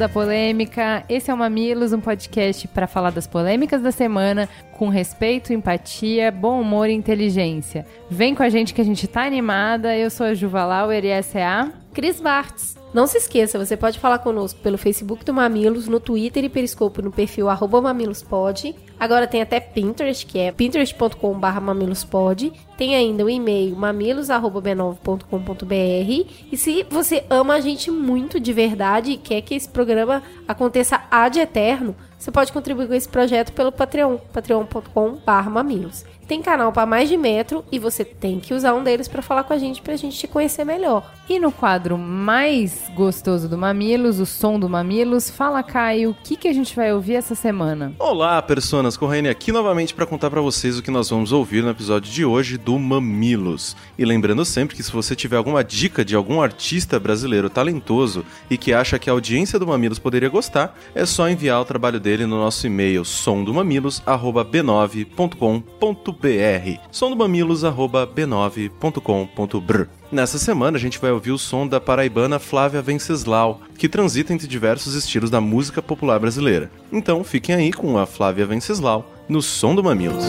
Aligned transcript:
da 0.00 0.08
polêmica. 0.08 1.04
Esse 1.10 1.30
é 1.30 1.34
o 1.34 1.36
Mamilos, 1.36 1.92
um 1.92 2.00
podcast 2.00 2.66
para 2.68 2.86
falar 2.86 3.10
das 3.10 3.26
polêmicas 3.26 3.82
da 3.82 3.92
semana 3.92 4.48
com 4.72 4.88
respeito, 4.88 5.52
empatia, 5.52 6.30
bom 6.30 6.58
humor 6.58 6.88
e 6.88 6.94
inteligência. 6.94 7.86
Vem 8.08 8.34
com 8.34 8.42
a 8.42 8.48
gente 8.48 8.72
que 8.72 8.80
a 8.80 8.84
gente 8.84 9.06
tá 9.06 9.26
animada. 9.26 9.94
Eu 9.94 10.08
sou 10.08 10.24
a 10.24 10.32
Juva 10.32 10.64
Lauer 10.64 11.04
e 11.04 11.08
essa 11.08 11.38
é 11.38 11.44
a 11.44 11.70
Cris 11.92 12.18
Bartz. 12.18 12.79
Não 12.92 13.06
se 13.06 13.18
esqueça, 13.18 13.56
você 13.56 13.76
pode 13.76 14.00
falar 14.00 14.18
conosco 14.18 14.58
pelo 14.60 14.76
Facebook 14.76 15.24
do 15.24 15.32
Mamilos, 15.32 15.86
no 15.86 16.00
Twitter 16.00 16.44
e 16.44 16.48
Periscope 16.48 17.00
no 17.00 17.12
perfil 17.12 17.46
mamilospod. 17.82 18.74
Agora 18.98 19.28
tem 19.28 19.40
até 19.40 19.60
Pinterest, 19.60 20.26
que 20.26 20.40
é 20.40 20.50
pinterest.com.br 20.50 21.60
mamilospod. 21.60 22.52
Tem 22.76 22.96
ainda 22.96 23.24
o 23.24 23.30
e-mail 23.30 23.76
mamilos.b9.com.br. 23.76 26.28
E 26.50 26.56
se 26.56 26.84
você 26.90 27.24
ama 27.30 27.54
a 27.54 27.60
gente 27.60 27.92
muito 27.92 28.40
de 28.40 28.52
verdade 28.52 29.12
e 29.12 29.16
quer 29.16 29.40
que 29.42 29.54
esse 29.54 29.68
programa 29.68 30.20
aconteça 30.48 31.00
ad 31.10 31.38
eterno, 31.38 31.94
você 32.20 32.30
pode 32.30 32.52
contribuir 32.52 32.86
com 32.86 32.92
esse 32.92 33.08
projeto 33.08 33.50
pelo 33.52 33.72
Patreon, 33.72 34.18
patreon.com.br 34.30 35.50
mamilos 35.50 36.04
tem 36.30 36.40
canal 36.40 36.70
para 36.70 36.86
mais 36.86 37.08
de 37.08 37.16
metro 37.16 37.64
e 37.72 37.78
você 37.80 38.04
tem 38.04 38.38
que 38.38 38.54
usar 38.54 38.72
um 38.72 38.84
deles 38.84 39.08
para 39.08 39.20
falar 39.20 39.42
com 39.42 39.52
a 39.52 39.58
gente 39.58 39.82
pra 39.82 39.96
gente 39.96 40.16
te 40.16 40.28
conhecer 40.28 40.64
melhor. 40.64 41.12
E 41.28 41.40
no 41.40 41.50
quadro 41.50 41.98
mais 41.98 42.88
gostoso 42.94 43.48
do 43.48 43.58
Mamilos, 43.58 44.20
o 44.20 44.26
som 44.26 44.56
do 44.56 44.68
Mamilos, 44.68 45.28
fala 45.28 45.60
Caio, 45.60 46.10
o 46.10 46.14
que 46.14 46.36
que 46.36 46.46
a 46.46 46.52
gente 46.52 46.74
vai 46.76 46.92
ouvir 46.92 47.14
essa 47.14 47.34
semana? 47.34 47.92
Olá, 47.98 48.40
personas, 48.42 48.96
Corrêne 48.96 49.28
aqui 49.28 49.50
novamente 49.50 49.92
para 49.92 50.06
contar 50.06 50.30
para 50.30 50.40
vocês 50.40 50.78
o 50.78 50.82
que 50.82 50.90
nós 50.90 51.10
vamos 51.10 51.32
ouvir 51.32 51.64
no 51.64 51.70
episódio 51.70 52.12
de 52.12 52.24
hoje 52.24 52.56
do 52.56 52.78
Mamilos. 52.78 53.76
E 53.98 54.04
lembrando 54.04 54.44
sempre 54.44 54.76
que 54.76 54.84
se 54.84 54.92
você 54.92 55.16
tiver 55.16 55.36
alguma 55.36 55.64
dica 55.64 56.04
de 56.04 56.14
algum 56.14 56.40
artista 56.40 57.00
brasileiro 57.00 57.50
talentoso 57.50 58.24
e 58.48 58.56
que 58.56 58.72
acha 58.72 59.00
que 59.00 59.10
a 59.10 59.12
audiência 59.12 59.58
do 59.58 59.66
Mamilos 59.66 59.98
poderia 59.98 60.28
gostar, 60.28 60.78
é 60.94 61.04
só 61.04 61.28
enviar 61.28 61.60
o 61.60 61.64
trabalho 61.64 61.98
dele 61.98 62.09
no 62.18 62.38
nosso 62.38 62.66
e-mail 62.66 63.04
somdomamilos@b9.com.br 63.04 65.80
br. 66.12 66.78
Som 66.90 67.10
do 67.10 67.16
mamilos, 67.16 67.64
arroba 67.64 68.06
b9.com.br. 68.06 69.86
Nessa 70.12 70.38
semana 70.38 70.76
a 70.76 70.80
gente 70.80 70.98
vai 70.98 71.12
ouvir 71.12 71.30
o 71.30 71.38
som 71.38 71.66
da 71.66 71.80
paraibana 71.80 72.38
Flávia 72.38 72.82
Venceslau, 72.82 73.60
que 73.78 73.88
transita 73.88 74.32
entre 74.32 74.46
diversos 74.46 74.94
estilos 74.94 75.30
da 75.30 75.40
música 75.40 75.80
popular 75.80 76.18
brasileira. 76.18 76.70
Então 76.92 77.24
fiquem 77.24 77.54
aí 77.54 77.72
com 77.72 77.98
a 77.98 78.06
Flávia 78.06 78.46
Venceslau 78.46 79.10
no 79.28 79.40
Som 79.40 79.74
do 79.74 79.84
Mamilos. 79.84 80.24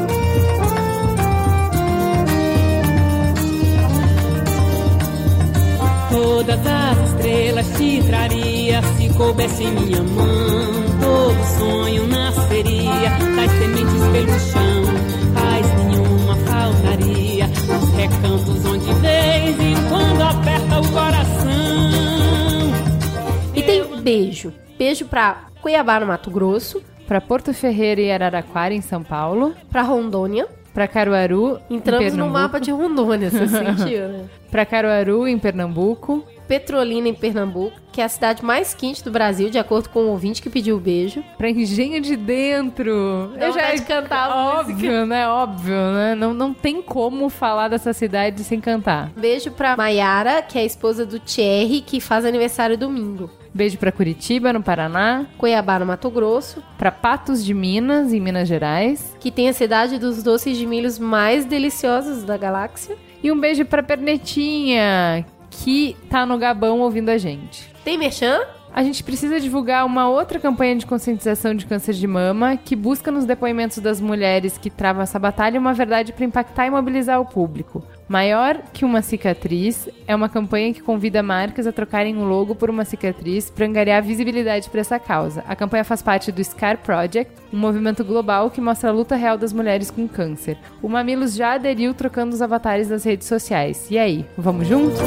Todas 6.12 6.68
as 6.68 7.10
estrelas 7.10 7.68
te 7.78 8.04
traria 8.04 8.82
se 8.98 9.10
coubesse 9.14 9.66
minha 9.66 10.04
mão. 10.04 10.91
Todo 11.32 11.46
sonho 11.58 12.08
nasceria 12.08 13.10
das 13.38 13.52
sementes 13.52 14.04
pelo 14.12 14.40
chão 14.52 14.82
faltaria 16.46 17.48
nos 17.48 17.90
recantos 17.96 18.66
onde 18.66 18.86
de 18.86 18.94
vez 18.96 19.58
em 19.58 19.76
quando 19.88 20.22
aperta 20.22 20.80
o 20.80 20.92
coração. 20.92 21.92
E 23.56 23.64
tem 23.64 24.02
beijo. 24.02 24.54
Beijo 24.78 25.06
pra 25.06 25.46
Cuiabá, 25.62 26.02
no 26.02 26.08
Mato 26.08 26.30
Grosso. 26.30 26.84
Pra 27.08 27.22
Porto 27.22 27.54
Ferreira 27.54 28.02
e 28.02 28.12
Araraquara, 28.12 28.74
em 28.74 28.82
São 28.82 29.02
Paulo. 29.02 29.54
Pra 29.70 29.84
Rondônia. 29.84 30.50
Pra 30.74 30.86
Caruaru, 30.86 31.60
Entramos 31.70 32.14
no 32.14 32.30
mapa 32.30 32.60
de 32.60 32.72
Rondônia, 32.72 33.30
você 33.30 33.48
sentiu, 33.48 34.08
né? 34.08 34.26
Pra 34.50 34.66
Caruaru, 34.66 35.28
em 35.28 35.40
Pernambuco. 35.40 36.26
Petrolina, 36.52 37.08
em 37.08 37.14
Pernambuco, 37.14 37.80
que 37.94 38.02
é 38.02 38.04
a 38.04 38.10
cidade 38.10 38.44
mais 38.44 38.74
quente 38.74 39.02
do 39.02 39.10
Brasil, 39.10 39.50
de 39.50 39.58
acordo 39.58 39.88
com 39.88 40.02
o 40.02 40.08
ouvinte 40.10 40.42
que 40.42 40.50
pediu 40.50 40.76
o 40.76 40.80
beijo. 40.82 41.24
Pra 41.38 41.50
Engenho 41.50 42.02
de 42.02 42.18
Dentro. 42.18 43.32
Eu 43.40 43.54
já 43.54 43.74
de 43.74 43.84
cantar 43.84 44.30
a 44.30 44.60
Óbvio, 44.60 44.76
música. 44.76 45.06
né? 45.06 45.30
Óbvio, 45.30 45.74
né? 45.94 46.14
Não, 46.14 46.34
não 46.34 46.54
tem 46.54 46.82
como 46.82 47.30
falar 47.30 47.70
dessa 47.70 47.94
cidade 47.94 48.44
sem 48.44 48.60
cantar. 48.60 49.12
Beijo 49.16 49.50
pra 49.52 49.78
Maiara, 49.78 50.42
que 50.42 50.58
é 50.58 50.64
a 50.64 50.66
esposa 50.66 51.06
do 51.06 51.22
Thierry, 51.22 51.80
que 51.80 52.02
faz 52.02 52.26
aniversário 52.26 52.78
domingo. 52.78 53.30
Beijo 53.54 53.78
para 53.78 53.90
Curitiba, 53.90 54.52
no 54.52 54.62
Paraná. 54.62 55.28
Cuiabá, 55.38 55.80
no 55.80 55.86
Mato 55.86 56.10
Grosso. 56.10 56.62
Para 56.78 56.92
Patos 56.92 57.46
de 57.46 57.54
Minas, 57.54 58.12
em 58.12 58.20
Minas 58.20 58.50
Gerais. 58.50 59.16
Que 59.22 59.32
tem 59.32 59.48
a 59.48 59.54
cidade 59.54 59.98
dos 59.98 60.22
doces 60.22 60.58
de 60.58 60.68
milhos 60.68 61.00
mais 61.00 61.46
deliciosos 61.46 62.24
da 62.24 62.36
galáxia. 62.36 62.98
E 63.24 63.32
um 63.32 63.40
beijo 63.40 63.64
para 63.64 63.84
Pernetinha, 63.84 65.26
que 65.52 65.96
tá 66.10 66.26
no 66.26 66.38
Gabão 66.38 66.80
ouvindo 66.80 67.10
a 67.10 67.18
gente. 67.18 67.70
Tem 67.84 67.98
merchan? 67.98 68.40
A 68.74 68.84
gente 68.84 69.04
precisa 69.04 69.40
divulgar 69.40 69.86
uma 69.86 70.08
outra 70.08 70.40
campanha 70.40 70.78
de 70.78 70.86
conscientização 70.86 71.54
de 71.54 71.66
câncer 71.66 71.94
de 71.94 72.08
mama 72.08 72.56
que 72.56 72.74
busca 72.74 73.12
nos 73.12 73.26
depoimentos 73.26 73.80
das 73.80 74.00
mulheres 74.00 74.58
que 74.58 74.70
travam 74.70 75.04
essa 75.04 75.20
batalha 75.20 75.60
uma 75.60 75.74
verdade 75.74 76.14
para 76.14 76.24
impactar 76.24 76.68
e 76.68 76.72
mobilizar 76.72 77.20
o 77.20 77.26
público. 77.26 77.84
Maior 78.12 78.62
que 78.74 78.84
uma 78.84 79.02
cicatriz 79.02 79.88
é 80.06 80.14
uma 80.14 80.28
campanha 80.28 80.74
que 80.74 80.82
convida 80.82 81.24
marcas 81.24 81.66
a 81.66 81.72
trocarem 81.72 82.18
o 82.18 82.26
logo 82.26 82.54
por 82.54 82.70
uma 82.70 82.84
cicatriz 82.84 83.50
para 83.50 83.66
angariar 83.66 84.04
visibilidade 84.04 84.70
para 84.70 84.82
essa 84.82 85.00
causa. 85.00 85.46
A 85.48 85.56
campanha 85.56 85.86
faz 85.86 86.02
parte 86.02 86.30
do 86.30 86.44
Scar 86.44 86.80
Project, 86.80 87.32
um 87.54 87.58
movimento 87.58 88.04
global 88.04 88.52
que 88.52 88.60
mostra 88.60 88.90
a 88.90 88.94
luta 88.94 89.16
real 89.16 89.38
das 89.38 89.54
mulheres 89.54 89.90
com 89.90 90.10
câncer. 90.10 90.58
O 90.82 90.90
Mamilos 90.90 91.36
já 91.36 91.54
aderiu 91.54 91.94
trocando 91.94 92.34
os 92.34 92.42
avatares 92.42 92.90
das 92.90 93.06
redes 93.06 93.30
sociais. 93.30 93.90
E 93.90 93.98
aí, 93.98 94.26
vamos 94.38 94.68
junto? 94.68 94.98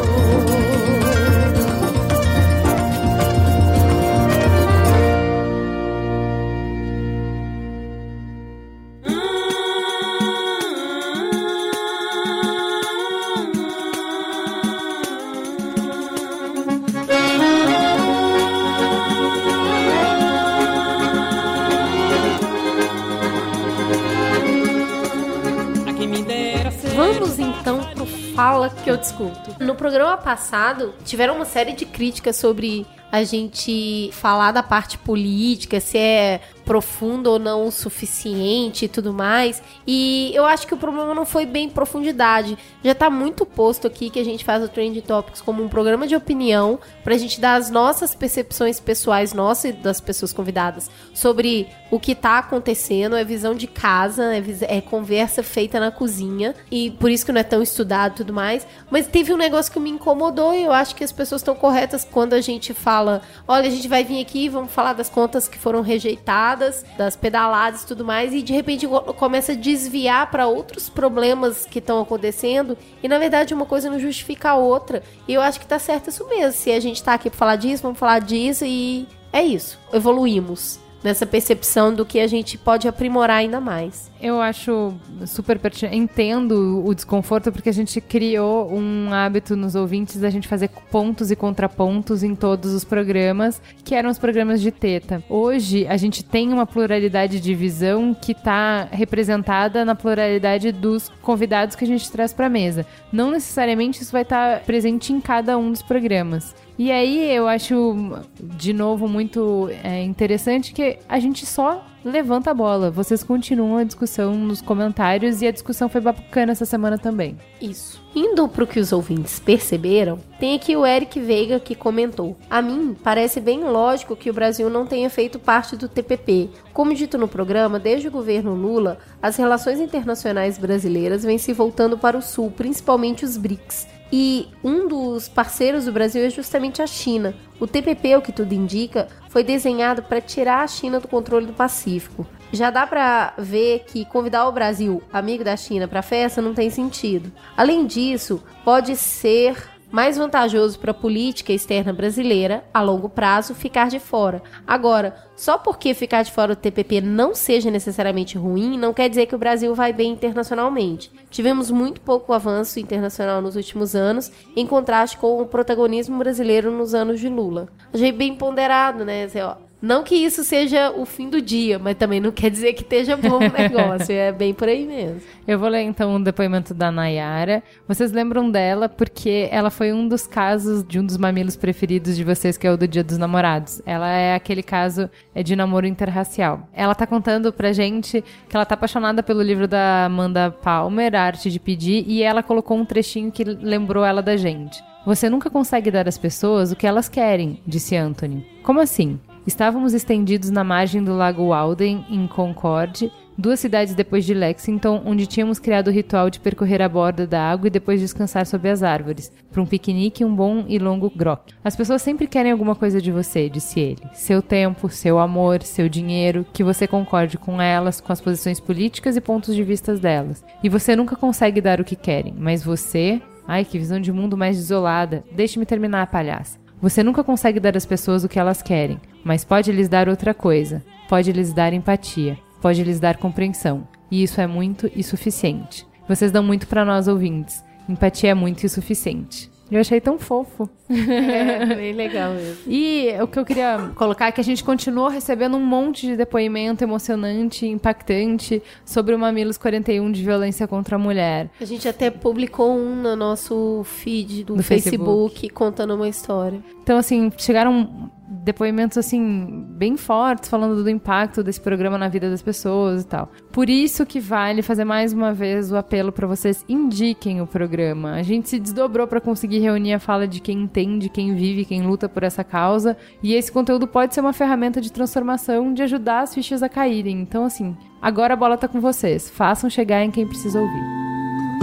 No 29.61 29.75
programa 29.75 30.17
passado, 30.17 30.95
tiveram 31.05 31.37
uma 31.37 31.45
série 31.45 31.73
de 31.73 31.85
críticas 31.85 32.37
sobre 32.37 32.87
a 33.13 33.23
gente 33.23 34.11
falar 34.13 34.51
da 34.51 34.63
parte 34.63 34.99
política, 34.99 35.79
se 35.79 35.97
é 35.97 36.41
profundo 36.65 37.31
ou 37.31 37.39
não 37.39 37.67
o 37.67 37.73
suficiente 37.73 38.87
e 38.87 38.89
tudo 38.89 39.13
mais. 39.13 39.63
E 39.87 40.33
eu 40.35 40.45
acho 40.45 40.67
que 40.67 40.75
o 40.75 40.77
problema 40.77 41.15
não 41.15 41.27
foi 41.27 41.45
bem 41.47 41.69
profundidade. 41.69 42.57
Já 42.83 42.95
tá 42.95 43.11
muito 43.11 43.45
posto 43.45 43.87
aqui 43.87 44.11
que 44.11 44.19
a 44.19 44.25
gente 44.25 44.45
faz 44.45 44.63
o 44.63 44.69
Trend 44.69 45.01
Topics 45.03 45.41
como 45.41 45.63
um 45.63 45.69
programa 45.69 46.07
de 46.07 46.17
opinião 46.17 46.79
pra 47.03 47.19
gente 47.19 47.41
dar 47.41 47.57
as 47.57 47.71
nossas 47.71 48.15
percepções 48.15 48.81
pessoais, 48.81 49.33
nossas 49.33 49.65
e 49.65 49.73
das 49.73 50.01
pessoas 50.01 50.33
convidadas, 50.33 50.91
sobre 51.13 51.69
o 51.91 52.01
que 52.01 52.15
tá 52.15 52.39
acontecendo, 52.39 53.17
é 53.17 53.25
visão 53.25 53.55
de 53.55 53.67
casa, 53.67 54.35
é, 54.35 54.43
é 54.63 54.81
conversa 54.81 55.43
feita 55.43 55.79
na 55.79 55.91
cozinha. 55.91 56.55
E 56.71 56.91
por 56.93 57.11
isso 57.11 57.25
que 57.25 57.33
não 57.33 57.41
é 57.41 57.45
tão 57.45 57.63
estudado 57.63 58.13
e 58.13 58.17
tudo 58.17 58.33
mais. 58.33 58.67
Mas 58.91 59.07
teve 59.07 59.33
um 59.33 59.37
negócio 59.37 59.73
que 59.73 59.79
me 59.79 59.91
incomodou 59.91 60.55
e 60.55 60.65
eu 60.65 60.73
acho 60.73 60.95
que 60.95 61.05
as 61.05 61.13
pessoas 61.13 61.41
estão 61.41 61.55
corretas 61.55 62.07
quando 62.11 62.33
a 62.33 62.41
gente 62.41 62.73
fala: 62.73 63.23
olha, 63.47 63.69
a 63.69 63.71
gente 63.71 63.89
vai 63.89 64.03
vir 64.03 64.21
aqui 64.21 64.47
e 64.47 64.49
vamos 64.49 64.73
falar 64.73 64.93
das 64.95 65.09
contas 65.09 65.47
que 65.47 65.59
foram 65.59 65.83
rejeitadas 65.83 66.54
das 66.57 67.17
pedaladas 67.17 67.83
e 67.83 67.87
tudo 67.87 68.05
mais, 68.05 68.33
e 68.33 68.43
de 68.43 68.53
repente 68.53 68.87
começa 69.17 69.53
a 69.53 69.57
desviar 69.57 70.31
para 70.31 70.47
outros 70.47 70.89
problemas 70.89 71.67
que 71.67 71.79
estão 71.79 72.01
acontecendo, 72.01 72.77
e 73.03 73.09
na 73.09 73.19
verdade 73.19 73.55
uma 73.55 73.67
coisa 73.67 73.91
não 73.91 73.99
justifica 73.99 74.51
a 74.51 74.57
outra. 74.57 75.03
E 75.27 75.35
eu 75.35 75.41
acho 75.41 75.61
que 75.61 75.67
tá 75.67 75.79
certo 75.79 76.11
isso 76.11 76.27
mesmo. 76.29 76.53
Se 76.53 76.71
a 76.71 76.81
gente 76.81 77.03
tá 77.03 77.15
aqui 77.15 77.31
pra 77.31 77.39
falar 77.39 77.57
disso, 77.57 77.83
vamos 77.83 77.99
falar 77.99 78.21
disso, 78.21 78.65
e 78.65 79.07
é 79.33 79.43
isso. 79.43 79.79
Evoluímos. 79.93 80.84
Nessa 81.05 81.27
percepção 81.27 81.95
do 81.95 82.07
que 82.07 82.19
a 82.19 82.27
gente 82.27 82.57
pode 82.57 82.89
aprimorar 82.89 83.37
ainda 83.37 83.61
mais. 83.61 84.11
Eu 84.19 84.41
acho 84.41 84.95
super 85.27 85.59
pertinente. 85.59 85.95
Entendo 85.95 86.83
o 86.83 86.95
desconforto 86.95 87.53
porque 87.53 87.69
a 87.69 87.73
gente 87.73 88.01
criou 88.01 88.73
um 88.73 89.13
hábito 89.13 89.55
nos 89.55 89.75
ouvintes 89.75 90.19
da 90.19 90.31
gente 90.31 90.49
fazer 90.49 90.71
pontos 90.91 91.31
e 91.31 91.37
contrapontos 91.37 92.23
em 92.23 92.35
todos 92.35 92.73
os 92.73 92.85
programas, 92.85 93.61
que 93.85 93.95
eram 93.95 94.09
os 94.09 94.19
programas 94.19 94.63
de 94.63 94.71
teta. 94.71 95.23
Hoje 95.29 95.87
a 95.87 95.99
gente 95.99 96.25
tem 96.25 96.51
uma 96.51 96.65
pluralidade 96.65 97.39
de 97.39 97.55
visão 97.55 98.15
que 98.15 98.33
está 98.33 98.89
representada 98.91 99.85
na 99.85 99.95
pluralidade 99.95 100.73
dos 100.73 101.13
convidados 101.21 101.77
que 101.77 101.85
a 101.85 101.89
gente 101.89 102.11
traz 102.11 102.33
para 102.33 102.47
a 102.47 102.51
mesa. 102.51 102.87
Não 103.13 103.31
necessariamente 103.31 104.01
isso 104.01 104.13
vai 104.13 104.23
estar 104.23 104.55
tá 104.55 104.65
presente 104.65 105.13
em 105.13 105.21
cada 105.21 105.59
um 105.59 105.71
dos 105.71 105.83
programas. 105.83 106.55
E 106.79 106.91
aí 106.91 107.31
eu 107.31 107.47
acho, 107.47 107.95
de 108.41 108.73
novo, 108.73 109.09
muito 109.09 109.69
é, 109.83 110.03
interessante 110.03 110.73
que 110.73 110.99
a 111.09 111.21
gente 111.21 111.47
só 111.47 111.85
levanta 112.05 112.51
a 112.51 112.55
bola. 112.55 112.91
Vocês 112.91 113.23
continuam 113.23 113.79
a 113.79 113.85
discussão 113.85 114.35
nos 114.35 114.61
comentários 114.61 115.41
e 115.41 115.47
a 115.47 115.53
discussão 115.53 115.89
foi 115.89 116.01
bacana 116.01 116.53
essa 116.53 116.67
semana 116.67 116.99
também. 116.99 117.39
Isso. 117.61 118.03
Indo 118.15 118.47
pro 118.49 118.67
que 118.67 118.79
os 118.79 118.93
ouvintes 118.93 119.41
perceberam, 119.41 120.19
tem 120.39 120.55
aqui 120.55 120.77
o 120.77 120.85
Eric 120.85 121.19
Veiga 121.21 121.59
que 121.59 121.75
comentou: 121.75 122.37
A 122.51 122.61
mim 122.61 122.97
parece 123.03 123.41
bem 123.41 123.65
lógico 123.65 124.17
que 124.17 124.31
o 124.31 124.35
Brasil 124.35 124.69
não 124.69 124.85
tenha 124.85 125.09
feito 125.09 125.39
parte 125.39 125.77
do 125.77 125.89
TPP. 125.89 126.51
Como 126.73 126.95
dito 126.95 127.17
no 127.17 127.29
programa, 127.29 127.79
desde 127.79 128.09
o 128.09 128.13
governo 128.13 128.55
Lula, 128.55 128.99
as 129.23 129.37
relações 129.37 129.81
internacionais 129.81 130.59
brasileiras 130.59 131.25
vêm 131.25 131.39
se 131.39 131.53
voltando 131.53 131.97
para 131.97 132.19
o 132.19 132.23
sul, 132.23 132.51
principalmente 132.51 133.25
os 133.25 133.37
BRICS. 133.37 133.94
E 134.17 134.47
um 134.63 134.87
dos 134.87 135.29
parceiros 135.29 135.87
do 135.87 135.93
Brasil 135.93 136.25
é 136.25 136.31
justamente 136.31 136.81
a 136.81 136.87
China. 136.87 137.35
O 137.59 137.67
TPP, 137.67 138.15
o 138.15 138.23
que 138.23 138.31
tudo 138.31 138.55
indica, 138.55 139.09
foi 139.29 139.43
desenhado 139.43 140.05
para 140.05 140.21
tirar 140.21 140.63
a 140.63 140.69
China 140.69 141.01
do 141.01 141.09
controle 141.09 141.47
do 141.47 141.53
Pacífico. 141.53 142.25
Já 142.53 142.71
dá 142.71 142.87
para 142.87 143.35
ver 143.37 143.81
que 143.89 144.05
convidar 144.05 144.47
o 144.47 144.53
Brasil, 144.53 145.03
amigo 145.13 145.43
da 145.43 145.57
China, 145.57 145.89
para 145.89 145.99
a 145.99 146.03
festa 146.03 146.41
não 146.41 146.55
tem 146.55 146.71
sentido. 146.71 147.33
Além 147.57 147.85
disso, 147.85 148.41
pode 148.65 148.95
ser 148.95 149.57
mais 149.95 150.17
vantajoso 150.17 150.77
para 150.81 150.91
a 150.91 150.95
política 150.95 151.53
externa 151.53 151.93
brasileira, 151.93 152.65
a 152.75 152.83
longo 152.83 153.09
prazo, 153.09 153.55
ficar 153.55 153.89
de 153.89 154.01
fora. 154.01 154.43
Agora, 154.67 155.15
só 155.37 155.57
porque 155.57 155.95
ficar 155.95 156.25
de 156.25 156.33
fora 156.33 156.57
do 156.57 156.61
TPP 156.61 157.01
não 157.01 157.33
seja 157.33 157.71
necessariamente 157.71 158.37
ruim, 158.37 158.77
não 158.77 158.93
quer 158.93 159.09
dizer 159.09 159.27
que 159.27 159.37
o 159.37 159.39
Brasil 159.39 159.73
vai 159.73 159.93
bem 159.93 160.11
internacionalmente. 160.11 161.13
Tivemos 161.31 161.71
muito 161.71 162.01
pouco 162.01 162.33
avanço 162.33 162.81
internacional 162.81 163.41
nos 163.41 163.55
últimos 163.55 163.95
anos, 163.95 164.33
em 164.57 164.67
contraste 164.67 165.17
com 165.17 165.41
o 165.41 165.47
protagonismo 165.47 166.19
brasileiro 166.19 166.73
nos 166.73 166.93
anos 166.93 167.21
de 167.21 167.29
Lula. 167.29 167.69
Achei 167.93 168.11
bem 168.11 168.35
ponderado, 168.35 169.05
né? 169.05 169.23
Assim, 169.23 169.43
ó, 169.43 169.55
não 169.85 170.03
que 170.03 170.15
isso 170.15 170.43
seja 170.43 170.91
o 170.91 171.05
fim 171.05 171.29
do 171.29 171.43
dia, 171.43 171.79
mas 171.79 171.97
também 171.97 172.19
não 172.19 172.33
quer 172.33 172.51
dizer 172.51 172.73
que 172.73 172.83
esteja 172.83 173.17
bom 173.17 173.37
o 173.37 173.41
negócio. 173.53 174.13
é 174.13 174.33
bem 174.33 174.55
por 174.55 174.67
aí 174.67 174.87
mesmo. 174.87 175.21
Eu 175.47 175.59
vou 175.59 175.69
ler 175.69 175.83
então 175.83 176.13
o 176.13 176.17
um 176.17 176.23
depoimento 176.23 176.73
da 176.73 176.91
Nayara. 176.91 177.63
Vocês 177.87 178.11
lembram 178.11 178.51
dela 178.51 178.89
porque 178.89 179.47
ela 179.51 179.69
foi 179.69 179.93
um 179.93 180.09
dos 180.09 180.27
casos 180.27 180.83
de 180.83 180.99
um 180.99 181.05
dos 181.05 181.19
mamilos 181.19 181.55
preferidos 181.55 182.17
de 182.17 182.25
vocês, 182.25 182.57
que 182.57 182.67
é 182.67 182.73
o 182.73 182.79
do 182.79 182.89
Dia 182.89 183.05
dos 183.05 183.19
Namorados. 183.19 183.83
Ela 183.85 184.09
é 184.09 184.35
aquele 184.35 184.63
caso 184.63 185.11
é 185.35 185.43
de 185.43 185.55
namoro 185.55 185.87
interracial. 185.87 186.67
Ela 186.73 186.95
tá 186.95 187.07
contando 187.07 187.53
pra 187.53 187.73
gente 187.73 188.25
que 188.49 188.57
ela 188.57 188.65
tá 188.65 188.75
apaixonada 188.75 189.23
pelo 189.23 189.43
livro 189.43 189.69
da 189.69 190.07
Amanda 190.07 190.51
Palmer, 190.51 191.15
A 191.15 191.21
Arte 191.21 191.51
de 191.51 191.61
Pedir, 191.61 192.05
e 192.09 192.23
ela 192.23 192.43
colocou 192.43 192.79
um 192.79 192.87
trechinho 192.87 193.31
que 193.31 193.45
lembrou 193.45 194.03
ela 194.03 194.23
da 194.23 194.35
gente. 194.35 194.83
Você 195.05 195.29
nunca 195.29 195.51
consegue 195.51 195.91
dar 195.91 196.09
às 196.09 196.17
pessoas 196.17 196.73
o 196.73 196.77
que 196.77 196.87
elas 196.87 197.11
querem, 197.11 197.61
disse 197.67 197.95
Anthony. 197.95 198.47
Como 198.63 198.81
assim? 198.81 199.21
Estávamos 199.47 199.93
estendidos 199.93 200.49
na 200.49 200.65
margem 200.65 201.05
do 201.05 201.15
Lago 201.15 201.49
Walden, 201.49 202.07
em 202.09 202.27
Concord, 202.27 203.13
duas 203.37 203.61
cidades 203.61 203.95
depois 203.95 204.25
de 204.25 204.33
Lexington, 204.33 205.03
onde 205.05 205.27
tínhamos 205.27 205.59
criado 205.59 205.89
o 205.89 205.91
ritual 205.91 206.31
de 206.31 206.41
percorrer 206.41 206.81
a 206.81 206.89
borda 206.89 207.27
da 207.27 207.43
água 207.43 207.67
e 207.67 207.71
depois 207.71 208.01
descansar 208.01 208.47
sob 208.47 208.67
as 208.71 208.83
árvores, 208.83 209.31
para 209.53 209.61
um 209.61 209.67
piquenique 209.67 210.25
um 210.25 210.35
bom 210.35 210.65
e 210.67 210.79
longo 210.79 211.13
grok. 211.15 211.53
As 211.63 211.77
pessoas 211.77 212.01
sempre 212.01 212.27
querem 212.27 212.53
alguma 212.53 212.75
coisa 212.75 213.03
de 213.03 213.13
você, 213.13 213.51
disse 213.51 213.79
ele. 213.79 214.01
Seu 214.15 214.41
tempo, 214.41 214.89
seu 214.89 215.19
amor, 215.19 215.63
seu 215.63 215.91
dinheiro, 215.91 216.47
que 216.51 216.65
você 216.65 216.87
concorde 216.87 217.37
com 217.37 217.61
elas, 217.61 218.01
com 218.01 218.15
as 218.15 218.23
posições 218.23 218.59
políticas 218.59 219.15
e 219.15 219.21
pontos 219.21 219.55
de 219.55 219.63
vista 219.63 219.95
delas. 219.95 220.43
E 220.63 220.71
você 220.71 220.97
nunca 220.97 221.17
consegue 221.17 221.61
dar 221.61 221.83
o 221.83 221.85
que 221.85 221.97
querem, 221.97 222.35
mas 222.39 222.65
você. 222.65 223.21
Ai, 223.47 223.63
que 223.67 223.79
visão 223.79 224.01
de 224.01 224.11
mundo 224.11 224.39
mais 224.39 224.57
desolada. 224.57 225.23
Deixe-me 225.33 225.67
terminar, 225.67 226.07
palhaça. 226.07 226.59
Você 226.81 227.03
nunca 227.03 227.23
consegue 227.23 227.61
dar 227.61 227.77
às 227.77 227.87
pessoas 227.87 228.25
o 228.25 228.29
que 228.29 228.39
elas 228.39 228.61
querem, 228.61 228.99
mas 229.25 229.45
pode 229.45 229.73
lhes 229.73 229.89
dar 229.89 230.09
outra 230.09 230.35
coisa. 230.35 230.85
Pode 231.09 231.33
lhes 231.33 231.53
dar 231.53 231.73
empatia, 231.73 232.39
pode 232.61 232.85
lhes 232.85 233.01
dar 233.01 233.17
compreensão. 233.17 233.89
E 234.11 234.23
isso 234.23 234.41
é 234.41 234.47
muito 234.47 234.91
e 234.95 235.03
suficiente. 235.03 235.87
Vocês 236.09 236.31
dão 236.31 236.43
muito 236.43 236.67
para 236.67 236.85
nós 236.85 237.09
ouvintes. 237.09 237.65
Empatia 237.89 238.31
é 238.31 238.35
muito 238.35 238.65
e 238.65 238.69
suficiente. 238.69 239.51
Eu 239.71 239.81
achei 239.81 240.01
tão 240.01 240.19
fofo. 240.19 240.69
É, 240.91 241.67
bem 241.75 241.93
legal 241.97 242.33
mesmo. 242.35 242.59
E 242.67 243.09
o 243.21 243.27
que 243.27 243.39
eu 243.39 243.45
queria 243.45 243.91
colocar 243.95 244.27
é 244.27 244.33
que 244.33 244.41
a 244.41 244.45
gente 244.45 244.63
continuou 244.63 245.09
recebendo 245.09 245.57
um 245.57 245.65
monte 245.65 246.07
de 246.07 246.17
depoimento 246.17 246.85
emocionante, 246.85 247.67
impactante 247.67 248.63
sobre 248.85 249.15
o 249.15 249.19
Mamilos 249.19 249.57
41 249.57 250.13
de 250.13 250.23
violência 250.23 250.69
contra 250.69 250.97
a 250.97 250.99
mulher. 250.99 251.51
A 251.61 251.65
gente 251.65 251.89
até 251.89 252.11
publicou 252.11 252.77
um 252.77 252.95
no 252.95 253.17
nosso 253.17 253.83
feed 253.85 254.45
do, 254.45 254.57
do 254.57 254.63
Facebook, 254.63 255.33
Facebook 255.33 255.49
contando 255.51 255.95
uma 255.95 256.09
história. 256.09 256.63
Então, 256.85 256.99
assim, 256.99 257.33
chegaram 257.39 258.11
depoimentos 258.29 258.99
assim 258.99 259.65
bem 259.71 259.97
fortes 259.97 260.51
falando 260.51 260.83
do 260.83 260.91
impacto 260.91 261.43
desse 261.43 261.61
programa 261.61 261.97
na 261.97 262.09
vida 262.09 262.29
das 262.29 262.43
pessoas 262.43 263.03
e 263.03 263.07
tal. 263.07 263.31
Por 263.51 263.71
isso 263.71 264.05
que 264.05 264.21
vale 264.21 264.61
fazer 264.61 264.85
mais 264.85 265.15
uma 265.15 265.33
vez 265.33 265.73
o 265.73 265.77
apelo 265.77 266.13
para 266.13 266.27
vocês 266.27 266.63
indiquem 266.69 267.41
o 267.41 267.47
programa. 267.47 268.13
A 268.13 268.23
gente 268.23 268.51
se 268.51 268.59
desdobrou 268.59 269.07
para 269.07 269.21
conseguir 269.21 269.61
reunir 269.61 269.95
a 269.95 269.99
fala 269.99 270.29
de 270.29 270.41
quem 270.41 270.63
entende, 270.63 271.09
quem 271.09 271.35
vive, 271.35 271.65
quem 271.65 271.87
luta 271.87 272.07
por 272.07 272.23
essa 272.23 272.45
causa, 272.45 272.97
e 273.23 273.35
esse 273.35 273.51
conteúdo 273.51 273.87
pode 273.87 274.15
ser 274.15 274.21
uma 274.21 274.35
ferramenta 274.35 274.79
de 274.79 274.93
transformação, 274.93 275.73
de 275.73 275.83
ajudar 275.83 276.21
as 276.21 276.35
fichas 276.35 276.63
a 276.63 276.69
caírem. 276.69 277.21
Então 277.21 277.45
assim, 277.45 277.75
agora 278.01 278.35
a 278.35 278.37
bola 278.37 278.59
tá 278.59 278.69
com 278.69 278.81
vocês. 278.81 279.31
Façam 279.31 279.71
chegar 279.71 280.05
em 280.05 280.11
quem 280.11 280.27
precisa 280.27 280.61
ouvir. 280.61 280.85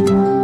Vamos 0.08 0.41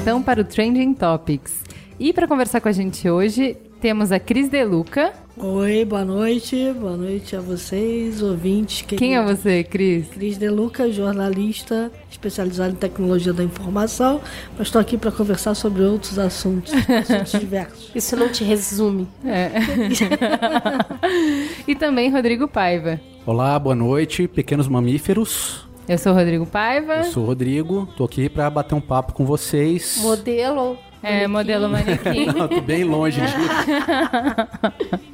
então 0.00 0.22
para 0.22 0.40
o 0.40 0.44
Trending 0.44 0.94
Topics. 0.94 1.62
E 1.98 2.10
para 2.14 2.26
conversar 2.26 2.62
com 2.62 2.68
a 2.68 2.72
gente 2.72 3.08
hoje, 3.08 3.54
temos 3.82 4.10
a 4.10 4.18
Cris 4.18 4.48
Deluca. 4.48 5.12
Oi, 5.36 5.84
boa 5.84 6.06
noite. 6.06 6.72
Boa 6.72 6.96
noite 6.96 7.36
a 7.36 7.40
vocês, 7.40 8.22
ouvintes. 8.22 8.80
Queridos. 8.80 8.98
Quem 8.98 9.14
é 9.14 9.22
você, 9.22 9.62
Cris? 9.62 10.08
Cris 10.08 10.38
Deluca, 10.38 10.90
jornalista 10.90 11.92
especializada 12.10 12.72
em 12.72 12.76
tecnologia 12.76 13.34
da 13.34 13.44
informação, 13.44 14.22
mas 14.56 14.68
estou 14.68 14.80
aqui 14.80 14.96
para 14.96 15.12
conversar 15.12 15.54
sobre 15.54 15.82
outros 15.82 16.18
assuntos, 16.18 16.72
assuntos 16.88 17.38
diversos. 17.38 17.90
Isso 17.94 18.16
não 18.16 18.30
te 18.30 18.42
resume. 18.42 19.06
É. 19.22 19.50
e 21.68 21.74
também 21.74 22.10
Rodrigo 22.10 22.48
Paiva. 22.48 22.98
Olá, 23.26 23.58
boa 23.58 23.74
noite, 23.74 24.26
pequenos 24.26 24.66
mamíferos. 24.66 25.68
Eu 25.90 25.98
sou 25.98 26.12
o 26.12 26.14
Rodrigo 26.14 26.46
Paiva. 26.46 26.98
Eu 26.98 27.04
sou 27.06 27.24
o 27.24 27.26
Rodrigo, 27.26 27.84
tô 27.96 28.04
aqui 28.04 28.28
para 28.28 28.48
bater 28.48 28.76
um 28.76 28.80
papo 28.80 29.12
com 29.12 29.26
vocês. 29.26 29.98
Modelo. 30.00 30.78
É, 31.02 31.26
modelo 31.26 31.68
manequim. 31.68 32.26
Não, 32.26 32.46
tô 32.46 32.60
bem 32.60 32.84
longe 32.84 33.20
disso. 33.20 33.38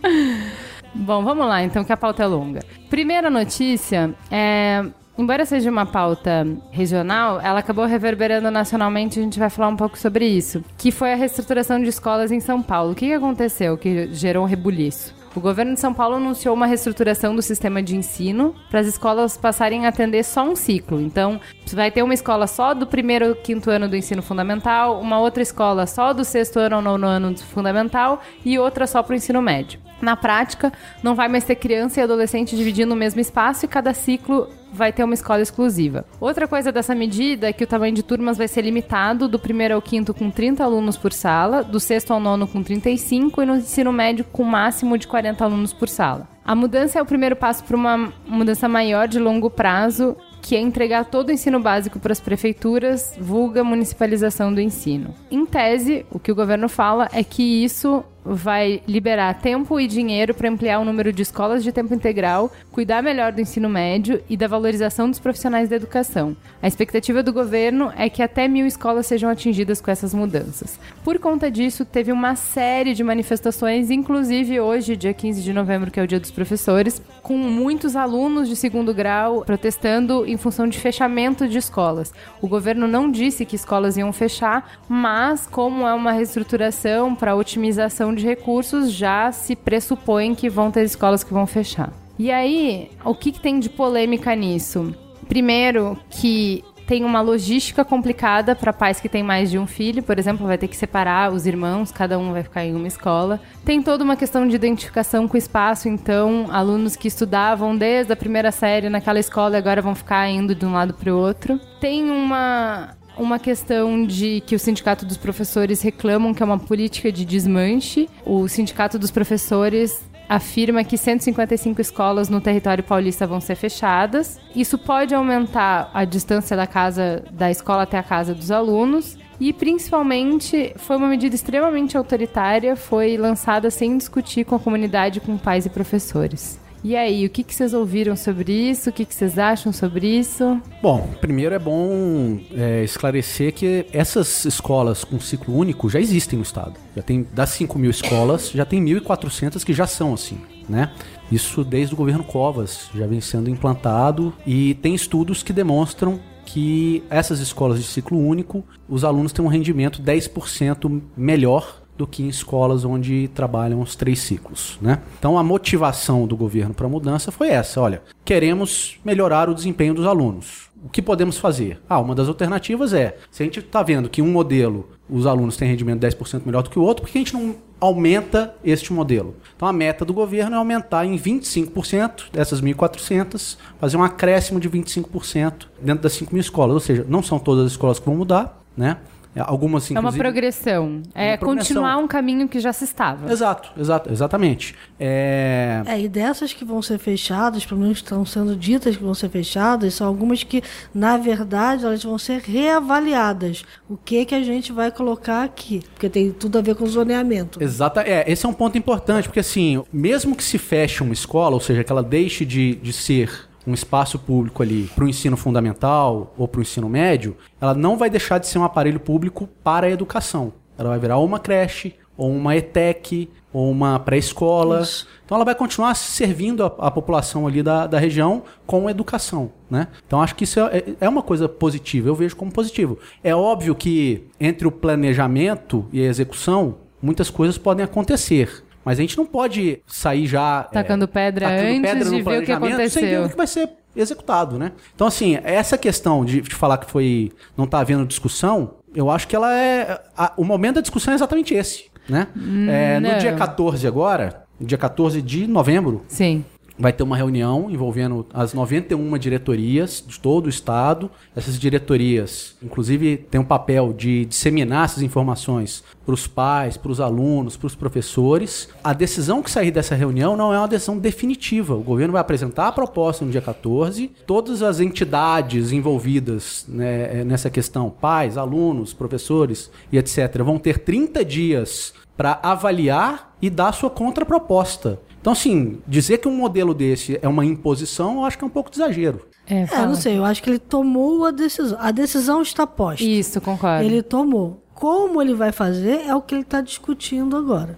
Bom, 0.95 1.25
vamos 1.25 1.47
lá, 1.47 1.63
então, 1.63 1.83
que 1.83 1.91
a 1.91 1.97
pauta 1.97 2.25
é 2.25 2.27
longa. 2.27 2.61
Primeira 2.91 3.31
notícia 3.31 4.15
é. 4.31 4.85
Embora 5.17 5.47
seja 5.47 5.71
uma 5.71 5.87
pauta 5.87 6.47
regional, 6.71 7.41
ela 7.41 7.61
acabou 7.61 7.87
reverberando 7.87 8.51
nacionalmente, 8.51 9.19
a 9.19 9.23
gente 9.23 9.39
vai 9.39 9.49
falar 9.49 9.69
um 9.69 9.77
pouco 9.77 9.97
sobre 9.97 10.27
isso. 10.27 10.63
Que 10.77 10.93
foi 10.93 11.11
a 11.11 11.17
reestruturação 11.17 11.81
de 11.81 11.89
escolas 11.89 12.31
em 12.31 12.39
São 12.39 12.61
Paulo. 12.61 12.93
O 12.93 12.95
que 12.95 13.15
aconteceu 13.15 13.79
que 13.79 14.13
gerou 14.13 14.45
um 14.45 14.47
rebuliço? 14.47 15.15
O 15.37 15.41
governo 15.41 15.75
de 15.75 15.81
São 15.81 15.93
Paulo 15.93 16.17
anunciou 16.17 16.55
uma 16.55 16.65
reestruturação 16.65 17.37
do 17.37 17.43
sistema 17.43 17.83
de 17.83 17.95
ensino 17.95 18.55
para 18.71 18.81
as 18.81 18.87
escolas 18.87 19.37
passarem 19.37 19.85
a 19.85 19.91
atender 19.91 20.25
só 20.25 20.43
um 20.43 20.57
ciclo. 20.57 20.99
Então, 20.99 21.39
você 21.63 21.77
vai 21.77 21.91
ter 21.91 22.03
uma 22.03 22.15
escola 22.15 22.47
só 22.47 22.73
do 22.73 22.87
primeiro 22.87 23.29
ao 23.29 23.35
quinto 23.35 23.71
ano 23.71 23.87
do 23.87 23.95
ensino 23.95 24.23
fundamental, 24.23 24.99
uma 24.99 25.21
outra 25.21 25.43
escola 25.43 25.87
só 25.87 26.15
do 26.15 26.25
sexto 26.25 26.59
ano 26.59 26.77
ao 26.77 26.83
nono 26.83 27.07
ano 27.07 27.35
do 27.35 27.43
fundamental 27.43 28.23
e 28.47 28.59
outra 28.59 28.87
só 28.87 29.03
para 29.03 29.13
o 29.13 29.17
ensino 29.17 29.43
médio. 29.43 29.79
Na 30.01 30.17
prática, 30.17 30.73
não 31.03 31.15
vai 31.15 31.29
mais 31.29 31.45
ter 31.45 31.57
criança 31.57 32.01
e 32.01 32.03
adolescente 32.03 32.57
dividindo 32.57 32.95
o 32.95 32.97
mesmo 32.97 33.21
espaço 33.21 33.67
e 33.67 33.69
cada 33.69 33.93
ciclo 33.93 34.49
vai 34.77 34.93
ter 34.93 35.03
uma 35.03 35.15
escola 35.15 35.43
exclusiva. 35.43 36.05
Outra 36.21 36.47
coisa 36.47 36.71
dessa 36.71 36.95
medida 36.95 37.49
é 37.49 37.53
que 37.53 37.65
o 37.65 37.67
tamanho 37.67 37.95
de 37.95 38.03
turmas 38.03 38.39
vai 38.39 38.47
ser 38.47 38.63
limitado 38.63 39.27
do 39.27 39.39
primeiro 39.39 39.75
ao 39.75 39.83
quinto 39.83 40.15
com 40.15 40.31
30 40.31 40.63
alunos 40.63 40.97
por 40.97 41.13
sala, 41.13 41.65
do 41.65 41.81
sexto 41.81 42.13
ao 42.13 42.21
nono 42.21 42.47
com 42.47 42.63
35 42.63 43.43
e 43.43 43.47
no 43.47 43.57
ensino 43.57 43.93
médio 43.93 44.25
com 44.25 44.45
máximo 44.45 44.97
de 44.99 45.09
40 45.09 45.43
alunos 45.43 45.73
por 45.73 45.89
sala. 45.89 46.29
A 46.45 46.55
mudança 46.55 46.99
é 46.99 47.03
o 47.03 47.07
primeiro 47.07 47.35
passo 47.35 47.65
para 47.65 47.77
uma 47.77 48.13
mudança 48.25 48.69
maior 48.69 49.09
de 49.09 49.19
longo 49.19 49.51
prazo, 49.51 50.17
que 50.41 50.55
é 50.55 50.61
entregar 50.61 51.07
todo 51.07 51.31
o 51.31 51.33
ensino 51.33 51.59
básico 51.59 51.99
para 51.99 52.13
as 52.13 52.21
prefeituras, 52.21 53.17
vulga 53.19 53.65
municipalização 53.65 54.55
do 54.55 54.61
ensino. 54.61 55.13
Em 55.29 55.45
tese, 55.45 56.07
o 56.09 56.21
que 56.21 56.31
o 56.31 56.37
governo 56.37 56.69
fala 56.69 57.09
é 57.13 57.25
que 57.25 57.65
isso 57.65 58.05
vai 58.27 58.83
liberar 58.87 59.35
tempo 59.35 59.79
e 59.79 59.87
dinheiro 59.87 60.35
para 60.35 60.49
ampliar 60.49 60.81
o 60.81 60.85
número 60.85 61.13
de 61.13 61.23
escolas 61.23 61.63
de 61.63 61.71
tempo 61.71 61.95
integral, 61.95 62.51
cuidar 62.73 63.03
melhor 63.03 63.33
do 63.33 63.41
ensino 63.41 63.69
médio 63.69 64.21
e 64.29 64.37
da 64.37 64.49
valorização 64.49 65.09
dos 65.09 65.21
profissionais 65.21 65.69
da 65.69 65.77
educação. 65.77 66.37
A 66.61 66.67
expectativa 66.67 67.23
do 67.23 67.33
governo 67.33 67.93
é 67.97 68.09
que 68.09 68.23
até 68.23 68.49
mil 68.49 68.67
escolas 68.67 69.07
sejam 69.07 69.31
atingidas 69.31 69.81
com 69.81 69.91
essas 69.91 70.13
mudanças. 70.13 70.79
Por 71.05 71.19
conta 71.19 71.51
disso, 71.51 71.85
teve 71.85 72.11
uma 72.11 72.35
série 72.35 72.95
de 72.95 73.05
manifestações, 73.05 73.91
inclusive 73.91 74.61
hoje, 74.61 74.97
dia 74.97 75.15
15 75.15 75.43
de 75.43 75.53
novembro, 75.53 75.91
que 75.91 76.01
é 76.01 76.03
o 76.03 76.07
Dia 76.07 76.19
dos 76.19 76.31
Professores, 76.31 77.01
com 77.23 77.37
muitos 77.37 77.95
alunos 77.95 78.49
de 78.49 78.57
segundo 78.57 78.93
grau 78.93 79.43
protestando 79.45 80.27
em 80.27 80.37
função 80.37 80.67
de 80.67 80.79
fechamento 80.79 81.47
de 81.47 81.59
escolas. 81.59 82.13
O 82.41 82.49
governo 82.49 82.89
não 82.89 83.11
disse 83.11 83.45
que 83.45 83.57
escolas 83.57 83.97
iam 83.97 84.13
fechar, 84.13 84.79
mas 84.89 85.47
como 85.47 85.87
é 85.87 85.95
uma 85.95 86.13
reestruturação 86.13 87.15
para 87.15 87.37
otimização 87.37 88.16
de 88.17 88.27
recursos, 88.27 88.91
já 88.91 89.31
se 89.31 89.55
pressupõe 89.55 90.35
que 90.35 90.49
vão 90.49 90.71
ter 90.71 90.85
escolas 90.85 91.23
que 91.23 91.33
vão 91.33 91.47
fechar. 91.47 91.93
E 92.19 92.31
aí, 92.31 92.91
o 93.05 93.15
que, 93.15 93.31
que 93.31 93.41
tem 93.41 93.61
de 93.61 93.69
polêmica 93.69 94.35
nisso? 94.35 94.95
Primeiro, 95.29 95.99
que 96.09 96.65
tem 96.87 97.05
uma 97.05 97.21
logística 97.21 97.85
complicada 97.85 98.55
para 98.55 98.73
pais 98.73 99.01
que 99.01 99.09
têm 99.09 99.23
mais 99.23 99.51
de 99.51 99.59
um 99.59 99.67
filho, 99.67 100.03
por 100.03 100.19
exemplo, 100.19 100.47
vai 100.47 100.57
ter 100.57 100.69
que 100.69 100.77
separar 100.77 101.33
os 101.33 101.45
irmãos, 101.45 101.91
cada 101.91 102.17
um 102.19 102.33
vai 102.33 102.45
ficar 102.45 102.65
em 102.65 102.75
uma 102.75 102.87
escola. 102.87 103.41
Tem 103.65 103.83
toda 103.83 104.05
uma 104.05 104.17
questão 104.17 104.47
de 104.47 104.55
identificação 104.55 105.27
com 105.27 105.35
o 105.35 105.39
espaço, 105.39 105.89
então 105.89 106.47
alunos 106.51 106.95
que 106.95 107.09
estudavam 107.09 107.77
desde 107.77 108.13
a 108.13 108.17
primeira 108.17 108.53
série 108.53 108.89
naquela 108.89 109.19
escola 109.19 109.59
agora 109.59 109.83
vão 109.83 109.95
ficar 109.95 110.29
indo 110.29 110.55
de 110.55 110.65
um 110.65 110.73
lado 110.73 110.95
para 110.95 111.13
o 111.13 111.19
outro. 111.19 111.61
Tem 111.81 112.09
uma 112.09 112.96
uma 113.17 113.39
questão 113.39 114.07
de 114.07 114.43
que 114.47 114.55
o 114.55 114.59
Sindicato 114.59 115.05
dos 115.07 115.17
Professores 115.17 115.81
reclamam 115.81 116.35
que 116.35 116.43
é 116.43 116.47
uma 116.47 116.59
política 116.59 117.11
de 117.11 117.25
desmanche. 117.25 118.09
O 118.25 118.47
Sindicato 118.49 118.99
dos 118.99 119.11
Professores 119.11 120.01
afirma 120.29 120.83
que 120.85 120.99
155 120.99 121.81
escolas 121.81 122.29
no 122.29 122.41
território 122.41 122.83
paulista 122.83 123.27
vão 123.27 123.41
ser 123.41 123.55
fechadas. 123.55 124.41
Isso 124.55 124.77
pode 124.77 125.15
aumentar 125.15 125.91
a 125.95 126.05
distância 126.05 126.57
da 126.57 126.67
casa 126.67 127.25
da 127.31 127.51
escola 127.51 127.83
até 127.83 127.99
a 127.99 128.03
casa 128.03 128.35
dos 128.35 128.51
alunos. 128.51 129.17
E 129.39 129.53
principalmente 129.53 130.73
foi 130.77 130.97
uma 130.97 131.09
medida 131.09 131.35
extremamente 131.35 131.97
autoritária, 131.97 132.75
foi 132.75 133.19
lançada 133.19 133.71
sem 133.71 133.97
discutir 133.97 134.45
com 134.45 134.55
a 134.55 134.59
comunidade, 134.59 135.21
com 135.21 135.37
pais 135.37 135.67
e 135.67 135.71
professores. 135.71 136.59
E 136.87 136.95
aí, 136.95 137.27
o 137.27 137.29
que, 137.29 137.43
que 137.43 137.53
vocês 137.53 137.75
ouviram 137.75 138.15
sobre 138.15 138.53
isso? 138.53 138.91
O 138.91 138.93
que, 138.93 139.05
que 139.05 139.13
vocês 139.13 139.41
acham 139.41 139.73
sobre 139.73 140.07
isso? 140.07 140.63
Bom, 140.81 141.11
primeiro 141.21 141.53
é 141.53 141.59
bom 141.59 142.39
é, 142.53 142.85
esclarecer 142.85 143.53
que 143.53 143.87
essas 143.93 144.45
escolas 144.45 145.03
com 145.03 145.19
ciclo 145.19 145.57
único 145.57 145.91
já 145.91 145.99
existem 145.99 146.37
no 146.37 146.45
estado. 146.45 146.75
Já 146.95 147.03
tem 147.03 147.27
das 147.35 147.49
5 147.49 147.77
mil 147.77 147.91
escolas, 147.91 148.53
já 148.53 148.65
tem 148.65 148.81
1.400 148.85 149.65
que 149.65 149.73
já 149.73 149.85
são 149.85 150.15
assim, 150.15 150.39
né? 150.69 150.93
Isso 151.29 151.65
desde 151.65 151.93
o 151.93 151.97
governo 151.97 152.23
Covas 152.23 152.89
já 152.95 153.05
vem 153.05 153.21
sendo 153.21 153.51
implantado 153.51 154.33
e 154.47 154.75
tem 154.75 154.95
estudos 154.95 155.43
que 155.43 155.53
demonstram 155.53 156.21
que 156.45 157.03
essas 157.11 157.41
escolas 157.41 157.79
de 157.79 157.85
ciclo 157.85 158.17
único, 158.17 158.65
os 158.89 159.03
alunos 159.03 159.33
têm 159.33 159.45
um 159.45 159.49
rendimento 159.49 160.01
10% 160.01 161.03
melhor 161.17 161.83
do 161.97 162.07
que 162.07 162.23
em 162.23 162.29
escolas 162.29 162.85
onde 162.85 163.29
trabalham 163.29 163.81
os 163.81 163.97
três 163.97 164.21
ciclos, 164.21 164.79
né? 164.81 165.01
Então 165.19 165.39
a 165.39 165.43
motivação 165.43 166.27
do 166.27 166.37
governo 166.37 166.75
para 166.75 166.87
a 166.87 166.91
mudança 166.91 167.33
foi 167.33 167.49
essa, 167.49 167.81
olha, 167.81 168.03
queremos 168.25 168.99
melhorar 169.05 169.49
o 169.49 169.55
desempenho 169.55 169.95
dos 169.95 170.07
alunos. 170.07 170.67
O 170.85 170.89
que 170.89 171.01
podemos 171.01 171.39
fazer? 171.39 171.81
Ah, 171.89 171.99
uma 171.99 172.15
das 172.15 172.29
alternativas 172.29 172.93
é, 172.93 173.17
se 173.31 173.43
a 173.43 173.47
gente 173.47 173.61
está 173.61 173.83
vendo 173.83 174.09
que 174.09 174.23
um 174.23 174.31
modelo 174.31 174.89
os 175.09 175.27
alunos 175.27 175.57
têm 175.57 175.69
rendimento 175.69 176.01
10% 176.01 176.43
melhor 176.45 176.63
do 176.63 176.71
que 176.71 176.79
o 176.79 176.83
outro, 176.83 177.05
por 177.05 177.11
que 177.11 177.19
a 177.19 177.21
gente 177.21 177.35
não 177.35 177.55
aumenta 177.81 178.55
este 178.65 178.93
modelo? 178.93 179.37
Então 179.55 179.69
a 179.69 179.73
meta 179.73 180.05
do 180.05 180.13
governo 180.13 180.57
é 180.57 180.59
aumentar 180.59 181.05
em 181.05 181.17
25% 181.17 182.33
dessas 182.33 182.61
1.400, 182.61 183.57
fazer 183.79 183.97
um 183.97 184.03
acréscimo 184.03 184.59
de 184.59 184.69
25% 184.69 185.67
dentro 185.81 186.03
das 186.03 186.13
5 186.15 186.33
mil 186.33 186.41
escolas. 186.41 186.75
Ou 186.75 186.81
seja, 186.81 187.07
não 187.09 187.23
são 187.23 187.39
todas 187.39 187.67
as 187.67 187.73
escolas 187.73 187.99
que 187.99 188.07
vão 188.07 188.17
mudar, 188.17 188.63
né? 188.77 188.99
É, 189.37 189.43
Algumas, 189.47 189.91
É 189.91 190.01
uma 190.01 190.11
progressão. 190.11 191.03
É 191.15 191.33
Uma 191.33 191.39
progressão. 191.39 191.75
continuar 191.77 191.99
um 191.99 192.09
caminho 192.09 192.49
que 192.49 192.59
já 192.59 192.73
se 192.73 192.85
estava. 192.85 193.31
Exato, 193.31 193.71
exato, 193.79 194.11
exatamente. 194.11 194.75
É... 194.99 195.83
É, 195.85 196.01
e 196.01 196.09
dessas 196.09 196.55
que 196.55 196.65
vão 196.65 196.81
ser 196.81 196.97
fechadas, 196.99 197.67
pelo 197.67 197.83
menos 197.83 197.99
estão 197.99 198.25
sendo 198.25 198.57
ditas 198.57 198.97
que 198.97 199.03
vão 199.03 199.13
ser 199.13 199.29
fechadas, 199.29 199.93
são 199.93 200.07
algumas 200.07 200.43
que, 200.43 200.63
na 200.95 201.19
verdade, 201.19 201.85
elas 201.85 202.03
vão 202.03 202.17
ser 202.17 202.41
reavaliadas. 202.41 203.63
O 203.91 203.97
que 203.99 204.25
que 204.25 204.35
a 204.35 204.43
gente 204.43 204.73
vai 204.73 204.91
colocar 204.91 205.45
aqui? 205.45 205.83
Porque 205.93 206.09
tem 206.09 206.33
tudo 206.33 206.57
a 206.59 206.63
ver 206.63 206.75
com 206.75 206.87
zoneamento. 206.87 207.63
Exata, 207.63 208.01
é, 208.01 208.25
esse 208.31 208.47
é 208.47 208.49
um 208.49 208.55
ponto 208.55 208.79
importante, 208.79 209.29
porque 209.29 209.41
assim, 209.41 209.85
mesmo 209.93 210.35
que 210.35 210.43
se 210.43 210.57
feche 210.57 211.03
uma 211.03 211.13
escola, 211.13 211.55
ou 211.55 211.61
seja, 211.61 211.85
que 211.85 211.93
ela 211.93 212.03
deixe 212.03 212.47
de, 212.47 212.77
de 212.77 212.93
ser 212.93 213.47
um 213.67 213.75
espaço 213.75 214.19
público 214.19 214.63
ali 214.63 214.85
para 214.95 215.05
o 215.05 215.09
ensino 215.09 215.37
fundamental 215.37 216.33
ou 216.39 216.47
para 216.47 216.61
o 216.61 216.63
ensino 216.63 216.89
médio, 216.89 217.37
ela 217.61 217.75
não 217.75 217.97
vai 217.97 218.09
deixar 218.09 218.39
de 218.39 218.47
ser 218.47 218.59
um 218.59 218.65
aparelho 218.65 219.01
público 219.01 219.49
para 219.65 219.87
a 219.87 219.91
educação. 219.91 220.53
Ela 220.79 220.91
vai 220.91 220.99
virar 220.99 221.19
uma 221.19 221.39
creche, 221.39 221.95
ou 222.17 222.31
uma 222.31 222.57
ETEC, 222.57 223.29
ou 223.53 223.71
uma 223.71 223.99
pré-escola. 223.99 224.83
Então 225.25 225.37
ela 225.37 225.45
vai 225.45 225.55
continuar 225.55 225.95
servindo 225.95 226.65
a, 226.65 226.67
a 226.79 226.91
população 226.91 227.47
ali 227.47 227.63
da, 227.63 227.87
da 227.87 227.99
região 227.99 228.43
com 228.67 228.89
educação, 228.89 229.51
né? 229.71 229.89
Então 230.07 230.21
acho 230.21 230.35
que 230.35 230.45
isso 230.45 230.61
é, 230.61 230.85
é 231.01 231.09
uma 231.09 231.23
coisa 231.23 231.49
positiva, 231.49 232.09
eu 232.09 232.15
vejo 232.15 232.37
como 232.37 232.53
positivo. 232.53 232.99
É 233.23 233.35
óbvio 233.35 233.75
que 233.75 234.25
entre 234.41 234.67
o 234.67 234.73
planejamento 234.73 235.87
e 235.93 236.01
a 236.01 236.07
execução, 236.07 236.77
muitas 237.03 237.31
coisas 237.31 237.59
podem 237.59 237.85
acontecer. 237.85 238.66
Mas 238.87 239.01
a 239.01 239.03
gente 239.03 239.17
não 239.19 239.27
pode 239.27 239.83
sair 239.85 240.27
já... 240.29 240.63
Tacando 240.63 241.09
pedra 241.09 241.49
tacando 241.49 241.69
antes 241.69 241.81
pedra 241.81 242.05
de 242.09 242.23
ver 242.23 242.39
o 242.39 242.41
que 242.41 242.47
planejamento 242.47 242.91
Sem 242.91 243.03
ver 243.03 243.17
aconteceu. 243.17 243.25
o 243.25 243.29
que 243.31 243.37
vai 243.37 243.47
ser 243.49 243.69
executado, 243.97 244.59
né? 244.61 244.71
Então, 244.95 245.09
assim, 245.09 245.37
essa 245.43 245.77
questão 245.77 246.25
de, 246.25 246.41
de 246.41 246.55
falar 246.55 246.79
que 246.79 246.89
foi 246.89 247.33
não 247.57 247.67
tá 247.67 247.81
havendo 247.81 248.07
discussão, 248.07 248.75
eu 248.95 249.11
acho 249.11 249.27
que 249.27 249.35
ela 249.35 249.53
é... 249.53 250.01
a- 250.17 250.33
o 250.37 250.45
momento 250.45 250.77
da 250.77 250.81
discussão 250.83 251.13
é 251.13 251.17
exatamente 251.17 251.53
esse, 251.53 251.87
né? 252.09 252.29
É, 252.71 253.01
no 253.01 253.19
dia 253.19 253.33
14 253.35 253.85
agora, 253.89 254.45
dia 254.61 254.79
14 254.79 255.21
de 255.21 255.49
novembro, 255.49 256.05
Sim. 256.07 256.45
Vai 256.79 256.93
ter 256.93 257.03
uma 257.03 257.17
reunião 257.17 257.71
envolvendo 257.71 258.27
as 258.33 258.53
91 258.53 259.19
diretorias 259.19 260.05
de 260.07 260.19
todo 260.21 260.47
o 260.47 260.49
estado. 260.49 261.11
Essas 261.35 261.59
diretorias, 261.59 262.57
inclusive, 262.63 263.17
têm 263.17 263.41
um 263.41 263.45
papel 263.45 263.93
de 263.93 264.25
disseminar 264.27 264.85
essas 264.85 265.03
informações 265.03 265.83
para 266.05 266.15
os 266.15 266.27
pais, 266.27 266.77
para 266.77 266.93
os 266.93 267.01
alunos, 267.01 267.57
para 267.57 267.67
os 267.67 267.75
professores. 267.75 268.69
A 268.83 268.93
decisão 268.93 269.43
que 269.43 269.51
sair 269.51 269.71
dessa 269.71 269.95
reunião 269.95 270.37
não 270.37 270.53
é 270.53 270.59
uma 270.59 270.69
decisão 270.69 270.99
definitiva. 270.99 271.75
O 271.75 271.83
governo 271.83 272.13
vai 272.13 272.21
apresentar 272.21 272.69
a 272.69 272.73
proposta 272.73 273.25
no 273.25 273.31
dia 273.31 273.43
14. 273.43 274.11
Todas 274.27 274.63
as 274.63 274.81
entidades 274.81 275.73
envolvidas 275.73 276.65
né, 276.69 277.25
nessa 277.25 277.51
questão, 277.51 277.91
pais, 277.91 278.37
alunos, 278.37 278.93
professores 278.93 279.71
e 279.91 279.99
etc., 279.99 280.43
vão 280.45 280.59
ter 280.59 280.79
30 280.79 281.25
dias 281.25 281.95
para 282.17 282.39
avaliar 282.43 283.37
e 283.41 283.51
dar 283.51 283.73
sua 283.73 283.91
contraproposta. 283.91 284.99
Então, 285.27 285.33
assim, 285.33 285.81
dizer 285.89 286.19
que 286.19 286.29
um 286.29 286.37
modelo 286.37 286.73
desse 286.73 287.19
é 287.21 287.27
uma 287.27 287.45
imposição, 287.45 288.19
eu 288.19 288.25
acho 288.27 288.39
que 288.39 288.45
é 288.45 288.47
um 288.47 288.51
pouco 288.51 288.71
de 288.71 288.77
exagero. 288.77 289.27
É, 289.45 289.63
É, 289.63 289.67
fala. 289.67 289.89
não 289.89 289.97
sei, 289.97 290.17
eu 290.19 290.25
acho 290.25 290.41
que 290.41 290.49
ele 290.49 290.59
tomou 290.61 291.25
a 291.25 291.33
decisão. 291.33 291.77
A 291.81 291.91
decisão 291.91 292.43
está 292.43 292.65
posta. 292.65 293.03
Isso, 293.05 293.41
concordo. 293.41 293.85
Ele 293.85 294.05
tomou. 294.05 294.63
Como 294.73 295.21
ele 295.21 295.35
vai 295.35 295.51
fazer 295.51 296.03
é 296.07 296.15
o 296.15 296.23
que 296.23 296.33
ele 296.33 296.43
está 296.43 296.61
discutindo 296.61 297.37
agora. 297.37 297.77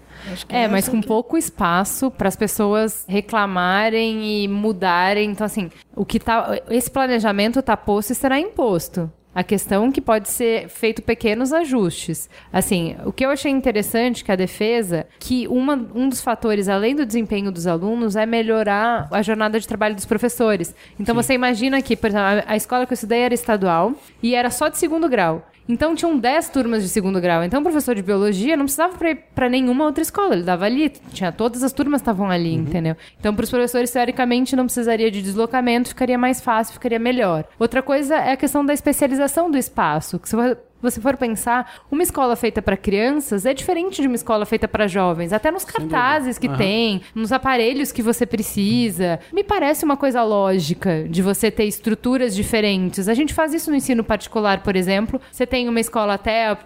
É, 0.50 0.64
essa 0.64 0.72
mas 0.72 0.88
com 0.90 1.00
que- 1.00 1.06
pouco 1.06 1.38
espaço 1.38 2.10
para 2.10 2.28
as 2.28 2.36
pessoas 2.36 3.06
reclamarem 3.08 4.44
e 4.44 4.48
mudarem. 4.48 5.30
Então, 5.30 5.46
assim, 5.46 5.70
o 5.96 6.04
que 6.04 6.20
tá. 6.20 6.60
Esse 6.68 6.90
planejamento 6.90 7.62
tá 7.62 7.78
posto 7.78 8.10
e 8.10 8.14
será 8.14 8.38
imposto. 8.38 9.10
A 9.38 9.44
questão 9.44 9.86
é 9.86 9.92
que 9.92 10.00
pode 10.00 10.28
ser 10.28 10.68
feito 10.68 11.00
pequenos 11.00 11.52
ajustes. 11.52 12.28
Assim, 12.52 12.96
o 13.04 13.12
que 13.12 13.24
eu 13.24 13.30
achei 13.30 13.52
interessante 13.52 14.24
que 14.24 14.32
a 14.32 14.34
defesa, 14.34 15.06
que 15.16 15.46
uma, 15.46 15.74
um 15.94 16.08
dos 16.08 16.20
fatores, 16.20 16.68
além 16.68 16.96
do 16.96 17.06
desempenho 17.06 17.52
dos 17.52 17.64
alunos, 17.64 18.16
é 18.16 18.26
melhorar 18.26 19.06
a 19.12 19.22
jornada 19.22 19.60
de 19.60 19.68
trabalho 19.68 19.94
dos 19.94 20.04
professores. 20.04 20.74
Então 20.98 21.14
você 21.14 21.34
imagina 21.34 21.80
que, 21.80 21.94
por 21.94 22.08
exemplo, 22.08 22.26
a, 22.26 22.52
a 22.52 22.56
escola 22.56 22.84
que 22.84 22.92
eu 22.92 22.96
estudei 22.96 23.20
era 23.20 23.32
estadual 23.32 23.94
e 24.20 24.34
era 24.34 24.50
só 24.50 24.68
de 24.68 24.76
segundo 24.76 25.08
grau. 25.08 25.48
Então 25.68 25.94
tinham 25.94 26.18
10 26.18 26.48
turmas 26.48 26.82
de 26.82 26.88
segundo 26.88 27.20
grau. 27.20 27.44
Então 27.44 27.60
o 27.60 27.62
professor 27.62 27.94
de 27.94 28.02
biologia 28.02 28.56
não 28.56 28.64
precisava 28.64 28.96
pra 29.34 29.48
nenhuma 29.48 29.84
outra 29.84 30.02
escola. 30.02 30.34
Ele 30.34 30.42
dava 30.42 30.64
ali, 30.64 30.88
tinha 31.12 31.30
todas 31.30 31.62
as 31.62 31.72
turmas 31.72 32.00
estavam 32.00 32.30
ali, 32.30 32.54
entendeu? 32.54 32.96
Então 33.20 33.34
para 33.34 33.44
os 33.44 33.50
professores 33.50 33.90
teoricamente 33.90 34.56
não 34.56 34.64
precisaria 34.64 35.10
de 35.10 35.20
deslocamento, 35.20 35.90
ficaria 35.90 36.16
mais 36.16 36.40
fácil, 36.40 36.72
ficaria 36.74 36.98
melhor. 36.98 37.44
Outra 37.58 37.82
coisa 37.82 38.16
é 38.16 38.32
a 38.32 38.36
questão 38.36 38.64
da 38.64 38.72
especialização 38.72 39.50
do 39.50 39.58
espaço. 39.58 40.18
Que 40.18 40.28
você 40.28 40.56
você 40.80 41.00
for 41.00 41.16
pensar, 41.16 41.82
uma 41.90 42.02
escola 42.02 42.36
feita 42.36 42.62
para 42.62 42.76
crianças 42.76 43.44
é 43.44 43.52
diferente 43.52 44.00
de 44.00 44.06
uma 44.06 44.16
escola 44.16 44.46
feita 44.46 44.68
para 44.68 44.86
jovens, 44.86 45.32
até 45.32 45.50
nos 45.50 45.64
cartazes 45.64 46.38
que 46.38 46.46
Aham. 46.48 46.56
tem, 46.56 47.00
nos 47.14 47.32
aparelhos 47.32 47.90
que 47.92 48.02
você 48.02 48.24
precisa. 48.24 49.18
Me 49.32 49.42
parece 49.42 49.84
uma 49.84 49.96
coisa 49.96 50.22
lógica 50.22 51.06
de 51.08 51.22
você 51.22 51.50
ter 51.50 51.64
estruturas 51.64 52.34
diferentes. 52.34 53.08
A 53.08 53.14
gente 53.14 53.34
faz 53.34 53.52
isso 53.52 53.70
no 53.70 53.76
ensino 53.76 54.04
particular, 54.04 54.62
por 54.62 54.76
exemplo. 54.76 55.20
Você 55.30 55.46
tem 55.46 55.68
uma 55.68 55.80
escola 55.80 56.14
até 56.14 56.48
a, 56.48 56.58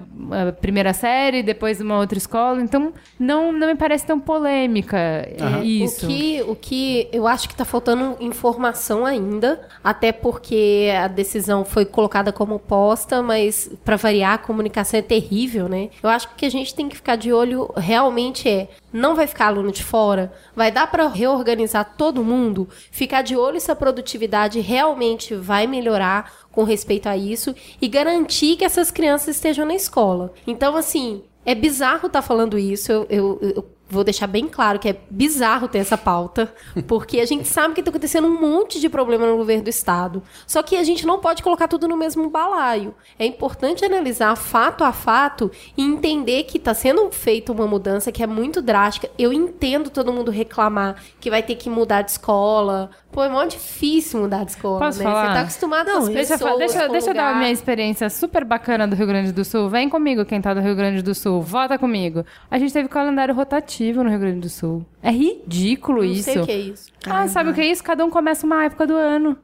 a 0.49 0.53
primeira 0.53 0.93
série, 0.93 1.43
depois 1.43 1.81
uma 1.81 1.99
outra 1.99 2.19
escola, 2.19 2.61
então 2.61 2.93
não, 3.19 3.53
não 3.53 3.69
me 3.69 3.75
parece 3.77 4.07
tão 4.07 4.21
polêmica 4.21 4.99
Aham. 5.41 5.63
isso. 5.65 6.07
O 6.07 6.09
que, 6.09 6.43
o 6.49 6.57
que 6.57 7.09
eu 7.13 7.27
acho 7.27 7.49
que 7.49 7.55
tá 7.55 7.65
faltando 7.65 8.17
informação 8.21 9.07
ainda, 9.07 9.61
até 9.83 10.13
porque 10.13 10.91
a 11.01 11.09
decisão 11.09 11.65
foi 11.65 11.85
colocada 11.85 12.33
como 12.33 12.59
posta, 12.59 13.23
mas 13.23 13.71
para 13.85 13.97
variar 14.03 14.35
a 14.35 14.39
comunicação 14.39 14.99
é 14.99 15.03
terrível, 15.03 15.69
né? 15.69 15.89
Eu 16.03 16.11
acho 16.11 16.29
que 16.29 16.35
o 16.35 16.37
que 16.39 16.47
a 16.47 16.51
gente 16.51 16.75
tem 16.75 16.89
que 16.89 16.97
ficar 16.97 17.17
de 17.17 17.33
olho 17.33 17.71
realmente 17.77 18.49
é 18.49 18.69
não 18.93 19.15
vai 19.15 19.27
ficar 19.27 19.47
aluno 19.47 19.71
de 19.71 19.83
fora, 19.85 20.33
vai 20.55 20.71
dar 20.73 20.91
para 20.91 21.07
reorganizar 21.09 21.95
todo 21.97 22.25
mundo, 22.25 22.69
ficar 22.91 23.23
de 23.23 23.37
olho 23.37 23.61
se 23.61 23.71
a 23.71 23.77
produtividade 23.77 24.61
realmente 24.61 25.35
vai 25.35 25.67
melhorar 25.67 26.33
com 26.51 26.65
respeito 26.65 27.09
a 27.09 27.17
isso 27.17 27.55
e 27.81 27.89
garantir 27.89 28.57
que 28.57 28.65
essas 28.65 28.91
crianças 28.91 29.37
estejam 29.37 29.65
na 29.65 29.75
escola. 29.75 30.33
Então, 30.47 30.77
assim, 30.77 31.23
é 31.47 31.55
bizarro 31.55 32.07
estar 32.09 32.23
falando 32.23 32.59
isso. 32.59 32.91
Eu, 32.93 33.07
eu- 33.09 33.39
eu 33.41 33.65
vou 33.93 34.03
deixar 34.03 34.27
bem 34.27 34.49
claro 34.49 34.79
que 34.79 34.89
é 34.89 34.97
bizarro 35.11 35.69
ter 35.69 35.79
essa 35.79 35.99
pauta, 35.99 36.53
porque 36.89 37.21
a 37.21 37.27
gente 37.27 37.47
sabe 37.47 37.75
que 37.75 37.81
está 37.81 37.91
acontecendo 37.91 38.27
um 38.27 38.41
monte 38.41 38.81
de 38.81 38.89
problema 38.89 39.27
no 39.27 39.37
governo 39.37 39.65
do 39.65 39.71
estado. 39.71 40.23
Só 40.47 40.63
que 40.63 40.77
a 40.77 40.83
gente 40.83 41.07
não 41.07 41.21
pode 41.21 41.43
colocar 41.43 41.69
tudo 41.69 41.87
no 41.87 41.97
mesmo 41.97 42.31
balaio. 42.31 42.95
É 43.19 43.27
importante 43.27 43.85
analisar 43.85 44.35
fato 44.35 44.83
a 44.83 44.93
fato 44.93 45.51
e 45.77 45.83
entender 45.83 46.45
que 46.45 46.57
está 46.57 46.73
sendo 46.73 47.11
feita 47.11 47.53
uma 47.53 47.67
mudança 47.67 48.11
que 48.11 48.23
é 48.23 48.27
muito 48.27 48.63
drástica. 48.63 49.11
Eu 49.19 49.31
entendo 49.31 49.91
todo 49.91 50.13
mundo 50.13 50.31
reclamar 50.31 50.97
que 51.21 51.29
vai 51.29 51.43
ter 51.43 51.57
que 51.57 51.69
mudar 51.69 52.01
de 52.01 52.13
escola. 52.13 52.91
Pô, 53.11 53.23
é 53.23 53.29
mó 53.29 53.45
difícil 53.45 54.21
mudar 54.21 54.45
de 54.45 54.53
escola, 54.53 54.79
Posso 54.79 55.01
né? 55.01 55.05
falar? 55.05 55.27
Você 55.27 55.35
tá 55.35 55.41
acostumado 55.43 55.91
com 55.91 55.99
as 55.99 56.09
Deixa, 56.09 56.39
pessoas, 56.39 56.59
deixa, 56.59 56.89
deixa 56.89 57.11
eu 57.11 57.15
dar 57.15 57.33
a 57.33 57.35
minha 57.35 57.51
experiência 57.51 58.09
super 58.09 58.43
bacana 58.43 58.89
do 58.89 58.97
Rio 58.97 59.07
Grande 59.07 59.33
do 59.33 59.45
Sul. 59.45 59.69
Vem 59.69 59.91
comigo, 59.91 60.25
quem 60.25 60.41
tá 60.41 60.55
do 60.55 60.61
Rio 60.61 60.75
Grande 60.75 61.03
do 61.03 61.15
Sul. 61.15 61.43
Vota 61.43 61.79
comigo. 61.79 62.25
A 62.51 62.59
gente 62.59 62.73
teve 62.73 62.89
calendário 62.89 63.35
rotativo 63.35 63.82
no 64.05 64.09
Rio 64.11 64.19
Grande 64.19 64.41
do 64.41 64.49
Sul. 64.49 64.85
É 65.03 65.11
ridículo 65.11 65.99
Não 65.99 66.05
isso. 66.05 66.25
sei 66.25 66.41
o 66.41 66.45
que 66.47 66.53
é 66.53 66.59
isso. 66.59 66.93
Ah, 67.07 67.27
sabe 67.29 67.51
o 67.51 67.55
que 67.55 67.61
é 67.61 67.67
isso? 67.67 67.83
Cada 67.83 68.05
um 68.05 68.11
começa 68.11 68.47
uma 68.47 68.65
época 68.65 68.87
do 68.87 68.95
ano. 68.95 69.37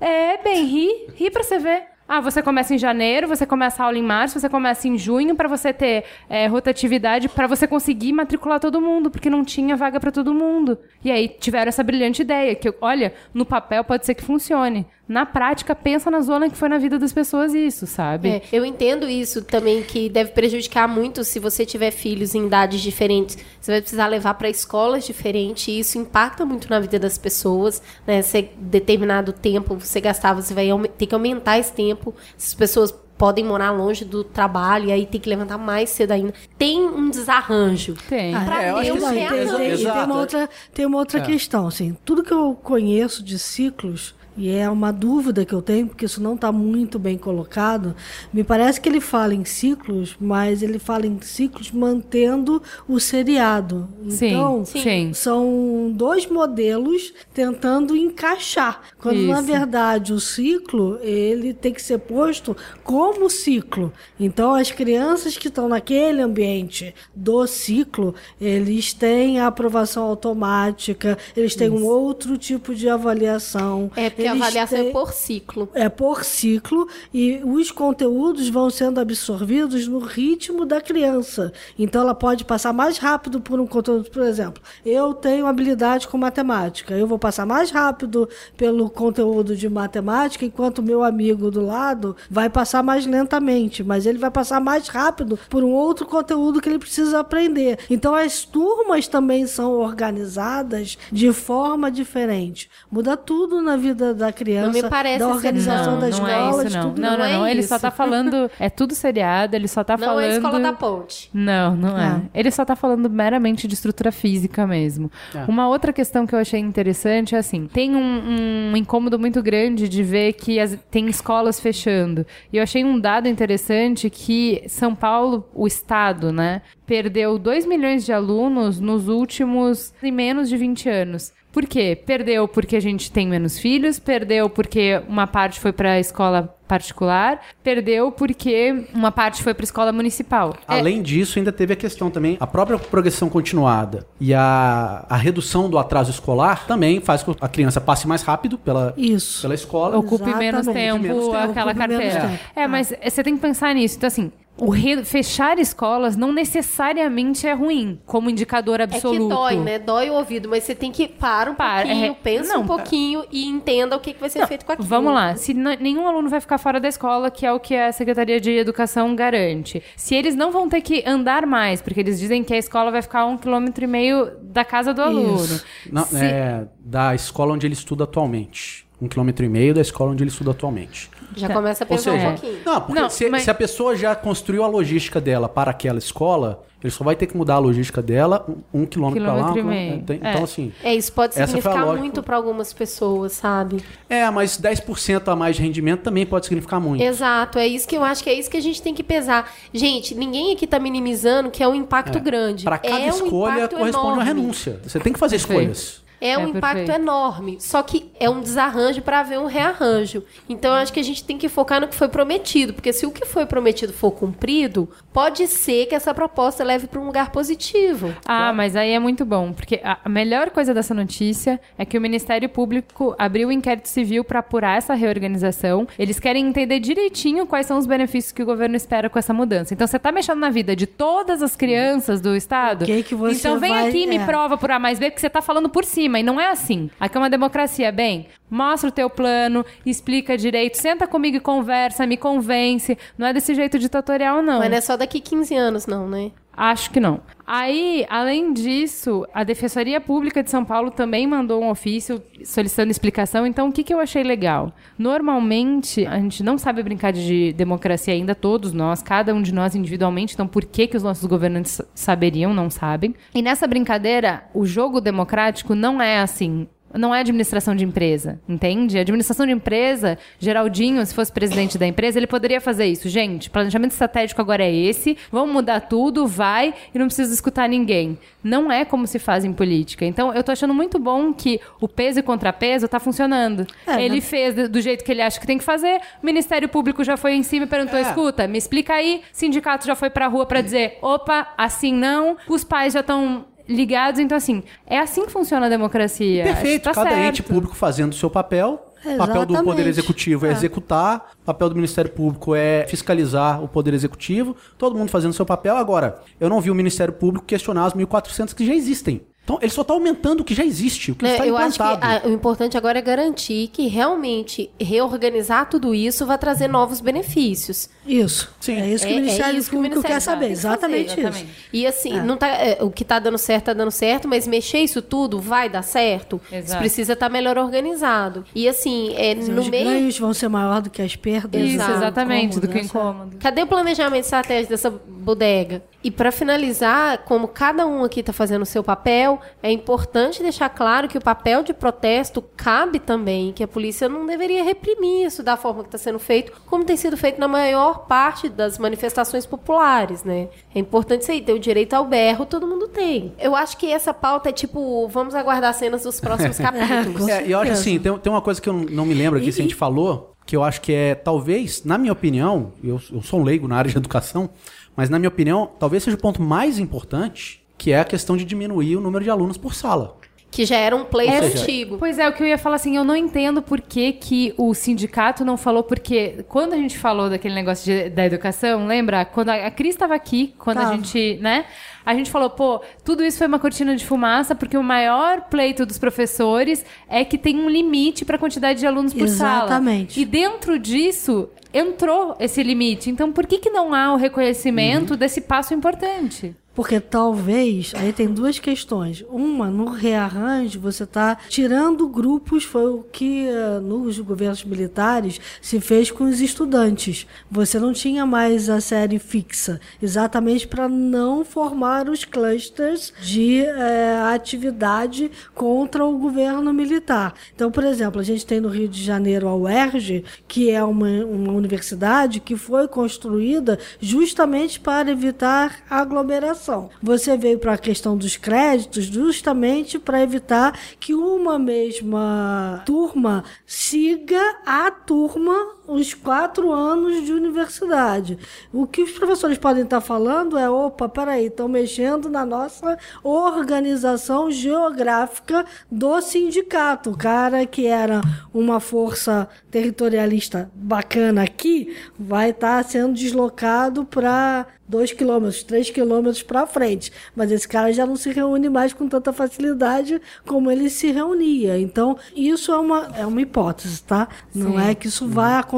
É, 0.00 0.42
bem, 0.42 0.64
ri. 0.64 0.88
Ri 1.14 1.30
pra 1.30 1.42
você 1.42 1.58
ver. 1.58 1.93
Ah, 2.06 2.20
você 2.20 2.42
começa 2.42 2.74
em 2.74 2.78
janeiro, 2.78 3.26
você 3.26 3.46
começa 3.46 3.82
a 3.82 3.86
aula 3.86 3.98
em 3.98 4.02
março, 4.02 4.38
você 4.38 4.48
começa 4.48 4.86
em 4.86 4.98
junho 4.98 5.34
pra 5.34 5.48
você 5.48 5.72
ter 5.72 6.04
é, 6.28 6.46
rotatividade, 6.46 7.28
pra 7.28 7.46
você 7.46 7.66
conseguir 7.66 8.12
matricular 8.12 8.60
todo 8.60 8.80
mundo, 8.80 9.10
porque 9.10 9.30
não 9.30 9.44
tinha 9.44 9.74
vaga 9.74 9.98
pra 9.98 10.10
todo 10.10 10.34
mundo. 10.34 10.78
E 11.02 11.10
aí 11.10 11.28
tiveram 11.28 11.68
essa 11.68 11.82
brilhante 11.82 12.22
ideia, 12.22 12.54
que, 12.54 12.72
olha, 12.80 13.14
no 13.32 13.46
papel 13.46 13.82
pode 13.84 14.04
ser 14.04 14.14
que 14.14 14.22
funcione. 14.22 14.86
Na 15.06 15.26
prática, 15.26 15.74
pensa 15.74 16.10
na 16.10 16.20
zona 16.22 16.48
que 16.48 16.56
foi 16.56 16.68
na 16.68 16.78
vida 16.78 16.98
das 16.98 17.12
pessoas 17.12 17.52
isso, 17.52 17.86
sabe? 17.86 18.28
É, 18.28 18.42
eu 18.50 18.64
entendo 18.64 19.06
isso 19.06 19.42
também, 19.42 19.82
que 19.82 20.08
deve 20.08 20.30
prejudicar 20.30 20.88
muito 20.88 21.22
se 21.24 21.38
você 21.38 21.66
tiver 21.66 21.90
filhos 21.90 22.34
em 22.34 22.46
idades 22.46 22.80
diferentes. 22.80 23.36
Você 23.60 23.70
vai 23.70 23.80
precisar 23.82 24.06
levar 24.06 24.32
para 24.34 24.48
escolas 24.48 25.04
diferentes, 25.06 25.68
e 25.68 25.78
isso 25.78 25.98
impacta 25.98 26.46
muito 26.46 26.70
na 26.70 26.80
vida 26.80 26.98
das 26.98 27.18
pessoas. 27.18 27.82
Né? 28.06 28.22
Se 28.22 28.48
determinado 28.56 29.32
tempo 29.32 29.74
você 29.74 30.00
gastar, 30.00 30.32
você 30.32 30.54
vai 30.54 30.68
ter 30.96 31.06
que 31.06 31.14
aumentar 31.14 31.58
esse 31.58 31.72
tempo. 31.72 31.93
Essas 32.38 32.54
pessoas 32.54 32.94
podem 33.16 33.44
morar 33.44 33.70
longe 33.70 34.04
do 34.04 34.24
trabalho 34.24 34.86
e 34.88 34.92
aí 34.92 35.06
tem 35.06 35.20
que 35.20 35.28
levantar 35.28 35.56
mais 35.56 35.90
cedo 35.90 36.10
ainda. 36.12 36.34
Tem 36.58 36.80
um 36.84 37.08
desarranjo. 37.10 37.94
Tem. 38.08 38.32
Pra 38.44 38.62
É, 38.64 38.70
eu 38.70 38.76
acho 38.76 38.92
que 38.92 38.98
tem, 39.00 39.28
tem- 39.28 39.76
tem 39.76 39.92
uma 40.04 40.18
outra, 40.18 40.50
tem 40.72 40.86
uma 40.86 40.98
outra 40.98 41.20
É. 41.20 41.22
questão, 41.22 41.66
assim, 41.68 41.96
tudo 42.04 42.22
que 42.24 42.32
eu 42.32 42.58
conheço 42.60 43.22
de 43.22 43.38
ciclos, 43.38 44.14
e 44.36 44.50
é 44.50 44.68
uma 44.68 44.92
dúvida 44.92 45.44
que 45.44 45.52
eu 45.54 45.62
tenho, 45.62 45.86
porque 45.86 46.04
isso 46.04 46.22
não 46.22 46.34
está 46.34 46.50
muito 46.50 46.98
bem 46.98 47.16
colocado, 47.16 47.94
me 48.32 48.42
parece 48.42 48.80
que 48.80 48.88
ele 48.88 49.00
fala 49.00 49.34
em 49.34 49.44
ciclos, 49.44 50.16
mas 50.20 50.62
ele 50.62 50.78
fala 50.78 51.06
em 51.06 51.20
ciclos 51.20 51.70
mantendo 51.70 52.62
o 52.88 52.98
seriado. 52.98 53.88
Sim, 54.08 54.26
Então, 54.28 54.64
sim. 54.64 55.12
são 55.14 55.92
dois 55.94 56.26
modelos 56.26 57.12
tentando 57.32 57.96
encaixar. 57.96 58.80
Quando, 58.98 59.20
na 59.22 59.38
Isso. 59.38 59.46
verdade, 59.46 60.12
o 60.12 60.20
ciclo, 60.20 60.98
ele 61.02 61.52
tem 61.54 61.72
que 61.72 61.82
ser 61.82 61.98
posto 61.98 62.56
como 62.82 63.28
ciclo. 63.30 63.92
Então, 64.18 64.54
as 64.54 64.70
crianças 64.70 65.36
que 65.38 65.48
estão 65.48 65.68
naquele 65.68 66.20
ambiente 66.22 66.94
do 67.14 67.46
ciclo, 67.46 68.14
eles 68.40 68.92
têm 68.92 69.38
a 69.40 69.46
aprovação 69.46 70.04
automática, 70.04 71.16
eles 71.36 71.54
têm 71.54 71.70
um 71.70 71.84
outro 71.84 72.36
tipo 72.38 72.74
de 72.74 72.88
avaliação. 72.88 73.90
É 73.96 74.10
porque 74.30 74.42
a 74.42 74.46
avaliação 74.46 74.78
têm- 74.78 74.88
é 74.88 74.92
por 74.92 75.12
ciclo. 75.12 75.68
é 75.74 75.88
por 75.88 76.24
ciclo 76.24 76.88
e 77.12 77.40
os 77.44 77.70
conteúdos 77.70 78.48
vão 78.48 78.70
sendo 78.70 79.00
absorvidos 79.00 79.86
no 79.88 79.98
ritmo 79.98 80.64
da 80.64 80.80
criança. 80.80 81.52
Então 81.78 82.02
ela 82.02 82.14
pode 82.14 82.44
passar 82.44 82.72
mais 82.72 82.98
rápido 82.98 83.40
por 83.40 83.58
um 83.60 83.66
conteúdo, 83.66 84.10
por 84.10 84.22
exemplo, 84.22 84.62
eu 84.84 85.12
tenho 85.14 85.46
habilidade 85.46 86.08
com 86.08 86.16
matemática, 86.18 86.94
eu 86.94 87.06
vou 87.06 87.18
passar 87.18 87.46
mais 87.46 87.70
rápido 87.70 88.28
pelo 88.56 88.88
conteúdo 88.90 89.56
de 89.56 89.68
matemática, 89.68 90.44
enquanto 90.44 90.78
o 90.78 90.82
meu 90.82 91.02
amigo 91.02 91.50
do 91.50 91.64
lado 91.64 92.16
vai 92.30 92.48
passar 92.48 92.82
mais 92.82 93.06
lentamente, 93.06 93.82
mas 93.82 94.06
ele 94.06 94.18
vai 94.18 94.30
passar 94.30 94.60
mais 94.60 94.88
rápido 94.88 95.38
por 95.48 95.62
um 95.64 95.70
outro 95.72 96.06
conteúdo 96.06 96.60
que 96.60 96.68
ele 96.68 96.78
precisa 96.78 97.20
aprender. 97.20 97.78
Então 97.90 98.14
as 98.14 98.44
turmas 98.44 99.08
também 99.08 99.46
são 99.46 99.72
organizadas 99.72 100.96
de 101.10 101.32
forma 101.32 101.90
diferente. 101.90 102.70
Muda 102.90 103.16
tudo 103.16 103.60
na 103.60 103.76
vida 103.76 104.13
da 104.14 104.32
criança, 104.32 104.66
Não 104.66 104.72
me 104.72 104.88
parece 104.88 105.18
da 105.18 105.28
organização 105.28 105.92
não, 105.92 106.00
das 106.00 106.18
não 106.18 106.28
escolas, 106.28 106.64
é 106.64 106.68
isso, 106.68 106.76
não. 106.78 106.88
tudo. 106.90 107.00
Não, 107.02 107.10
não, 107.10 107.18
Não 107.18 107.24
é 107.24 107.32
não. 107.32 107.46
Ele 107.48 107.62
só 107.62 107.74
isso. 107.76 107.82
tá 107.82 107.90
falando. 107.90 108.50
É 108.58 108.70
tudo 108.70 108.94
seriado, 108.94 109.54
ele 109.56 109.68
só 109.68 109.82
tá 109.84 109.96
Não 109.96 110.06
falando. 110.06 110.24
é 110.24 110.28
a 110.30 110.36
escola 110.36 110.60
da 110.60 110.72
ponte. 110.72 111.30
Não, 111.32 111.76
não 111.76 111.98
é. 111.98 112.22
Ele 112.34 112.50
só 112.50 112.64
tá 112.64 112.74
falando 112.76 113.08
meramente 113.10 113.66
de 113.68 113.74
estrutura 113.74 114.10
física 114.12 114.66
mesmo. 114.66 115.10
É. 115.34 115.44
Uma 115.48 115.68
outra 115.68 115.92
questão 115.92 116.26
que 116.26 116.34
eu 116.34 116.38
achei 116.38 116.60
interessante 116.60 117.34
é 117.34 117.38
assim: 117.38 117.66
tem 117.66 117.94
um, 117.96 118.70
um 118.72 118.76
incômodo 118.76 119.18
muito 119.18 119.42
grande 119.42 119.88
de 119.88 120.02
ver 120.02 120.32
que 120.34 120.58
as- 120.60 120.78
tem 120.90 121.06
escolas 121.08 121.58
fechando. 121.60 122.26
E 122.52 122.56
eu 122.56 122.62
achei 122.62 122.84
um 122.84 122.98
dado 122.98 123.28
interessante 123.28 124.08
que 124.10 124.62
São 124.68 124.94
Paulo, 124.94 125.48
o 125.54 125.66
estado, 125.66 126.32
né, 126.32 126.62
perdeu 126.86 127.38
2 127.38 127.66
milhões 127.66 128.04
de 128.04 128.12
alunos 128.12 128.78
nos 128.80 129.08
últimos 129.08 129.92
em 130.02 130.12
menos 130.12 130.48
de 130.48 130.56
20 130.56 130.88
anos. 130.88 131.32
Por 131.54 131.66
quê? 131.66 131.96
Perdeu 132.04 132.48
porque 132.48 132.74
a 132.74 132.80
gente 132.80 133.12
tem 133.12 133.28
menos 133.28 133.56
filhos, 133.60 134.00
perdeu 134.00 134.50
porque 134.50 135.00
uma 135.08 135.24
parte 135.24 135.60
foi 135.60 135.72
para 135.72 135.92
a 135.92 136.00
escola 136.00 136.52
particular, 136.66 137.40
perdeu 137.62 138.10
porque 138.10 138.86
uma 138.92 139.12
parte 139.12 139.40
foi 139.40 139.54
para 139.54 139.62
a 139.62 139.66
escola 139.66 139.92
municipal. 139.92 140.56
É- 140.68 140.80
Além 140.80 141.00
disso, 141.00 141.38
ainda 141.38 141.52
teve 141.52 141.72
a 141.72 141.76
questão 141.76 142.10
também, 142.10 142.36
a 142.40 142.46
própria 142.46 142.76
progressão 142.76 143.28
continuada 143.28 144.04
e 144.20 144.34
a, 144.34 145.06
a 145.08 145.16
redução 145.16 145.70
do 145.70 145.78
atraso 145.78 146.10
escolar 146.10 146.66
também 146.66 147.00
faz 147.00 147.22
com 147.22 147.32
que 147.32 147.44
a 147.44 147.48
criança 147.48 147.80
passe 147.80 148.08
mais 148.08 148.22
rápido 148.22 148.58
pela, 148.58 148.92
Isso. 148.96 149.42
pela 149.42 149.54
escola. 149.54 149.96
ocupe 149.96 150.34
menos 150.34 150.66
tempo 150.66 151.02
Menos 151.04 151.24
tempo, 151.26 151.36
aquela 151.36 151.72
carteira. 151.72 152.20
tempo. 152.30 152.38
É, 152.56 152.66
mas 152.66 152.92
você 153.00 153.22
tem 153.22 153.36
que 153.36 153.40
pensar 153.42 153.72
nisso. 153.76 153.96
Então, 153.96 154.08
assim, 154.08 154.32
o 154.56 154.70
re- 154.70 155.04
fechar 155.04 155.58
escolas 155.58 156.16
não 156.16 156.32
necessariamente 156.32 157.46
é 157.46 157.52
ruim, 157.52 158.00
como 158.06 158.30
indicador 158.30 158.80
absoluto. 158.80 159.16
É 159.16 159.18
que 159.28 159.28
dói, 159.28 159.56
né? 159.64 159.78
Dói 159.78 160.10
o 160.10 160.14
ouvido, 160.14 160.48
mas 160.48 160.64
você 160.64 160.74
tem 160.74 160.92
que 160.92 161.08
parar 161.08 161.50
um 161.50 161.54
Para, 161.54 161.86
pouquinho, 161.86 162.04
é- 162.12 162.16
pensa 162.22 162.54
não, 162.54 162.62
um 162.62 162.66
pouquinho 162.66 163.24
e 163.32 163.46
entenda 163.46 163.96
o 163.96 164.00
que, 164.00 164.12
que 164.12 164.20
vai 164.20 164.30
ser 164.30 164.40
Não, 164.40 164.46
feito 164.46 164.64
com 164.64 164.72
aquilo. 164.72 164.86
Vamos 164.88 165.12
lá. 165.12 165.34
Se 165.36 165.52
nenhum 165.54 166.06
aluno 166.06 166.28
vai 166.28 166.40
ficar 166.40 166.58
fora 166.58 166.78
da 166.80 166.88
escola, 166.88 167.30
que 167.30 167.44
é 167.44 167.52
o 167.52 167.58
que 167.60 167.74
a 167.76 167.90
Secretaria 167.92 168.40
de 168.40 168.50
Educação 168.52 169.14
garante. 169.16 169.82
Se 169.96 170.14
eles 170.14 170.34
não 170.34 170.50
vão 170.50 170.68
ter 170.68 170.80
que 170.80 171.02
andar 171.06 171.46
mais, 171.46 171.80
porque 171.82 172.00
eles 172.00 172.18
dizem 172.20 172.44
que 172.44 172.54
a 172.54 172.58
escola 172.58 172.90
vai 172.90 173.02
ficar 173.02 173.20
a 173.20 173.26
um 173.26 173.36
quilômetro 173.36 173.84
e 173.84 173.86
meio 173.86 174.30
da 174.42 174.64
casa 174.64 174.94
do 174.94 175.02
aluno. 175.02 175.60
Não, 175.90 176.04
Se- 176.04 176.16
é, 176.24 176.66
da 176.78 177.14
escola 177.14 177.52
onde 177.54 177.66
ele 177.66 177.74
estuda 177.74 178.04
atualmente. 178.04 178.84
Um 179.02 179.08
quilômetro 179.08 179.44
e 179.44 179.48
meio 179.48 179.74
da 179.74 179.80
escola 179.80 180.12
onde 180.12 180.22
ele 180.22 180.30
estuda 180.30 180.52
atualmente. 180.52 181.10
Já 181.36 181.48
começa 181.48 181.84
a 181.84 181.86
pensar 181.86 182.12
seja, 182.12 182.28
um 182.28 182.32
pouquinho. 182.32 182.58
não, 182.64 182.80
porque 182.80 183.00
Não, 183.00 183.10
se, 183.10 183.28
mas- 183.28 183.42
se 183.42 183.50
a 183.50 183.54
pessoa 183.54 183.96
já 183.96 184.14
construiu 184.14 184.62
a 184.64 184.66
logística 184.66 185.20
dela 185.20 185.48
para 185.48 185.70
aquela 185.70 185.98
escola, 185.98 186.62
ele 186.82 186.90
só 186.90 187.02
vai 187.02 187.16
ter 187.16 187.26
que 187.26 187.34
mudar 187.36 187.54
a 187.54 187.58
logística 187.58 188.02
dela 188.02 188.44
um, 188.72 188.82
um 188.82 188.86
quilômetro 188.86 189.24
para 189.24 189.32
lá. 189.34 189.50
um 189.50 189.52
Quilômetro 189.54 189.74
e 189.74 189.86
quilômetro- 189.88 190.06
tem- 190.06 190.20
É. 190.22 190.30
Então, 190.32 190.44
assim. 190.44 190.72
É, 190.82 190.94
isso 190.94 191.12
pode 191.12 191.34
significar 191.34 191.76
lógica. 191.84 191.98
muito 191.98 192.22
para 192.22 192.36
algumas 192.36 192.72
pessoas, 192.74 193.32
sabe? 193.32 193.82
É, 194.08 194.28
mas 194.30 194.58
10% 194.58 195.28
a 195.28 195.34
mais 195.36 195.56
de 195.56 195.62
rendimento 195.62 196.02
também 196.02 196.26
pode 196.26 196.44
significar 196.44 196.78
muito. 196.80 197.02
Exato, 197.02 197.58
é 197.58 197.66
isso 197.66 197.88
que 197.88 197.96
eu 197.96 198.04
acho 198.04 198.22
que 198.22 198.28
é 198.28 198.34
isso 198.34 198.50
que 198.50 198.56
a 198.58 198.62
gente 198.62 198.82
tem 198.82 198.92
que 198.92 199.02
pesar. 199.02 199.50
Gente, 199.72 200.14
ninguém 200.14 200.52
aqui 200.52 200.66
tá 200.66 200.78
minimizando 200.78 201.50
que 201.50 201.62
é 201.62 201.68
um 201.68 201.74
impacto 201.74 202.20
grande. 202.20 202.64
Para 202.64 202.76
cada 202.78 202.98
é 202.98 203.06
um 203.06 203.08
escolha 203.08 203.54
impacto 203.56 203.76
corresponde 203.76 204.06
uma 204.06 204.22
enorme. 204.22 204.40
renúncia. 204.42 204.78
Você 204.86 205.00
tem 205.00 205.12
que 205.12 205.18
fazer 205.18 205.38
Perfeito. 205.38 205.60
escolhas. 205.72 206.03
É 206.24 206.38
um 206.38 206.46
É, 206.46 206.48
impacto 206.50 206.76
perfeito. 206.78 207.00
enorme. 207.00 207.56
Só 207.60 207.82
que 207.82 208.10
é 208.18 208.28
um 208.30 208.40
desarranjo 208.40 209.02
para 209.02 209.20
haver 209.20 209.38
um 209.38 209.46
rearranjo. 209.46 210.22
Então 210.48 210.70
eu 210.72 210.78
acho 210.78 210.92
que 210.92 211.00
a 211.00 211.04
gente 211.04 211.22
tem 211.24 211.36
que 211.38 211.48
focar 211.48 211.80
no 211.80 211.88
que 211.88 211.94
foi 211.94 212.08
prometido, 212.08 212.72
porque 212.74 212.92
se 212.92 213.06
o 213.06 213.10
que 213.10 213.24
foi 213.26 213.46
prometido 213.46 213.92
for 213.92 214.10
cumprido, 214.10 214.88
pode 215.12 215.46
ser 215.46 215.86
que 215.86 215.94
essa 215.94 216.12
proposta 216.14 216.64
leve 216.64 216.86
para 216.86 217.00
um 217.00 217.06
lugar 217.06 217.30
positivo. 217.30 218.14
Ah, 218.26 218.52
mas 218.52 218.74
aí 218.76 218.90
é 218.92 218.98
muito 218.98 219.24
bom, 219.24 219.52
porque 219.52 219.80
a 219.84 220.08
melhor 220.08 220.50
coisa 220.50 220.72
dessa 220.74 220.94
notícia 220.94 221.60
é 221.78 221.84
que 221.84 221.96
o 221.96 222.00
Ministério 222.00 222.48
Público 222.48 223.14
abriu 223.18 223.48
o 223.48 223.52
inquérito 223.52 223.88
civil 223.88 224.24
para 224.24 224.38
apurar 224.40 224.78
essa 224.78 224.94
reorganização. 224.94 225.86
Eles 225.98 226.18
querem 226.20 226.46
entender 226.46 226.78
direitinho 226.80 227.46
quais 227.46 227.66
são 227.66 227.78
os 227.78 227.86
benefícios 227.86 228.32
que 228.32 228.42
o 228.42 228.46
governo 228.46 228.76
espera 228.76 229.08
com 229.10 229.18
essa 229.18 229.32
mudança. 229.34 229.74
Então, 229.74 229.86
você 229.86 229.98
tá 229.98 230.10
mexendo 230.12 230.38
na 230.38 230.50
vida 230.50 230.74
de 230.76 230.86
todas 230.86 231.42
as 231.42 231.56
crianças 231.56 232.20
do 232.20 232.34
estado? 232.36 232.82
O 232.82 232.86
que 232.86 233.02
que 233.02 233.14
você 233.14 233.38
então, 233.48 233.58
vem 233.58 233.70
vai- 233.72 233.88
aqui 233.88 234.04
e 234.04 234.06
me 234.06 234.16
é. 234.16 234.24
prova 234.24 234.56
por 234.56 234.70
A 234.70 234.78
mais 234.78 234.98
B 234.98 235.10
que 235.10 235.20
você 235.20 235.28
tá 235.30 235.42
falando 235.42 235.68
por 235.68 235.84
cima, 235.84 236.13
e 236.20 236.22
não 236.22 236.40
é 236.40 236.50
assim. 236.50 236.90
Aqui 236.98 237.16
é 237.16 237.20
uma 237.20 237.30
democracia, 237.30 237.90
bem. 237.92 238.26
Mostra 238.50 238.88
o 238.88 238.92
teu 238.92 239.10
plano, 239.10 239.64
explica 239.84 240.36
direito, 240.36 240.76
senta 240.76 241.06
comigo 241.06 241.36
e 241.36 241.40
conversa, 241.40 242.06
me 242.06 242.16
convence. 242.16 242.96
Não 243.16 243.26
é 243.26 243.32
desse 243.32 243.54
jeito 243.54 243.78
ditatorial, 243.78 244.42
não. 244.42 244.58
Mas 244.58 244.70
não 244.70 244.76
é 244.76 244.80
só 244.80 244.96
daqui 244.96 245.20
15 245.20 245.54
anos, 245.54 245.86
não, 245.86 246.08
né? 246.08 246.30
Acho 246.56 246.90
que 246.90 247.00
não. 247.00 247.20
Aí, 247.46 248.06
além 248.08 248.54
disso, 248.54 249.26
a 249.34 249.44
Defensoria 249.44 250.00
Pública 250.00 250.42
de 250.42 250.50
São 250.50 250.64
Paulo 250.64 250.90
também 250.90 251.26
mandou 251.26 251.62
um 251.62 251.68
ofício 251.68 252.22
solicitando 252.42 252.90
explicação. 252.90 253.46
Então, 253.46 253.68
o 253.68 253.72
que, 253.72 253.84
que 253.84 253.92
eu 253.92 254.00
achei 254.00 254.22
legal? 254.22 254.72
Normalmente, 254.98 256.06
a 256.06 256.18
gente 256.18 256.42
não 256.42 256.56
sabe 256.56 256.82
brincar 256.82 257.12
de 257.12 257.52
democracia 257.52 258.14
ainda, 258.14 258.34
todos 258.34 258.72
nós, 258.72 259.02
cada 259.02 259.34
um 259.34 259.42
de 259.42 259.52
nós 259.52 259.74
individualmente. 259.74 260.34
Então, 260.34 260.46
por 260.46 260.64
que, 260.64 260.86
que 260.86 260.96
os 260.96 261.02
nossos 261.02 261.26
governantes 261.26 261.82
saberiam? 261.94 262.54
Não 262.54 262.70
sabem. 262.70 263.14
E 263.34 263.42
nessa 263.42 263.66
brincadeira, 263.66 264.44
o 264.54 264.64
jogo 264.64 265.00
democrático 265.00 265.74
não 265.74 266.00
é 266.00 266.20
assim. 266.20 266.66
Não 266.94 267.14
é 267.14 267.20
administração 267.20 267.74
de 267.74 267.84
empresa, 267.84 268.40
entende? 268.48 268.98
Administração 268.98 269.44
de 269.46 269.52
empresa, 269.52 270.16
Geraldinho, 270.38 271.04
se 271.04 271.14
fosse 271.14 271.32
presidente 271.32 271.76
da 271.76 271.86
empresa, 271.86 272.18
ele 272.18 272.26
poderia 272.26 272.60
fazer 272.60 272.86
isso. 272.86 273.08
Gente, 273.08 273.50
planejamento 273.50 273.92
estratégico 273.92 274.40
agora 274.40 274.62
é 274.64 274.72
esse, 274.72 275.16
vamos 275.30 275.52
mudar 275.52 275.80
tudo, 275.80 276.26
vai, 276.26 276.72
e 276.94 276.98
não 276.98 277.06
precisa 277.06 277.32
escutar 277.34 277.68
ninguém. 277.68 278.18
Não 278.42 278.70
é 278.70 278.84
como 278.84 279.06
se 279.06 279.18
faz 279.18 279.44
em 279.44 279.52
política. 279.52 280.04
Então, 280.04 280.32
eu 280.32 280.42
tô 280.44 280.52
achando 280.52 280.72
muito 280.74 280.98
bom 280.98 281.32
que 281.32 281.60
o 281.80 281.88
peso 281.88 282.20
e 282.20 282.22
contrapeso 282.22 282.86
tá 282.86 283.00
funcionando. 283.00 283.66
É, 283.86 284.02
ele 284.02 284.16
né? 284.16 284.20
fez 284.20 284.68
do- 284.68 284.80
jeito 284.80 285.02
que 285.04 285.10
ele 285.10 285.22
acha 285.22 285.40
que 285.40 285.46
tem 285.46 285.58
que 285.58 285.64
fazer, 285.64 286.00
o 286.22 286.26
Ministério 286.26 286.68
Público 286.68 287.02
já 287.02 287.16
foi 287.16 287.32
em 287.34 287.42
cima 287.42 287.64
e 287.64 287.68
perguntou, 287.68 287.98
escuta, 287.98 288.46
me 288.46 288.58
explica 288.58 288.94
aí, 288.94 289.22
sindicato 289.32 289.86
já 289.86 289.94
foi 289.96 290.10
pra 290.10 290.26
rua 290.26 290.44
pra 290.46 290.60
dizer, 290.60 290.98
opa, 291.00 291.48
assim 291.56 291.92
não, 291.92 292.36
os 292.48 292.62
pais 292.62 292.92
já 292.92 293.00
estão 293.00 293.46
ligados, 293.68 294.20
então 294.20 294.36
assim, 294.36 294.62
é 294.86 294.98
assim 294.98 295.24
que 295.24 295.32
funciona 295.32 295.66
a 295.66 295.68
democracia. 295.68 296.44
Perfeito, 296.44 296.84
tá 296.84 296.94
cada 296.94 297.10
certo. 297.10 297.22
ente 297.22 297.42
público 297.42 297.74
fazendo 297.74 298.12
o 298.12 298.16
seu 298.16 298.30
papel. 298.30 298.90
O 299.04 299.18
papel 299.18 299.44
do. 299.44 299.62
Poder 299.62 299.86
Executivo 299.86 300.46
é, 300.46 300.48
É. 300.48 300.52
executar, 300.52 301.32
o 301.42 301.44
papel 301.44 301.68
do 301.68 301.74
Ministério 301.74 302.10
Público 302.10 302.54
é 302.54 302.86
fiscalizar 302.88 303.62
o 303.62 303.68
Poder 303.68 303.92
Executivo, 303.92 304.56
todo 304.78 304.96
mundo 304.96 305.10
fazendo 305.10 305.30
o 305.30 305.34
seu 305.34 305.44
papel. 305.44 305.76
Agora, 305.76 306.22
eu 306.40 306.48
não 306.48 306.58
vi 306.60 306.70
o 306.70 306.74
Ministério 306.74 307.12
Público 307.12 307.44
questionar 307.44 307.84
as 307.84 307.92
1.400 307.92 308.54
que 308.54 308.64
já 308.66 308.74
existem. 308.74 309.20
Então, 309.44 309.58
ele 309.60 309.70
só 309.70 309.82
está 309.82 309.92
aumentando 309.92 310.40
o 310.40 310.44
que 310.44 310.54
já 310.54 310.64
existe, 310.64 311.12
o 311.12 311.14
que 311.14 311.26
está 311.26 311.46
eu 311.46 311.54
acho 311.56 311.76
que 311.78 311.82
implantado. 311.84 312.26
a- 312.26 312.28
o 312.28 312.32
importante 312.32 312.78
agora 312.78 312.98
é 312.98 313.02
garantir 313.02 313.68
que 313.68 313.86
realmente 313.88 314.70
reorganizar 314.80 315.68
tudo 315.68 315.94
isso 315.94 316.24
vai 316.24 316.38
trazer 316.38 316.66
novos 316.66 317.00
benefícios. 317.00 317.90
Isso. 318.06 318.50
Sim. 318.60 318.80
É 318.80 318.88
isso 318.88 319.06
que 319.06 319.12
o 319.12 319.16
Ministério 319.16 319.58
isso 319.58 319.68
que 319.70 319.76
o 319.76 319.78
Público 319.80 319.96
Ministério 319.96 320.16
quer 320.16 320.20
saber. 320.20 320.48
que 320.48 320.56
fazer, 320.56 320.66
Exatamente 320.68 321.10
isso. 321.10 321.20
exatamente. 321.20 321.48
E 321.72 321.86
assim, 321.86 322.20
não 322.22 322.36
tá, 322.38 322.48
é, 322.48 322.78
o 322.80 322.90
que 322.90 323.04
tá 323.04 323.18
dando 323.18 323.36
certo, 323.38 323.64
tá 323.66 323.72
dando 323.74 323.90
certo, 323.90 324.26
mas 324.28 324.46
mexer 324.46 324.78
isso 324.78 325.02
tudo 325.02 325.38
vai 325.40 325.68
dar 325.68 325.82
certo? 325.82 326.40
Exato. 326.50 326.64
Isso 326.66 326.78
precisa 326.78 327.12
estar 327.12 327.28
melhor 327.28 327.58
organizado. 327.58 328.44
E 328.54 328.66
assim, 328.68 329.12
é, 329.16 329.34
no 329.34 329.60
Os 329.60 329.68
meio. 329.68 329.84
ganhos 329.84 330.18
vão 330.18 330.32
ser 330.32 330.48
maior 330.48 330.80
do 330.80 330.88
que 330.90 331.02
as 331.02 331.16
perdas. 331.16 331.60
Isso, 331.60 331.74
Exato. 331.76 331.92
exatamente, 331.92 332.58
do 332.60 332.66
que 332.68 332.78
o 332.78 332.80
incômodo. 332.80 333.36
Cadê 333.38 333.62
o 333.62 333.66
planejamento 333.66 334.24
estratégico 334.24 334.70
dessa 334.70 334.90
bodega? 334.90 335.82
E 336.02 336.10
para 336.10 336.30
finalizar, 336.30 337.18
como 337.24 337.48
cada 337.48 337.86
um 337.86 338.04
aqui 338.04 338.20
está 338.20 338.32
fazendo 338.32 338.62
o 338.62 338.66
seu 338.66 338.84
papel, 338.84 339.33
é 339.62 339.70
importante 339.70 340.42
deixar 340.42 340.68
claro 340.68 341.08
que 341.08 341.18
o 341.18 341.20
papel 341.20 341.62
de 341.62 341.72
protesto 341.74 342.42
cabe 342.56 342.98
também, 342.98 343.52
que 343.52 343.62
a 343.62 343.68
polícia 343.68 344.08
não 344.08 344.26
deveria 344.26 344.62
reprimir 344.64 345.26
isso 345.26 345.42
da 345.42 345.56
forma 345.56 345.82
que 345.82 345.88
está 345.88 345.98
sendo 345.98 346.18
feito, 346.18 346.52
como 346.66 346.84
tem 346.84 346.96
sido 346.96 347.16
feito 347.16 347.38
na 347.40 347.48
maior 347.48 348.06
parte 348.06 348.48
das 348.48 348.78
manifestações 348.78 349.46
populares, 349.46 350.24
né? 350.24 350.48
É 350.74 350.78
importante 350.78 351.22
isso 351.22 351.32
aí, 351.32 351.40
ter 351.40 351.52
o 351.52 351.58
direito 351.58 351.94
ao 351.94 352.04
berro, 352.04 352.46
todo 352.46 352.66
mundo 352.66 352.88
tem. 352.88 353.32
Eu 353.38 353.54
acho 353.54 353.76
que 353.76 353.90
essa 353.90 354.12
pauta 354.14 354.48
é 354.48 354.52
tipo, 354.52 355.06
vamos 355.08 355.34
aguardar 355.34 355.72
cenas 355.74 356.02
dos 356.02 356.20
próximos 356.20 356.56
capítulos. 356.58 357.28
É, 357.28 357.46
e 357.46 357.52
eu 357.52 357.58
acho 357.60 357.72
assim, 357.72 357.98
tem, 357.98 358.16
tem 358.18 358.32
uma 358.32 358.42
coisa 358.42 358.60
que 358.60 358.68
eu 358.68 358.72
não- 358.72 359.04
me 359.06 359.14
lembro 359.14 359.38
aqui 359.38 359.48
E- 359.48 359.52
se 359.52 359.60
a 359.60 359.62
gente 359.64 359.74
falou, 359.74 360.32
que 360.46 360.54
eu 360.56 360.62
acho 360.62 360.80
que 360.82 360.92
é, 360.92 361.14
talvez, 361.14 361.84
na 361.84 361.96
minha 361.96 362.12
opinião, 362.12 362.72
eu, 362.82 363.00
eu 363.12 363.22
sou 363.22 363.40
um 363.40 363.42
leigo 363.42 363.66
na 363.66 363.76
área 363.76 363.90
de 363.90 363.96
educação, 363.96 364.50
mas 364.94 365.08
na 365.08 365.18
minha 365.18 365.28
opinião, 365.28 365.70
talvez 365.78 366.02
seja 366.02 366.16
o 366.16 366.20
ponto 366.20 366.40
mais 366.42 366.78
importante, 366.78 367.63
que 367.84 367.92
é 367.92 368.00
a 368.00 368.04
questão 368.06 368.34
de 368.34 368.46
diminuir 368.46 368.96
o 368.96 369.00
número 369.02 369.22
de 369.22 369.28
alunos 369.28 369.58
por 369.58 369.74
sala. 369.74 370.16
Que 370.50 370.64
já 370.64 370.76
era 370.78 370.96
um 370.96 371.04
pleito 371.04 371.34
seja, 371.34 371.60
antigo. 371.62 371.98
Pois 371.98 372.18
é, 372.18 372.26
o 372.26 372.32
que 372.32 372.42
eu 372.42 372.46
ia 372.46 372.56
falar 372.56 372.76
assim, 372.76 372.96
eu 372.96 373.04
não 373.04 373.14
entendo 373.14 373.60
por 373.60 373.78
que, 373.78 374.12
que 374.12 374.54
o 374.56 374.72
sindicato 374.72 375.44
não 375.44 375.58
falou, 375.58 375.82
porque 375.82 376.46
quando 376.48 376.72
a 376.72 376.76
gente 376.78 376.96
falou 376.96 377.28
daquele 377.28 377.54
negócio 377.54 377.84
de- 377.84 378.08
da 378.08 378.24
educação, 378.24 378.86
lembra? 378.86 379.22
Quando 379.26 379.50
a, 379.50 379.66
a 379.66 379.70
Cris 379.70 379.96
estava 379.96 380.14
aqui, 380.14 380.54
quando 380.58 380.78
a 380.78 380.94
gente, 380.94 381.38
né? 381.42 381.66
A 382.06 382.14
gente 382.14 382.30
falou, 382.30 382.48
pô, 382.48 382.80
tudo 383.04 383.22
isso 383.22 383.36
foi 383.36 383.46
uma 383.48 383.58
cortina 383.58 383.94
de 383.94 384.06
fumaça, 384.06 384.54
porque 384.54 384.78
o 384.78 384.82
maior 384.82 385.42
pleito 385.50 385.84
dos 385.84 385.98
professores 385.98 386.86
é 387.06 387.22
que 387.22 387.36
tem 387.36 387.60
um 387.60 387.68
limite 387.68 388.24
para 388.24 388.36
a 388.36 388.38
quantidade 388.38 388.80
de 388.80 388.86
alunos 388.86 389.12
por 389.12 389.28
sala. 389.28 389.64
Exatamente. 389.66 390.18
E 390.18 390.24
dentro 390.24 390.78
disso 390.78 391.50
entrou 391.74 392.34
esse 392.40 392.62
limite. 392.62 393.10
Então, 393.10 393.30
por 393.30 393.46
que, 393.46 393.58
que 393.58 393.68
não 393.68 393.92
há 393.92 394.14
o 394.14 394.16
reconhecimento 394.16 395.18
desse 395.18 395.42
passo 395.42 395.74
importante? 395.74 396.54
Porque 396.74 396.98
talvez, 396.98 397.92
aí 397.94 398.12
tem 398.12 398.26
duas 398.26 398.58
questões. 398.58 399.24
Uma, 399.28 399.68
no 399.68 399.86
rearranjo, 399.86 400.80
você 400.80 401.04
está 401.04 401.36
tirando 401.48 402.08
grupos, 402.08 402.64
foi 402.64 402.86
o 402.86 403.04
que 403.12 403.46
eh, 403.46 403.78
nos 403.80 404.18
governos 404.18 404.64
militares 404.64 405.40
se 405.62 405.80
fez 405.80 406.10
com 406.10 406.24
os 406.24 406.40
estudantes. 406.40 407.28
Você 407.48 407.78
não 407.78 407.92
tinha 407.92 408.26
mais 408.26 408.68
a 408.68 408.80
série 408.80 409.20
fixa, 409.20 409.80
exatamente 410.02 410.66
para 410.66 410.88
não 410.88 411.44
formar 411.44 412.08
os 412.08 412.24
clusters 412.24 413.12
de 413.22 413.60
eh, 413.60 414.20
atividade 414.34 415.30
contra 415.54 416.04
o 416.04 416.18
governo 416.18 416.72
militar. 416.72 417.34
Então, 417.54 417.70
por 417.70 417.84
exemplo, 417.84 418.20
a 418.20 418.24
gente 418.24 418.44
tem 418.44 418.60
no 418.60 418.68
Rio 418.68 418.88
de 418.88 419.02
Janeiro 419.02 419.46
a 419.46 419.54
UERJ, 419.54 420.24
que 420.48 420.70
é 420.70 420.82
uma, 420.82 421.08
uma 421.24 421.52
universidade 421.52 422.40
que 422.40 422.56
foi 422.56 422.88
construída 422.88 423.78
justamente 424.00 424.80
para 424.80 425.10
evitar 425.10 425.84
aglomeração. 425.88 426.63
Você 427.02 427.36
veio 427.36 427.58
para 427.58 427.74
a 427.74 427.78
questão 427.78 428.16
dos 428.16 428.36
créditos 428.36 429.04
justamente 429.06 429.98
para 429.98 430.22
evitar 430.22 430.78
que 430.98 431.14
uma 431.14 431.58
mesma 431.58 432.82
turma 432.86 433.44
siga 433.66 434.40
a 434.64 434.90
turma 434.90 435.73
os 435.86 436.14
quatro 436.14 436.72
anos 436.72 437.24
de 437.24 437.32
universidade. 437.32 438.38
O 438.72 438.86
que 438.86 439.02
os 439.02 439.10
professores 439.12 439.58
podem 439.58 439.84
estar 439.84 440.00
falando 440.00 440.58
é: 440.58 440.68
opa, 440.68 441.08
peraí, 441.08 441.46
estão 441.46 441.68
mexendo 441.68 442.28
na 442.28 442.44
nossa 442.44 442.98
organização 443.22 444.50
geográfica 444.50 445.64
do 445.90 446.20
sindicato. 446.20 447.10
O 447.10 447.16
cara 447.16 447.66
que 447.66 447.86
era 447.86 448.20
uma 448.52 448.80
força 448.80 449.48
territorialista 449.70 450.70
bacana 450.74 451.42
aqui 451.42 451.96
vai 452.18 452.50
estar 452.50 452.82
sendo 452.84 453.14
deslocado 453.14 454.04
para 454.04 454.66
dois 454.88 455.12
quilômetros, 455.12 455.62
três 455.62 455.90
quilômetros 455.90 456.42
para 456.42 456.66
frente. 456.66 457.10
Mas 457.34 457.50
esse 457.50 457.66
cara 457.66 457.92
já 457.92 458.06
não 458.06 458.16
se 458.16 458.30
reúne 458.30 458.68
mais 458.68 458.92
com 458.92 459.08
tanta 459.08 459.32
facilidade 459.32 460.20
como 460.46 460.70
ele 460.70 460.90
se 460.90 461.10
reunia. 461.10 461.78
Então, 461.78 462.16
isso 462.34 462.72
é 462.72 462.78
uma, 462.78 463.10
é 463.16 463.26
uma 463.26 463.40
hipótese, 463.40 464.02
tá? 464.02 464.28
Não 464.54 464.78
é 464.78 464.94
que 464.94 465.08
isso 465.08 465.26
vai 465.26 465.54
acontecer. 465.54 465.73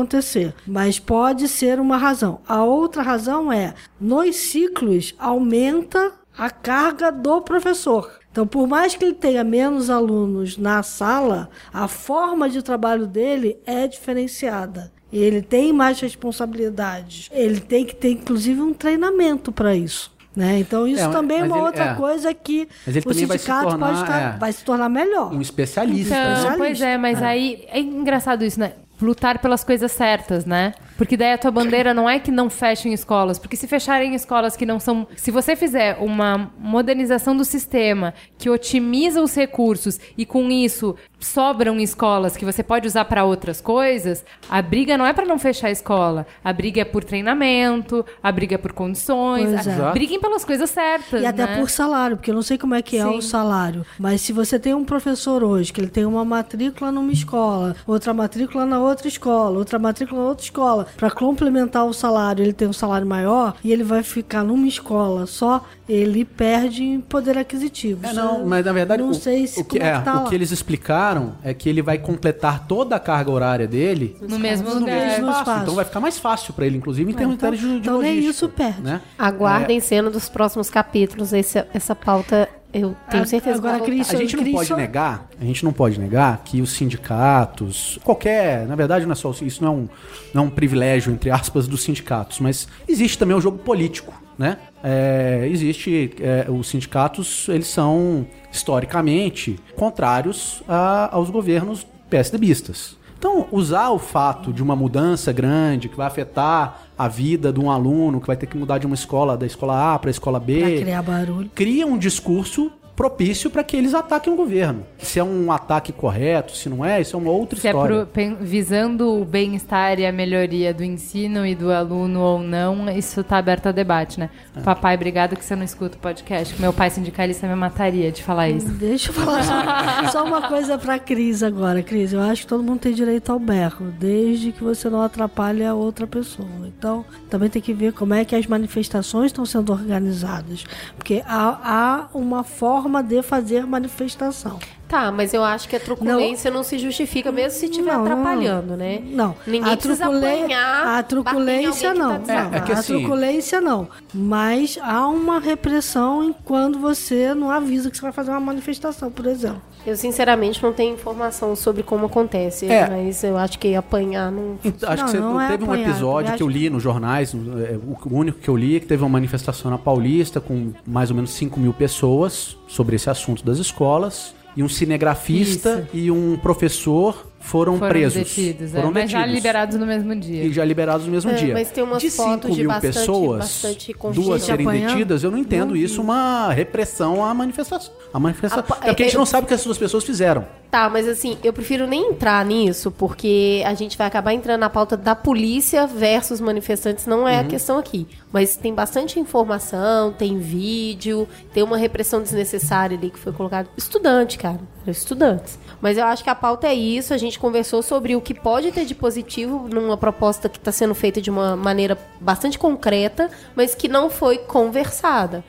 Mas 0.66 0.98
pode 0.98 1.48
ser 1.48 1.78
uma 1.80 1.96
razão. 1.96 2.40
A 2.46 2.62
outra 2.64 3.02
razão 3.02 3.52
é, 3.52 3.74
nos 4.00 4.34
ciclos, 4.36 5.14
aumenta 5.18 6.12
a 6.36 6.50
carga 6.50 7.10
do 7.10 7.40
professor. 7.40 8.10
Então, 8.30 8.46
por 8.46 8.66
mais 8.68 8.94
que 8.94 9.02
ele 9.04 9.14
tenha 9.14 9.42
menos 9.42 9.88
alunos 9.88 10.58
na 10.58 10.82
sala, 10.82 11.48
a 11.72 11.88
forma 11.88 12.50
de 12.50 12.62
trabalho 12.62 13.06
dele 13.06 13.56
é 13.64 13.86
diferenciada. 13.88 14.92
Ele 15.10 15.40
tem 15.40 15.72
mais 15.72 15.98
responsabilidades. 16.00 17.28
Ele 17.32 17.60
tem 17.60 17.84
que 17.84 17.94
ter, 17.94 18.10
inclusive, 18.10 18.60
um 18.60 18.74
treinamento 18.74 19.50
para 19.52 19.74
isso. 19.74 20.14
Né? 20.34 20.58
Então, 20.58 20.86
isso 20.86 21.02
É, 21.02 21.08
também 21.08 21.40
é 21.40 21.44
uma 21.44 21.56
ele- 21.56 21.64
outra 21.64 21.84
é. 21.84 21.94
coisa 21.94 22.34
que 22.34 22.68
Mas 22.86 22.94
ele 22.94 23.06
o 23.06 23.08
também 23.08 23.24
vai 23.26 23.38
se 23.38 23.44
sindicato 23.46 23.70
tornar, 23.70 23.86
pode 23.86 24.00
estar- 24.02 24.34
é. 24.34 24.38
vai 24.38 24.52
se 24.52 24.64
tornar 24.64 24.88
melhor. 24.90 25.32
Um 25.32 25.40
especialista. 25.40 26.14
Então, 26.14 26.22
né? 26.24 26.32
especialista. 26.34 26.58
pois 26.58 26.80
é, 26.82 26.98
mas 26.98 27.22
aí 27.22 27.64
é 27.68 27.80
engraçado 27.80 28.44
isso, 28.44 28.60
né? 28.60 28.74
Lutar 29.00 29.38
pelas 29.38 29.62
coisas 29.62 29.92
certas, 29.92 30.44
né? 30.44 30.72
Porque 30.96 31.16
daí 31.16 31.32
a 31.32 31.38
tua 31.38 31.50
bandeira 31.50 31.92
não 31.92 32.08
é 32.08 32.18
que 32.18 32.30
não 32.30 32.48
fechem 32.48 32.92
escolas, 32.92 33.38
porque 33.38 33.56
se 33.56 33.66
fecharem 33.66 34.14
escolas 34.14 34.56
que 34.56 34.66
não 34.66 34.80
são. 34.80 35.06
Se 35.16 35.30
você 35.30 35.54
fizer 35.54 35.96
uma 36.00 36.50
modernização 36.58 37.36
do 37.36 37.44
sistema 37.44 38.14
que 38.38 38.48
otimiza 38.48 39.20
os 39.20 39.34
recursos 39.34 40.00
e 40.16 40.24
com 40.24 40.50
isso 40.50 40.96
sobram 41.18 41.78
escolas 41.80 42.36
que 42.36 42.44
você 42.44 42.62
pode 42.62 42.86
usar 42.86 43.04
para 43.06 43.24
outras 43.24 43.60
coisas, 43.60 44.24
a 44.48 44.60
briga 44.60 44.96
não 44.96 45.06
é 45.06 45.12
para 45.12 45.24
não 45.24 45.38
fechar 45.38 45.68
a 45.68 45.70
escola. 45.70 46.26
A 46.44 46.52
briga 46.52 46.80
é 46.80 46.84
por 46.84 47.04
treinamento, 47.04 48.04
a 48.22 48.30
briga 48.30 48.54
é 48.54 48.58
por 48.58 48.72
condições. 48.72 49.50
Pois 49.50 49.66
é. 49.66 49.74
a... 49.74 49.90
Briguem 49.92 50.20
pelas 50.20 50.44
coisas 50.44 50.70
certas. 50.70 51.22
E 51.22 51.26
até 51.26 51.46
né? 51.46 51.58
por 51.58 51.70
salário, 51.70 52.16
porque 52.16 52.30
eu 52.30 52.34
não 52.34 52.42
sei 52.42 52.58
como 52.58 52.74
é 52.74 52.82
que 52.82 52.96
é 52.96 53.02
Sim. 53.02 53.18
o 53.18 53.22
salário. 53.22 53.84
Mas 53.98 54.20
se 54.20 54.32
você 54.32 54.58
tem 54.58 54.74
um 54.74 54.84
professor 54.84 55.42
hoje, 55.42 55.72
que 55.72 55.80
ele 55.80 55.88
tem 55.88 56.04
uma 56.04 56.24
matrícula 56.24 56.92
numa 56.92 57.12
escola, 57.12 57.76
outra 57.86 58.12
matrícula 58.14 58.66
na 58.66 58.78
outra 58.78 59.08
escola, 59.08 59.58
outra 59.58 59.78
matrícula 59.78 60.22
na 60.22 60.28
outra 60.28 60.44
escola, 60.44 60.85
para 60.96 61.10
complementar 61.10 61.84
o 61.86 61.92
salário, 61.92 62.42
ele 62.42 62.52
tem 62.52 62.68
um 62.68 62.72
salário 62.72 63.06
maior 63.06 63.54
e 63.64 63.72
ele 63.72 63.82
vai 63.84 64.02
ficar 64.02 64.42
numa 64.44 64.66
escola 64.66 65.26
só, 65.26 65.64
ele 65.88 66.24
perde 66.24 66.82
em 66.82 67.00
poder 67.00 67.38
aquisitivo. 67.38 68.04
É, 68.06 68.12
não, 68.12 68.40
eu 68.40 68.46
mas 68.46 68.64
na 68.64 68.72
verdade 68.72 69.02
não 69.02 69.10
o, 69.10 69.14
sei 69.14 69.46
se 69.46 69.60
o 69.60 69.64
que, 69.64 69.78
é 69.78 69.86
é, 69.86 69.98
que 69.98 70.04
tá 70.04 70.22
o 70.22 70.28
que 70.28 70.34
eles 70.34 70.50
explicaram 70.50 71.34
é 71.42 71.54
que 71.54 71.68
ele 71.68 71.82
vai 71.82 71.98
completar 71.98 72.66
toda 72.66 72.96
a 72.96 73.00
carga 73.00 73.30
horária 73.30 73.66
dele 73.68 74.16
No 74.20 74.38
mesmo 74.38 74.68
no 74.74 74.80
lugar. 74.80 74.96
mesmo 74.96 75.30
espaço. 75.30 75.62
Então 75.62 75.74
vai 75.74 75.84
ficar 75.84 76.00
mais 76.00 76.18
fácil 76.18 76.52
pra 76.54 76.66
ele, 76.66 76.76
inclusive, 76.76 77.10
em 77.10 77.14
termos 77.14 77.36
então- 77.36 77.50
de, 77.50 77.58
de 77.58 77.66
então 77.76 77.98
nem 78.00 78.16
logística, 78.16 78.30
isso 78.30 78.48
perde. 78.48 78.80
Né? 78.82 79.00
Aguardem 79.18 79.78
cena 79.80 80.10
dos 80.10 80.28
próximos 80.28 80.68
capítulos. 80.70 81.32
Esse- 81.32 81.64
essa 81.72 81.94
pauta 81.94 82.48
eu 82.80 82.96
tenho 83.10 83.22
A- 83.22 83.26
certeza 83.26 83.58
agora, 83.58 83.78
que 83.80 83.86
Cris. 83.86 84.14
A 84.14 84.16
gente 84.16 84.36
não 84.36 84.42
Cris, 84.42 84.54
pode 84.54 84.68
só- 84.68 84.76
negar, 84.76 85.28
a 85.40 85.44
gente 85.44 85.64
não 85.64 85.72
pode 85.72 85.98
negar 85.98 86.42
que 86.44 86.60
os 86.60 86.70
sindicatos, 86.72 87.98
qualquer, 88.04 88.66
na 88.66 88.74
verdade 88.76 89.04
não 89.06 89.12
é 89.12 89.14
só 89.14 89.30
isso 89.42 89.62
não 89.64 89.68
é 89.72 89.76
um, 89.76 89.88
não 90.34 90.42
é 90.44 90.46
um 90.46 90.50
privilégio 90.50 91.12
entre 91.12 91.30
aspas 91.30 91.66
dos 91.66 91.82
sindicatos, 91.82 92.40
mas 92.40 92.68
existe 92.88 93.18
também 93.18 93.36
o 93.36 93.40
jogo 93.40 93.58
político, 93.58 94.12
né? 94.38 94.58
É, 94.84 95.48
existe 95.50 96.14
é, 96.20 96.46
os 96.50 96.68
sindicatos, 96.68 97.48
eles 97.48 97.66
são 97.66 98.26
historicamente 98.52 99.58
contrários 99.74 100.62
a- 100.68 101.08
aos 101.14 101.30
governos 101.30 101.86
PSDBistas. 102.10 102.96
Então, 103.18 103.46
usar 103.50 103.90
o 103.90 103.98
fato 103.98 104.52
de 104.52 104.62
uma 104.62 104.76
mudança 104.76 105.32
grande 105.32 105.88
que 105.88 105.96
vai 105.96 106.06
afetar 106.06 106.82
a 106.98 107.08
vida 107.08 107.52
de 107.52 107.58
um 107.58 107.70
aluno, 107.70 108.20
que 108.20 108.26
vai 108.26 108.36
ter 108.36 108.46
que 108.46 108.56
mudar 108.56 108.78
de 108.78 108.86
uma 108.86 108.94
escola, 108.94 109.36
da 109.36 109.46
escola 109.46 109.94
A 109.94 109.98
para 109.98 110.10
a 110.10 110.12
escola 110.12 110.38
B, 110.38 110.60
Pra 110.60 110.70
criar 110.82 111.02
barulho. 111.02 111.50
cria 111.54 111.86
um 111.86 111.96
discurso 111.98 112.70
propício 112.96 113.50
para 113.50 113.62
que 113.62 113.76
eles 113.76 113.92
ataquem 113.94 114.32
o 114.32 114.36
governo. 114.36 114.82
Se 114.98 115.18
é 115.20 115.22
um 115.24 115.52
ataque 115.52 115.92
correto, 115.92 116.56
se 116.56 116.68
não 116.68 116.82
é, 116.84 117.00
isso 117.00 117.14
é 117.14 117.18
uma 117.18 117.30
outra 117.30 117.60
Se 117.60 117.66
é 117.68 117.70
história. 117.70 117.96
pro- 117.96 118.06
pen- 118.06 118.36
visando 118.40 119.20
o 119.20 119.24
bem-estar 119.24 120.00
e 120.00 120.06
a 120.06 120.10
melhoria 120.10 120.72
do 120.72 120.82
ensino 120.82 121.46
e 121.46 121.54
do 121.54 121.70
aluno 121.70 122.20
ou 122.20 122.38
não, 122.40 122.88
isso 122.90 123.22
tá 123.22 123.36
aberto 123.36 123.66
a 123.66 123.72
debate, 123.72 124.18
né? 124.18 124.30
É. 124.56 124.60
Papai, 124.60 124.94
obrigado 124.94 125.36
que 125.36 125.44
você 125.44 125.54
não 125.54 125.62
escuta 125.64 125.96
o 125.98 126.00
podcast. 126.00 126.54
que 126.54 126.60
Meu 126.60 126.72
pai 126.72 126.88
sindicalista 126.88 127.46
me 127.46 127.54
mataria 127.54 128.10
de 128.10 128.22
falar 128.22 128.48
isso. 128.48 128.68
Deixa 128.74 129.10
eu 129.10 129.14
falar 129.14 129.42
só, 129.44 130.08
só 130.10 130.24
uma 130.24 130.48
coisa 130.48 130.78
pra 130.78 130.98
Cris 130.98 131.42
agora, 131.42 131.82
Cris. 131.82 132.14
Eu 132.14 132.20
acho 132.22 132.42
que 132.42 132.48
todo 132.48 132.62
mundo 132.62 132.80
tem 132.80 132.94
direito 132.94 133.30
ao 133.30 133.38
berro, 133.38 133.92
desde 134.00 134.52
que 134.52 134.64
você 134.64 134.88
não 134.88 135.02
atrapalhe 135.02 135.62
a 135.64 135.74
outra 135.74 136.06
pessoa. 136.06 136.48
Então, 136.66 137.04
também 137.28 137.50
tem 137.50 137.60
que 137.60 137.74
ver 137.74 137.92
como 137.92 138.14
é 138.14 138.24
que 138.24 138.34
as 138.34 138.46
manifestações 138.46 139.26
estão 139.26 139.44
sendo 139.44 139.70
organizadas. 139.72 140.64
Porque 140.96 141.22
há, 141.26 141.58
há 141.62 142.08
uma 142.16 142.42
forma 142.42 142.85
de 143.02 143.22
fazer 143.22 143.66
manifestação. 143.66 144.58
Tá, 144.88 145.10
mas 145.10 145.34
eu 145.34 145.42
acho 145.42 145.68
que 145.68 145.74
a 145.74 145.80
truculência 145.80 146.48
não, 146.50 146.62
se 146.62 146.78
justifica 146.78 147.32
mesmo 147.32 147.58
se 147.58 147.66
estiver 147.66 147.92
Não, 147.92 148.04
não, 148.04 148.12
atrapalhando, 148.12 148.76
né? 148.76 149.00
Não, 149.04 149.34
Ninguém 149.46 149.72
a, 149.72 149.76
precisa 149.76 150.06
apanhar, 150.06 150.98
a 150.98 151.02
truculência 151.02 151.88
em 151.92 151.98
não. 151.98 152.20
tá 152.20 152.44
não 152.44 152.54
É, 152.54 152.58
é 152.58 152.60
que 152.60 152.72
a 152.72 152.78
assim- 152.78 152.92
truculência 152.98 153.60
não. 153.60 153.88
Mas 154.14 154.78
há 154.80 155.08
uma 155.08 155.40
repressão 155.40 156.22
em 156.22 156.32
quando 156.44 156.78
você 156.78 157.34
não 157.34 157.50
avisa 157.50 157.90
que 157.90 157.96
você 157.96 158.02
vai 158.02 158.12
fazer 158.12 158.30
uma 158.30 158.38
manifestação, 158.40 159.10
por 159.10 159.26
exemplo. 159.26 159.60
Eu, 159.84 159.96
sinceramente, 159.96 160.62
não 160.62 160.72
tenho 160.72 160.94
informação 160.94 161.54
sobre 161.54 161.82
como 161.82 162.06
acontece, 162.06 162.66
É. 162.66 162.88
mas 162.88 163.22
eu 163.22 163.36
acho 163.36 163.58
que 163.58 163.74
apanhar 163.74 164.30
não... 164.32 164.58
Então, 164.64 164.88
acho 164.90 164.98
Não, 165.02 165.04
que 165.06 165.10
você 165.16 165.20
não 165.20 165.40
é 165.40 165.48
teve 165.48 165.62
um 165.64 165.66
apanhar, 165.66 165.88
episódio 165.90 166.32
eu 166.32 166.36
que 166.36 166.42
eu 166.42 166.48
li 166.48 166.70
nos 166.70 166.82
jornais, 166.82 167.32
é, 167.34 167.76
o 167.76 167.96
único 168.16 168.38
que 168.38 168.48
eu 168.48 168.56
li, 168.56 168.76
é 168.76 168.80
que 168.80 168.86
teve 168.86 169.02
uma 169.02 169.08
manifestação 169.10 169.70
na 169.70 169.78
Paulista 169.78 170.40
com 170.40 170.72
mais 170.86 171.10
ou 171.10 171.16
menos 171.16 171.30
5 171.30 171.58
mil 171.60 171.72
pessoas 171.72 172.56
sobre 172.66 172.96
esse 172.96 173.08
assunto 173.10 173.44
das 173.44 173.58
escolas. 173.58 174.34
E 174.56 174.62
um 174.62 174.68
cinegrafista 174.68 175.86
Isso. 175.92 175.96
e 175.96 176.10
um 176.10 176.36
professor 176.38 177.26
foram, 177.46 177.78
Foram 177.78 177.88
presos. 177.90 178.14
detidos, 178.14 178.74
é, 178.74 178.76
foram 178.80 178.92
mas 178.92 179.10
já 179.10 179.18
detidos. 179.18 179.34
liberados 179.36 179.76
no 179.76 179.86
mesmo 179.86 180.14
dia. 180.16 180.44
E 180.44 180.52
já 180.52 180.64
liberados 180.64 181.06
no 181.06 181.12
mesmo 181.12 181.30
É, 181.30 181.34
dia. 181.34 181.54
mas 181.54 181.70
tem 181.70 181.84
umas 181.84 182.02
de 182.02 182.10
fotos 182.10 182.32
5 182.42 182.50
de 182.50 182.60
mil 182.62 182.68
bastante- 182.68 182.94
pessoas, 182.94 183.38
bastante 183.38 183.96
duas 184.12 184.42
serem 184.42 184.66
apanhando. 184.66 184.88
detidas, 184.92 185.22
eu 185.22 185.30
não 185.30 185.38
entendo 185.38 185.76
isso 185.76 186.02
uma 186.02 186.52
repressão 186.52 187.24
à 187.24 187.32
manifestação. 187.32 187.92
A 188.12 188.18
manifestação. 188.18 188.60
Apa- 188.60 188.78
é 188.84 188.88
porque 188.88 189.02
a 189.04 189.06
gente 189.06 189.14
é- 189.14 189.18
não 189.18 189.26
sabe 189.26 189.44
o 189.44 189.48
que 189.48 189.54
essas 189.54 189.64
duas 189.66 189.78
pessoas 189.78 190.02
fizeram. 190.04 190.44
Tá, 190.70 190.90
mas 190.90 191.06
assim, 191.08 191.38
eu 191.44 191.52
prefiro 191.52 191.86
nem 191.86 192.10
entrar 192.10 192.44
nisso, 192.44 192.90
porque 192.90 193.62
a 193.64 193.72
gente 193.74 193.96
vai 193.96 194.06
acabar 194.08 194.32
entrando 194.32 194.60
na 194.60 194.68
pauta 194.68 194.96
da 194.96 195.14
polícia 195.14 195.86
versus 195.86 196.40
manifestantes, 196.40 197.06
não 197.06 197.26
é 197.26 197.38
a 197.38 197.44
questão 197.44 197.78
aqui. 197.78 198.06
Mas 198.32 198.56
tem 198.56 198.74
bastante 198.74 199.18
informação, 199.20 200.12
tem 200.12 200.38
vídeo, 200.38 201.28
tem 201.54 201.62
uma 201.62 201.76
repressão 201.78 202.20
desnecessária 202.20 202.96
ali 202.98 203.10
que 203.10 203.18
foi 203.18 203.32
colocada. 203.32 203.68
Estudante, 203.76 204.36
cara, 204.38 204.60
eram 204.82 204.92
estudantes. 204.92 205.58
Mas 205.80 205.98
eu 205.98 206.04
acho 206.04 206.24
que 206.24 206.30
a 206.30 206.34
pauta 206.34 206.66
é 206.66 206.74
isso, 206.74 207.12
a 207.12 207.18
gente 207.18 207.38
conversou 207.38 207.82
sobre 207.82 208.16
o 208.16 208.20
que 208.20 208.34
pode 208.34 208.72
ter 208.72 208.84
de 208.84 208.94
positivo 208.94 209.68
numa 209.68 209.96
proposta 209.96 210.48
que 210.48 210.58
está 210.58 210.72
sendo 210.72 210.94
feita 210.94 211.20
de 211.20 211.30
uma 211.30 211.56
maneira 211.56 211.98
bastante 212.20 212.58
concreta, 212.58 213.30
mas 213.54 213.74
que 213.74 213.88
não 213.88 214.08
foi 214.10 214.38
conversada. 214.38 215.44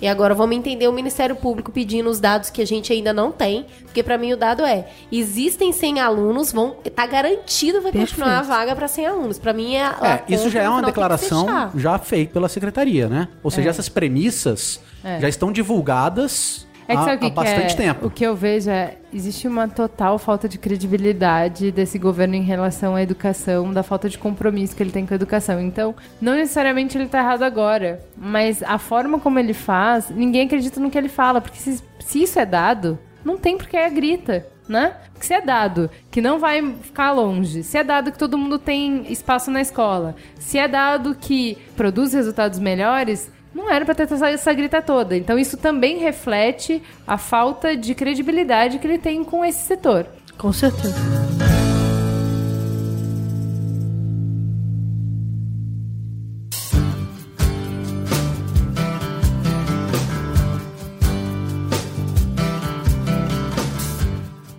E 0.00 0.06
agora 0.06 0.34
vamos 0.34 0.56
entender 0.56 0.86
o 0.86 0.92
Ministério 0.92 1.34
Público 1.34 1.72
pedindo 1.72 2.08
os 2.10 2.20
dados 2.20 2.50
que 2.50 2.60
a 2.60 2.66
gente 2.66 2.92
ainda 2.92 3.12
não 3.12 3.32
tem, 3.32 3.66
porque 3.84 4.02
para 4.02 4.18
mim 4.18 4.32
o 4.32 4.36
dado 4.36 4.64
é: 4.64 4.86
existem 5.10 5.72
100 5.72 6.00
alunos, 6.00 6.52
vão 6.52 6.76
tá 6.94 7.06
garantido 7.06 7.80
vai 7.80 7.90
continuar 7.92 8.26
a 8.26 8.30
Perfeito. 8.40 8.48
vaga 8.58 8.76
para 8.76 8.88
100 8.88 9.06
alunos. 9.06 9.38
Para 9.38 9.52
mim 9.52 9.74
é 9.74 9.84
a 9.84 10.22
É, 10.28 10.34
isso 10.34 10.50
já 10.50 10.62
é 10.62 10.68
uma 10.68 10.82
declaração 10.82 11.46
já 11.74 11.98
feita 11.98 12.32
pela 12.34 12.48
secretaria, 12.48 13.08
né? 13.08 13.28
Ou 13.42 13.50
seja, 13.50 13.70
essas 13.70 13.88
premissas 13.88 14.80
É. 15.04 15.20
já 15.20 15.28
estão 15.28 15.50
divulgadas 15.50 16.66
É 16.88 16.94
que 16.94 17.00
há, 17.00 17.04
sabe 17.04 17.16
o 17.16 17.18
que 17.18 17.26
há 17.26 17.30
bastante 17.30 17.72
é? 17.72 17.76
tempo. 17.76 18.06
O 18.06 18.10
que 18.10 18.24
eu 18.24 18.34
vejo 18.34 18.70
é, 18.70 18.96
existe 19.12 19.46
uma 19.46 19.68
total 19.68 20.18
falta 20.18 20.48
de 20.48 20.58
credibilidade 20.58 21.70
desse 21.70 21.98
governo 21.98 22.34
em 22.34 22.42
relação 22.42 22.94
à 22.94 23.02
educação, 23.02 23.72
da 23.72 23.82
falta 23.82 24.08
de 24.08 24.18
compromisso 24.18 24.74
que 24.74 24.82
ele 24.82 24.90
tem 24.90 25.06
com 25.06 25.14
a 25.14 25.16
educação. 25.16 25.60
Então, 25.60 25.94
não 26.20 26.34
necessariamente 26.34 26.96
ele 26.96 27.06
tá 27.06 27.18
errado 27.18 27.42
agora, 27.42 28.00
mas 28.16 28.62
a 28.62 28.78
forma 28.78 29.18
como 29.18 29.38
ele 29.38 29.54
faz, 29.54 30.10
ninguém 30.10 30.46
acredita 30.46 30.80
no 30.80 30.90
que 30.90 30.98
ele 30.98 31.08
fala, 31.08 31.40
porque 31.40 31.58
se, 31.58 31.82
se 32.00 32.22
isso 32.22 32.38
é 32.38 32.46
dado, 32.46 32.98
não 33.24 33.36
tem 33.36 33.56
porque 33.56 33.76
é 33.76 33.88
grita. 33.90 34.46
Né? 34.68 34.94
Porque 35.12 35.26
se 35.26 35.34
é 35.34 35.40
dado 35.40 35.90
que 36.08 36.20
não 36.20 36.38
vai 36.38 36.62
ficar 36.80 37.10
longe, 37.10 37.64
se 37.64 37.76
é 37.76 37.82
dado 37.82 38.12
que 38.12 38.18
todo 38.18 38.38
mundo 38.38 38.60
tem 38.60 39.10
espaço 39.12 39.50
na 39.50 39.60
escola, 39.60 40.14
se 40.38 40.56
é 40.56 40.68
dado 40.68 41.16
que 41.16 41.58
produz 41.76 42.12
resultados 42.14 42.60
melhores, 42.60 43.30
não 43.54 43.70
era 43.70 43.84
pra 43.84 43.94
ter 43.94 44.04
essa, 44.10 44.30
essa 44.30 44.52
grita 44.52 44.80
toda. 44.80 45.16
Então 45.16 45.38
isso 45.38 45.56
também 45.56 45.98
reflete 45.98 46.82
a 47.06 47.18
falta 47.18 47.76
de 47.76 47.94
credibilidade 47.94 48.78
que 48.78 48.86
ele 48.86 48.98
tem 48.98 49.22
com 49.22 49.44
esse 49.44 49.66
setor. 49.66 50.06
Com 50.38 50.52
certeza. 50.52 50.94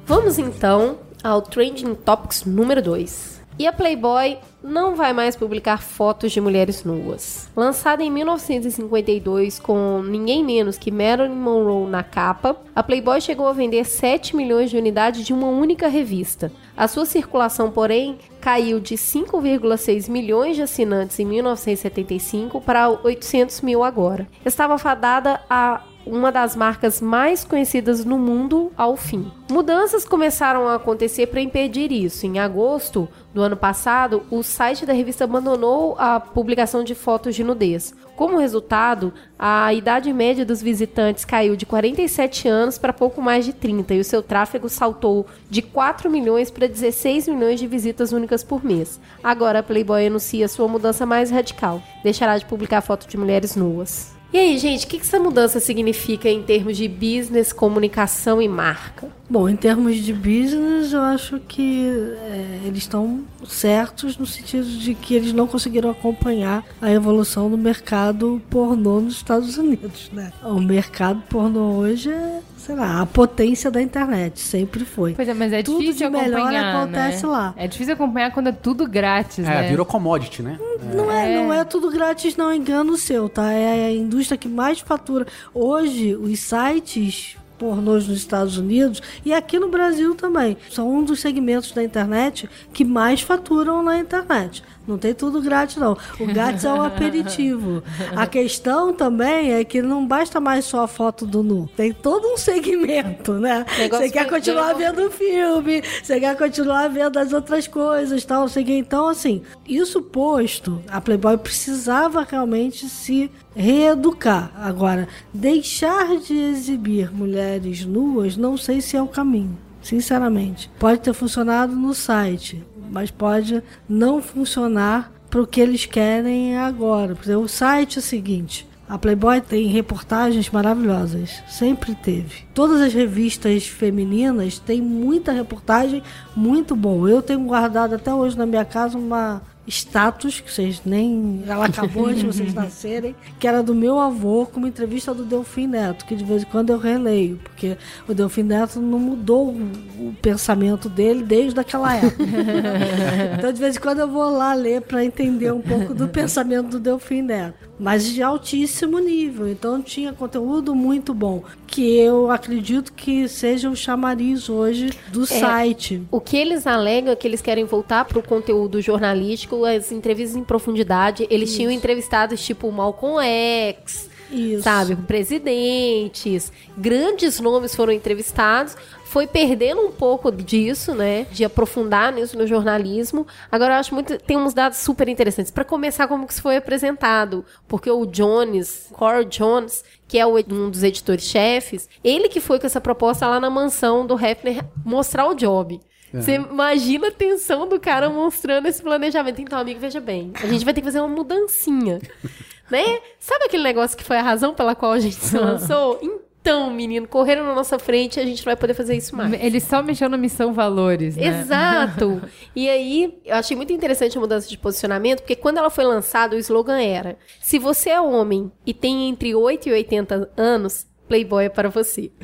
Vamos 0.05 0.37
então 0.37 0.99
ao 1.23 1.41
Trending 1.41 1.95
Topics 1.95 2.45
número 2.45 2.81
2. 2.81 3.32
E 3.57 3.67
a 3.67 3.73
Playboy 3.73 4.37
não 4.63 4.95
vai 4.95 5.13
mais 5.13 5.35
publicar 5.35 5.81
fotos 5.81 6.31
de 6.31 6.41
mulheres 6.41 6.83
nuas. 6.83 7.49
Lançada 7.55 8.01
em 8.01 8.09
1952 8.09 9.59
com 9.59 10.01
ninguém 10.01 10.43
menos 10.43 10.77
que 10.77 10.89
Marilyn 10.89 11.35
Monroe 11.35 11.89
na 11.89 12.01
capa, 12.01 12.55
a 12.75 12.81
Playboy 12.81 13.21
chegou 13.21 13.47
a 13.47 13.53
vender 13.53 13.85
7 13.85 14.35
milhões 14.35 14.69
de 14.69 14.77
unidades 14.77 15.25
de 15.25 15.33
uma 15.33 15.47
única 15.47 15.87
revista. 15.87 16.51
A 16.75 16.87
sua 16.87 17.05
circulação, 17.05 17.69
porém, 17.69 18.17
caiu 18.41 18.79
de 18.79 18.95
5,6 18.95 20.09
milhões 20.09 20.55
de 20.55 20.63
assinantes 20.63 21.19
em 21.19 21.25
1975 21.25 22.59
para 22.61 22.89
800 22.89 23.61
mil 23.61 23.83
agora. 23.83 24.27
Estava 24.43 24.77
fadada 24.77 25.39
a 25.49 25.81
uma 26.05 26.31
das 26.31 26.55
marcas 26.55 27.01
mais 27.01 27.43
conhecidas 27.43 28.03
no 28.03 28.17
mundo 28.17 28.71
ao 28.77 28.95
fim. 28.95 29.31
Mudanças 29.49 30.05
começaram 30.05 30.67
a 30.67 30.75
acontecer 30.75 31.27
para 31.27 31.41
impedir 31.41 31.91
isso. 31.91 32.25
Em 32.25 32.39
agosto 32.39 33.07
do 33.33 33.41
ano 33.41 33.55
passado, 33.55 34.23
o 34.29 34.41
site 34.43 34.85
da 34.85 34.93
revista 34.93 35.23
abandonou 35.23 35.95
a 35.97 36.19
publicação 36.19 36.83
de 36.83 36.95
fotos 36.95 37.35
de 37.35 37.43
nudez. 37.43 37.93
Como 38.15 38.37
resultado, 38.37 39.13
a 39.37 39.73
idade 39.73 40.13
média 40.13 40.45
dos 40.45 40.61
visitantes 40.61 41.25
caiu 41.25 41.55
de 41.55 41.65
47 41.65 42.47
anos 42.47 42.77
para 42.77 42.93
pouco 42.93 43.21
mais 43.21 43.43
de 43.45 43.53
30 43.53 43.93
e 43.95 43.99
o 43.99 44.03
seu 44.03 44.21
tráfego 44.21 44.69
saltou 44.69 45.25
de 45.49 45.61
4 45.61 46.09
milhões 46.09 46.51
para 46.51 46.67
16 46.67 47.27
milhões 47.27 47.59
de 47.59 47.67
visitas 47.67 48.11
únicas 48.11 48.43
por 48.43 48.63
mês. 48.63 48.99
Agora 49.23 49.59
a 49.59 49.63
Playboy 49.63 50.05
anuncia 50.05 50.47
sua 50.47 50.67
mudança 50.67 51.05
mais 51.05 51.31
radical: 51.31 51.81
deixará 52.03 52.37
de 52.37 52.45
publicar 52.45 52.81
fotos 52.81 53.07
de 53.07 53.17
mulheres 53.17 53.55
nuas. 53.55 54.22
E 54.33 54.39
aí, 54.39 54.57
gente, 54.57 54.87
o 54.87 54.89
que 54.89 54.97
essa 54.97 55.19
mudança 55.19 55.59
significa 55.59 56.27
em 56.27 56.41
termos 56.41 56.75
de 56.75 56.87
business, 56.87 57.53
comunicação 57.53 58.41
e 58.41 58.47
marca? 58.47 59.07
Bom, 59.29 59.47
em 59.47 59.55
termos 59.55 59.95
de 59.97 60.13
business, 60.13 60.91
eu 60.91 61.01
acho 61.01 61.39
que 61.47 61.87
é, 62.21 62.59
eles 62.65 62.79
estão 62.79 63.21
certos 63.47 64.17
no 64.17 64.25
sentido 64.25 64.65
de 64.67 64.93
que 64.93 65.15
eles 65.15 65.31
não 65.33 65.47
conseguiram 65.47 65.89
acompanhar 65.89 66.63
a 66.81 66.91
evolução 66.91 67.49
do 67.49 67.57
mercado 67.57 68.41
pornô 68.49 68.99
nos 68.99 69.15
Estados 69.15 69.57
Unidos, 69.57 70.11
né? 70.13 70.31
O 70.43 70.59
mercado 70.59 71.21
pornô 71.29 71.71
hoje 71.77 72.11
é, 72.11 72.41
sei 72.57 72.75
lá, 72.75 73.01
a 73.01 73.05
potência 73.05 73.71
da 73.71 73.81
internet, 73.81 74.39
sempre 74.39 74.83
foi. 74.85 75.13
Pois 75.13 75.27
é, 75.27 75.33
mas 75.33 75.53
é 75.53 75.63
Tudo 75.63 75.79
difícil 75.79 76.11
de 76.11 76.17
melhor 76.17 76.39
acompanhar, 76.39 76.75
acontece 76.83 77.23
né? 77.25 77.31
lá. 77.31 77.53
É 77.57 77.67
difícil 77.67 77.93
acompanhar 77.93 78.31
quando 78.31 78.47
é 78.47 78.51
tudo 78.51 78.85
grátis, 78.87 79.39
É, 79.39 79.43
né? 79.61 79.69
virou 79.69 79.85
commodity, 79.85 80.43
né? 80.43 80.59
Não 80.93 81.09
é, 81.11 81.31
É. 81.33 81.35
não 81.43 81.51
é 81.53 81.63
tudo 81.63 81.89
grátis, 81.89 82.35
não. 82.35 82.53
Engano 82.53 82.97
seu, 82.97 83.29
tá? 83.29 83.51
É 83.51 83.85
a 83.87 83.91
indústria 83.91 84.37
que 84.37 84.49
mais 84.49 84.79
fatura. 84.79 85.25
Hoje, 85.53 86.13
os 86.15 86.39
sites 86.39 87.37
pornôs 87.63 88.09
nos 88.09 88.17
Estados 88.17 88.57
Unidos 88.57 89.01
e 89.23 89.33
aqui 89.33 89.57
no 89.57 89.69
Brasil 89.69 90.13
também 90.15 90.57
são 90.69 90.93
um 90.93 91.01
dos 91.01 91.21
segmentos 91.21 91.71
da 91.71 91.81
internet 91.81 92.49
que 92.73 92.83
mais 92.83 93.21
faturam 93.21 93.81
na 93.81 93.97
internet. 93.97 94.61
Não 94.87 94.97
tem 94.97 95.13
tudo 95.13 95.41
grátis, 95.41 95.77
não. 95.77 95.97
O 96.19 96.25
grátis 96.25 96.65
é 96.65 96.73
um 96.73 96.81
aperitivo. 96.83 97.81
A 98.15 98.27
questão 98.27 98.93
também 98.93 99.53
é 99.53 99.63
que 99.63 99.81
não 99.81 100.05
basta 100.05 100.39
mais 100.39 100.65
só 100.65 100.83
a 100.83 100.87
foto 100.87 101.25
do 101.25 101.41
nu. 101.41 101.69
Tem 101.75 101.93
todo 101.93 102.27
um 102.27 102.37
segmento, 102.37 103.33
né? 103.33 103.65
Você 103.89 104.09
quer 104.09 104.27
foi- 104.27 104.39
continuar 104.39 104.73
vendo 104.73 105.09
filme, 105.09 105.81
você 106.03 106.19
quer 106.19 106.37
continuar 106.37 106.87
vendo 106.89 107.17
as 107.17 107.31
outras 107.31 107.67
coisas, 107.67 108.25
tal, 108.25 108.47
sei 108.49 108.63
o. 108.63 108.77
Então, 108.79 109.07
assim, 109.07 109.41
isso 109.67 110.01
posto, 110.01 110.81
a 110.89 110.99
Playboy 110.99 111.37
precisava 111.37 112.27
realmente 112.29 112.89
se 112.89 113.31
reeducar. 113.55 114.51
Agora, 114.57 115.07
deixar 115.33 116.17
de 116.17 116.35
exibir 116.37 117.13
mulheres 117.13 117.85
nuas, 117.85 118.35
não 118.37 118.57
sei 118.57 118.81
se 118.81 118.95
é 118.97 119.01
o 119.01 119.07
caminho. 119.07 119.57
Sinceramente, 119.81 120.71
pode 120.79 121.01
ter 121.01 121.13
funcionado 121.13 121.75
no 121.75 121.93
site, 121.93 122.63
mas 122.93 123.09
pode 123.09 123.63
não 123.89 124.21
funcionar 124.21 125.11
para 125.27 125.41
o 125.41 125.47
que 125.47 125.59
eles 125.59 125.87
querem 125.87 126.55
agora. 126.55 127.15
Porque 127.15 127.33
o 127.35 127.47
site 127.47 127.97
é 127.97 127.99
o 127.99 128.03
seguinte: 128.03 128.67
a 128.87 128.99
Playboy 128.99 129.41
tem 129.41 129.65
reportagens 129.65 130.51
maravilhosas, 130.51 131.41
sempre 131.49 131.95
teve. 131.95 132.43
Todas 132.53 132.79
as 132.79 132.93
revistas 132.93 133.65
femininas 133.65 134.59
têm 134.59 134.79
muita 134.79 135.31
reportagem 135.31 136.03
muito 136.35 136.75
bom. 136.75 137.07
Eu 137.07 137.23
tenho 137.23 137.39
guardado 137.41 137.95
até 137.95 138.13
hoje 138.13 138.37
na 138.37 138.45
minha 138.45 138.63
casa 138.63 138.95
uma 138.95 139.41
status, 139.67 140.39
que 140.39 140.51
vocês 140.51 140.81
nem. 140.85 141.43
Ela 141.47 141.65
acabou 141.65 142.07
antes 142.07 142.19
de 142.19 142.25
vocês 142.25 142.53
nascerem, 142.55 143.15
que 143.39 143.47
era 143.47 143.63
do 143.63 143.73
meu 143.73 143.99
avô, 143.99 144.45
com 144.45 144.59
uma 144.59 144.67
entrevista 144.67 145.13
do 145.13 145.23
Delfim 145.23 145.67
Neto, 145.67 146.05
que 146.05 146.15
de 146.15 146.23
vez 146.23 146.43
em 146.43 146.45
quando 146.45 146.71
eu 146.71 146.77
releio, 146.77 147.39
porque 147.43 147.77
o 148.07 148.13
Delfim 148.13 148.43
Neto 148.43 148.79
não 148.79 148.99
mudou 148.99 149.49
o, 149.49 150.07
o 150.07 150.15
pensamento 150.21 150.89
dele 150.89 151.23
desde 151.23 151.59
aquela 151.59 151.95
época. 151.95 152.23
então, 153.37 153.51
de 153.51 153.59
vez 153.59 153.75
em 153.77 153.79
quando 153.79 153.99
eu 153.99 154.07
vou 154.07 154.29
lá 154.29 154.53
ler 154.53 154.81
para 154.81 155.03
entender 155.03 155.51
um 155.51 155.61
pouco 155.61 155.93
do 155.93 156.07
pensamento 156.09 156.69
do 156.69 156.79
Delfim 156.79 157.21
Neto. 157.21 157.72
Mas 157.79 158.05
de 158.05 158.21
altíssimo 158.21 158.99
nível. 158.99 159.47
Então 159.47 159.81
tinha 159.81 160.13
conteúdo 160.13 160.75
muito 160.75 161.13
bom. 161.13 161.43
Que 161.65 161.97
eu 161.97 162.29
acredito 162.29 162.93
que 162.93 163.27
seja 163.27 163.69
o 163.69 163.75
chamariz 163.75 164.49
hoje 164.49 164.91
do 165.09 165.25
site. 165.25 166.01
O 166.11 166.21
que 166.21 166.37
eles 166.37 166.67
alegam 166.67 167.11
é 167.11 167.15
que 167.15 167.27
eles 167.27 167.41
querem 167.41 167.65
voltar 167.65 168.05
pro 168.05 168.21
conteúdo 168.21 168.81
jornalístico, 168.81 169.65
as 169.65 169.91
entrevistas 169.91 170.35
em 170.35 170.43
profundidade. 170.43 171.27
Eles 171.29 171.55
tinham 171.55 171.71
entrevistados 171.71 172.45
tipo 172.45 172.71
Malcolm 172.71 173.25
X, 173.25 174.09
Isso. 174.33 174.63
sabe, 174.63 174.95
presidentes, 174.95 176.51
grandes 176.77 177.39
nomes 177.39 177.75
foram 177.75 177.93
entrevistados. 177.93 178.75
Foi 179.05 179.27
perdendo 179.27 179.81
um 179.81 179.91
pouco 179.91 180.31
disso, 180.31 180.95
né? 180.95 181.27
De 181.31 181.45
aprofundar 181.45 182.11
nisso 182.11 182.35
no 182.35 182.47
jornalismo. 182.47 183.27
Agora 183.51 183.75
eu 183.75 183.79
acho 183.79 183.93
muito. 183.93 184.17
Tem 184.17 184.35
uns 184.35 184.55
dados 184.55 184.79
super 184.79 185.07
interessantes. 185.07 185.51
Para 185.51 185.63
começar, 185.63 186.07
como 186.07 186.25
que 186.25 186.33
isso 186.33 186.41
foi 186.41 186.57
apresentado? 186.57 187.45
Porque 187.67 187.91
o 187.91 188.07
Jones, 188.07 188.87
Core 188.91 189.25
Jones, 189.25 189.83
que 190.07 190.17
é 190.17 190.25
um 190.25 190.69
dos 190.69 190.81
editores-chefes, 190.81 191.87
ele 192.03 192.27
que 192.27 192.39
foi 192.39 192.59
com 192.59 192.65
essa 192.65 192.81
proposta 192.81 193.27
lá 193.27 193.39
na 193.39 193.51
mansão 193.51 194.03
do 194.03 194.15
Hefner 194.15 194.65
mostrar 194.83 195.27
o 195.27 195.35
job. 195.35 195.79
Você 196.13 196.35
imagina 196.35 197.07
a 197.07 197.11
tensão 197.11 197.67
do 197.67 197.79
cara 197.79 198.07
mostrando 198.07 198.67
esse 198.67 198.81
planejamento. 198.83 199.41
Então, 199.41 199.57
amigo, 199.57 199.79
veja 199.79 199.99
bem, 199.99 200.31
a 200.35 200.45
gente 200.45 200.63
vai 200.63 200.73
ter 200.73 200.81
que 200.81 200.85
fazer 200.85 200.99
uma 200.99 201.07
mudancinha. 201.07 201.99
né? 202.69 202.99
Sabe 203.19 203.45
aquele 203.45 203.63
negócio 203.63 203.97
que 203.97 204.03
foi 204.03 204.17
a 204.17 204.21
razão 204.21 204.53
pela 204.53 204.75
qual 204.75 204.91
a 204.93 204.99
gente 204.99 205.15
se 205.15 205.37
lançou? 205.39 205.99
Então, 206.41 206.69
menino, 206.71 207.07
correram 207.07 207.45
na 207.45 207.55
nossa 207.55 207.79
frente 207.79 208.17
e 208.17 208.19
a 208.19 208.25
gente 208.25 208.39
não 208.39 208.45
vai 208.45 208.57
poder 208.57 208.73
fazer 208.73 208.97
isso 208.97 209.15
mais. 209.15 209.31
Ele 209.41 209.61
só 209.61 209.81
mexeu 209.81 210.09
na 210.09 210.17
missão 210.17 210.51
valores, 210.53 211.15
né? 211.15 211.27
Exato. 211.27 212.21
E 212.53 212.69
aí, 212.69 213.17
eu 213.25 213.35
achei 213.35 213.55
muito 213.55 213.71
interessante 213.71 214.17
a 214.17 214.21
mudança 214.21 214.47
de 214.49 214.57
posicionamento, 214.57 215.21
porque 215.21 215.35
quando 215.37 215.57
ela 215.57 215.69
foi 215.69 215.85
lançada, 215.85 216.35
o 216.35 216.39
slogan 216.39 216.81
era: 216.81 217.17
se 217.41 217.57
você 217.57 217.91
é 217.91 218.01
homem 218.01 218.51
e 218.65 218.73
tem 218.73 219.07
entre 219.09 219.33
8 219.33 219.69
e 219.69 219.71
80 219.71 220.31
anos, 220.35 220.85
Playboy 221.07 221.45
é 221.45 221.49
para 221.49 221.69
você. 221.69 222.11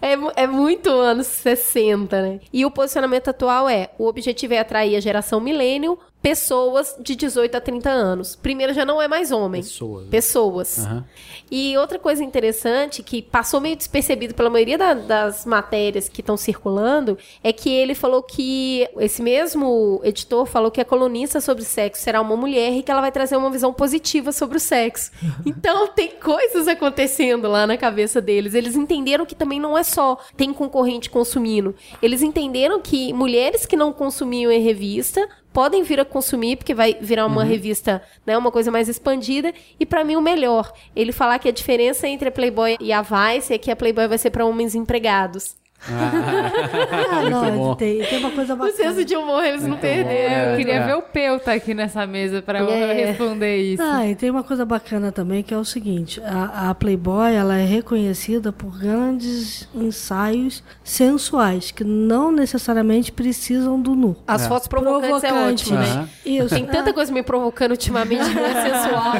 É, 0.00 0.16
mu- 0.16 0.32
é 0.36 0.46
muito 0.46 0.88
anos 0.90 1.26
60, 1.26 2.22
né? 2.22 2.40
E 2.52 2.64
o 2.64 2.70
posicionamento 2.70 3.28
atual 3.28 3.68
é: 3.68 3.90
o 3.98 4.06
objetivo 4.06 4.54
é 4.54 4.58
atrair 4.58 4.96
a 4.96 5.00
geração 5.00 5.40
millennial, 5.40 5.98
pessoas 6.22 6.96
de 7.00 7.14
18 7.14 7.56
a 7.56 7.60
30 7.60 7.88
anos. 7.88 8.34
Primeiro 8.34 8.72
já 8.74 8.84
não 8.84 9.00
é 9.00 9.06
mais 9.06 9.30
homem. 9.30 9.62
Pessoas. 9.62 10.08
Pessoas. 10.08 10.78
Aham. 10.80 11.04
E 11.50 11.76
outra 11.78 11.98
coisa 12.00 12.24
interessante, 12.24 13.00
que 13.02 13.22
passou 13.22 13.60
meio 13.60 13.76
despercebido 13.76 14.34
pela 14.34 14.50
maioria 14.50 14.76
da- 14.76 14.94
das 14.94 15.46
matérias 15.46 16.08
que 16.08 16.20
estão 16.20 16.36
circulando, 16.36 17.16
é 17.44 17.52
que 17.52 17.70
ele 17.70 17.94
falou 17.94 18.22
que, 18.22 18.88
esse 18.98 19.22
mesmo 19.22 20.00
editor 20.02 20.46
falou 20.46 20.70
que 20.70 20.80
a 20.80 20.84
colunista 20.84 21.40
sobre 21.40 21.62
sexo 21.62 22.02
será 22.02 22.20
uma 22.20 22.36
mulher 22.36 22.72
e 22.72 22.82
que 22.82 22.90
ela 22.90 23.00
vai 23.00 23.12
trazer 23.12 23.36
uma 23.36 23.50
visão 23.50 23.72
positiva 23.72 24.32
sobre 24.32 24.56
o 24.56 24.60
sexo. 24.60 25.12
Então 25.46 25.86
tem 25.88 26.08
coisas 26.10 26.66
acontecendo 26.66 27.46
lá 27.48 27.66
na 27.66 27.76
cabeça 27.76 28.20
deles. 28.20 28.54
Eles 28.54 28.74
entenderam 28.74 29.24
que 29.24 29.34
também 29.34 29.60
não 29.60 29.78
é 29.78 29.84
só 29.84 30.18
tem 30.36 30.52
concorrente 30.52 31.08
consumindo. 31.08 31.74
Eles 32.02 32.20
entenderam 32.22 32.80
que 32.80 33.12
mulheres 33.12 33.64
que 33.64 33.76
não 33.76 33.92
consumiam 33.92 34.50
em 34.50 34.60
revista 34.60 35.26
podem 35.56 35.82
vir 35.82 35.98
a 35.98 36.04
consumir, 36.04 36.56
porque 36.56 36.74
vai 36.74 36.98
virar 37.00 37.24
uma 37.24 37.42
revista, 37.42 38.02
né, 38.26 38.36
uma 38.36 38.52
coisa 38.52 38.70
mais 38.70 38.90
expandida. 38.90 39.54
E 39.80 39.86
pra 39.86 40.04
mim 40.04 40.14
o 40.14 40.20
melhor, 40.20 40.70
ele 40.94 41.12
falar 41.12 41.38
que 41.38 41.48
a 41.48 41.50
diferença 41.50 42.06
entre 42.06 42.28
a 42.28 42.30
Playboy 42.30 42.76
e 42.78 42.92
a 42.92 43.00
Vice 43.00 43.54
é 43.54 43.56
que 43.56 43.70
a 43.70 43.76
Playboy 43.76 44.06
vai 44.06 44.18
ser 44.18 44.28
pra 44.28 44.44
homens 44.44 44.74
empregados. 44.74 45.56
Ah, 45.88 47.20
Muito 47.20 47.30
não, 47.30 47.56
bom. 47.56 47.74
tem, 47.74 48.02
tem 48.02 48.18
uma 48.18 48.30
coisa 48.30 48.54
O 48.54 48.56
bacana. 48.56 48.76
senso 48.76 49.04
de 49.04 49.14
humor 49.16 49.44
eles 49.44 49.62
não 49.62 49.76
perderam. 49.76 50.52
Eu 50.52 50.56
queria 50.58 50.74
É. 50.74 50.86
ver 50.86 50.94
o 50.96 51.02
Peu 51.02 51.38
tá 51.38 51.52
aqui 51.52 51.74
nessa 51.74 52.06
mesa 52.06 52.42
pra 52.42 52.58
É. 52.60 53.06
responder 53.06 53.56
isso. 53.56 53.82
Ah, 53.82 54.06
e 54.06 54.14
tem 54.14 54.30
uma 54.30 54.42
coisa 54.42 54.64
bacana 54.64 55.12
também 55.12 55.42
que 55.42 55.54
é 55.54 55.56
o 55.58 55.64
seguinte: 55.64 56.20
a, 56.24 56.70
a 56.70 56.74
Playboy 56.74 57.32
ela 57.32 57.56
é 57.56 57.64
reconhecida 57.64 58.52
por 58.52 58.78
grandes 58.78 59.68
ensaios 59.74 60.62
sensuais 60.82 61.70
que 61.70 61.84
não 61.84 62.32
necessariamente 62.32 63.12
precisam 63.12 63.80
do 63.80 63.94
nu. 63.94 64.16
As 64.26 64.46
fotos 64.46 64.66
provocantes 64.68 65.24
é 65.24 65.32
ótimo, 65.32 65.78
né? 65.78 66.08
Isso. 66.24 66.54
Tem 66.54 66.66
tanta 66.66 66.92
coisa 66.92 67.12
me 67.12 67.22
provocando 67.22 67.72
ultimamente 67.72 68.24
que 68.28 68.34
não 68.34 68.44
é 68.46 68.54
sensual. 68.70 69.14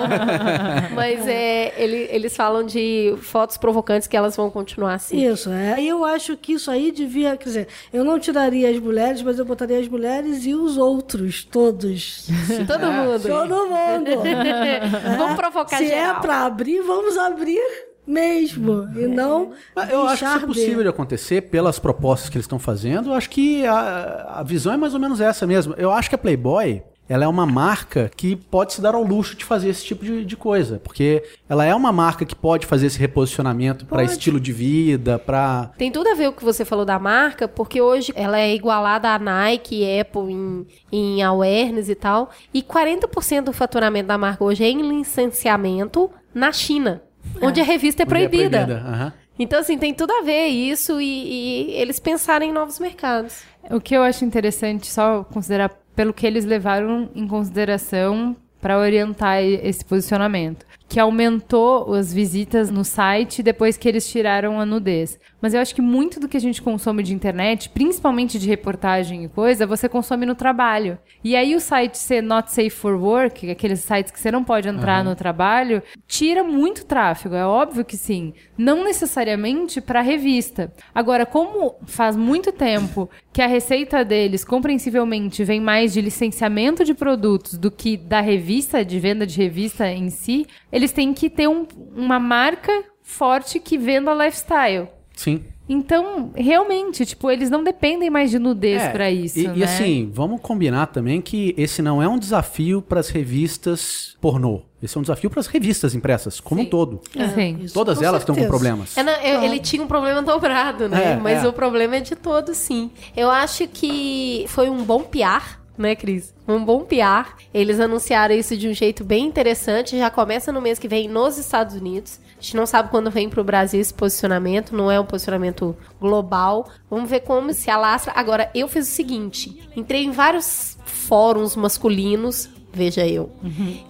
Mas 0.95 1.27
é, 1.29 1.73
ele- 1.77 2.09
eles 2.11 2.37
falam 2.37 2.65
de 2.65 3.15
fotos 3.21 3.57
provocantes 3.57 4.09
que 4.09 4.17
elas 4.17 4.37
vão 4.37 4.51
continuar 4.51 4.95
assim. 4.95 5.25
Isso, 5.27 5.51
é. 5.51 5.81
E 5.81 5.89
eu 5.89 6.05
acho 6.05 6.37
que 6.37 6.46
isso 6.53 6.71
aí 6.71 6.91
devia, 6.93 7.37
quer 7.37 7.45
dizer, 7.45 7.69
eu 7.93 8.05
não 8.05 8.19
tiraria 8.19 8.71
as 8.71 8.79
mulheres, 8.79 9.23
mas 9.23 9.39
eu 9.39 9.45
botaria 9.45 9.79
as 9.79 9.89
mulheres 9.89 10.45
e 10.47 10.55
os 10.55 10.77
outros, 10.77 11.45
todos. 11.45 12.27
Todo 12.67 12.87
mundo. 12.93 13.23
Todo 13.23 13.67
mundo. 13.67 14.11
Vamos 15.19 15.37
provocar 15.37 15.79
Se 15.79 15.87
geral. 15.87 16.17
é 16.17 16.21
pra 16.21 16.45
abrir, 16.45 16.81
vamos 16.83 17.17
abrir 17.17 17.61
mesmo. 18.07 18.89
E 18.97 19.07
não. 19.07 19.53
Mas 19.75 19.91
Eu 19.91 20.03
acho 20.07 20.25
que 20.25 20.31
isso 20.31 20.37
é 20.45 20.47
possível 20.47 20.83
de 20.83 20.89
acontecer 20.89 21.43
pelas 21.43 21.79
propostas 21.79 22.29
que 22.31 22.37
eles 22.37 22.45
estão 22.45 22.59
fazendo. 22.59 23.11
Eu 23.11 23.15
acho 23.15 23.29
que 23.31 23.67
a, 23.67 24.37
a 24.39 24.43
visão 24.43 24.73
é 24.73 24.77
mais 24.77 24.95
ou 24.95 25.01
menos 25.01 25.21
essa 25.21 25.47
mesmo. 25.47 25.75
Eu 25.77 25.91
acho 25.91 26.09
que 26.09 26.15
a 26.15 26.19
Playboy 26.19 26.83
ela 27.09 27.25
é 27.25 27.29
uma 27.29 27.47
marca 27.47 28.11
que 28.15 28.37
pode 28.37 28.73
se 28.73 28.81
dar 28.81 28.95
ao 28.95 29.03
luxo 29.03 29.37
de 29.37 29.45
fazer 29.45 29.69
esse 29.69 29.85
tipo 29.85 30.05
de, 30.05 30.25
de 30.25 30.37
coisa. 30.37 30.81
Porque 30.83 31.23
ela 31.49 31.65
é 31.65 31.75
uma 31.75 31.93
marca 31.93 32.25
que 32.25 32.35
pode 32.35 32.67
fazer 32.67 32.87
esse 32.87 32.99
reposicionamento 32.99 33.87
para 33.87 34.03
estilo 34.03 34.41
de 34.41 34.53
vida, 34.53 35.19
para 35.19 35.71
Tem 35.79 35.91
tudo 35.91 36.09
a 36.09 36.15
ver 36.15 36.27
com 36.27 36.31
o 36.31 36.37
que 36.37 36.45
você 36.45 36.65
falou 36.65 36.85
da 36.85 36.99
marca, 36.99 37.47
porque 37.47 37.81
hoje 37.81 38.13
ela 38.15 38.39
é 38.39 38.55
igualada 38.55 39.11
à 39.11 39.19
Nike, 39.19 39.85
Apple 40.01 40.33
em, 40.33 40.67
em 40.91 41.23
awareness 41.23 41.89
e 41.89 41.95
tal. 41.95 42.31
E 42.53 42.63
40% 42.63 43.43
do 43.43 43.53
faturamento 43.53 44.09
da 44.09 44.19
marca 44.19 44.43
hoje 44.43 44.65
é 44.65 44.69
em 44.69 44.99
licenciamento 44.99 46.11
na 46.35 46.53
China, 46.53 47.03
onde 47.41 47.61
a 47.61 47.65
revista 47.65 48.03
é 48.03 48.07
proibida. 48.07 48.65
aham. 48.65 49.13
Então, 49.39 49.61
assim, 49.61 49.77
tem 49.77 49.93
tudo 49.93 50.13
a 50.13 50.23
ver 50.23 50.47
isso 50.47 50.99
e, 50.99 51.05
e 51.05 51.73
eles 51.73 52.01
pensarem 52.01 52.49
em 52.49 52.53
novos 52.53 52.79
mercados. 52.79 53.43
O 53.71 53.81
que 53.81 53.95
eu 53.95 54.03
acho 54.03 54.25
interessante, 54.25 54.91
só 54.91 55.25
considerar 55.25 55.71
pelo 55.97 56.13
que 56.13 56.27
eles 56.27 56.45
levaram 56.45 57.09
em 57.15 57.27
consideração 57.27 58.37
para 58.61 58.79
orientar 58.79 59.43
esse 59.43 59.85
posicionamento, 59.85 60.67
que 60.89 61.01
aumentou 61.01 61.95
as 61.95 62.13
visitas 62.13 62.71
no 62.71 62.85
site 62.85 63.43
depois 63.43 63.77
que 63.77 63.89
eles 63.89 64.09
tiraram 64.09 64.61
a 64.61 64.67
nudez. 64.67 65.19
Mas 65.41 65.53
eu 65.53 65.61
acho 65.61 65.75
que 65.75 65.83
muito 65.83 66.19
do 66.19 66.29
que 66.29 66.37
a 66.37 66.41
gente 66.41 66.63
consome 66.63 67.03
de 67.03 67.15
internet, 67.15 67.69
principalmente 67.71 68.39
de 68.39 68.49
reportagem 68.49 69.25
e 69.25 69.29
coisa, 69.29 69.67
você 69.67 69.89
consome 69.89 70.25
no 70.25 70.35
trabalho. 70.35 70.99
E 71.23 71.35
aí 71.35 71.55
o 71.55 71.61
site 71.61 71.99
ser 71.99 72.23
not 72.23 72.51
safe 72.53 72.71
for 72.71 72.95
work, 72.95 73.51
aqueles 73.51 73.81
sites 73.81 74.13
que 74.13 74.21
você 74.21 74.31
não 74.31 74.45
pode 74.45 74.69
entrar 74.69 75.05
no 75.05 75.15
trabalho, 75.15 75.83
tira 76.07 76.43
muito 76.43 76.85
tráfego, 76.85 77.35
é 77.35 77.45
óbvio 77.45 77.85
que 77.85 77.97
sim. 77.97 78.33
Não 78.57 78.85
necessariamente 78.85 79.81
para 79.81 80.01
revista. 80.01 80.73
Agora, 80.95 81.27
como 81.27 81.77
faz 81.85 82.17
muito 82.17 82.53
tempo 82.53 83.11
que 83.33 83.43
a 83.43 83.47
receita 83.47 84.05
deles, 84.05 84.45
compreensivelmente, 84.45 85.45
vem 85.45 85.61
mais 85.61 85.93
de 85.93 86.01
licenciamento 86.01 86.85
de 86.85 86.95
produtos 86.95 87.59
do 87.59 87.71
que 87.71 87.97
da 87.97 88.21
revista, 88.21 88.85
de 88.85 88.99
venda 88.99 89.27
de 89.27 89.37
revista 89.37 89.89
em 89.91 90.09
si, 90.11 90.47
eles 90.77 90.93
têm 90.93 91.13
que 91.15 91.29
ter 91.31 91.49
um- 91.49 91.67
uma 91.97 92.19
marca 92.21 92.71
forte 93.03 93.59
que 93.59 93.79
venda 93.79 94.13
lifestyle. 94.13 94.89
Sim. 95.15 95.43
Então, 95.69 96.31
realmente, 96.37 97.05
tipo, 97.05 97.29
eles 97.29 97.51
não 97.51 97.65
dependem 97.65 98.09
mais 98.09 98.31
de 98.31 98.39
nudez 98.39 98.81
É, 98.83 98.89
pra 98.91 99.11
isso, 99.11 99.41
e, 99.41 99.49
né? 99.49 99.55
e 99.57 99.65
assim, 99.65 100.09
vamos 100.13 100.41
combinar 100.41 100.87
também 100.87 101.21
que 101.21 101.55
esse 101.59 101.83
não 101.83 102.01
é 102.01 102.07
um 102.09 102.19
desafio 102.19 102.81
para 102.81 103.01
as 103.01 103.09
revistas 103.09 104.17
pornô. 104.21 104.63
Esse 104.81 104.97
é 104.97 105.01
um 105.01 105.03
desafio 105.03 105.29
para 105.29 105.41
as 105.41 105.49
revistas 105.49 105.93
impressas, 105.95 106.39
como 106.39 106.63
um 106.63 106.65
todo. 106.67 107.01
Sim. 107.35 107.59
Isso, 107.63 107.75
Todas 107.75 107.99
com 107.99 108.05
elas 108.05 108.23
estão 108.23 108.35
com 108.37 108.47
problemas. 108.47 108.97
É, 108.97 109.03
não, 109.03 109.13
eu- 109.15 109.43
Ele 109.43 109.59
tinha 109.59 109.83
um 109.83 109.89
problema 109.89 110.23
dobrado, 110.23 110.89
né? 110.89 111.15
É, 111.15 111.17
Mas 111.17 111.43
é. 111.43 111.49
o 111.49 111.53
problema 111.53 111.97
é 111.97 112.01
de 112.01 112.15
todos, 112.15 112.57
sim. 112.59 112.91
Eu 113.17 113.29
acho 113.31 113.67
que 113.67 114.45
foi 114.49 114.71
um 114.71 114.85
bom 114.85 115.01
PR, 115.03 115.59
né, 115.79 115.95
Cris? 115.97 116.35
Um 116.47 116.65
bom 116.65 116.81
PR. 116.85 117.35
Eles 117.53 117.81
anunciaram 117.81 118.35
isso 118.35 118.57
de 118.57 118.69
um 118.69 118.73
jeito 118.75 119.05
bem 119.05 119.25
interessante. 119.27 119.97
Já 119.99 120.11
começa 120.11 120.53
no 120.53 120.61
mês 120.61 120.79
que 120.79 120.89
vem 120.89 121.09
nos 121.09 121.39
Estados 121.39 121.75
Unidos. 121.77 122.21
A 122.39 122.41
gente 122.43 122.57
não 122.57 122.67
sabe 122.67 122.91
quando 122.91 123.11
vem 123.11 123.29
pro 123.29 123.43
Brasil 123.45 123.81
esse 123.81 123.93
posicionamento. 123.95 124.75
Não 124.77 124.91
é 124.91 125.01
um 125.01 125.05
posicionamento 125.07 125.77
global. 126.01 126.69
Vamos 126.91 127.09
ver 127.11 127.21
como 127.21 127.53
se 127.53 127.71
alastra. 127.71 128.13
Agora, 128.15 128.51
eu 128.55 128.69
fiz 128.69 128.89
o 128.89 128.91
seguinte. 128.93 129.69
Entrei 129.77 130.05
em 130.05 130.11
vários 130.11 130.77
fóruns 130.85 131.57
masculinos 131.57 132.49
veja 132.73 133.07
eu, 133.07 133.31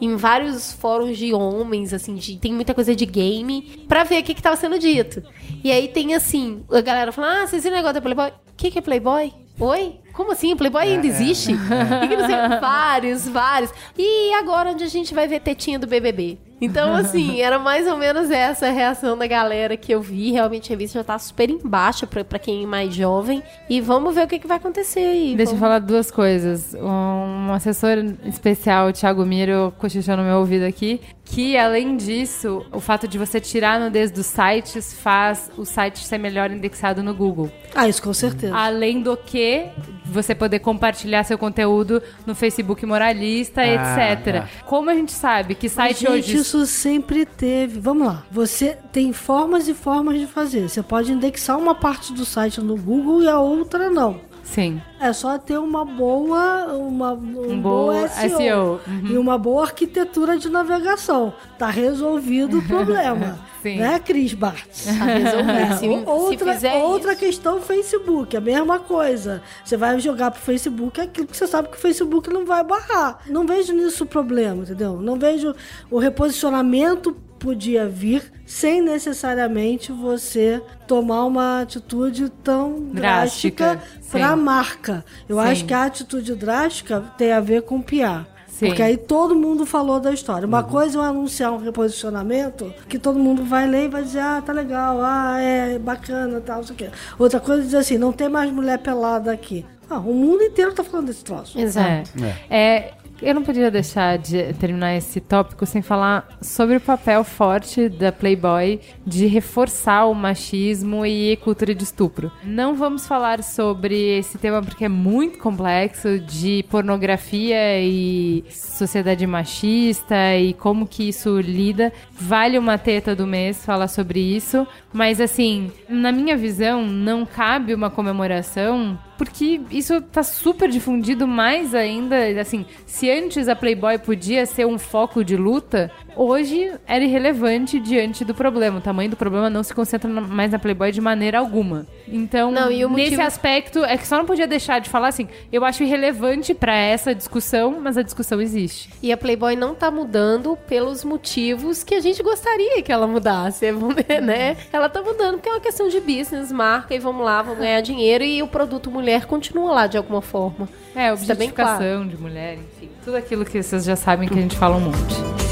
em 0.00 0.14
vários 0.14 0.70
fóruns 0.72 1.18
de 1.18 1.34
homens, 1.34 1.92
assim, 1.92 2.14
de- 2.14 2.36
tem 2.36 2.52
muita 2.54 2.72
coisa 2.72 2.94
de 2.94 3.04
game, 3.04 3.84
pra 3.88 4.04
ver 4.04 4.20
o 4.20 4.22
que 4.22 4.32
que 4.32 4.40
tava 4.40 4.54
sendo 4.54 4.78
dito. 4.78 5.24
E 5.64 5.72
aí 5.72 5.88
tem 5.88 6.14
assim, 6.14 6.62
a 6.70 6.80
galera 6.80 7.10
fala, 7.10 7.42
ah, 7.42 7.46
vocês 7.48 7.64
viram 7.64 7.74
o 7.74 7.78
negócio 7.78 7.94
da 7.94 8.00
Playboy? 8.00 8.28
O 8.28 8.32
que 8.56 8.70
que 8.70 8.78
é 8.78 8.80
Playboy? 8.82 9.32
Oi? 9.58 9.96
Como 10.16 10.32
assim? 10.32 10.56
Playboy 10.56 10.82
ainda 10.82 11.06
existe? 11.06 11.52
E 12.02 12.08
que 12.08 12.16
não 12.16 12.26
sei, 12.26 12.58
vários, 12.58 13.28
vários. 13.28 13.70
E 13.96 14.32
agora 14.34 14.70
onde 14.70 14.82
a 14.82 14.88
gente 14.88 15.14
vai 15.14 15.28
ver 15.28 15.40
tetinha 15.40 15.78
do 15.78 15.86
BBB? 15.86 16.38
Então, 16.60 16.94
assim, 16.96 17.40
era 17.40 17.58
mais 17.58 17.86
ou 17.86 17.96
menos 17.96 18.30
essa 18.30 18.66
a 18.68 18.70
reação 18.70 19.16
da 19.16 19.26
galera 19.26 19.76
que 19.76 19.92
eu 19.92 20.00
vi. 20.00 20.32
Realmente 20.32 20.72
a 20.72 20.74
revista 20.74 20.98
já 20.98 21.04
tá 21.04 21.18
super 21.18 21.50
embaixo 21.50 22.06
pra, 22.06 22.24
pra 22.24 22.38
quem 22.38 22.62
é 22.64 22.66
mais 22.66 22.94
jovem. 22.94 23.42
E 23.68 23.80
vamos 23.80 24.14
ver 24.14 24.24
o 24.24 24.26
que, 24.28 24.38
que 24.38 24.46
vai 24.46 24.56
acontecer 24.56 25.00
aí. 25.00 25.34
Deixa 25.36 25.52
eu 25.52 25.56
Vamos- 25.56 25.60
falar 25.60 25.78
duas 25.80 26.10
coisas. 26.10 26.74
Um 26.74 27.52
assessor 27.52 27.98
especial, 28.24 28.88
o 28.88 28.92
Thiago 28.92 29.24
Miro, 29.26 29.72
cochichou 29.78 30.16
no 30.16 30.22
meu 30.22 30.38
ouvido 30.38 30.64
aqui, 30.64 31.00
que 31.24 31.56
além 31.58 31.96
disso, 31.96 32.64
o 32.72 32.80
fato 32.80 33.06
de 33.08 33.18
você 33.18 33.40
tirar 33.40 33.74
a 33.74 33.78
nudez 33.80 34.10
dos 34.10 34.26
sites 34.26 34.94
faz 34.94 35.50
o 35.56 35.64
site 35.64 35.98
ser 36.06 36.18
melhor 36.18 36.50
indexado 36.50 37.02
no 37.02 37.12
Google. 37.14 37.50
Ah, 37.74 37.88
isso 37.88 38.02
com 38.02 38.14
certeza. 38.14 38.54
Além 38.56 39.02
do 39.02 39.16
que 39.16 39.66
você 40.04 40.34
poder 40.34 40.60
compartilhar 40.60 41.24
seu 41.24 41.36
conteúdo 41.36 42.00
no 42.24 42.34
Facebook 42.34 42.86
moralista, 42.86 43.60
Ah, 43.62 44.12
etc. 44.12 44.44
Como 44.64 44.88
a 44.88 44.94
gente 44.94 45.12
sabe 45.12 45.54
que 45.56 45.66
Mas, 45.66 45.72
site 45.72 45.98
gente, 46.00 46.10
hoje. 46.10 46.36
Isso 46.46 46.64
sempre 46.64 47.26
teve. 47.26 47.80
Vamos 47.80 48.06
lá. 48.06 48.24
Você 48.30 48.78
tem 48.92 49.12
formas 49.12 49.66
e 49.66 49.74
formas 49.74 50.18
de 50.18 50.26
fazer. 50.28 50.68
Você 50.68 50.80
pode 50.80 51.10
indexar 51.10 51.58
uma 51.58 51.74
parte 51.74 52.12
do 52.12 52.24
site 52.24 52.60
no 52.60 52.76
Google 52.76 53.22
e 53.22 53.28
a 53.28 53.40
outra 53.40 53.90
não. 53.90 54.20
Sim. 54.46 54.80
É 55.00 55.12
só 55.12 55.36
ter 55.38 55.58
uma 55.58 55.84
boa, 55.84 56.66
uma, 56.74 57.12
um 57.12 57.60
bom 57.60 57.86
bom 57.92 58.08
SEO, 58.08 58.36
SEO, 58.38 58.80
e 59.10 59.18
uma 59.18 59.36
boa 59.36 59.64
arquitetura 59.64 60.38
de 60.38 60.48
navegação. 60.48 61.34
Tá 61.58 61.66
resolvido 61.68 62.58
o 62.60 62.62
problema. 62.66 63.38
Sim. 63.62 63.78
né, 63.78 63.98
Cris 63.98 64.32
Bartz? 64.32 64.84
Tá 64.86 64.92
resolvido. 65.04 65.78
Se, 65.78 65.88
O- 65.88 66.28
se 66.28 66.32
outra 66.44 66.74
outra 66.76 67.12
isso. 67.12 67.20
questão, 67.20 67.60
Facebook, 67.60 68.36
a 68.36 68.40
mesma 68.40 68.78
coisa. 68.78 69.42
Você 69.64 69.76
vai 69.76 69.98
jogar 69.98 70.30
pro 70.30 70.40
Facebook 70.40 71.00
aquilo 71.00 71.26
que 71.26 71.36
você 71.36 71.48
sabe 71.48 71.68
que 71.68 71.76
o 71.76 71.80
Facebook 71.80 72.30
não 72.32 72.46
vai 72.46 72.62
barrar. 72.62 73.18
Não 73.26 73.44
vejo 73.44 73.72
nisso 73.74 74.04
o 74.04 74.06
problema, 74.06 74.62
entendeu? 74.62 75.00
Não 75.00 75.18
vejo 75.18 75.52
o 75.90 75.98
reposicionamento 75.98 77.16
podia 77.38 77.88
vir 77.88 78.32
sem 78.46 78.80
necessariamente 78.80 79.92
você 79.92 80.62
tomar 80.86 81.24
uma 81.24 81.60
atitude 81.60 82.30
tão 82.42 82.80
Drástica, 82.92 83.64
drástica 83.64 84.08
para 84.10 84.28
a 84.28 84.36
marca. 84.36 85.04
Eu 85.28 85.36
Sim. 85.36 85.42
acho 85.42 85.64
que 85.64 85.74
a 85.74 85.84
atitude 85.84 86.34
drástica 86.34 87.00
tem 87.18 87.32
a 87.32 87.40
ver 87.40 87.62
com 87.62 87.82
PR. 87.82 88.24
Sim. 88.46 88.68
Porque 88.68 88.82
aí 88.82 88.96
todo 88.96 89.34
mundo 89.34 89.66
falou 89.66 90.00
da 90.00 90.12
história. 90.12 90.46
Uma 90.46 90.62
coisa 90.62 90.96
é 90.96 90.98
eu 90.98 91.02
anunciar 91.02 91.52
um 91.52 91.58
reposicionamento 91.58 92.72
que 92.88 92.98
todo 92.98 93.18
mundo 93.18 93.44
vai 93.44 93.66
ler 93.66 93.84
e 93.84 93.88
vai 93.88 94.02
dizer, 94.02 94.20
ah, 94.20 94.40
tá 94.40 94.50
legal, 94.50 94.98
ah, 95.02 95.38
é 95.38 95.78
bacana, 95.78 96.40
tal, 96.40 96.58
não 96.58 96.64
sei 96.64 96.74
o 96.74 96.78
quê. 96.78 96.90
Outra 97.18 97.38
coisa 97.38 97.60
é 97.60 97.64
dizer 97.64 97.76
assim, 97.78 97.98
não 97.98 98.12
tem 98.12 98.30
mais 98.30 98.50
mulher 98.50 98.78
pelada 98.78 99.30
aqui. 99.30 99.66
Ah, 99.90 99.98
o 99.98 100.14
mundo 100.14 100.42
inteiro 100.42 100.72
tá 100.72 100.82
falando 100.82 101.08
desse 101.08 101.22
troço. 101.22 101.58
Exato. 101.58 102.10
É, 102.48 102.94
eu 103.20 103.34
não 103.34 103.42
podia 103.42 103.70
deixar 103.70 104.18
de 104.18 104.52
terminar 104.54 104.94
esse 104.94 105.20
tópico 105.20 105.64
sem 105.64 105.82
falar 105.82 106.28
sobre 106.40 106.76
o 106.76 106.80
papel 106.80 107.24
forte 107.24 107.88
da 107.88 108.12
Playboy 108.12 108.80
de 109.06 109.26
reforçar 109.26 110.06
o 110.06 110.14
machismo 110.14 111.04
e 111.06 111.36
cultura 111.36 111.74
de 111.74 111.84
estupro. 111.84 112.30
Não 112.44 112.74
vamos 112.74 113.06
falar 113.06 113.42
sobre 113.42 114.18
esse 114.18 114.38
tema 114.38 114.62
porque 114.62 114.84
é 114.84 114.88
muito 114.88 115.38
complexo 115.38 116.18
de 116.18 116.64
pornografia 116.70 117.80
e 117.80 118.44
sociedade 118.50 119.26
machista 119.26 120.36
e 120.36 120.52
como 120.52 120.86
que 120.86 121.08
isso 121.08 121.40
lida. 121.40 121.92
Vale 122.12 122.58
uma 122.58 122.78
teta 122.78 123.14
do 123.14 123.26
mês 123.26 123.64
falar 123.64 123.88
sobre 123.88 124.20
isso, 124.20 124.66
mas 124.92 125.20
assim, 125.20 125.70
na 125.88 126.12
minha 126.12 126.36
visão, 126.36 126.86
não 126.86 127.24
cabe 127.24 127.74
uma 127.74 127.90
comemoração 127.90 128.98
porque 129.16 129.60
isso 129.70 130.00
tá 130.00 130.22
super 130.22 130.68
difundido 130.68 131.26
mais 131.26 131.74
ainda, 131.74 132.16
assim, 132.40 132.66
se 132.86 133.10
antes 133.10 133.48
a 133.48 133.56
Playboy 133.56 133.98
podia 133.98 134.46
ser 134.46 134.66
um 134.66 134.78
foco 134.78 135.24
de 135.24 135.36
luta, 135.36 135.90
hoje 136.16 136.72
era 136.86 137.04
irrelevante 137.04 137.78
diante 137.78 138.24
do 138.24 138.34
problema. 138.34 138.78
O 138.78 138.80
tamanho 138.80 139.10
do 139.10 139.16
problema 139.16 139.50
não 139.50 139.62
se 139.62 139.74
concentra 139.74 140.08
mais 140.10 140.50
na 140.50 140.58
Playboy 140.58 140.90
de 140.90 141.00
maneira 141.00 141.38
alguma. 141.38 141.86
Então, 142.08 142.50
Não, 142.50 142.66
o 142.66 142.70
nesse 142.70 142.86
motivo- 142.86 143.22
aspecto, 143.22 143.84
é 143.84 143.96
que 143.96 144.06
só 144.06 144.16
não 144.16 144.24
podia 144.24 144.46
deixar 144.46 144.80
de 144.80 144.88
falar 144.88 145.08
assim, 145.08 145.28
eu 145.52 145.64
acho 145.64 145.82
irrelevante 145.82 146.54
pra 146.54 146.74
essa 146.74 147.14
discussão, 147.14 147.78
mas 147.80 147.96
a 147.98 148.02
discussão 148.02 148.40
existe. 148.40 148.88
E 149.02 149.12
a 149.12 149.16
Playboy 149.16 149.54
não 149.56 149.74
tá 149.74 149.90
mudando 149.90 150.56
pelos 150.66 151.04
motivos 151.04 151.82
que 151.84 151.94
a 151.94 152.00
gente 152.00 152.22
gostaria 152.22 152.82
que 152.82 152.90
ela 152.92 153.06
mudasse, 153.06 153.70
né? 154.22 154.56
Ela 154.72 154.88
tá 154.88 155.02
mudando 155.02 155.34
porque 155.34 155.48
é 155.48 155.52
uma 155.52 155.60
questão 155.60 155.88
de 155.88 156.00
business, 156.00 156.50
marca, 156.50 156.94
e 156.94 156.98
vamos 156.98 157.24
lá, 157.24 157.42
vamos 157.42 157.58
ganhar 157.58 157.80
dinheiro, 157.80 158.24
e 158.24 158.42
o 158.42 158.46
produto 158.48 158.90
mulher 158.90 159.26
continua 159.26 159.72
lá 159.72 159.86
de 159.86 159.96
alguma 159.96 160.22
forma. 160.22 160.68
É, 160.94 161.12
Isso 161.12 161.26
tá 161.26 161.32
objetificação 161.32 162.06
de 162.06 162.16
mulher, 162.16 162.54
enfim. 162.54 162.88
Tudo 163.04 163.16
aquilo 163.16 163.44
que 163.44 163.62
vocês 163.62 163.84
já 163.84 163.96
sabem 163.96 164.28
que 164.28 164.38
a 164.38 164.42
gente 164.42 164.56
fala 164.56 164.76
um 164.76 164.80
monte. 164.80 165.45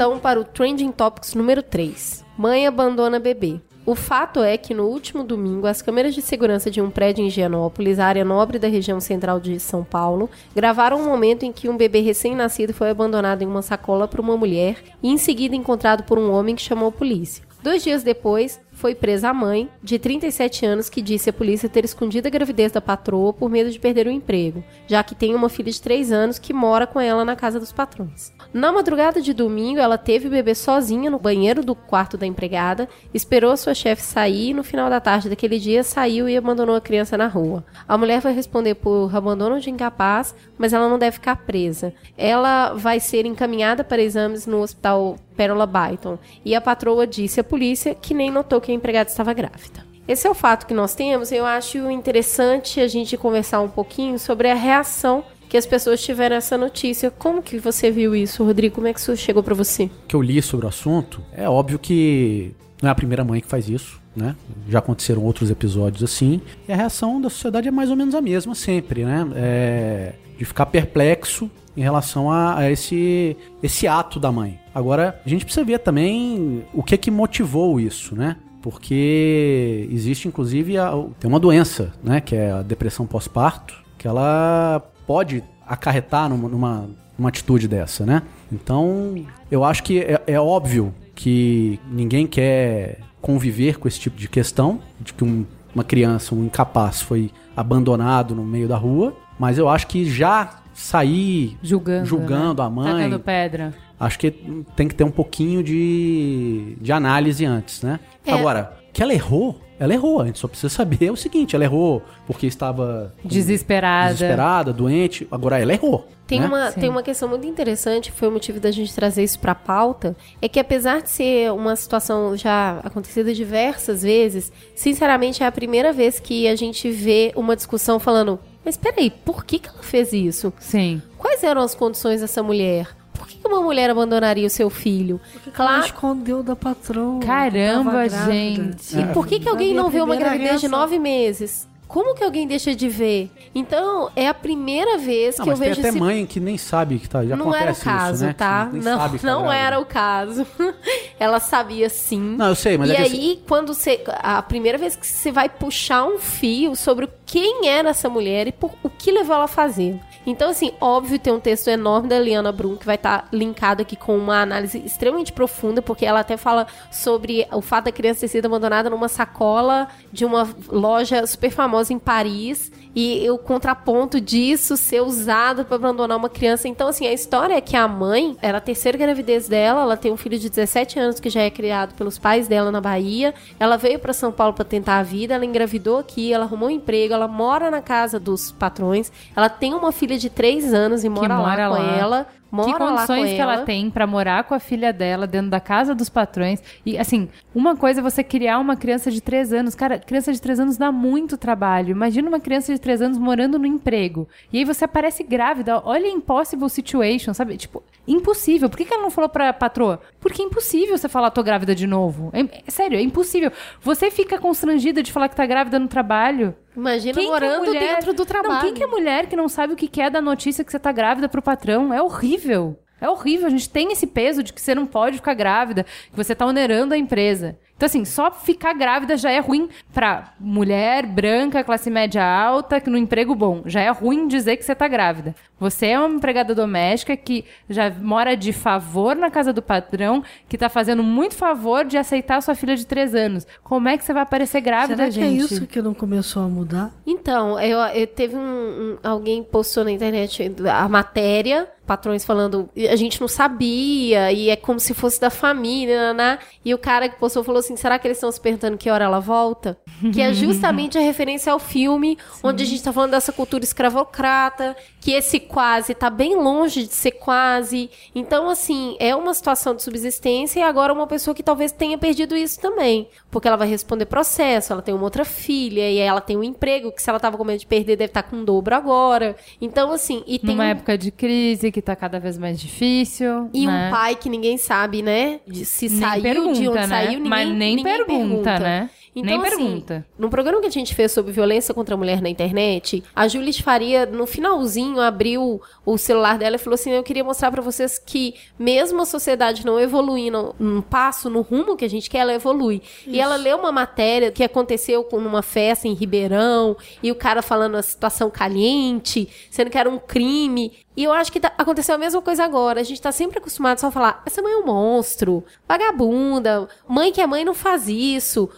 Então 0.00 0.18
para 0.18 0.40
o 0.40 0.44
Trending 0.44 0.92
Topics 0.92 1.34
número 1.34 1.62
3. 1.62 2.24
Mãe 2.34 2.66
abandona 2.66 3.20
bebê. 3.20 3.60
O 3.84 3.94
fato 3.94 4.42
é 4.42 4.56
que 4.56 4.72
no 4.72 4.84
último 4.86 5.22
domingo, 5.22 5.66
as 5.66 5.82
câmeras 5.82 6.14
de 6.14 6.22
segurança 6.22 6.70
de 6.70 6.80
um 6.80 6.88
prédio 6.88 7.22
em 7.22 7.26
Higienópolis, 7.26 7.98
área 7.98 8.24
nobre 8.24 8.58
da 8.58 8.66
região 8.66 8.98
central 8.98 9.38
de 9.38 9.60
São 9.60 9.84
Paulo, 9.84 10.30
gravaram 10.56 10.98
um 10.98 11.04
momento 11.04 11.42
em 11.42 11.52
que 11.52 11.68
um 11.68 11.76
bebê 11.76 12.00
recém-nascido 12.00 12.72
foi 12.72 12.88
abandonado 12.88 13.42
em 13.42 13.46
uma 13.46 13.60
sacola 13.60 14.08
por 14.08 14.20
uma 14.20 14.38
mulher 14.38 14.78
e 15.02 15.10
em 15.10 15.18
seguida 15.18 15.54
encontrado 15.54 16.02
por 16.04 16.18
um 16.18 16.32
homem 16.32 16.56
que 16.56 16.62
chamou 16.62 16.88
a 16.88 16.92
polícia. 16.92 17.44
Dois 17.62 17.82
dias 17.82 18.02
depois, 18.02 18.58
foi 18.80 18.94
presa 18.94 19.28
a 19.28 19.34
mãe, 19.34 19.68
de 19.82 19.98
37 19.98 20.64
anos, 20.64 20.88
que 20.88 21.02
disse 21.02 21.28
à 21.28 21.32
polícia 21.34 21.68
ter 21.68 21.84
escondido 21.84 22.26
a 22.26 22.30
gravidez 22.30 22.72
da 22.72 22.80
patroa 22.80 23.30
por 23.30 23.50
medo 23.50 23.70
de 23.70 23.78
perder 23.78 24.06
o 24.06 24.10
emprego, 24.10 24.64
já 24.86 25.04
que 25.04 25.14
tem 25.14 25.34
uma 25.34 25.50
filha 25.50 25.70
de 25.70 25.82
3 25.82 26.10
anos 26.10 26.38
que 26.38 26.54
mora 26.54 26.86
com 26.86 26.98
ela 26.98 27.22
na 27.22 27.36
casa 27.36 27.60
dos 27.60 27.72
patrões. 27.72 28.32
Na 28.54 28.72
madrugada 28.72 29.20
de 29.20 29.34
domingo, 29.34 29.80
ela 29.80 29.98
teve 29.98 30.28
o 30.28 30.30
bebê 30.30 30.54
sozinha 30.54 31.10
no 31.10 31.18
banheiro 31.18 31.62
do 31.62 31.74
quarto 31.74 32.16
da 32.16 32.26
empregada, 32.26 32.88
esperou 33.12 33.54
sua 33.54 33.74
chefe 33.74 34.00
sair 34.00 34.48
e 34.48 34.54
no 34.54 34.64
final 34.64 34.88
da 34.88 34.98
tarde 34.98 35.28
daquele 35.28 35.58
dia 35.58 35.84
saiu 35.84 36.26
e 36.26 36.34
abandonou 36.34 36.74
a 36.74 36.80
criança 36.80 37.18
na 37.18 37.26
rua. 37.26 37.62
A 37.86 37.98
mulher 37.98 38.22
vai 38.22 38.32
responder 38.32 38.76
por 38.76 39.14
abandono 39.14 39.60
de 39.60 39.68
incapaz, 39.68 40.34
mas 40.56 40.72
ela 40.72 40.88
não 40.88 40.98
deve 40.98 41.12
ficar 41.12 41.36
presa. 41.36 41.92
Ela 42.16 42.72
vai 42.72 42.98
ser 42.98 43.26
encaminhada 43.26 43.84
para 43.84 44.00
exames 44.02 44.46
no 44.46 44.62
hospital 44.62 45.16
Pérola 45.40 45.66
Byton 45.66 46.18
e 46.44 46.54
a 46.54 46.60
patroa 46.60 47.06
disse 47.06 47.40
à 47.40 47.44
polícia 47.44 47.94
que 47.94 48.12
nem 48.12 48.30
notou 48.30 48.60
que 48.60 48.69
a 48.70 48.74
empregada 48.74 49.10
estava 49.10 49.32
grávida. 49.32 49.84
Esse 50.06 50.26
é 50.26 50.30
o 50.30 50.34
fato 50.34 50.66
que 50.66 50.74
nós 50.74 50.94
temos. 50.94 51.30
Eu 51.30 51.44
acho 51.44 51.90
interessante 51.90 52.80
a 52.80 52.88
gente 52.88 53.16
conversar 53.16 53.60
um 53.60 53.68
pouquinho 53.68 54.18
sobre 54.18 54.50
a 54.50 54.54
reação 54.54 55.22
que 55.48 55.56
as 55.56 55.66
pessoas 55.66 56.02
tiveram 56.02 56.36
essa 56.36 56.56
notícia. 56.56 57.10
Como 57.10 57.42
que 57.42 57.58
você 57.58 57.90
viu 57.90 58.14
isso, 58.14 58.44
Rodrigo? 58.44 58.76
Como 58.76 58.86
é 58.86 58.92
que 58.92 59.00
isso 59.00 59.16
chegou 59.16 59.42
para 59.42 59.54
você? 59.54 59.90
que 60.08 60.16
eu 60.16 60.22
li 60.22 60.40
sobre 60.42 60.66
o 60.66 60.68
assunto, 60.68 61.22
é 61.32 61.48
óbvio 61.48 61.78
que 61.78 62.54
não 62.82 62.88
é 62.88 62.92
a 62.92 62.94
primeira 62.94 63.24
mãe 63.24 63.40
que 63.40 63.46
faz 63.46 63.68
isso, 63.68 64.00
né? 64.16 64.34
Já 64.68 64.78
aconteceram 64.78 65.22
outros 65.22 65.50
episódios 65.50 66.02
assim. 66.02 66.40
E 66.66 66.72
a 66.72 66.76
reação 66.76 67.20
da 67.20 67.28
sociedade 67.28 67.68
é 67.68 67.70
mais 67.70 67.90
ou 67.90 67.96
menos 67.96 68.14
a 68.14 68.20
mesma 68.20 68.54
sempre, 68.54 69.04
né? 69.04 69.28
É 69.34 70.12
de 70.40 70.44
ficar 70.46 70.64
perplexo 70.64 71.50
em 71.76 71.82
relação 71.82 72.30
a, 72.30 72.56
a 72.56 72.70
esse, 72.70 73.36
esse 73.62 73.86
ato 73.86 74.18
da 74.18 74.32
mãe. 74.32 74.58
Agora, 74.74 75.20
a 75.24 75.28
gente 75.28 75.44
precisa 75.44 75.62
ver 75.62 75.80
também 75.80 76.64
o 76.72 76.82
que 76.82 76.96
que 76.96 77.10
motivou 77.10 77.78
isso, 77.78 78.16
né? 78.16 78.38
Porque 78.62 79.88
existe, 79.90 80.28
inclusive, 80.28 80.76
a- 80.78 80.92
tem 81.18 81.28
uma 81.28 81.40
doença, 81.40 81.92
né? 82.02 82.20
Que 82.20 82.36
é 82.36 82.50
a 82.52 82.62
depressão 82.62 83.06
pós-parto, 83.06 83.74
que 83.98 84.06
ela 84.06 84.82
pode 85.06 85.42
acarretar 85.66 86.28
numa, 86.28 86.48
numa, 86.48 86.90
numa 87.18 87.28
atitude 87.28 87.66
dessa, 87.68 88.04
né? 88.04 88.22
Então, 88.52 89.14
eu 89.50 89.64
acho 89.64 89.82
que 89.82 90.00
é, 90.00 90.22
é 90.26 90.40
óbvio 90.40 90.94
que 91.14 91.78
ninguém 91.90 92.26
quer 92.26 92.98
conviver 93.20 93.78
com 93.78 93.86
esse 93.86 94.00
tipo 94.00 94.16
de 94.16 94.28
questão, 94.28 94.80
de 95.00 95.12
que 95.12 95.24
um- 95.24 95.44
uma 95.74 95.84
criança, 95.84 96.34
um 96.34 96.44
incapaz, 96.44 97.00
foi 97.00 97.30
abandonado 97.56 98.34
no 98.34 98.42
meio 98.44 98.66
da 98.66 98.76
rua, 98.76 99.14
mas 99.38 99.58
eu 99.58 99.68
acho 99.68 99.86
que 99.86 100.04
já 100.10 100.59
sair 100.80 101.56
Julgando. 101.62 102.06
julgando 102.06 102.62
né? 102.62 102.66
a 102.66 102.70
mãe, 102.70 102.92
Tacando 103.04 103.20
pedra. 103.20 103.74
acho 103.98 104.18
que 104.18 104.30
tem 104.74 104.88
que 104.88 104.94
ter 104.94 105.04
um 105.04 105.10
pouquinho 105.10 105.62
de, 105.62 106.76
de 106.80 106.92
análise 106.92 107.44
antes, 107.44 107.82
né? 107.82 108.00
É. 108.24 108.32
Agora, 108.32 108.76
que 108.92 109.02
ela 109.02 109.12
errou, 109.12 109.60
ela 109.78 109.94
errou. 109.94 110.20
A 110.20 110.26
gente 110.26 110.38
só 110.38 110.48
precisa 110.48 110.68
saber 110.68 111.10
o 111.10 111.16
seguinte: 111.16 111.54
ela 111.54 111.64
errou 111.64 112.02
porque 112.26 112.46
estava 112.46 113.14
Desesperada. 113.24 114.12
desesperada, 114.12 114.72
doente. 114.72 115.28
Agora, 115.30 115.58
ela 115.58 115.72
errou. 115.72 116.08
Tem, 116.26 116.40
né? 116.40 116.46
uma, 116.46 116.70
Sim. 116.70 116.80
tem 116.80 116.88
uma 116.90 117.02
questão 117.02 117.28
muito 117.28 117.46
interessante, 117.46 118.12
foi 118.12 118.28
o 118.28 118.30
motivo 118.30 118.60
da 118.60 118.70
gente 118.70 118.94
trazer 118.94 119.24
isso 119.24 119.38
pra 119.40 119.52
pauta, 119.52 120.16
é 120.40 120.48
que 120.48 120.60
apesar 120.60 121.02
de 121.02 121.10
ser 121.10 121.50
uma 121.52 121.74
situação 121.74 122.36
já 122.36 122.78
acontecida 122.84 123.34
diversas 123.34 124.02
vezes, 124.02 124.52
sinceramente 124.76 125.42
é 125.42 125.46
a 125.46 125.50
primeira 125.50 125.92
vez 125.92 126.20
que 126.20 126.46
a 126.46 126.54
gente 126.54 126.88
vê 126.88 127.32
uma 127.34 127.56
discussão 127.56 127.98
falando, 127.98 128.38
mas 128.64 128.76
peraí, 128.76 129.10
por 129.10 129.44
que, 129.44 129.58
que 129.58 129.68
ela 129.68 129.82
fez 129.82 130.12
isso? 130.12 130.52
Sim. 130.58 131.00
Quais 131.18 131.42
eram 131.42 131.62
as 131.62 131.74
condições 131.74 132.20
dessa 132.20 132.42
mulher? 132.42 132.88
Por 133.14 133.26
que 133.26 133.36
que 133.38 133.46
uma 133.46 133.60
mulher 133.60 133.90
abandonaria 133.90 134.46
o 134.46 134.50
seu 134.50 134.70
filho? 134.70 135.20
Ela 135.46 135.52
Claro. 135.54 135.84
escondeu 135.84 136.42
da 136.42 136.56
patroa. 136.56 137.20
Caramba, 137.20 138.08
gente. 138.08 138.98
E 138.98 139.04
por 139.12 139.26
que, 139.26 139.38
que 139.40 139.48
alguém 139.48 139.74
não 139.74 139.90
vê 139.90 140.00
uma 140.00 140.16
gravidez 140.16 140.60
de 140.60 140.66
reação. 140.66 140.78
nove 140.80 140.98
meses? 140.98 141.68
Como 141.90 142.14
que 142.14 142.22
alguém 142.22 142.46
deixa 142.46 142.72
de 142.72 142.88
ver? 142.88 143.28
Então, 143.52 144.12
é 144.14 144.28
a 144.28 144.32
primeira 144.32 144.96
vez 144.96 145.36
Não, 145.36 145.44
que 145.44 145.50
eu 145.50 145.54
mas 145.54 145.58
tem 145.58 145.68
vejo 145.70 145.80
até 145.80 145.88
esse 145.88 145.98
mãe 145.98 146.24
que 146.24 146.38
nem 146.38 146.56
sabe 146.56 147.00
que 147.00 147.08
tá. 147.08 147.24
Já 147.26 147.34
não 147.34 147.52
era 147.52 147.56
o 147.56 147.58
acontece 147.72 147.84
caso, 147.84 148.14
isso, 148.14 148.24
né? 148.26 148.32
tá? 148.32 148.68
Que 148.70 148.76
Não, 148.76 148.96
tá 148.96 149.08
não 149.24 149.42
grávida. 149.42 149.54
era 149.54 149.80
o 149.80 149.84
caso. 149.84 150.46
Ela 151.18 151.40
sabia 151.40 151.90
sim. 151.90 152.36
Não, 152.38 152.50
eu 152.50 152.54
sei, 152.54 152.78
mas 152.78 152.90
e 152.90 152.92
é 152.92 152.96
que 152.96 153.02
aí, 153.02 153.42
quando 153.46 153.74
você. 153.74 154.04
A 154.06 154.40
primeira 154.40 154.78
vez 154.78 154.94
que 154.94 155.04
você 155.04 155.32
vai 155.32 155.48
puxar 155.48 156.04
um 156.04 156.16
fio 156.20 156.76
sobre 156.76 157.08
quem 157.26 157.66
era 157.68 157.90
essa 157.90 158.08
mulher 158.08 158.46
e 158.46 158.52
por, 158.52 158.70
o 158.84 158.88
que 158.88 159.10
levou 159.10 159.34
ela 159.34 159.44
a 159.46 159.48
fazer. 159.48 159.98
Então, 160.26 160.50
assim, 160.50 160.72
óbvio, 160.80 161.18
tem 161.18 161.32
um 161.32 161.40
texto 161.40 161.68
enorme 161.68 162.08
da 162.08 162.16
Eliana 162.16 162.52
Brum 162.52 162.76
que 162.76 162.84
vai 162.84 162.96
estar 162.96 163.26
linkado 163.32 163.82
aqui 163.82 163.96
com 163.96 164.16
uma 164.16 164.42
análise 164.42 164.78
extremamente 164.78 165.32
profunda, 165.32 165.80
porque 165.80 166.04
ela 166.04 166.20
até 166.20 166.36
fala 166.36 166.66
sobre 166.90 167.46
o 167.50 167.62
fato 167.62 167.86
da 167.86 167.92
criança 167.92 168.20
ter 168.20 168.28
sido 168.28 168.46
abandonada 168.46 168.90
numa 168.90 169.08
sacola 169.08 169.88
de 170.12 170.24
uma 170.24 170.48
loja 170.68 171.26
super 171.26 171.50
famosa 171.50 171.92
em 171.92 171.98
Paris 171.98 172.70
e 172.94 173.28
o 173.30 173.38
contraponto 173.38 174.20
disso 174.20 174.76
ser 174.76 175.00
usado 175.00 175.64
para 175.64 175.76
abandonar 175.76 176.16
uma 176.16 176.28
criança. 176.28 176.66
Então, 176.66 176.88
assim, 176.88 177.06
a 177.06 177.12
história 177.12 177.54
é 177.54 177.60
que 177.60 177.76
a 177.76 177.86
mãe 177.86 178.36
era 178.42 178.58
a 178.58 178.60
terceira 178.60 178.98
gravidez 178.98 179.48
dela, 179.48 179.82
ela 179.82 179.96
tem 179.96 180.12
um 180.12 180.16
filho 180.16 180.38
de 180.38 180.48
17 180.48 180.98
anos 180.98 181.20
que 181.20 181.30
já 181.30 181.42
é 181.42 181.50
criado 181.50 181.94
pelos 181.94 182.18
pais 182.18 182.48
dela 182.48 182.70
na 182.70 182.80
Bahia. 182.80 183.34
Ela 183.58 183.76
veio 183.76 183.98
para 183.98 184.12
São 184.12 184.32
Paulo 184.32 184.54
para 184.54 184.64
tentar 184.64 184.98
a 184.98 185.02
vida, 185.02 185.34
ela 185.34 185.44
engravidou 185.44 185.98
aqui, 185.98 186.32
ela 186.32 186.44
arrumou 186.44 186.68
um 186.68 186.72
emprego, 186.72 187.14
ela 187.14 187.28
mora 187.28 187.70
na 187.70 187.80
casa 187.80 188.18
dos 188.18 188.50
patrões, 188.52 189.12
ela 189.36 189.48
tem 189.48 189.74
uma 189.74 189.92
filha 189.92 190.18
de 190.18 190.28
3 190.28 190.72
anos 190.74 191.04
e 191.04 191.08
mora, 191.08 191.36
mora 191.36 191.68
lá 191.68 191.76
com 191.76 191.82
lá. 191.82 191.96
ela. 191.96 192.26
Mora 192.50 192.72
que 192.72 192.78
condições 192.78 193.30
que 193.30 193.40
ela 193.40 193.54
ela. 193.54 193.64
tem 193.64 193.90
pra 193.90 194.06
morar 194.06 194.44
com 194.44 194.54
a 194.54 194.58
filha 194.58 194.92
dela 194.92 195.26
dentro 195.26 195.50
da 195.50 195.60
casa 195.60 195.94
dos 195.94 196.08
patrões. 196.08 196.62
E 196.84 196.98
assim, 196.98 197.28
uma 197.54 197.76
coisa 197.76 198.00
é 198.00 198.02
você 198.02 198.24
criar 198.24 198.58
uma 198.58 198.76
criança 198.76 199.10
de 199.10 199.20
3 199.20 199.52
anos. 199.52 199.74
Cara, 199.74 199.98
criança 199.98 200.32
de 200.32 200.40
3 200.40 200.60
anos 200.60 200.76
dá 200.76 200.90
muito 200.90 201.36
trabalho. 201.36 201.90
Imagina 201.90 202.28
uma 202.28 202.40
criança 202.40 202.72
de 202.72 202.80
3 202.80 203.02
anos 203.02 203.18
morando 203.18 203.58
no 203.58 203.66
emprego. 203.66 204.28
E 204.52 204.58
aí 204.58 204.64
você 204.64 204.84
aparece 204.84 205.22
grávida. 205.22 205.80
Olha 205.84 206.06
a 206.06 206.10
impossible 206.10 206.68
situation, 206.68 207.32
sabe? 207.32 207.56
Tipo, 207.56 207.82
impossível. 208.06 208.68
Por 208.68 208.76
que, 208.76 208.84
que 208.84 208.92
ela 208.92 209.02
não 209.02 209.10
falou 209.10 209.28
pra 209.30 209.52
patroa? 209.52 210.00
Porque 210.20 210.42
é 210.42 210.44
impossível 210.44 210.96
você 210.98 211.08
falar, 211.08 211.30
tô 211.30 211.42
grávida 211.42 211.74
de 211.74 211.86
novo. 211.86 212.30
É, 212.32 212.40
é 212.40 212.70
sério, 212.70 212.98
é 212.98 213.02
impossível. 213.02 213.52
Você 213.82 214.10
fica 214.10 214.38
constrangida 214.38 215.02
de 215.02 215.12
falar 215.12 215.28
que 215.28 215.36
tá 215.36 215.46
grávida 215.46 215.78
no 215.78 215.88
trabalho. 215.88 216.54
Imagina 216.76 217.14
Quem 217.14 217.24
que 217.24 217.28
é 217.28 217.32
morando 217.32 217.64
mulher- 217.66 217.96
dentro 217.96 218.12
do 218.12 218.24
trabalho. 218.24 218.54
Não, 218.54 218.60
quem 218.62 218.74
que 218.74 218.82
é 218.82 218.86
mulher 218.86 219.26
que 219.26 219.36
não 219.36 219.48
sabe 219.48 219.72
o 219.72 219.76
que 219.76 219.88
que 219.88 220.00
é 220.00 220.08
da 220.08 220.20
notícia 220.20 220.64
que 220.64 220.70
você 220.70 220.78
tá 220.78 220.92
grávida 220.92 221.28
pro 221.28 221.42
patrão? 221.42 221.92
É 221.92 222.00
horrível. 222.02 222.78
É 223.00 223.08
horrível. 223.08 223.46
A 223.46 223.50
gente 223.50 223.68
tem 223.68 223.90
esse 223.92 224.06
peso 224.06 224.42
de 224.42 224.52
que 224.52 224.60
você 224.60 224.74
não 224.74 224.86
pode 224.86 225.16
ficar 225.16 225.34
grávida, 225.34 225.84
que 226.10 226.16
você 226.16 226.34
tá 226.34 226.46
onerando 226.46 226.94
a 226.94 226.98
empresa. 226.98 227.58
Então, 227.80 227.86
assim, 227.86 228.04
só 228.04 228.30
ficar 228.30 228.74
grávida 228.74 229.16
já 229.16 229.30
é 229.30 229.38
ruim 229.38 229.70
pra 229.90 230.34
mulher 230.38 231.06
branca, 231.06 231.64
classe 231.64 231.88
média 231.88 232.22
alta, 232.22 232.78
que 232.78 232.90
no 232.90 232.98
emprego 232.98 233.34
bom. 233.34 233.62
Já 233.64 233.80
é 233.80 233.88
ruim 233.88 234.28
dizer 234.28 234.58
que 234.58 234.62
você 234.66 234.74
tá 234.74 234.86
grávida. 234.86 235.34
Você 235.58 235.86
é 235.86 235.98
uma 235.98 236.14
empregada 236.14 236.54
doméstica 236.54 237.16
que 237.16 237.42
já 237.70 237.88
mora 237.88 238.36
de 238.36 238.52
favor 238.52 239.16
na 239.16 239.30
casa 239.30 239.50
do 239.50 239.62
patrão, 239.62 240.22
que 240.46 240.58
tá 240.58 240.68
fazendo 240.68 241.02
muito 241.02 241.34
favor 241.34 241.86
de 241.86 241.96
aceitar 241.96 242.42
sua 242.42 242.54
filha 242.54 242.76
de 242.76 242.84
três 242.84 243.14
anos. 243.14 243.46
Como 243.64 243.88
é 243.88 243.96
que 243.96 244.04
você 244.04 244.12
vai 244.12 244.24
aparecer 244.24 244.60
grávida, 244.60 244.96
Será 244.96 245.08
que 245.08 245.14
gente? 245.14 245.40
é 245.40 245.44
isso 245.54 245.66
que 245.66 245.80
não 245.80 245.94
começou 245.94 246.42
a 246.42 246.48
mudar? 246.48 246.90
Então, 247.06 247.58
eu, 247.58 247.78
eu 247.78 248.06
teve 248.06 248.36
um, 248.36 248.40
um- 248.40 248.98
alguém 249.02 249.42
postou 249.42 249.84
na 249.84 249.90
internet 249.90 250.52
a 250.70 250.86
matéria, 250.86 251.66
patrões 251.90 252.24
falando, 252.24 252.70
a 252.88 252.94
gente 252.94 253.20
não 253.20 253.26
sabia 253.26 254.30
e 254.30 254.48
é 254.48 254.54
como 254.54 254.78
se 254.78 254.94
fosse 254.94 255.20
da 255.20 255.28
família, 255.28 256.14
né? 256.14 256.38
E 256.64 256.72
o 256.72 256.78
cara 256.78 257.08
que 257.08 257.18
postou 257.18 257.42
falou 257.42 257.58
assim, 257.58 257.74
será 257.74 257.98
que 257.98 258.06
eles 258.06 258.16
estão 258.16 258.30
se 258.30 258.40
perguntando 258.40 258.78
que 258.78 258.88
hora 258.88 259.06
ela 259.06 259.18
volta? 259.18 259.76
Que 260.12 260.20
é 260.20 260.30
justamente 260.32 260.96
a 260.96 261.00
referência 261.00 261.52
ao 261.52 261.58
filme, 261.58 262.16
onde 262.44 262.62
a 262.62 262.66
gente 262.66 262.80
tá 262.80 262.92
falando 262.92 263.10
dessa 263.10 263.32
cultura 263.32 263.64
escravocrata, 263.64 264.76
que 265.00 265.10
esse 265.10 265.40
quase 265.40 265.92
tá 265.92 266.08
bem 266.08 266.36
longe 266.36 266.84
de 266.84 266.94
ser 266.94 267.10
quase. 267.10 267.90
Então, 268.14 268.48
assim, 268.48 268.96
é 269.00 269.16
uma 269.16 269.34
situação 269.34 269.74
de 269.74 269.82
subsistência 269.82 270.60
e 270.60 270.62
agora 270.62 270.92
uma 270.92 271.08
pessoa 271.08 271.34
que 271.34 271.42
talvez 271.42 271.72
tenha 271.72 271.98
perdido 271.98 272.36
isso 272.36 272.60
também. 272.60 273.08
Porque 273.32 273.48
ela 273.48 273.56
vai 273.56 273.66
responder 273.66 274.06
processo, 274.06 274.72
ela 274.72 274.80
tem 274.80 274.94
uma 274.94 275.02
outra 275.02 275.24
filha, 275.24 275.90
e 275.90 275.98
aí 276.00 276.06
ela 276.06 276.20
tem 276.20 276.36
um 276.36 276.44
emprego 276.44 276.92
que 276.92 277.02
se 277.02 277.10
ela 277.10 277.18
tava 277.18 277.36
com 277.36 277.42
medo 277.42 277.58
de 277.58 277.66
perder, 277.66 277.96
deve 277.96 278.10
estar 278.10 278.22
com 278.22 278.36
um 278.36 278.44
dobro 278.44 278.76
agora. 278.76 279.34
Então, 279.60 279.90
assim, 279.90 280.22
e 280.24 280.38
tem 280.38 280.50
Numa 280.50 280.64
um, 280.64 280.68
época 280.68 280.96
de 280.96 281.10
crise 281.10 281.72
que 281.72 281.79
tá 281.82 281.96
cada 281.96 282.18
vez 282.18 282.38
mais 282.38 282.58
difícil. 282.60 283.50
e 283.52 283.66
né? 283.66 283.88
um 283.88 283.90
pai 283.90 284.14
que 284.14 284.28
ninguém 284.28 284.56
sabe, 284.56 285.02
né? 285.02 285.40
De 285.46 285.64
se 285.64 285.88
Nem 285.88 285.98
saiu, 286.00 286.22
de 286.22 286.22
pergunta, 286.22 286.50
onde 286.50 286.74
né? 286.74 286.86
saiu, 286.86 287.12
ninguém, 287.12 287.28
Mas 287.28 287.48
nem 287.48 287.76
ninguém 287.76 288.06
pergunta, 288.06 288.58
né? 288.58 288.90
Então, 289.14 289.38
Nem 289.38 289.40
assim, 289.46 289.56
pergunta. 289.56 290.06
No 290.18 290.30
programa 290.30 290.60
que 290.60 290.66
a 290.68 290.70
gente 290.70 290.94
fez 290.94 291.10
sobre 291.10 291.32
violência 291.32 291.74
contra 291.74 291.94
a 291.94 291.98
mulher 291.98 292.22
na 292.22 292.28
internet, 292.28 293.02
a 293.14 293.26
Júlia 293.26 293.52
Faria, 293.52 294.06
no 294.06 294.24
finalzinho, 294.26 295.00
abriu 295.00 295.60
o 295.84 295.98
celular 295.98 296.38
dela 296.38 296.54
e 296.56 296.58
falou 296.58 296.74
assim: 296.74 296.92
Eu 296.92 297.02
queria 297.02 297.24
mostrar 297.24 297.50
pra 297.50 297.60
vocês 297.60 297.98
que, 297.98 298.34
mesmo 298.58 299.02
a 299.02 299.04
sociedade 299.06 299.66
não 299.66 299.80
evoluindo 299.80 300.54
um 300.60 300.80
passo 300.80 301.28
no 301.28 301.40
rumo 301.40 301.76
que 301.76 301.84
a 301.84 301.90
gente 301.90 302.08
quer, 302.08 302.18
ela 302.18 302.32
evolui. 302.34 302.82
E 303.06 303.20
ela 303.20 303.34
leu 303.36 303.58
uma 303.58 303.72
matéria 303.72 304.30
que 304.30 304.44
aconteceu 304.44 305.02
com 305.02 305.16
uma 305.16 305.42
festa 305.42 305.88
em 305.88 305.92
Ribeirão, 305.94 306.76
e 307.02 307.10
o 307.10 307.14
cara 307.16 307.42
falando 307.42 307.76
a 307.76 307.82
situação 307.82 308.30
caliente, 308.30 309.28
sendo 309.50 309.70
que 309.70 309.78
era 309.78 309.90
um 309.90 309.98
crime. 309.98 310.72
E 310.96 311.04
eu 311.04 311.12
acho 311.12 311.32
que 311.32 311.40
tá- 311.40 311.52
aconteceu 311.56 311.94
a 311.94 311.98
mesma 311.98 312.20
coisa 312.20 312.44
agora. 312.44 312.80
A 312.80 312.84
gente 312.84 313.00
tá 313.00 313.10
sempre 313.10 313.38
acostumado 313.38 313.78
só 313.78 313.86
a 313.88 313.90
falar: 313.90 314.22
essa 314.26 314.40
mãe 314.42 314.52
é 314.52 314.56
um 314.56 314.66
monstro, 314.66 315.42
vagabunda, 315.66 316.68
mãe 316.86 317.10
que 317.12 317.20
é 317.20 317.26
mãe 317.26 317.44
não 317.44 317.54
faz 317.54 317.88
isso, 317.88 318.48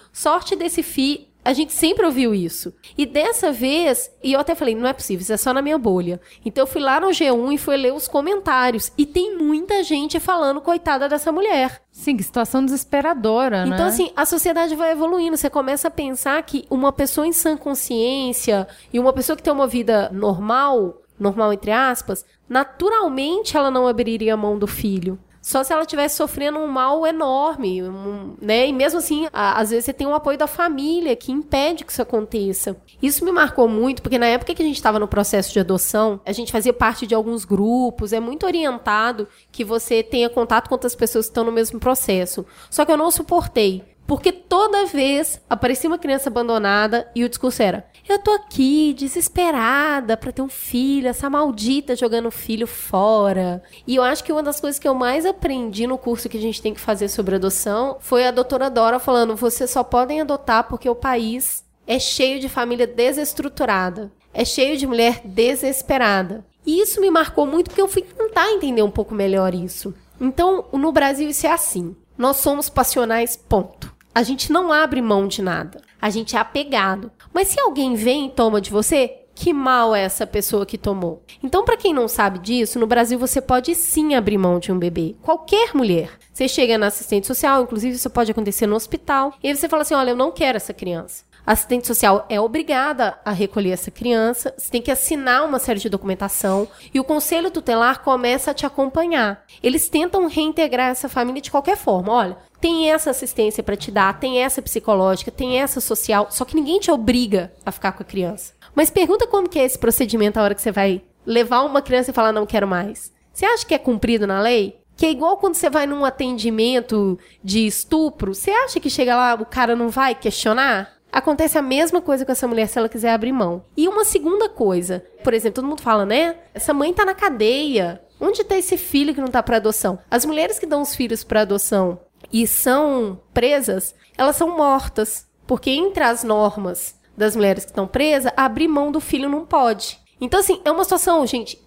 sorte 0.43 0.57
desse 0.57 0.83
filho. 0.83 1.31
A 1.45 1.53
gente 1.53 1.73
sempre 1.73 2.07
ouviu 2.07 2.33
isso. 2.33 2.73
E 2.97 3.05
dessa 3.05 3.51
vez, 3.51 4.09
e 4.23 4.33
eu 4.33 4.39
até 4.39 4.55
falei, 4.55 4.77
não 4.77 4.87
é 4.87 4.93
possível, 4.93 5.23
isso 5.23 5.33
é 5.33 5.37
só 5.37 5.53
na 5.53 5.61
minha 5.61 5.77
bolha. 5.77 6.21
Então 6.45 6.63
eu 6.63 6.69
fui 6.69 6.81
lá 6.81 7.01
no 7.01 7.09
G1 7.09 7.55
e 7.55 7.59
fui 7.59 7.77
ler 7.77 7.93
os 7.93 8.07
comentários. 8.07 8.93
E 8.97 9.05
tem 9.05 9.37
muita 9.37 9.83
gente 9.83 10.21
falando, 10.21 10.61
coitada 10.61 11.09
dessa 11.09 11.33
mulher. 11.33 11.83
Sim, 11.91 12.17
que 12.17 12.23
situação 12.23 12.65
desesperadora, 12.65 13.67
né? 13.67 13.75
Então, 13.75 13.87
assim, 13.87 14.13
a 14.15 14.25
sociedade 14.25 14.77
vai 14.77 14.93
evoluindo. 14.93 15.37
Você 15.37 15.51
começa 15.51 15.89
a 15.89 15.91
pensar 15.91 16.41
que 16.45 16.65
uma 16.71 16.93
pessoa 16.93 17.27
em 17.27 17.33
sã 17.33 17.57
consciência 17.57 18.69
e 18.93 19.01
uma 19.01 19.13
pessoa 19.13 19.37
que 19.37 19.43
tem 19.43 19.53
uma 19.53 19.67
vida 19.67 20.11
normal, 20.13 21.03
normal 21.19 21.53
entre 21.53 21.73
aspas, 21.73 22.25
naturalmente 22.49 23.57
ela 23.57 23.71
não 23.71 23.89
abriria 23.89 24.35
a 24.35 24.37
mão 24.37 24.57
do 24.57 24.69
filho. 24.69 25.19
Só 25.43 25.65
se 25.65 25.73
ela 25.73 25.83
estivesse 25.83 26.17
sofrendo 26.17 26.61
um 26.61 26.69
mal 26.69 27.05
enorme, 27.05 27.83
um- 27.83 28.35
né? 28.41 28.69
E 28.69 28.73
mesmo 28.73 29.01
assim, 29.01 29.27
a- 29.33 29.61
às 29.61 29.71
vezes 29.71 29.85
você 29.87 29.93
tem 29.93 30.07
o 30.07 30.15
apoio 30.15 30.39
da 30.39 30.47
família 30.47 31.17
que 31.17 31.33
impede 31.33 31.85
que 31.85 31.91
isso 31.91 32.01
aconteça. 32.01 32.77
Isso 33.03 33.25
me 33.25 33.33
marcou 33.33 33.67
muito, 33.67 34.03
porque 34.03 34.19
na 34.19 34.27
época 34.27 34.55
que 34.55 34.63
a 34.63 34.65
gente 34.65 34.77
estava 34.77 35.01
no 35.01 35.09
processo 35.09 35.53
de 35.53 35.59
adoção, 35.59 36.21
a 36.25 36.31
gente 36.31 36.53
fazia 36.53 36.73
parte 36.73 37.09
de 37.09 37.15
alguns 37.15 37.45
grupos, 37.45 38.13
é 38.13 38.21
muito 38.21 38.47
orientado 38.47 39.27
que 39.51 39.65
você 39.65 40.01
tenha 40.03 40.31
contato 40.31 40.69
com 40.69 40.75
outras 40.77 40.95
pessoas 40.95 41.27
que 41.27 41.31
estão 41.31 41.43
no 41.43 41.51
mesmo 41.53 41.81
processo. 41.81 42.47
Só 42.71 42.85
que 42.85 42.93
eu 42.93 42.97
não 42.97 43.11
suportei. 43.11 43.83
Porque 44.13 44.31
toda 44.31 44.85
vez 44.85 45.41
aparecia 45.49 45.89
uma 45.89 45.97
criança 45.97 46.29
abandonada 46.29 47.11
e 47.15 47.25
o 47.25 47.29
discurso 47.31 47.63
era: 47.63 47.87
Eu 48.07 48.19
tô 48.19 48.31
aqui 48.33 48.93
desesperada 48.93 50.19
pra 50.19 50.31
ter 50.31 50.43
um 50.43 50.51
filho, 50.51 51.09
essa 51.09 51.31
maldita 51.31 51.97
jogando 51.97 52.27
o 52.27 52.31
filho 52.31 52.67
fora. 52.67 53.63
E 53.87 53.97
eu 53.97 54.03
acho 54.03 54.23
que 54.23 54.31
uma 54.31 54.43
das 54.43 54.61
coisas 54.61 54.79
que 54.79 54.87
eu 54.87 54.93
mais 54.93 55.25
aprendi 55.25 55.87
no 55.87 55.97
curso 55.97 56.29
que 56.29 56.37
a 56.37 56.41
gente 56.41 56.61
tem 56.61 56.75
que 56.75 56.81
fazer 56.81 57.09
sobre 57.09 57.37
adoção 57.37 57.97
foi 58.01 58.27
a 58.27 58.31
doutora 58.31 58.69
Dora 58.69 58.99
falando: 58.99 59.35
Vocês 59.35 59.71
só 59.71 59.83
podem 59.83 60.21
adotar 60.21 60.69
porque 60.69 60.91
o 60.91 60.95
país 60.95 61.65
é 61.87 61.99
cheio 61.99 62.39
de 62.39 62.51
família 62.51 62.87
desestruturada, 62.87 64.13
é 64.35 64.45
cheio 64.45 64.77
de 64.77 64.87
mulher 64.87 65.23
desesperada. 65.25 66.45
E 66.67 66.83
isso 66.83 67.01
me 67.01 67.11
marcou 67.11 67.47
muito 67.47 67.71
porque 67.71 67.81
eu 67.81 67.89
fui 67.89 68.03
tentar 68.03 68.51
entender 68.51 68.83
um 68.83 68.91
pouco 68.91 69.15
melhor 69.15 69.55
isso. 69.55 69.95
Então, 70.21 70.67
no 70.71 70.93
Brasil 70.93 71.31
isso 71.31 71.47
é 71.47 71.51
assim. 71.51 71.97
Nós 72.19 72.37
somos 72.37 72.69
passionais, 72.69 73.37
ponto. 73.37 73.92
A 74.15 74.23
gente 74.23 74.53
não 74.53 74.71
abre 74.71 75.01
mão 75.01 75.27
de 75.27 75.41
nada. 75.41 75.81
A 76.01 76.11
gente 76.11 76.37
é 76.37 76.39
apegado. 76.39 77.11
Mas 77.33 77.49
se 77.49 77.59
alguém 77.59 77.95
vem 77.95 78.27
e 78.27 78.31
toma 78.31 78.61
de 78.61 78.71
você, 78.71 79.23
que 79.35 79.55
mal 79.55 79.95
é 79.95 80.03
essa 80.03 80.27
pessoa 80.27 80.67
que 80.67 80.77
tomou? 80.77 81.23
Então, 81.43 81.65
para 81.65 81.79
quem 81.79 81.95
não 81.95 82.07
sabe 82.07 82.39
disso, 82.39 82.79
no 82.79 82.87
Brasil 82.87 83.19
você 83.19 83.41
pode 83.41 83.75
sim 83.75 84.15
abrir 84.15 84.37
mão 84.37 84.59
de 84.59 84.71
um 84.71 84.79
bebê. 84.79 85.17
Qualquer 85.23 85.75
mulher. 85.75 86.11
Você 86.31 86.47
chega 86.47 86.77
na 86.77 86.89
assistente 86.89 87.27
social, 87.27 87.63
inclusive 87.63 87.97
isso 87.97 88.11
pode 88.11 88.31
acontecer 88.31 88.67
no 88.67 88.77
hospital, 88.77 89.33
e 89.43 89.49
aí 89.49 89.57
você 89.57 89.69
fala 89.69 89.83
assim: 89.83 89.95
olha, 89.95 90.11
eu 90.11 90.17
não 90.17 90.31
quero 90.31 90.57
essa 90.57 90.75
criança. 90.75 91.25
A 91.45 91.53
assistente 91.53 91.89
social 91.89 92.25
é 92.29 92.41
obrigada 92.41 93.19
a 93.25 93.33
recolher 93.33 93.71
essa 93.71 93.91
criança, 93.91 94.55
você 94.57 94.71
tem 94.71 94.81
que 94.81 94.93
assinar 94.93 95.45
uma 95.45 95.59
série 95.59 95.81
de 95.81 95.89
documentação 95.89 96.69
e 96.95 97.01
o 97.01 97.05
conselho 97.05 97.51
tutelar 97.51 98.01
começa 98.03 98.53
a 98.53 98.55
te 98.55 98.65
acompanhar. 98.65 99.45
Eles 99.61 99.89
tentam 99.89 100.29
reintegrar 100.29 100.91
essa 100.91 101.09
família 101.09 101.43
de 101.43 101.51
qualquer 101.51 101.77
forma. 101.77 102.13
Olha, 102.13 102.39
tem 102.63 102.93
essa 102.93 103.11
assistência 103.11 103.61
para 103.61 103.77
te 103.77 103.91
dar, 103.91 104.21
tem 104.21 104.39
essa 104.39 104.63
psicológica, 104.63 105.33
tem 105.33 105.59
essa 105.59 105.81
social, 105.81 106.29
só 106.31 106.45
que 106.45 106.55
ninguém 106.55 106.79
te 106.79 106.93
obriga 106.93 107.53
a 107.67 107.73
ficar 107.73 107.91
com 107.91 108.05
a 108.05 108.07
criança. 108.07 108.55
Mas 108.73 108.89
pergunta 108.89 109.27
como 109.27 109.49
que 109.49 109.59
é 109.59 109.65
esse 109.65 109.77
procedimento 109.77 110.39
a 110.39 110.45
hora 110.45 110.55
que 110.55 110.63
você 110.63 110.71
vai 110.71 111.03
levar 111.27 111.63
uma 111.63 111.83
criança 111.83 112.13
e 112.13 112.15
falar 112.15 112.31
não 112.31 112.47
quero 112.47 112.69
mais. 112.69 113.13
Você 113.33 113.45
acha 113.45 113.67
que 113.67 113.75
é 113.75 113.79
cumprido 113.79 114.29
na 114.29 114.41
lei? 114.41 114.79
Que 114.97 115.07
é 115.07 115.11
igual 115.11 115.39
quando 115.39 115.57
você 115.57 115.69
vai 115.69 115.87
num 115.87 116.05
atendimento 116.05 117.19
de 117.43 117.67
estupro, 117.67 118.33
você 118.33 118.53
acha 118.53 118.79
que 118.79 118.89
chega 118.89 119.17
lá 119.17 119.35
o 119.35 119.45
cara 119.45 119.75
não 119.75 119.89
vai 119.89 120.15
questionar? 120.15 120.93
Acontece 121.11 121.59
a 121.59 121.63
mesma 121.63 122.01
coisa 122.01 122.25
com 122.25 122.31
essa 122.31 122.47
mulher 122.47 122.69
se 122.69 122.79
ela 122.79 122.89
quiser 122.89 123.13
abrir 123.13 123.33
mão. 123.33 123.65
E 123.77 123.89
uma 123.89 124.05
segunda 124.05 124.49
coisa, 124.49 125.05
por 125.25 125.35
exemplo, 125.35 125.57
todo 125.57 125.69
mundo 125.69 125.83
fala, 125.83 126.07
né? 126.07 126.37
Essa 126.55 126.73
mãe 126.73 126.95
tá 126.95 127.05
na 127.05 127.13
cadeia. 127.13 128.01
Onde 128.21 128.45
tá 128.45 128.57
esse 128.57 128.77
filho 128.77 129.13
que 129.13 129.21
não 129.21 129.27
tá 129.27 129.43
para 129.43 129.57
adoção? 129.57 129.99
As 130.09 130.25
mulheres 130.25 130.61
que 130.61 130.65
dão 130.65 130.81
os 130.81 130.95
filhos 130.95 131.25
para 131.25 131.41
adoção 131.41 131.99
e 132.33 132.47
são 132.47 133.21
presas, 133.33 133.95
elas 134.17 134.37
são 134.37 134.57
mortas, 134.57 135.27
porque 135.47 135.71
entre 135.71 136.05
as 136.05 136.23
normas 136.25 137.01
das 137.17 137.35
mulheres 137.37 137.65
que 137.65 137.71
estão 137.71 137.87
presas, 137.87 138.33
abrir 138.37 138.69
mão 138.69 138.91
do 138.93 139.01
filho 139.01 139.29
não 139.29 139.45
pode. 139.45 139.99
Então 140.21 140.41
assim, 140.41 140.61
é 140.65 140.71
uma 140.71 140.85
situação, 140.85 141.27
gente, 141.27 141.59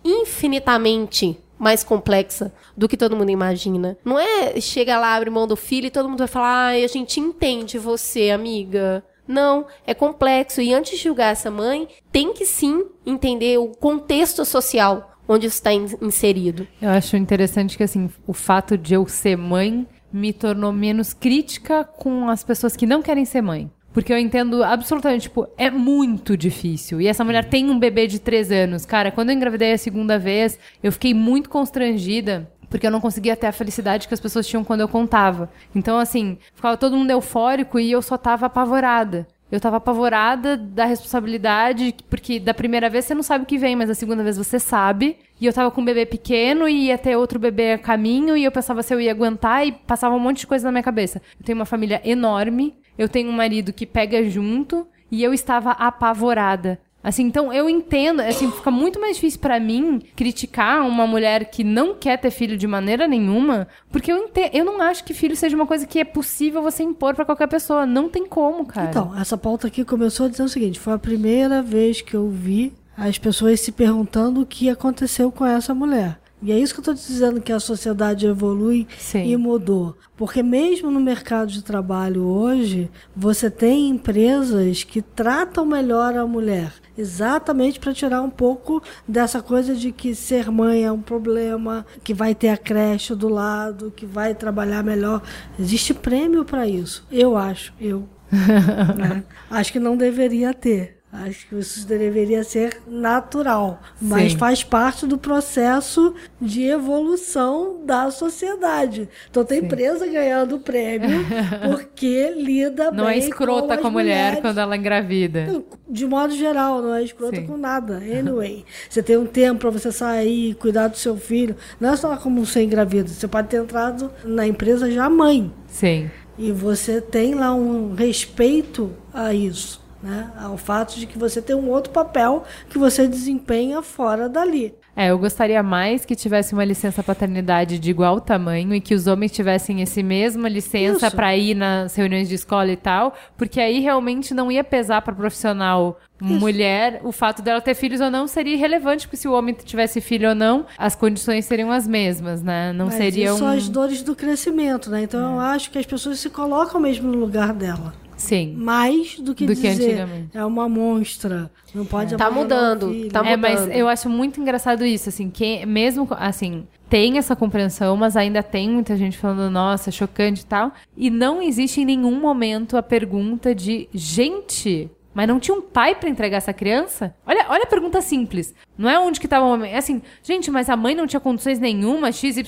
infinitamente 0.50 1.38
mais 1.58 1.84
complexa 1.84 2.54
do 2.76 2.88
que 2.88 2.98
todo 2.98 3.16
mundo 3.16 3.30
imagina. 3.32 3.98
Não 4.04 4.20
é 4.20 4.60
chega 4.60 5.00
lá, 5.00 5.16
abre 5.16 5.30
mão 5.30 5.48
do 5.48 5.56
filho 5.56 5.88
e 5.88 5.92
todo 5.92 6.10
mundo 6.10 6.20
vai 6.20 6.28
falar: 6.28 6.68
"Ai, 6.68 6.84
a 6.84 6.88
gente 6.88 7.20
entende 7.20 7.78
você, 7.78 8.30
amiga". 8.32 9.04
Não, 9.28 9.66
é 9.88 9.94
complexo. 9.94 10.62
E 10.62 10.72
antes 10.74 10.98
de 10.98 11.04
julgar 11.04 11.32
essa 11.32 11.50
mãe, 11.50 11.88
tem 12.12 12.32
que 12.34 12.46
sim 12.46 12.86
entender 13.06 13.58
o 13.58 13.70
contexto 13.70 14.46
social 14.46 15.12
onde 15.28 15.48
está 15.48 15.74
in- 15.74 15.98
inserido. 16.00 16.68
Eu 16.80 16.92
acho 16.92 17.18
interessante 17.18 17.76
que, 17.76 17.82
assim, 17.82 18.08
o 18.28 18.34
fato 18.34 18.78
de 18.78 18.94
eu 18.94 19.08
ser 19.08 19.36
mãe 19.36 19.88
me 20.16 20.32
tornou 20.32 20.72
menos 20.72 21.14
crítica 21.14 21.84
com 21.84 22.30
as 22.30 22.42
pessoas 22.42 22.76
que 22.76 22.86
não 22.86 23.02
querem 23.02 23.26
ser 23.26 23.42
mãe. 23.42 23.70
Porque 23.92 24.12
eu 24.12 24.18
entendo 24.18 24.64
absolutamente, 24.64 25.24
tipo, 25.24 25.48
é 25.58 25.70
muito 25.70 26.38
difícil. 26.38 27.02
E 27.02 27.08
essa 27.08 27.24
mulher 27.24 27.46
tem 27.46 27.70
um 27.70 27.78
bebê 27.78 28.08
de 28.08 28.20
três 28.20 28.52
anos. 28.52 28.86
Cara, 28.86 29.12
quando 29.12 29.30
eu 29.30 29.36
engravidei 29.36 29.74
a 29.74 29.78
segunda 29.78 30.18
vez, 30.18 30.58
eu 30.82 30.92
fiquei 30.92 31.14
muito 31.14 31.50
constrangida. 31.50 32.50
Porque 32.70 32.88
eu 32.88 32.92
não 32.92 33.00
conseguia 33.00 33.36
ter 33.36 33.48
a 33.48 33.52
felicidade 33.52 34.08
que 34.08 34.14
as 34.14 34.20
pessoas 34.20 34.48
tinham 34.48 34.64
quando 34.64 34.82
eu 34.82 34.88
contava. 34.88 35.50
Então, 35.74 35.98
assim, 35.98 36.38
ficava 36.54 36.76
todo 36.76 36.98
mundo 36.98 37.12
eufórico 37.12 37.80
e 37.80 37.92
eu 37.92 38.02
só 38.02 38.18
tava 38.18 38.48
apavorada. 38.48 39.28
Eu 39.52 39.60
tava 39.60 39.78
apavorada 39.78 40.58
da 40.58 40.86
responsabilidade, 40.86 41.96
porque 42.10 42.40
da 42.40 42.54
primeira 42.54 42.90
vez 42.90 43.06
você 43.06 43.14
não 43.14 43.22
sabe 43.22 43.44
o 43.44 43.48
que 43.48 43.58
vem, 43.58 43.76
mas 43.76 43.88
da 43.88 43.94
segunda 43.94 44.24
vez 44.24 44.38
você 44.38 44.60
sabe. 44.60 45.18
E 45.40 45.46
eu 45.46 45.54
tava 45.54 45.70
com 45.70 45.82
um 45.82 45.86
bebê 45.86 46.06
pequeno 46.06 46.68
e 46.68 46.88
ia 46.88 46.98
ter 46.98 47.16
outro 47.16 47.38
bebê 47.38 47.74
a 47.74 47.78
caminho, 47.78 48.36
e 48.36 48.44
eu 48.44 48.52
pensava 48.52 48.82
se 48.82 48.94
eu 48.94 49.00
ia 49.00 49.12
aguentar 49.12 49.66
e 49.68 49.72
passava 49.72 50.16
um 50.16 50.20
monte 50.20 50.40
de 50.40 50.48
coisa 50.48 50.66
na 50.66 50.72
minha 50.72 50.84
cabeça. 50.84 51.22
Eu 51.40 51.46
tenho 51.46 51.58
uma 51.58 51.66
família 51.66 52.02
enorme, 52.04 52.76
eu 52.98 53.08
tenho 53.08 53.30
um 53.30 53.34
marido 53.34 53.72
que 53.72 53.86
pega 53.86 54.28
junto, 54.30 54.88
e 55.12 55.24
eu 55.24 55.34
estava 55.34 55.72
apavorada. 55.72 56.80
Assim, 57.06 57.22
então 57.22 57.54
eu 57.54 57.70
entendo, 57.70 58.20
assim, 58.22 58.50
fica 58.50 58.72
muito 58.72 59.00
mais 59.00 59.18
difícil 59.18 59.40
pra 59.40 59.60
mim 59.60 60.02
criticar 60.16 60.82
uma 60.88 61.06
mulher 61.06 61.52
que 61.52 61.64
não 61.64 61.94
quer 61.94 62.18
ter 62.18 62.32
filho 62.32 62.58
de 62.58 62.66
maneira 62.66 63.08
nenhuma, 63.08 63.68
porque 63.92 64.12
eu 64.12 64.18
entendo, 64.18 64.50
eu 64.56 64.66
não 64.66 64.82
acho 64.82 65.04
que 65.04 65.14
filho 65.14 65.36
seja 65.36 65.56
uma 65.56 65.68
coisa 65.68 65.86
que 65.86 66.00
é 66.00 66.04
possível 66.04 66.64
você 66.64 66.82
impor 66.82 67.14
pra 67.14 67.24
qualquer 67.24 67.46
pessoa, 67.46 67.86
não 67.86 68.10
tem 68.10 68.26
como, 68.26 68.66
cara. 68.66 68.90
Então, 68.90 69.16
essa 69.16 69.38
pauta 69.38 69.68
aqui 69.68 69.86
começou 69.86 70.28
dizendo 70.28 70.48
o 70.48 70.52
seguinte: 70.52 70.80
foi 70.80 70.94
a 70.94 70.98
primeira 70.98 71.62
vez 71.62 72.02
que 72.02 72.16
eu 72.16 72.28
vi 72.28 72.74
as 72.98 73.20
pessoas 73.20 73.60
se 73.60 73.72
perguntando 73.72 74.42
o 74.42 74.46
que 74.46 74.68
aconteceu 74.68 75.32
com 75.32 75.46
essa 75.46 75.76
mulher. 75.76 76.20
E 76.42 76.52
é 76.52 76.60
isso 76.60 76.74
que 76.74 76.80
eu 76.80 76.94
estou 76.94 76.94
dizendo 76.94 77.42
que 77.42 77.52
a 77.52 77.60
sociedade 77.60 78.28
evolui 78.28 78.88
Sim. 79.00 79.26
e 79.26 79.38
mudou. 79.38 79.98
Porque 80.18 80.44
mesmo 80.44 80.92
no 80.92 81.00
mercado 81.00 81.52
de 81.52 81.64
trabalho 81.64 82.24
hoje, 82.24 82.90
você 83.16 83.50
tem 83.50 83.90
empresas 83.90 84.84
que 84.84 85.02
tratam 85.02 85.66
melhor 85.66 86.16
a 86.16 86.28
mulher. 86.28 86.74
Exatamente 86.98 87.80
para 87.80 87.94
tirar 87.94 88.22
um 88.22 88.30
pouco 88.30 88.82
dessa 89.08 89.42
coisa 89.42 89.76
de 89.76 89.92
que 89.92 90.14
ser 90.14 90.50
mãe 90.52 90.84
é 90.86 90.92
um 90.92 91.02
problema, 91.02 91.86
que 92.04 92.14
vai 92.14 92.36
ter 92.36 92.50
a 92.50 92.58
creche 92.58 93.16
do 93.16 93.28
lado, 93.28 93.92
que 93.92 94.06
vai 94.06 94.36
trabalhar 94.36 94.84
melhor. 94.84 95.22
Existe 95.60 95.94
prêmio 95.94 96.46
para 96.46 96.68
isso. 96.68 97.06
Eu 97.12 97.36
acho, 97.36 97.74
eu. 97.80 98.08
né? 98.32 99.24
Acho 99.50 99.72
que 99.72 99.80
não 99.80 99.98
deveria 99.98 100.54
ter. 100.54 100.95
Acho 101.24 101.48
que 101.48 101.56
isso 101.56 101.88
deveria 101.88 102.44
ser 102.44 102.82
natural, 102.88 103.82
mas 104.02 104.34
Sim. 104.34 104.38
faz 104.38 104.64
parte 104.64 105.06
do 105.06 105.18
processo 105.18 106.14
de 106.40 106.64
evolução 106.64 107.82
da 107.86 108.12
sociedade. 108.12 109.08
Então 109.30 109.46
tem 109.46 109.60
empresa 109.60 110.06
ganhando 110.06 110.60
prêmio 110.60 111.26
porque 111.72 112.34
lida 112.36 112.92
não 112.92 113.06
bem 113.06 113.16
é 113.16 113.18
escrota 113.18 113.76
com, 113.76 113.82
com, 113.84 113.88
a 113.88 113.92
mulher 113.92 114.06
mulheres. 114.06 114.42
quando 114.42 114.60
ela 114.60 114.76
engravida. 114.76 115.64
De 115.88 116.06
modo 116.06 116.34
geral, 116.36 116.82
não 116.82 116.94
é 116.94 117.04
escrota 117.04 117.38
Sim. 117.38 117.48
com 117.48 117.58
nada. 117.58 117.98
Anyway, 117.98 118.66
você 118.90 119.02
tem 119.02 119.18
um 119.18 119.26
tempo 119.26 119.62
para 119.62 119.70
você 119.70 119.92
sair, 119.92 120.56
cuidar 120.56 120.88
do 120.88 120.98
seu 120.98 121.16
filho. 121.18 121.56
Não 121.80 121.94
é 121.94 121.96
só 121.96 122.16
como 122.18 122.46
ser 122.46 122.64
engravida. 122.64 123.08
Você 123.08 123.28
pode 123.28 123.48
ter 123.48 123.58
entrado 123.58 124.12
na 124.24 124.46
empresa 124.46 124.92
já 124.92 125.10
mãe. 125.10 125.52
Sim. 125.68 126.10
E 126.38 126.52
você 126.52 127.00
tem 127.00 127.34
lá 127.34 127.54
um 127.54 127.94
respeito 127.94 128.92
a 129.14 129.34
isso, 129.34 129.82
né? 130.06 130.30
Ao 130.38 130.56
fato 130.56 131.00
de 131.00 131.08
que 131.08 131.18
você 131.18 131.42
tem 131.42 131.56
um 131.56 131.68
outro 131.68 131.92
papel 131.92 132.44
que 132.70 132.78
você 132.78 133.08
desempenha 133.08 133.82
fora 133.82 134.30
dali. 134.30 134.76
É, 134.96 135.10
eu 135.10 135.18
gostaria 135.18 135.62
mais 135.64 136.06
que 136.06 136.16
tivesse 136.16 136.54
uma 136.54 136.64
licença 136.64 137.04
paternidade 137.04 137.80
de 137.80 137.90
igual 137.90 138.22
tamanho 138.22 138.74
e 138.74 138.80
que 138.80 138.94
os 138.94 139.08
homens 139.08 139.32
tivessem 139.32 139.82
esse 139.82 140.02
mesma 140.04 140.48
licença 140.48 141.08
Isso. 141.08 141.16
para 141.16 141.36
ir 141.36 141.56
nas 141.56 141.96
reuniões 141.96 142.30
de 142.30 142.36
escola 142.36 142.72
e 142.72 142.78
tal, 142.78 143.14
porque 143.36 143.60
aí 143.60 143.80
realmente 143.80 144.34
não 144.34 144.52
ia 144.52 144.64
pesar 144.64 145.02
para 145.02 145.14
profissional 145.14 146.00
mulher 146.22 147.02
o 147.04 147.12
fato 147.12 147.42
dela 147.42 147.60
ter 147.60 147.74
filhos 147.74 148.00
ou 148.00 148.10
não 148.10 148.26
seria 148.26 148.54
irrelevante, 148.54 149.06
porque 149.06 149.18
se 149.18 149.28
o 149.28 149.34
homem 149.34 149.54
tivesse 149.54 150.00
filho 150.00 150.30
ou 150.30 150.36
não, 150.36 150.66
as 150.78 150.96
condições 150.96 151.44
seriam 151.44 151.72
as 151.72 151.86
mesmas, 151.86 152.42
né? 152.42 152.72
Não 152.72 152.86
Mas 152.86 152.96
seriam 152.96 153.36
isso 153.36 153.44
são 153.44 153.54
as 153.54 153.68
dores 153.68 154.02
do 154.02 154.16
crescimento, 154.16 154.90
né? 154.90 155.04
Então 155.04 155.34
eu 155.34 155.40
acho 155.42 155.72
que 155.72 155.78
as 155.78 155.86
pessoas 155.86 156.20
se 156.20 156.30
colocam 156.30 156.80
mesmo 156.80 157.12
no 157.12 157.18
lugar 157.18 157.52
dela. 157.52 158.05
Sim. 158.18 158.54
Mais 158.58 159.20
do 159.20 159.36
que 159.36 159.46
Do 159.46 159.54
que 159.56 159.62
dizer 159.62 160.02
antigamente. 160.02 160.30
é 160.38 160.46
uma 160.46 160.70
monstra, 160.70 161.52
não 161.74 161.86
pode 161.86 162.16
Tá 162.16 162.28
abandonar 162.28 162.78
o 162.78 162.86
mudando, 162.88 163.10
tá 163.12 163.28
É, 163.28 163.36
mas 163.36 163.60
mudando. 163.62 163.76
eu 163.76 163.88
acho 163.88 164.10
muito 164.10 164.40
engraçado 164.40 164.86
isso, 164.86 165.10
assim, 165.10 165.30
que 165.30 165.66
mesmo, 165.66 166.08
assim, 166.12 166.66
tem 166.90 167.18
essa 167.18 167.36
compreensão, 167.36 167.98
mas 167.98 168.16
ainda 168.16 168.42
tem 168.42 168.70
muita 168.70 168.96
gente 168.96 169.18
falando, 169.18 169.52
nossa, 169.52 169.92
chocante 169.92 170.42
e 170.42 170.46
tal, 170.46 170.72
e 170.96 171.10
não 171.10 171.42
existe 171.42 171.82
em 171.82 171.86
nenhum 171.86 172.20
momento 172.20 172.78
a 172.78 172.84
pergunta 172.84 173.54
de, 173.54 173.90
gente, 173.94 174.90
mas 175.14 175.28
não 175.28 175.40
tinha 175.40 175.56
um 175.56 175.62
pai 175.62 175.96
pra 175.96 176.10
entregar 176.10 176.38
essa 176.38 176.52
criança? 176.54 177.16
Olha, 177.26 177.46
olha 177.50 177.64
a 177.64 177.68
pergunta 177.68 178.02
simples. 178.02 178.54
Não 178.78 178.90
é 178.90 179.00
onde 179.00 179.18
que 179.20 179.28
tava 179.30 179.46
o 179.46 179.50
homem. 179.54 179.72
É 179.72 179.78
assim, 179.78 180.02
gente, 180.22 180.52
mas 180.52 180.70
a 180.70 180.76
mãe 180.76 180.94
não 180.94 181.08
tinha 181.08 181.22
condições 181.22 181.58
nenhuma, 181.58 182.12
XYZ. 182.12 182.44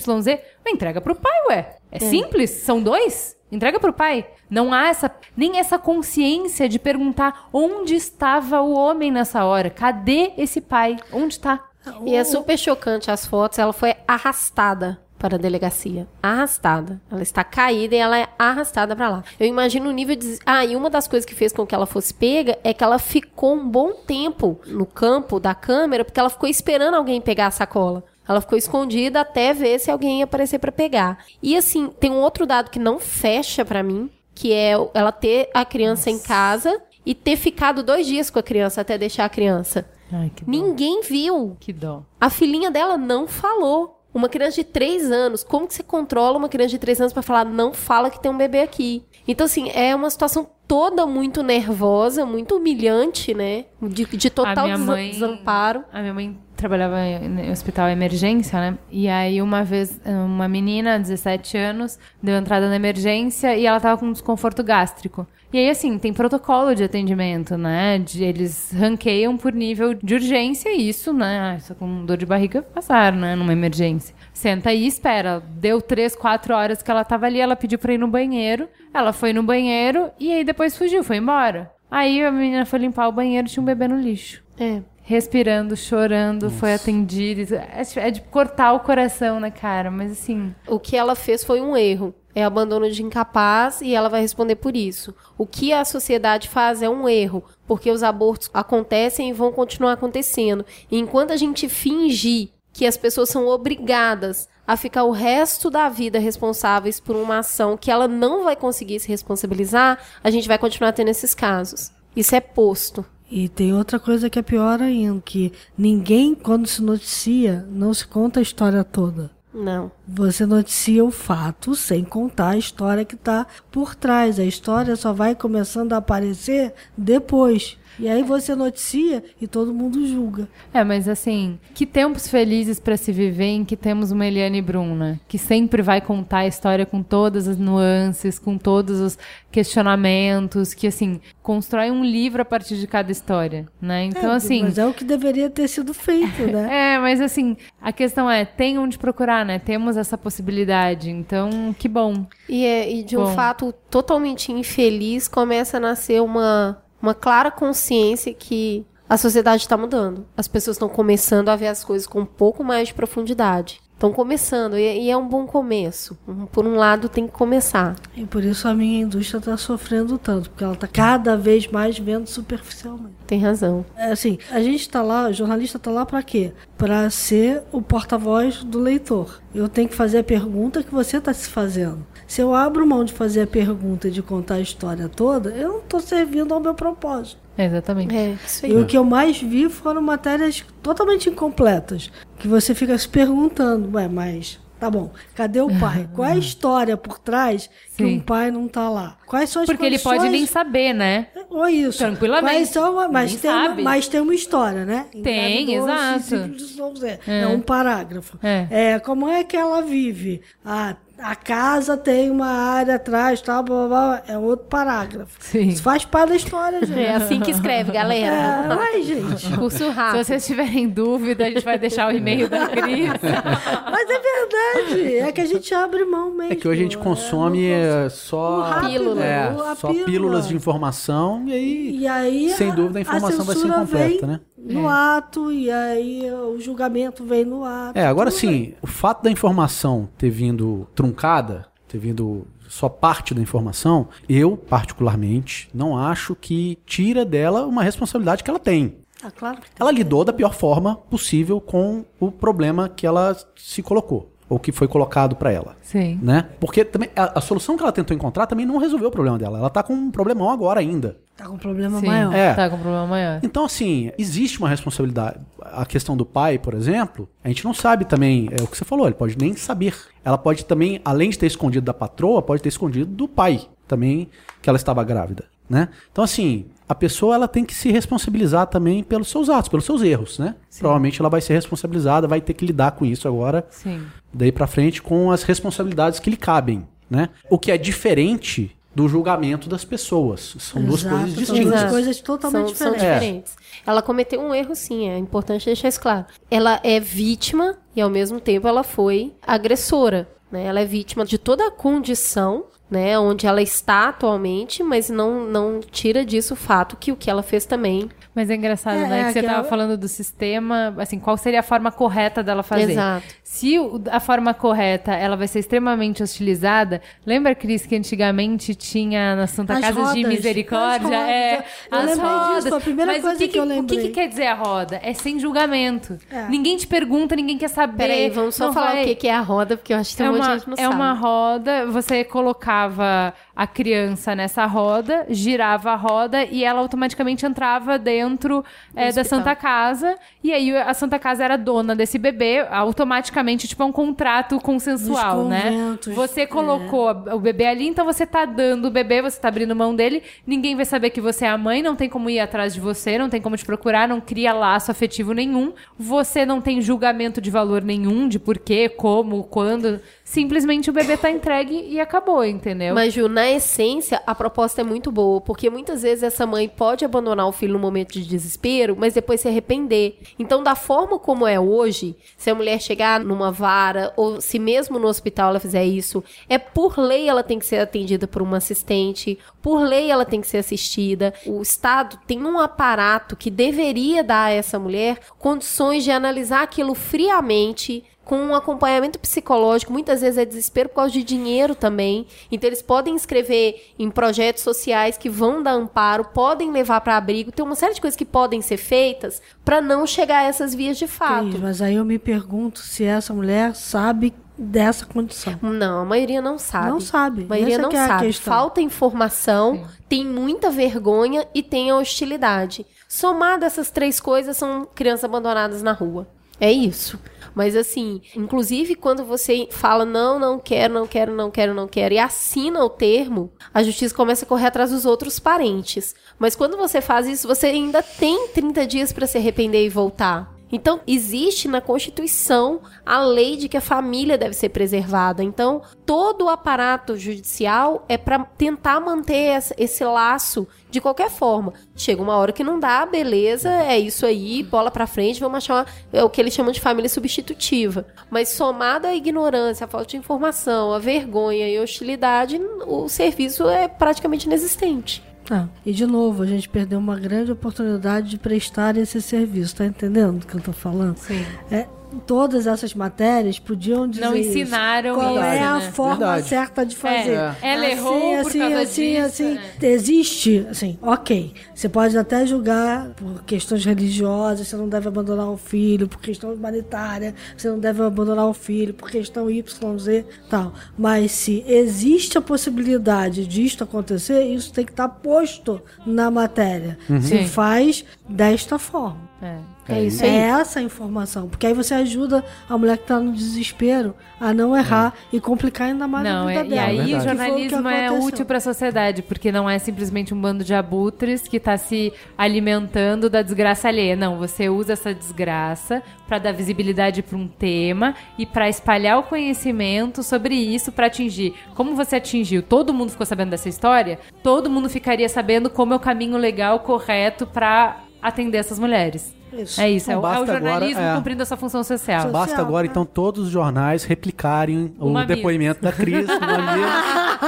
Entrega 0.67 0.99
pro 0.99 1.15
pai, 1.15 1.31
ué. 1.49 1.75
É, 1.89 1.99
simples? 1.99 2.49
São 2.49 2.81
dois? 2.81 3.36
Entrega 3.51 3.79
pro 3.79 3.93
pai. 3.93 4.25
Não 4.49 4.73
há 4.73 4.87
essa 4.87 5.11
nem 5.35 5.59
essa 5.59 5.79
consciência 5.79 6.67
de 6.67 6.77
perguntar 6.77 7.47
onde 7.53 7.95
estava 7.95 8.61
o 8.61 8.73
homem 8.73 9.11
nessa 9.11 9.45
hora. 9.45 9.69
Cadê 9.69 10.33
esse 10.37 10.61
pai? 10.61 10.97
Onde 11.11 11.39
tá? 11.39 11.63
E 12.05 12.15
é 12.15 12.23
super 12.23 12.57
chocante 12.57 13.09
as 13.09 13.25
fotos. 13.25 13.59
Ela 13.59 13.71
foi 13.71 13.95
arrastada 14.07 14.99
para 15.17 15.35
a 15.35 15.39
delegacia. 15.39 16.07
Arrastada. 16.21 17.01
Ela 17.11 17.21
está 17.21 17.43
caída 17.43 17.95
e 17.95 17.97
ela 17.97 18.19
é 18.19 18.27
arrastada 18.37 18.95
para 18.95 19.09
lá. 19.09 19.23
Eu 19.39 19.47
imagino 19.47 19.89
o 19.89 19.93
nível 19.93 20.15
de. 20.15 20.39
Ah, 20.45 20.65
e 20.65 20.75
uma 20.75 20.89
das 20.89 21.07
coisas 21.07 21.25
que 21.25 21.35
fez 21.35 21.51
com 21.51 21.65
que 21.65 21.73
ela 21.73 21.85
fosse 21.85 22.13
pega 22.13 22.57
é 22.63 22.73
que 22.73 22.83
ela 22.83 22.99
ficou 22.99 23.55
um 23.55 23.67
bom 23.67 23.93
tempo 23.93 24.59
no 24.67 24.85
campo 24.85 25.39
da 25.39 25.55
câmera, 25.55 26.05
porque 26.05 26.19
ela 26.19 26.29
ficou 26.29 26.47
esperando 26.47 26.95
alguém 26.95 27.19
pegar 27.19 27.47
a 27.47 27.51
sacola. 27.51 28.03
Ela 28.27 28.41
ficou 28.41 28.57
escondida 28.57 29.21
até 29.21 29.53
ver 29.53 29.79
se 29.79 29.89
alguém 29.89 30.19
ia 30.19 30.23
aparecer 30.25 30.59
para 30.59 30.71
pegar. 30.71 31.23
E 31.41 31.55
assim, 31.55 31.89
tem 31.99 32.11
um 32.11 32.19
outro 32.21 32.45
dado 32.45 32.69
que 32.69 32.79
não 32.79 32.99
fecha 32.99 33.63
para 33.63 33.81
mim, 33.83 34.09
que 34.35 34.51
é 34.53 34.73
ela 34.93 35.11
ter 35.11 35.49
a 35.53 35.63
criança 35.65 36.09
em 36.09 36.19
casa 36.19 36.81
e 37.05 37.15
ter 37.15 37.35
ficado 37.37 37.81
dois 37.83 38.05
dias 38.05 38.29
com 38.29 38.37
a 38.39 38.43
criança 38.43 38.81
até 38.81 38.97
deixar 38.97 39.25
a 39.25 39.29
criança. 39.29 39.89
Ai, 40.11 40.31
que 40.35 40.43
dó. 40.45 40.51
Ninguém 40.51 41.01
viu. 41.01 41.55
Que 41.59 41.71
dó. 41.73 42.03
A 42.19 42.29
filhinha 42.29 42.69
dela 42.71 42.97
não 42.97 43.27
falou. 43.27 43.95
Uma 44.13 44.29
criança 44.29 44.55
de 44.55 44.63
3 44.63 45.11
anos, 45.11 45.43
como 45.43 45.67
que 45.67 45.73
você 45.75 45.83
controla 45.83 46.37
uma 46.37 46.49
criança 46.49 46.69
de 46.71 46.79
3 46.79 47.01
anos 47.01 47.13
pra 47.13 47.21
falar 47.21 47.45
não 47.45 47.71
fala 47.71 48.09
que 48.09 48.19
tem 48.19 48.31
um 48.31 48.37
bebê 48.37 48.61
aqui? 48.61 49.03
Então, 49.27 49.45
assim, 49.45 49.69
é 49.69 49.93
uma 49.95 50.09
situação 50.09 50.47
toda 50.67 51.05
muito 51.05 51.43
nervosa, 51.43 52.25
muito 52.25 52.55
humilhante, 52.55 53.33
né? 53.35 53.65
De, 53.81 54.05
de 54.05 54.29
total 54.31 54.63
minha 54.65 54.77
desa- 54.77 54.91
mãe- 54.91 55.11
desamparo. 55.11 55.83
A 55.93 55.99
minha 56.01 56.13
mãe 56.13 56.37
trabalhava 56.57 56.99
em 57.05 57.49
hospital 57.51 57.87
emergência, 57.89 58.59
né? 58.59 58.77
E 58.91 59.07
aí 59.07 59.41
uma 59.41 59.63
vez 59.63 59.99
uma 60.05 60.47
menina, 60.49 60.99
17 60.99 61.55
anos, 61.57 61.97
deu 62.21 62.35
entrada 62.35 62.67
na 62.67 62.75
emergência 62.75 63.55
e 63.55 63.65
ela 63.65 63.79
tava 63.79 63.97
com 63.97 64.11
desconforto 64.11 64.63
gástrico. 64.63 65.25
E 65.53 65.57
aí, 65.57 65.69
assim, 65.69 65.97
tem 65.97 66.11
protocolo 66.11 66.75
de 66.75 66.83
atendimento, 66.83 67.57
né? 67.57 67.97
De- 67.99 68.21
eles 68.21 68.69
ranqueiam 68.77 69.37
por 69.37 69.53
nível 69.53 69.93
de 69.93 70.15
urgência 70.15 70.75
isso, 70.75 71.13
né? 71.13 71.39
Ah, 71.55 71.59
só 71.59 71.73
com 71.73 72.05
dor 72.05 72.17
de 72.17 72.25
barriga 72.25 72.61
passar, 72.61 73.13
né? 73.13 73.33
Numa 73.33 73.53
emergência. 73.53 74.13
Senta 74.33 74.71
aí 74.71 74.83
e 74.83 74.87
espera. 74.87 75.39
Deu 75.39 75.81
três, 75.81 76.17
quatro 76.17 76.53
horas 76.53 76.81
que 76.83 76.91
ela 76.91 77.05
tava 77.05 77.27
ali, 77.27 77.39
ela 77.39 77.55
pediu 77.55 77.79
pra 77.79 77.93
ir 77.93 77.97
no 77.97 78.09
banheiro. 78.09 78.67
Ela 78.93 79.13
foi 79.13 79.31
no 79.31 79.41
banheiro 79.41 80.09
e 80.19 80.33
aí 80.33 80.43
depois 80.43 80.77
fugiu, 80.77 81.01
foi 81.01 81.15
embora. 81.15 81.71
Aí 81.89 82.21
a 82.25 82.29
menina 82.29 82.65
foi 82.65 82.79
limpar 82.79 83.07
o 83.07 83.13
banheiro 83.13 83.47
e 83.47 83.49
tinha 83.49 83.61
um 83.63 83.65
bebê 83.65 83.87
no 83.87 83.97
lixo 83.97 84.43
É. 84.59 84.81
respirando, 85.07 85.77
chorando, 85.77 86.49
foi 86.49 86.73
atendida. 86.73 87.65
É, 87.73 87.81
de- 87.81 87.99
é 87.99 88.11
de 88.11 88.21
cortar 88.23 88.73
o 88.73 88.81
coração, 88.81 89.39
né, 89.39 89.49
cara? 89.49 89.89
Mas 89.89 90.11
assim, 90.11 90.53
O 90.67 90.77
que 90.77 90.97
ela 90.97 91.15
fez 91.15 91.45
foi 91.45 91.61
um 91.61 91.77
erro. 91.77 92.13
É 92.35 92.43
abandono 92.43 92.91
de 92.91 93.01
incapaz 93.01 93.79
e 93.81 93.95
ela 93.95 94.09
vai 94.09 94.19
responder 94.19 94.57
por 94.57 94.75
isso. 94.75 95.15
O 95.37 95.47
que 95.47 95.71
a 95.71 95.85
sociedade 95.85 96.49
faz 96.49 96.81
é 96.81 96.89
um 96.89 97.07
erro, 97.07 97.41
porque 97.65 97.89
os 97.89 98.03
abortos 98.03 98.49
acontecem 98.53 99.29
e 99.29 99.33
vão 99.33 99.49
continuar 99.51 99.93
acontecendo. 99.93 100.65
E 100.91 100.99
enquanto 100.99 101.31
a 101.31 101.37
gente 101.37 101.69
fingir 101.69 102.49
que 102.73 102.85
as 102.85 102.97
pessoas 102.97 103.29
são 103.29 103.47
obrigadas 103.47 104.47
a 104.67 104.75
ficar 104.75 105.05
o 105.05 105.11
resto 105.11 105.69
da 105.69 105.87
vida 105.87 106.19
responsáveis 106.19 106.99
por 106.99 107.15
uma 107.15 107.39
ação 107.39 107.77
que 107.77 107.89
ela 107.89 108.09
não 108.09 108.43
vai 108.43 108.57
conseguir 108.57 108.99
se 108.99 109.07
responsabilizar, 109.07 109.97
a 110.21 110.29
gente 110.29 110.49
vai 110.49 110.57
continuar 110.57 110.91
tendo 110.91 111.07
esses 111.07 111.33
casos. 111.33 111.91
Isso 112.13 112.35
é 112.35 112.41
posto. 112.41 113.05
E 113.29 113.49
tem 113.49 113.73
outra 113.73 113.99
coisa 113.99 114.29
que 114.29 114.39
é 114.39 114.41
pior 114.41 114.81
ainda, 114.81 115.21
que 115.23 115.51
ninguém, 115.77 116.33
quando 116.33 116.67
se 116.67 116.81
noticia, 116.81 117.67
não 117.69 117.93
se 117.93 118.07
conta 118.07 118.39
a 118.39 118.43
história 118.43 118.83
toda. 118.83 119.29
Não. 119.53 119.91
Você 120.07 120.45
noticia 120.45 121.03
o 121.03 121.09
fato 121.09 121.75
sem 121.75 122.03
contar 122.03 122.49
a 122.49 122.57
história 122.57 123.03
que 123.03 123.15
está 123.15 123.47
por 123.71 123.95
trás. 123.95 124.39
A 124.39 124.43
história 124.43 124.95
só 124.95 125.11
vai 125.11 125.33
começando 125.33 125.93
a 125.93 125.97
aparecer 125.97 126.73
depois. 126.95 127.77
E 127.99 128.07
aí 128.09 128.23
você 128.23 128.55
noticia 128.55 129.23
e 129.41 129.47
todo 129.47 129.73
mundo 129.73 130.05
julga. 130.07 130.47
é, 130.73 130.83
mas 130.83 131.07
assim, 131.07 131.59
que 131.73 131.85
tempos 131.85 132.27
felizes 132.27 132.79
pra 132.79 132.95
se 132.97 133.11
viver 133.11 133.45
em 133.45 133.65
que 133.65 133.75
temos 133.75 134.11
uma 134.11 134.25
Eliane 134.25 134.61
Bruna, 134.61 135.19
que 135.27 135.37
sempre 135.37 135.81
vai 135.81 136.01
contar 136.01 136.39
a 136.39 136.47
história 136.47 136.85
com 136.85 137.01
todas 137.03 137.47
as 137.47 137.57
nuances, 137.57 138.37
com 138.39 138.57
todos 138.57 138.99
os 138.99 139.17
questionamentos, 139.51 140.73
que 140.73 140.87
assim, 140.87 141.19
constrói 141.41 141.91
um 141.91 142.03
livro 142.03 142.41
a 142.41 142.45
partir 142.45 142.77
de 142.77 142.87
cada 142.87 143.11
história, 143.11 143.67
né? 143.81 144.05
Então, 144.05 144.31
É, 144.31 144.35
assim, 144.35 144.63
Mas 144.63 144.77
é 144.77 144.85
o 144.85 144.93
que 144.93 145.03
deveria 145.03 145.49
ter 145.49 145.67
sido 145.67 145.93
feito, 145.93 146.43
né? 146.47 146.67
É, 146.97 146.99
mas 146.99 147.21
assim, 147.21 147.55
a 147.81 147.91
questão 147.91 148.29
é, 148.29 148.43
tem 148.45 148.77
onde 148.77 148.97
procurar, 148.97 149.45
né? 149.45 149.59
Temos 149.59 149.95
essa 149.97 150.17
possibilidade, 150.17 151.09
então, 151.09 151.73
que 151.77 151.87
bom. 151.87 152.25
E, 152.49 152.65
é- 152.65 152.91
e 152.91 153.03
de 153.03 153.17
um 153.17 153.23
Bom. 153.25 153.33
fato 153.35 153.73
totalmente 153.89 154.51
infeliz 154.51 155.27
começa 155.27 155.77
a 155.77 155.79
nascer 155.79 156.21
uma, 156.21 156.81
uma 157.01 157.13
clara 157.13 157.51
consciência 157.51 158.33
que 158.33 158.85
a 159.09 159.17
sociedade 159.17 159.63
está 159.63 159.77
mudando. 159.77 160.25
As 160.35 160.47
pessoas 160.47 160.75
estão 160.75 160.89
começando 160.89 161.49
a 161.49 161.55
ver 161.55 161.67
as 161.67 161.83
coisas 161.83 162.07
com 162.07 162.21
um 162.21 162.25
pouco 162.25 162.63
mais 162.63 162.89
de 162.89 162.93
profundidade. 162.93 163.81
Estão 163.97 164.13
começando, 164.13 164.77
e, 164.77 165.05
e 165.05 165.09
é 165.09 165.17
um 165.17 165.27
bom 165.27 165.47
começo. 165.47 166.15
Por 166.51 166.67
um 166.67 166.75
lado, 166.75 167.09
tem 167.09 167.25
que 167.25 167.33
começar. 167.33 167.95
E 168.15 168.27
por 168.27 168.43
isso 168.43 168.67
a 168.67 168.73
minha 168.75 169.01
indústria 169.01 169.39
está 169.39 169.57
sofrendo 169.57 170.19
tanto, 170.19 170.51
porque 170.51 170.63
ela 170.63 170.75
está 170.75 170.87
cada 170.87 171.35
vez 171.35 171.65
mais 171.65 171.97
vendo 171.97 172.27
superficialmente. 172.27 173.15
Tem 173.25 173.39
razão. 173.39 173.83
É 173.97 174.11
assim, 174.11 174.37
a 174.51 174.61
gente 174.61 174.81
está 174.81 175.01
lá, 175.01 175.29
o 175.29 175.33
jornalista 175.33 175.77
está 175.77 175.89
lá 175.89 176.05
para 176.05 176.21
quê? 176.21 176.53
Para 176.77 177.09
ser 177.09 177.63
o 177.71 177.81
porta-voz 177.81 178.63
do 178.63 178.77
leitor. 178.77 179.41
Eu 179.53 179.67
tenho 179.67 179.89
que 179.89 179.95
fazer 179.95 180.19
a 180.19 180.23
pergunta 180.23 180.83
que 180.83 180.93
você 180.93 181.17
está 181.17 181.33
se 181.33 181.49
fazendo. 181.49 182.05
Se 182.27 182.39
eu 182.39 182.53
abro 182.53 182.85
mão 182.85 183.03
de 183.03 183.13
fazer 183.13 183.41
a 183.41 183.47
pergunta 183.47 184.09
e 184.09 184.11
de 184.11 184.21
contar 184.21 184.55
a 184.55 184.61
história 184.61 185.09
toda, 185.09 185.49
eu 185.49 185.69
não 185.69 185.79
estou 185.79 185.99
servindo 185.99 186.53
ao 186.53 186.59
meu 186.59 186.75
propósito. 186.75 187.46
Exatamente. 187.57 188.15
É, 188.15 188.35
isso 188.45 188.65
aí. 188.65 188.71
E 188.71 188.75
o 188.75 188.85
que 188.85 188.97
eu 188.97 189.03
mais 189.03 189.41
vi 189.41 189.69
foram 189.69 190.01
matérias 190.01 190.63
totalmente 190.81 191.29
incompletas. 191.29 192.11
Que 192.37 192.47
você 192.47 192.75
fica 192.75 192.97
se 192.97 193.07
perguntando, 193.09 193.89
ué, 193.95 194.07
mas 194.07 194.59
tá 194.79 194.91
bom, 194.91 195.11
cadê 195.33 195.59
o 195.59 195.67
pai? 195.79 196.07
Qual 196.13 196.27
é 196.27 196.33
a 196.33 196.37
história 196.37 196.95
por 196.95 197.17
trás 197.17 197.67
que 197.95 198.03
Sim. 198.03 198.17
um 198.17 198.19
pai 198.19 198.51
não 198.51 198.67
tá 198.67 198.87
lá? 198.89 199.17
Quais 199.25 199.49
são 199.49 199.63
as 199.63 199.65
Porque 199.67 199.83
ele 199.85 199.97
pode 199.97 200.19
nem 200.19 200.31
condições- 200.41 200.49
saber, 200.51 200.93
né? 200.93 201.27
ou 201.49 201.67
isso. 201.67 201.97
Tranquilamente. 201.97 202.53
Quais 202.53 202.69
são, 202.69 203.11
mas, 203.11 203.35
tem 203.35 203.49
uma, 203.51 203.75
mas 203.75 204.07
tem 204.07 204.21
uma 204.21 204.35
história, 204.35 204.85
né? 204.85 205.07
Tem, 205.23 205.63
Engravidou, 205.63 205.89
exato. 205.89 206.93
dizer, 206.93 207.19
É. 207.27 207.47
um 207.47 207.59
parágrafo. 207.59 208.37
É. 208.43 208.67
É, 208.69 208.99
como 208.99 209.27
é 209.27 209.43
que 209.43 209.57
ela 209.57 209.81
vive? 209.81 210.41
A, 210.63 210.95
a 211.19 211.35
casa 211.35 211.97
tem 211.97 212.29
uma 212.29 212.47
área 212.47 212.95
atrás, 212.95 213.41
tal, 213.41 213.63
blá, 213.63 213.75
blá, 213.75 213.87
blá. 213.87 214.23
É 214.27 214.37
outro 214.37 214.65
parágrafo. 214.67 215.35
Sim. 215.39 215.67
Isso 215.69 215.81
faz 215.83 216.05
parte 216.05 216.29
da 216.29 216.35
história, 216.35 216.85
gente. 216.85 216.97
É 217.07 217.15
assim 217.15 217.39
que 217.39 217.51
escreve, 217.51 217.91
É, 217.91 217.93
galera. 217.93 218.75
vai, 218.75 219.01
gente. 219.01 219.51
Curso 219.57 219.77
Se 219.77 219.89
rápido. 219.89 220.23
vocês 220.23 220.45
tiverem 220.45 220.87
dúvida, 220.89 221.45
a 221.45 221.49
gente 221.49 221.63
vai 221.63 221.77
deixar 221.77 222.07
o 222.11 222.15
e-mail 222.15 222.49
da 222.49 222.67
Cris. 222.67 223.09
Mas 223.91 224.09
é 224.09 224.19
verdade. 224.19 225.17
É 225.17 225.31
que 225.31 225.41
a 225.41 225.45
gente 225.45 225.73
abre 225.73 226.05
mão 226.05 226.31
mesmo. 226.31 226.53
É 226.53 226.55
que 226.55 226.67
hoje 226.67 226.81
a 226.81 226.83
gente 226.83 226.97
consome 226.97 227.65
É, 227.67 228.05
é, 228.05 228.09
só, 228.09 228.61
rápido, 228.61 228.89
Pílula. 228.91 229.23
é, 229.25 229.47
a 229.47 229.75
só 229.75 229.87
pílula. 229.89 230.05
pílulas 230.05 230.47
de 230.47 230.55
informação 230.55 231.43
e 231.47 231.53
aí 231.53 231.97
E 231.99 232.07
aí, 232.07 232.49
Sem 232.51 232.71
dúvida, 232.71 232.99
a 232.99 233.01
informação 233.01 233.45
vai 233.45 233.55
ser 233.55 233.67
incompleta, 233.67 233.97
vem 233.97 234.21
né? 234.27 234.39
No 234.57 234.89
ato, 234.89 235.51
e 235.51 235.69
aí 235.69 236.31
o 236.31 236.59
julgamento 236.59 237.23
vem 237.23 237.45
no 237.45 237.63
ato. 237.63 237.97
É, 237.97 238.05
agora 238.05 238.31
sim, 238.31 238.73
o 238.81 238.87
fato 238.87 239.23
da 239.23 239.29
informação 239.29 240.09
ter 240.17 240.29
vindo 240.29 240.87
truncada 240.95 241.67
ter 241.87 241.97
vindo 241.97 242.45
só 242.67 242.89
parte 242.89 243.33
da 243.33 243.41
informação, 243.41 244.09
eu, 244.27 244.57
particularmente, 244.57 245.69
não 245.73 245.97
acho 245.97 246.35
que 246.35 246.77
tira 246.85 247.23
dela 247.23 247.65
uma 247.65 247.81
responsabilidade 247.81 248.43
que 248.43 248.49
ela 248.49 248.59
tem. 248.59 248.97
Ah, 249.23 249.31
claro. 249.31 249.59
Ela 249.79 249.91
lidou 249.91 250.23
da 250.23 250.33
pior 250.33 250.53
forma 250.53 250.95
possível 250.95 251.59
com 251.59 252.05
o 252.19 252.31
problema 252.31 252.89
que 252.89 253.07
ela 253.07 253.35
se 253.55 253.81
colocou, 253.81 254.31
ou 254.49 254.59
que 254.59 254.71
foi 254.71 254.87
colocado 254.87 255.35
para 255.35 255.51
ela. 255.51 255.75
Sim. 255.83 256.19
Né? 256.21 256.47
Porque 256.59 256.85
também 256.85 257.09
a, 257.15 257.39
a 257.39 257.41
solução 257.41 257.75
que 257.75 257.83
ela 257.83 257.91
tentou 257.91 258.15
encontrar 258.15 258.47
também 258.47 258.65
não 258.65 258.77
resolveu 258.77 259.09
o 259.09 259.11
problema 259.11 259.37
dela. 259.37 259.59
Ela 259.59 259.69
tá 259.69 259.83
com 259.83 259.93
um 259.93 260.11
problemão 260.11 260.49
agora 260.49 260.79
ainda. 260.79 261.17
Tá 261.35 261.45
com 261.45 261.53
um 261.53 261.57
problema 261.57 261.99
Sim. 261.99 262.07
maior. 262.07 262.33
É. 262.33 262.53
Tá 262.53 262.69
com 262.69 262.77
um 262.77 262.79
problema 262.79 263.07
maior. 263.07 263.39
Então, 263.43 263.65
assim, 263.65 264.11
existe 264.17 264.59
uma 264.59 264.69
responsabilidade. 264.69 265.39
A 265.61 265.85
questão 265.85 266.15
do 266.17 266.25
pai, 266.25 266.57
por 266.57 266.73
exemplo, 266.73 267.29
a 267.43 267.47
gente 267.47 267.63
não 267.63 267.73
sabe 267.73 268.05
também, 268.05 268.49
é 268.51 268.63
o 268.63 268.67
que 268.67 268.77
você 268.77 268.85
falou, 268.85 269.05
ele 269.05 269.15
pode 269.15 269.37
nem 269.37 269.55
saber. 269.55 269.93
Ela 270.23 270.37
pode 270.37 270.65
também, 270.65 271.01
além 271.05 271.29
de 271.29 271.37
ter 271.37 271.45
escondido 271.45 271.85
da 271.85 271.93
patroa, 271.93 272.41
pode 272.41 272.61
ter 272.61 272.69
escondido 272.69 273.05
do 273.05 273.27
pai 273.27 273.67
também 273.87 274.29
que 274.61 274.69
ela 274.69 274.77
estava 274.77 275.03
grávida, 275.03 275.45
né? 275.69 275.89
Então, 276.11 276.23
assim, 276.23 276.65
a 276.87 276.95
pessoa 276.95 277.35
ela 277.35 277.47
tem 277.47 277.65
que 277.65 277.73
se 277.73 277.91
responsabilizar 277.91 278.67
também 278.67 279.03
pelos 279.03 279.27
seus 279.27 279.49
atos, 279.49 279.69
pelos 279.69 279.85
seus 279.85 280.01
erros, 280.01 280.39
né? 280.39 280.55
Provavelmente 280.79 281.19
ela 281.19 281.29
vai 281.29 281.41
ser 281.41 281.53
responsabilizada, 281.53 282.27
vai 282.27 282.39
ter 282.39 282.53
que 282.53 282.65
lidar 282.65 282.91
com 282.91 283.05
isso 283.05 283.27
agora, 283.27 283.65
Sim. 283.69 284.05
daí 284.33 284.51
pra 284.51 284.67
frente, 284.67 285.01
com 285.01 285.31
as 285.31 285.43
responsabilidades 285.43 286.19
que 286.19 286.29
lhe 286.29 286.37
cabem, 286.37 286.87
né? 287.09 287.29
O 287.49 287.59
que 287.59 287.71
é 287.71 287.77
diferente 287.77 288.75
do 288.95 289.07
julgamento 289.07 289.69
das 289.69 289.85
pessoas. 289.85 290.55
São 290.57 290.81
duas 290.83 291.01
Exato, 291.01 291.15
coisas 291.15 291.33
são 291.33 291.55
distintas. 291.55 291.81
duas 291.81 291.91
coisas 291.91 292.21
totalmente 292.21 292.75
são, 292.75 292.87
são 292.87 292.91
diferentes. 292.93 293.19
diferentes. 293.21 293.55
Ela 293.85 294.01
cometeu 294.01 294.41
um 294.41 294.55
erro, 294.55 294.75
sim, 294.75 295.07
é 295.07 295.17
importante 295.19 295.65
deixar 295.65 295.87
isso 295.87 296.01
claro. 296.01 296.25
Ela 296.49 296.79
é 296.83 296.99
vítima 296.99 297.77
e, 297.95 298.01
ao 298.01 298.09
mesmo 298.09 298.39
tempo, 298.39 298.67
ela 298.67 298.83
foi 298.83 299.35
agressora. 299.45 300.27
Né? 300.51 300.65
Ela 300.65 300.79
é 300.79 300.85
vítima 300.85 301.25
de 301.25 301.37
toda 301.37 301.67
a 301.67 301.71
condição 301.71 302.65
né, 302.89 303.19
onde 303.19 303.45
ela 303.45 303.61
está 303.61 304.09
atualmente, 304.09 304.81
mas 304.81 305.09
não, 305.09 305.43
não 305.45 305.79
tira 305.79 306.25
disso 306.25 306.53
o 306.53 306.57
fato 306.57 306.95
que 306.95 307.11
o 307.11 307.15
que 307.15 307.29
ela 307.29 307.43
fez 307.43 307.65
também. 307.65 308.09
Mas 308.37 308.51
é 308.51 308.55
engraçado, 308.55 308.97
É, 308.99 309.07
né? 309.07 309.19
é 309.21 309.23
Que 309.25 309.31
você 309.33 309.39
aquela- 309.39 309.55
tava 309.55 309.67
falando 309.67 309.97
do 309.97 310.07
sistema, 310.07 310.93
assim, 310.99 311.17
qual 311.19 311.35
seria 311.37 311.61
a 311.61 311.63
forma 311.63 311.91
correta 311.91 312.43
dela 312.43 312.61
fazer? 312.61 312.91
Exato. 312.91 313.25
Se 313.43 313.73
a 314.11 314.19
forma 314.19 314.53
correta 314.53 315.11
ela 315.11 315.35
vai 315.35 315.47
ser 315.47 315.57
extremamente 315.57 316.21
hostilizada, 316.21 317.01
lembra, 317.25 317.55
Cris, 317.55 317.87
que 317.87 317.95
antigamente 317.95 318.75
tinha 318.75 319.35
na 319.35 319.47
Santa 319.47 319.73
As 319.73 319.79
Casa 319.79 319.93
de 319.93 320.21
rodas, 320.21 320.35
Misericórdia? 320.35 321.17
as 321.19 321.27
é, 321.29 321.55
rodas. 321.55 321.65
Eu 321.91 321.99
lembrei 321.99 322.55
disso, 322.55 322.69
foi 322.69 322.77
a 322.77 322.81
primeira 322.81 323.11
Mas 323.11 323.21
coisa 323.23 323.35
o 323.35 323.39
que, 323.39 323.47
que 323.47 323.57
eu 323.57 323.63
O 323.63 323.67
que, 323.67 323.73
lembrei. 323.73 323.99
que 324.03 324.09
quer 324.09 324.27
dizer 324.27 324.45
a 324.45 324.53
roda? 324.53 324.99
É 325.01 325.13
sem 325.15 325.39
julgamento. 325.39 326.19
É. 326.29 326.47
Ninguém 326.47 326.77
te 326.77 326.85
pergunta, 326.85 327.35
ninguém 327.35 327.57
quer 327.57 327.69
saber. 327.69 327.97
Peraí, 327.97 328.29
vamos 328.29 328.53
só 328.53 328.67
não 328.67 328.73
falar 328.73 328.91
vai- 328.93 329.11
o 329.11 329.15
que 329.15 329.27
é 329.27 329.33
a 329.33 329.41
roda, 329.41 329.75
porque 329.77 329.91
eu 329.93 329.97
acho 329.97 330.11
que 330.11 330.17
tem 330.17 330.27
é 330.27 330.29
um 330.29 330.33
monte 330.33 330.43
de 330.43 330.47
uma, 330.47 330.57
gente 330.59 330.67
não 330.67 330.73
é 330.75 330.81
sabe. 330.83 330.95
uma 330.95 331.13
roda, 331.13 331.85
você 331.87 332.23
colocava 332.23 333.33
a 333.57 333.65
criança 333.65 334.35
nessa 334.35 334.67
roda, 334.67 335.25
girava 335.31 335.91
a 335.91 335.95
roda 335.95 336.45
e 336.45 336.63
ela 336.63 336.79
automaticamente 336.79 337.43
entrava 337.43 337.97
dentro 337.97 338.63
é, 338.95 339.11
da. 339.11 339.23
Santa 339.23 339.55
Casa. 339.55 340.15
E 340.43 340.53
aí 340.53 340.77
a 340.77 340.93
Santa 340.93 341.17
Casa 341.17 341.43
era 341.43 341.57
dona 341.57 341.95
desse 341.95 342.19
bebê, 342.19 342.59
automaticamente, 342.69 343.67
tipo, 343.67 343.81
é 343.81 343.85
um 343.87 343.91
contrato 343.91 344.59
consensual, 344.59 345.45
né? 345.45 345.97
Você 346.13 346.41
é. 346.41 346.45
colocou 346.45 347.09
a- 347.09 347.33
o 347.33 347.39
bebê 347.39 347.65
ali, 347.65 347.87
então 347.87 348.05
você 348.05 348.27
tá 348.27 348.45
dando 348.45 348.89
o 348.89 348.91
bebê, 348.91 349.23
você 349.23 349.41
tá 349.41 349.47
abrindo 349.47 349.75
mão 349.75 349.95
dele, 349.95 350.21
ninguém 350.45 350.75
vai 350.75 350.85
saber 350.85 351.09
que 351.09 351.19
você 351.19 351.45
é 351.45 351.49
a 351.49 351.57
mãe, 351.57 351.81
não 351.81 351.95
tem 351.95 352.07
como 352.07 352.29
ir 352.29 352.39
atrás 352.39 352.75
de 352.75 352.79
você, 352.79 353.17
não 353.17 353.27
tem 353.27 353.41
como 353.41 353.57
te 353.57 353.65
procurar, 353.65 354.07
não 354.07 354.21
cria 354.21 354.53
laço 354.53 354.91
afetivo 354.91 355.33
nenhum. 355.33 355.73
Você 355.97 356.45
não 356.45 356.61
tem 356.61 356.79
julgamento 356.79 357.41
de 357.41 357.49
valor 357.49 357.81
nenhum, 357.81 358.27
de 358.27 358.37
porquê, 358.37 358.87
como, 358.87 359.43
quando. 359.45 359.99
Simplesmente 360.27 360.89
o 360.89 360.93
bebê 360.93 361.15
tá 361.15 361.31
entregue 361.31 361.87
e 361.87 362.01
acabou, 362.01 362.43
entendeu? 362.43 362.93
Mas, 362.93 363.13
Ju, 363.13 363.29
na 363.29 363.49
essência, 363.49 364.21
a 364.27 364.35
proposta 364.35 364.81
é 364.81 364.83
muito 364.83 365.09
boa, 365.09 365.39
porque 365.39 365.69
muitas 365.69 366.01
vezes 366.01 366.21
essa 366.21 366.45
mãe 366.45 366.67
pode 366.67 367.05
abandonar 367.05 367.47
o 367.47 367.53
filho 367.53 367.71
no 367.71 367.79
momento 367.79 368.11
de 368.11 368.27
desespero, 368.27 368.93
mas 368.99 369.13
depois 369.13 369.39
se 369.39 369.47
arrepender. 369.47 370.19
Então, 370.37 370.61
da 370.61 370.75
forma 370.75 371.17
como 371.17 371.47
é 371.47 371.57
hoje, 371.57 372.13
se 372.35 372.49
a 372.49 372.55
mulher 372.55 372.81
chegar 372.81 373.21
numa 373.21 373.53
vara, 373.53 374.11
ou 374.17 374.41
se 374.41 374.59
mesmo 374.59 374.99
no 374.99 375.07
hospital 375.07 375.51
ela 375.51 375.61
fizer 375.61 375.85
isso, 375.85 376.21
é 376.49 376.57
por 376.57 376.99
lei 376.99 377.29
ela 377.29 377.41
tem 377.41 377.57
que 377.57 377.65
ser 377.65 377.77
atendida 377.77 378.27
por 378.27 378.41
uma 378.41 378.57
assistente, 378.57 379.39
por 379.61 379.79
lei 379.79 380.11
ela 380.11 380.25
tem 380.25 380.41
que 380.41 380.47
ser 380.47 380.57
assistida. 380.57 381.33
O 381.45 381.61
Estado 381.61 382.19
tem 382.27 382.45
um 382.45 382.59
aparato 382.59 383.37
que 383.37 383.49
deveria 383.49 384.25
dar 384.25 384.47
a 384.47 384.51
essa 384.51 384.77
mulher 384.77 385.19
condições 385.39 386.03
de 386.03 386.11
analisar 386.11 386.63
aquilo 386.63 386.93
friamente, 386.93 388.03
com 388.27 388.37
um 388.37 388.53
acompanhamento 388.53 389.17
psicológico, 389.17 389.91
muitas 389.91 390.21
vezes 390.21 390.37
é 390.37 390.45
desespero 390.45 390.89
por 390.89 390.95
causa 390.95 391.11
de 391.11 391.23
dinheiro 391.23 391.73
também. 391.73 392.27
Então 392.51 392.67
eles 392.67 392.81
podem 392.81 393.15
inscrever 393.15 393.93
em 393.97 394.11
projetos 394.11 394.63
sociais 394.63 395.17
que 395.17 395.29
vão 395.29 395.63
dar 395.63 395.71
amparo, 395.71 396.25
podem 396.25 396.71
levar 396.71 397.01
para 397.01 397.17
abrigo, 397.17 397.51
tem 397.51 397.65
uma 397.65 397.75
série 397.75 397.93
de 397.93 398.01
coisas 398.01 398.17
que 398.17 398.25
podem 398.25 398.61
ser 398.61 398.77
feitas 398.77 399.41
para 399.63 399.81
não 399.81 400.05
chegar 400.05 400.39
a 400.39 400.43
essas 400.43 400.75
vias 400.75 400.97
de 400.97 401.07
fato. 401.07 401.57
Mas 401.59 401.81
aí 401.81 401.95
eu 401.95 402.05
me 402.05 402.19
pergunto 402.19 402.79
se 402.79 403.03
essa 403.03 403.33
mulher 403.33 403.73
sabe 403.75 404.33
dessa 404.57 405.05
condição. 405.05 405.57
Não, 405.61 406.01
a 406.01 406.05
maioria 406.05 406.41
não 406.41 406.57
sabe. 406.57 406.89
Não 406.89 406.99
sabe. 406.99 407.43
A 407.43 407.47
maioria 407.47 407.75
Essa 407.75 407.81
não 407.81 407.91
é 407.91 408.07
sabe. 408.07 408.33
Falta 408.33 408.81
informação, 408.81 409.87
tem 410.09 410.25
muita 410.25 410.69
vergonha 410.69 411.47
e 411.53 411.61
tem 411.61 411.91
a 411.91 411.97
hostilidade. 411.97 412.85
Somado 413.07 413.63
essas 413.63 413.91
três 413.91 414.19
coisas, 414.19 414.57
são 414.57 414.87
crianças 414.95 415.23
abandonadas 415.23 415.83
na 415.83 415.91
rua. 415.91 416.27
É 416.59 416.71
isso. 416.71 417.19
Mas 417.57 417.75
assim, 417.75 418.21
inclusive 418.35 418.93
quando 418.93 419.25
você 419.25 419.67
fala 419.71 420.05
não, 420.05 420.37
não 420.37 420.59
quero, 420.59 420.93
não 420.93 421.07
quero, 421.07 421.33
não 421.33 421.49
quero, 421.49 421.73
não 421.73 421.87
quero 421.87 422.13
e 422.13 422.19
assina 422.19 422.85
o 422.85 422.89
termo, 422.89 423.51
a 423.73 423.81
justiça 423.81 424.13
começa 424.13 424.45
a 424.45 424.47
correr 424.47 424.67
atrás 424.67 424.91
dos 424.91 425.07
outros 425.07 425.39
parentes. 425.39 426.13
Mas 426.37 426.55
quando 426.55 426.77
você 426.77 427.01
faz 427.01 427.25
isso, 427.25 427.47
você 427.47 427.65
ainda 427.65 428.03
tem 428.03 428.49
30 428.49 428.85
dias 428.85 429.11
para 429.11 429.25
se 429.25 429.39
arrepender 429.39 429.83
e 429.83 429.89
voltar. 429.89 430.56
Então, 430.71 430.99
existe 431.07 431.67
na 431.67 431.79
Constituição 431.79 432.81
a 433.05 433.21
lei 433.21 433.55
de 433.55 433.69
que 433.69 433.77
a 433.77 433.81
família 433.81 434.37
deve 434.37 434.53
ser 434.53 434.69
preservada. 434.69 435.43
Então, 435.43 435.81
todo 436.05 436.45
o 436.45 436.49
aparato 436.49 437.15
judicial 437.17 438.05
é 438.09 438.17
para 438.17 438.39
tentar 438.39 438.99
manter 438.99 439.59
esse 439.77 440.03
laço 440.03 440.67
de 440.89 441.01
qualquer 441.01 441.29
forma. 441.29 441.73
Chega 441.95 442.21
uma 442.21 442.35
hora 442.35 442.51
que 442.51 442.63
não 442.63 442.79
dá, 442.79 443.05
beleza, 443.05 443.69
é 443.69 443.97
isso 443.97 444.25
aí, 444.25 444.63
bola 444.63 444.89
pra 444.91 445.07
frente, 445.07 445.39
vamos 445.39 445.57
achar 445.57 445.75
uma- 445.75 445.85
é 446.11 446.23
o 446.23 446.29
que 446.29 446.39
eles 446.41 446.53
chamam 446.53 446.71
de 446.71 446.81
família 446.81 447.09
substitutiva. 447.09 448.05
Mas 448.29 448.49
somado 448.49 449.07
à 449.07 449.15
ignorância, 449.15 449.85
à 449.85 449.87
falta 449.87 450.07
de 450.07 450.17
informação, 450.17 450.93
à 450.93 450.99
vergonha 450.99 451.67
e 451.67 451.79
hostilidade, 451.79 452.59
o 452.85 453.07
serviço 453.09 453.67
é 453.67 453.87
praticamente 453.87 454.47
inexistente. 454.47 455.26
Ah, 455.49 455.67
e 455.85 455.93
de 455.93 456.05
novo, 456.05 456.43
a 456.43 456.45
gente 456.45 456.67
perdeu 456.67 456.99
uma 456.99 457.17
grande 457.17 457.51
oportunidade 457.51 458.29
de 458.29 458.37
prestar 458.37 458.97
esse 458.97 459.21
serviço, 459.21 459.77
tá 459.77 459.85
entendendo 459.85 460.43
o 460.43 460.45
que 460.45 460.55
eu 460.55 460.61
tô 460.61 460.73
falando? 460.73 461.17
Sim. 461.17 461.45
É, 461.71 461.87
todas 462.25 462.67
essas 462.67 462.93
matérias 462.93 463.59
podiam 463.59 464.07
dizer 464.07 464.25
Não 464.25 464.35
isso. 464.35 464.49
ensinaram 464.49 465.15
qual 465.15 465.35
isso, 465.35 465.43
é 465.43 465.63
a 465.63 465.75
né? 465.79 465.91
forma 465.91 466.15
Verdade. 466.17 466.47
certa 466.47 466.85
de 466.85 466.95
fazer. 466.95 467.33
É, 467.33 467.55
ela 467.61 467.85
errou 467.85 468.19
por 468.21 468.47
assim, 468.47 468.59
causa 468.59 468.81
assim, 468.81 469.13
disso, 469.13 469.25
assim. 469.25 469.53
né? 469.53 469.63
Existe, 469.81 470.67
assim, 470.69 470.99
ok. 471.01 471.53
Você 471.73 471.89
pode 471.89 472.17
até 472.17 472.45
julgar 472.45 473.09
por 473.09 473.43
questões 473.43 473.85
religiosas, 473.85 474.67
você 474.67 474.75
não 474.75 474.87
deve 474.87 475.07
abandonar 475.07 475.49
um 475.49 475.57
filho, 475.57 476.07
por 476.07 476.19
questão 476.19 476.53
humanitária, 476.53 477.35
você 477.55 477.69
não 477.69 477.79
deve 477.79 478.01
abandonar 478.01 478.47
um 478.47 478.53
filho, 478.53 478.93
por 478.93 479.09
questão 479.09 479.49
YZ, 479.49 480.25
tal. 480.49 480.73
Mas 480.97 481.31
se 481.31 481.63
existe 481.67 482.37
a 482.37 482.41
possibilidade 482.41 483.45
disto 483.45 483.83
acontecer, 483.83 484.43
isso 484.43 484.71
tem 484.73 484.85
que 484.85 484.91
estar 484.91 485.07
posto 485.09 485.81
na 486.05 486.31
matéria. 486.31 486.97
Se 487.21 487.39
Sim. 487.39 487.47
faz 487.47 488.05
desta 488.27 488.79
forma. 488.79 489.27
É. 489.41 489.76
É 489.89 490.03
isso 490.03 490.23
É 490.23 490.27
aí. 490.29 490.35
essa 490.61 490.79
a 490.79 490.81
informação. 490.83 491.47
Porque 491.47 491.65
aí 491.67 491.73
você 491.73 491.93
ajuda 491.93 492.43
a 492.69 492.77
mulher 492.77 492.97
que 492.97 493.05
tá 493.07 493.19
no 493.19 493.31
desespero 493.31 494.15
a 494.39 494.53
não 494.53 494.75
errar 494.77 495.13
e 495.31 495.39
complicar 495.39 495.87
ainda 495.87 496.07
mais 496.07 496.25
a 496.25 496.29
Não, 496.29 496.47
vida 496.47 496.59
é, 496.61 496.65
e 496.65 496.69
dela. 496.69 496.81
aí 496.87 496.97
o 496.99 497.03
Que 497.05 497.09
foi 497.11 497.19
que 497.19 497.25
jornalismo 497.25 497.87
é 497.89 498.05
aconteceu. 498.07 498.27
útil 498.27 498.45
para 498.45 498.57
a 498.57 498.61
sociedade, 498.61 499.21
porque 499.23 499.51
não 499.51 499.69
é 499.69 499.79
simplesmente 499.79 500.33
um 500.33 500.39
bando 500.41 500.63
de 500.63 500.73
abutres 500.73 501.47
que 501.47 501.57
está 501.57 501.77
se 501.77 502.13
alimentando 502.37 503.29
da 503.29 503.41
desgraça 503.41 503.87
alheia. 503.87 504.15
Não, 504.15 504.37
você 504.37 504.69
usa 504.69 504.93
essa 504.93 505.13
desgraça 505.13 506.01
para 506.27 506.39
dar 506.39 506.51
visibilidade 506.51 507.21
para 507.21 507.37
um 507.37 507.47
tema 507.47 508.15
e 508.37 508.45
para 508.45 508.67
espalhar 508.69 509.19
o 509.19 509.23
conhecimento 509.23 510.23
sobre 510.23 510.55
isso 510.55 510.91
para 510.91 511.07
atingir. 511.07 511.53
Como 511.75 511.95
você 511.95 512.17
atingiu? 512.17 512.61
Todo 512.63 512.93
mundo 512.93 513.11
ficou 513.11 513.25
sabendo 513.25 513.51
dessa 513.51 513.69
história? 513.69 514.19
Todo 514.43 514.69
mundo 514.69 514.89
ficaria 514.89 515.29
sabendo 515.29 515.69
como 515.69 515.93
é 515.93 515.95
o 515.95 515.99
caminho 515.99 516.37
legal 516.37 516.79
correto 516.79 517.45
para 517.45 517.97
atender 518.21 518.57
essas 518.57 518.79
mulheres. 518.79 519.36
Isso. 519.53 519.79
É 519.81 519.89
isso, 519.89 520.11
é, 520.11 520.13
Então 520.13 520.23
o, 520.23 520.25
é 520.25 520.29
o 520.29 520.31
basta 520.31 520.43
agora, 520.43 520.71
jornalismo 520.71 521.01
é. 521.03 521.15
cumprindo 521.15 521.43
a 521.43 521.45
sua 521.45 521.57
função 521.57 521.83
social. 521.83 522.21
Social. 522.23 522.31
Basta 522.31 522.61
agora, 522.61 522.83
né? 522.85 522.91
então, 522.91 523.05
todos 523.05 523.45
os 523.45 523.49
jornais 523.49 524.03
replicarem 524.03 524.93
o, 524.99 525.09
Mamilos. 525.09 525.35
depoimento 525.35 525.81
da 525.81 525.91
Cris 525.91 526.27
no 526.27 526.39
Mamilos 526.39 526.91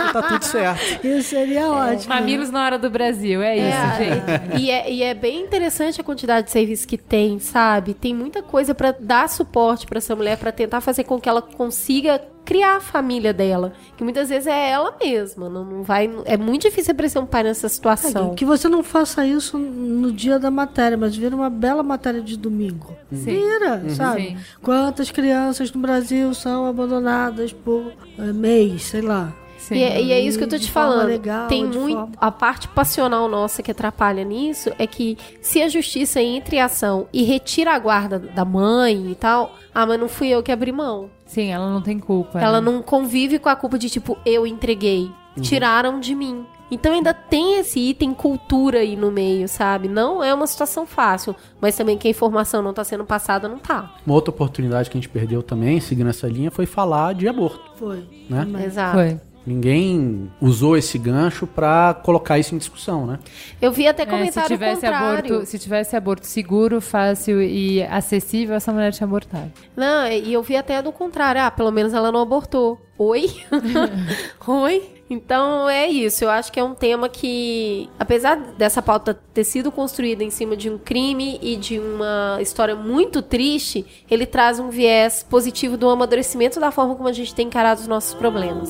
e 0.10 0.14
tá 0.14 0.22
tudo 0.22 0.44
certo. 0.44 1.06
Isso 1.06 1.30
seria 1.30 1.68
ótimo. 1.70 2.14
Mamilos 2.14 2.50
na 2.50 2.64
hora 2.64 2.78
do 2.80 2.90
Brasil, 2.90 3.42
é 3.42 3.58
isso, 3.58 3.98
gente. 3.98 4.62
E 4.62 4.72
é, 4.72 4.92
e 4.92 5.04
é 5.04 5.14
bem 5.14 5.42
interessante 5.42 6.00
a 6.00 6.04
quantidade 6.04 6.46
de 6.48 6.52
serviços 6.52 6.86
que 6.86 6.98
tem, 6.98 7.40
sabe? 7.40 7.94
Tem 7.94 8.14
muita 8.14 8.42
coisa 8.42 8.74
pra 8.74 8.92
dar 8.98 9.28
suporte 9.30 9.86
pra 9.86 9.98
essa 9.98 10.16
mulher, 10.16 10.38
pra 10.38 10.52
tentar 10.52 10.82
fazer 10.82 11.04
com 11.04 11.20
que 11.20 11.28
ela 11.30 11.42
consiga 11.42 12.22
criar 12.50 12.78
a 12.78 12.80
família 12.80 13.32
dela. 13.32 13.74
Que 13.96 14.04
muitas 14.04 14.30
vezes 14.30 14.48
é 14.48 14.72
ela 14.72 14.96
mesma. 15.00 15.48
Não, 15.48 15.64
não 15.64 15.84
vai, 15.84 16.10
é 16.26 16.36
muito 16.36 16.64
difícil 16.64 16.94
aparecer 16.94 17.20
um 17.20 17.26
pai 17.28 17.44
nessa 17.44 17.70
situação. 17.70 18.34
Que 18.34 18.44
você 18.44 18.68
não 18.68 18.82
faça 18.82 19.24
isso 19.24 19.56
no 19.56 20.12
dia 20.12 20.40
da 20.40 20.50
matéria, 20.50 20.98
mas 20.98 21.16
vira 21.16 21.36
uma 21.36 21.50
bela 21.52 21.84
matéria 21.84 22.22
de 22.22 22.36
domingo. 22.36 22.96
Vira, 23.12 23.88
sabe? 23.92 24.30
Sim. 24.30 24.38
Quantas 24.64 25.12
crianças 25.12 25.72
no 25.72 25.80
Brasil 25.80 26.34
são 26.34 26.66
abandonadas 26.66 27.54
por 27.54 27.94
eh, 28.18 28.34
mês, 28.34 28.82
sei 28.82 29.02
lá. 29.02 29.32
Sim. 29.70 29.76
E, 29.76 29.84
é- 29.84 30.02
e 30.02 30.12
é 30.12 30.20
isso 30.20 30.38
que 30.38 30.44
eu 30.44 30.50
tô 30.50 30.58
te 30.58 30.72
falando. 30.72 31.06
legal, 31.08 31.48
Tem 31.48 31.64
muito. 31.64 31.96
forma- 31.96 32.12
A 32.20 32.32
parte 32.32 32.68
passional 32.70 33.30
nossa 33.30 33.62
que 33.62 33.70
atrapalha 33.70 34.24
nisso 34.24 34.72
é 34.80 34.88
que 34.88 35.16
se 35.42 35.62
a 35.62 35.70
justiça 35.70 36.20
entra 36.20 36.56
em 36.56 36.60
ação 36.60 37.08
e 37.14 37.22
retira 37.24 37.74
a 37.74 37.80
guarda 37.80 38.18
da 38.18 38.44
mãe 38.44 39.12
e 39.12 39.16
tal, 39.16 39.54
ah, 39.74 39.86
mas 39.86 40.00
não 40.00 40.10
fui 40.10 40.28
eu 40.30 40.42
que 40.42 40.52
abri 40.52 40.72
mão. 40.72 41.10
Sim, 41.28 41.50
ela 41.52 41.70
não 41.70 41.82
tem 41.82 42.00
culpa. 42.00 42.40
Ela 42.40 42.60
né? 42.60 42.72
não 42.72 42.82
convive 42.82 43.38
com 43.38 43.48
a 43.50 43.56
culpa 43.56 43.78
de 43.78 43.90
tipo, 43.92 44.18
eu 44.26 44.48
entreguei. 44.48 45.12
Tiraram 45.40 46.00
de 46.00 46.14
mim. 46.16 46.46
Então 46.72 46.92
ainda 46.94 47.14
tem 47.14 47.58
esse 47.60 47.80
item 47.80 48.14
cultura 48.14 48.80
aí 48.80 48.96
no 48.96 49.10
meio, 49.12 49.48
sabe? 49.48 49.88
Não 49.88 50.24
é 50.24 50.34
uma 50.34 50.46
situação 50.46 50.86
fácil, 50.86 51.36
mas 51.62 51.76
também 51.76 51.98
que 51.98 52.08
a 52.08 52.12
informação 52.12 52.62
não 52.62 52.74
tá 52.74 52.84
sendo 52.84 53.06
passada, 53.06 53.48
não 53.48 53.58
tá. 53.58 53.96
Uma 54.06 54.16
outra 54.16 54.30
oportunidade 54.32 54.90
que 54.90 54.98
a 54.98 55.02
gente 55.02 55.10
perdeu 55.10 55.42
também, 55.42 55.80
seguindo 55.80 56.10
essa 56.10 56.28
linha, 56.28 56.52
foi 56.52 56.66
falar 56.68 57.14
de 57.14 57.28
aborto. 57.28 57.72
Foi. 57.76 58.04
Né? 58.30 58.46
Exato. 58.66 58.98
Foi. 58.98 59.20
Ninguém 59.50 60.30
usou 60.40 60.78
esse 60.78 60.96
gancho 61.00 61.48
pra 61.48 61.96
colocar 62.04 62.38
isso 62.38 62.54
em 62.54 62.58
discussão, 62.60 63.08
né? 63.08 63.18
Eu 63.60 63.72
vi 63.72 63.88
até 63.88 64.04
É, 64.04 64.06
se 64.06 64.12
comentário 64.12 64.48
tivesse 64.48 64.82
contrário. 64.82 65.18
aborto, 65.34 65.46
se 65.48 65.58
tivesse 65.58 65.96
aborto 65.96 66.28
seguro, 66.28 66.80
fácil 66.80 67.42
e 67.42 67.82
acessível, 67.82 68.56
essa 68.56 68.72
mulher 68.72 68.94
tinha 68.94 69.08
abortado. 69.08 69.52
Não, 69.76 70.06
e 70.08 70.32
eu 70.32 70.44
vi 70.44 70.56
até 70.56 70.80
do 70.84 70.92
contrário. 70.92 71.42
Ah, 71.42 71.50
pelo 71.50 71.72
menos 71.72 71.96
ela 71.96 72.12
não 72.12 72.22
abortou. 72.22 72.80
Oi? 73.02 73.32
Oi? 74.46 74.90
Então 75.10 75.70
é 75.70 75.88
isso. 75.88 76.26
Eu 76.26 76.30
acho 76.30 76.52
que 76.52 76.60
é 76.60 76.64
um 76.64 76.76
tema 76.76 77.08
que, 77.08 77.90
apesar 77.98 78.36
dessa 78.36 78.82
pauta 78.82 79.18
ter 79.34 79.46
sido 79.46 79.72
construída 79.72 80.22
em 80.22 80.30
cima 80.30 80.58
de 80.58 80.70
um 80.70 80.78
crime 80.78 81.40
e 81.42 81.56
de 81.56 81.80
uma 81.80 82.38
história 82.42 82.76
muito 82.76 83.22
triste, 83.22 83.86
ele 84.12 84.26
traz 84.26 84.60
um 84.60 84.70
viés 84.70 85.26
positivo 85.28 85.78
do 85.78 85.88
amadurecimento 85.90 86.60
da 86.60 86.72
forma 86.72 86.94
como 86.94 87.08
a 87.08 87.14
gente 87.14 87.34
tem 87.34 87.48
encarado 87.48 87.80
os 87.80 87.88
nossos 87.88 88.14
problemas. 88.14 88.70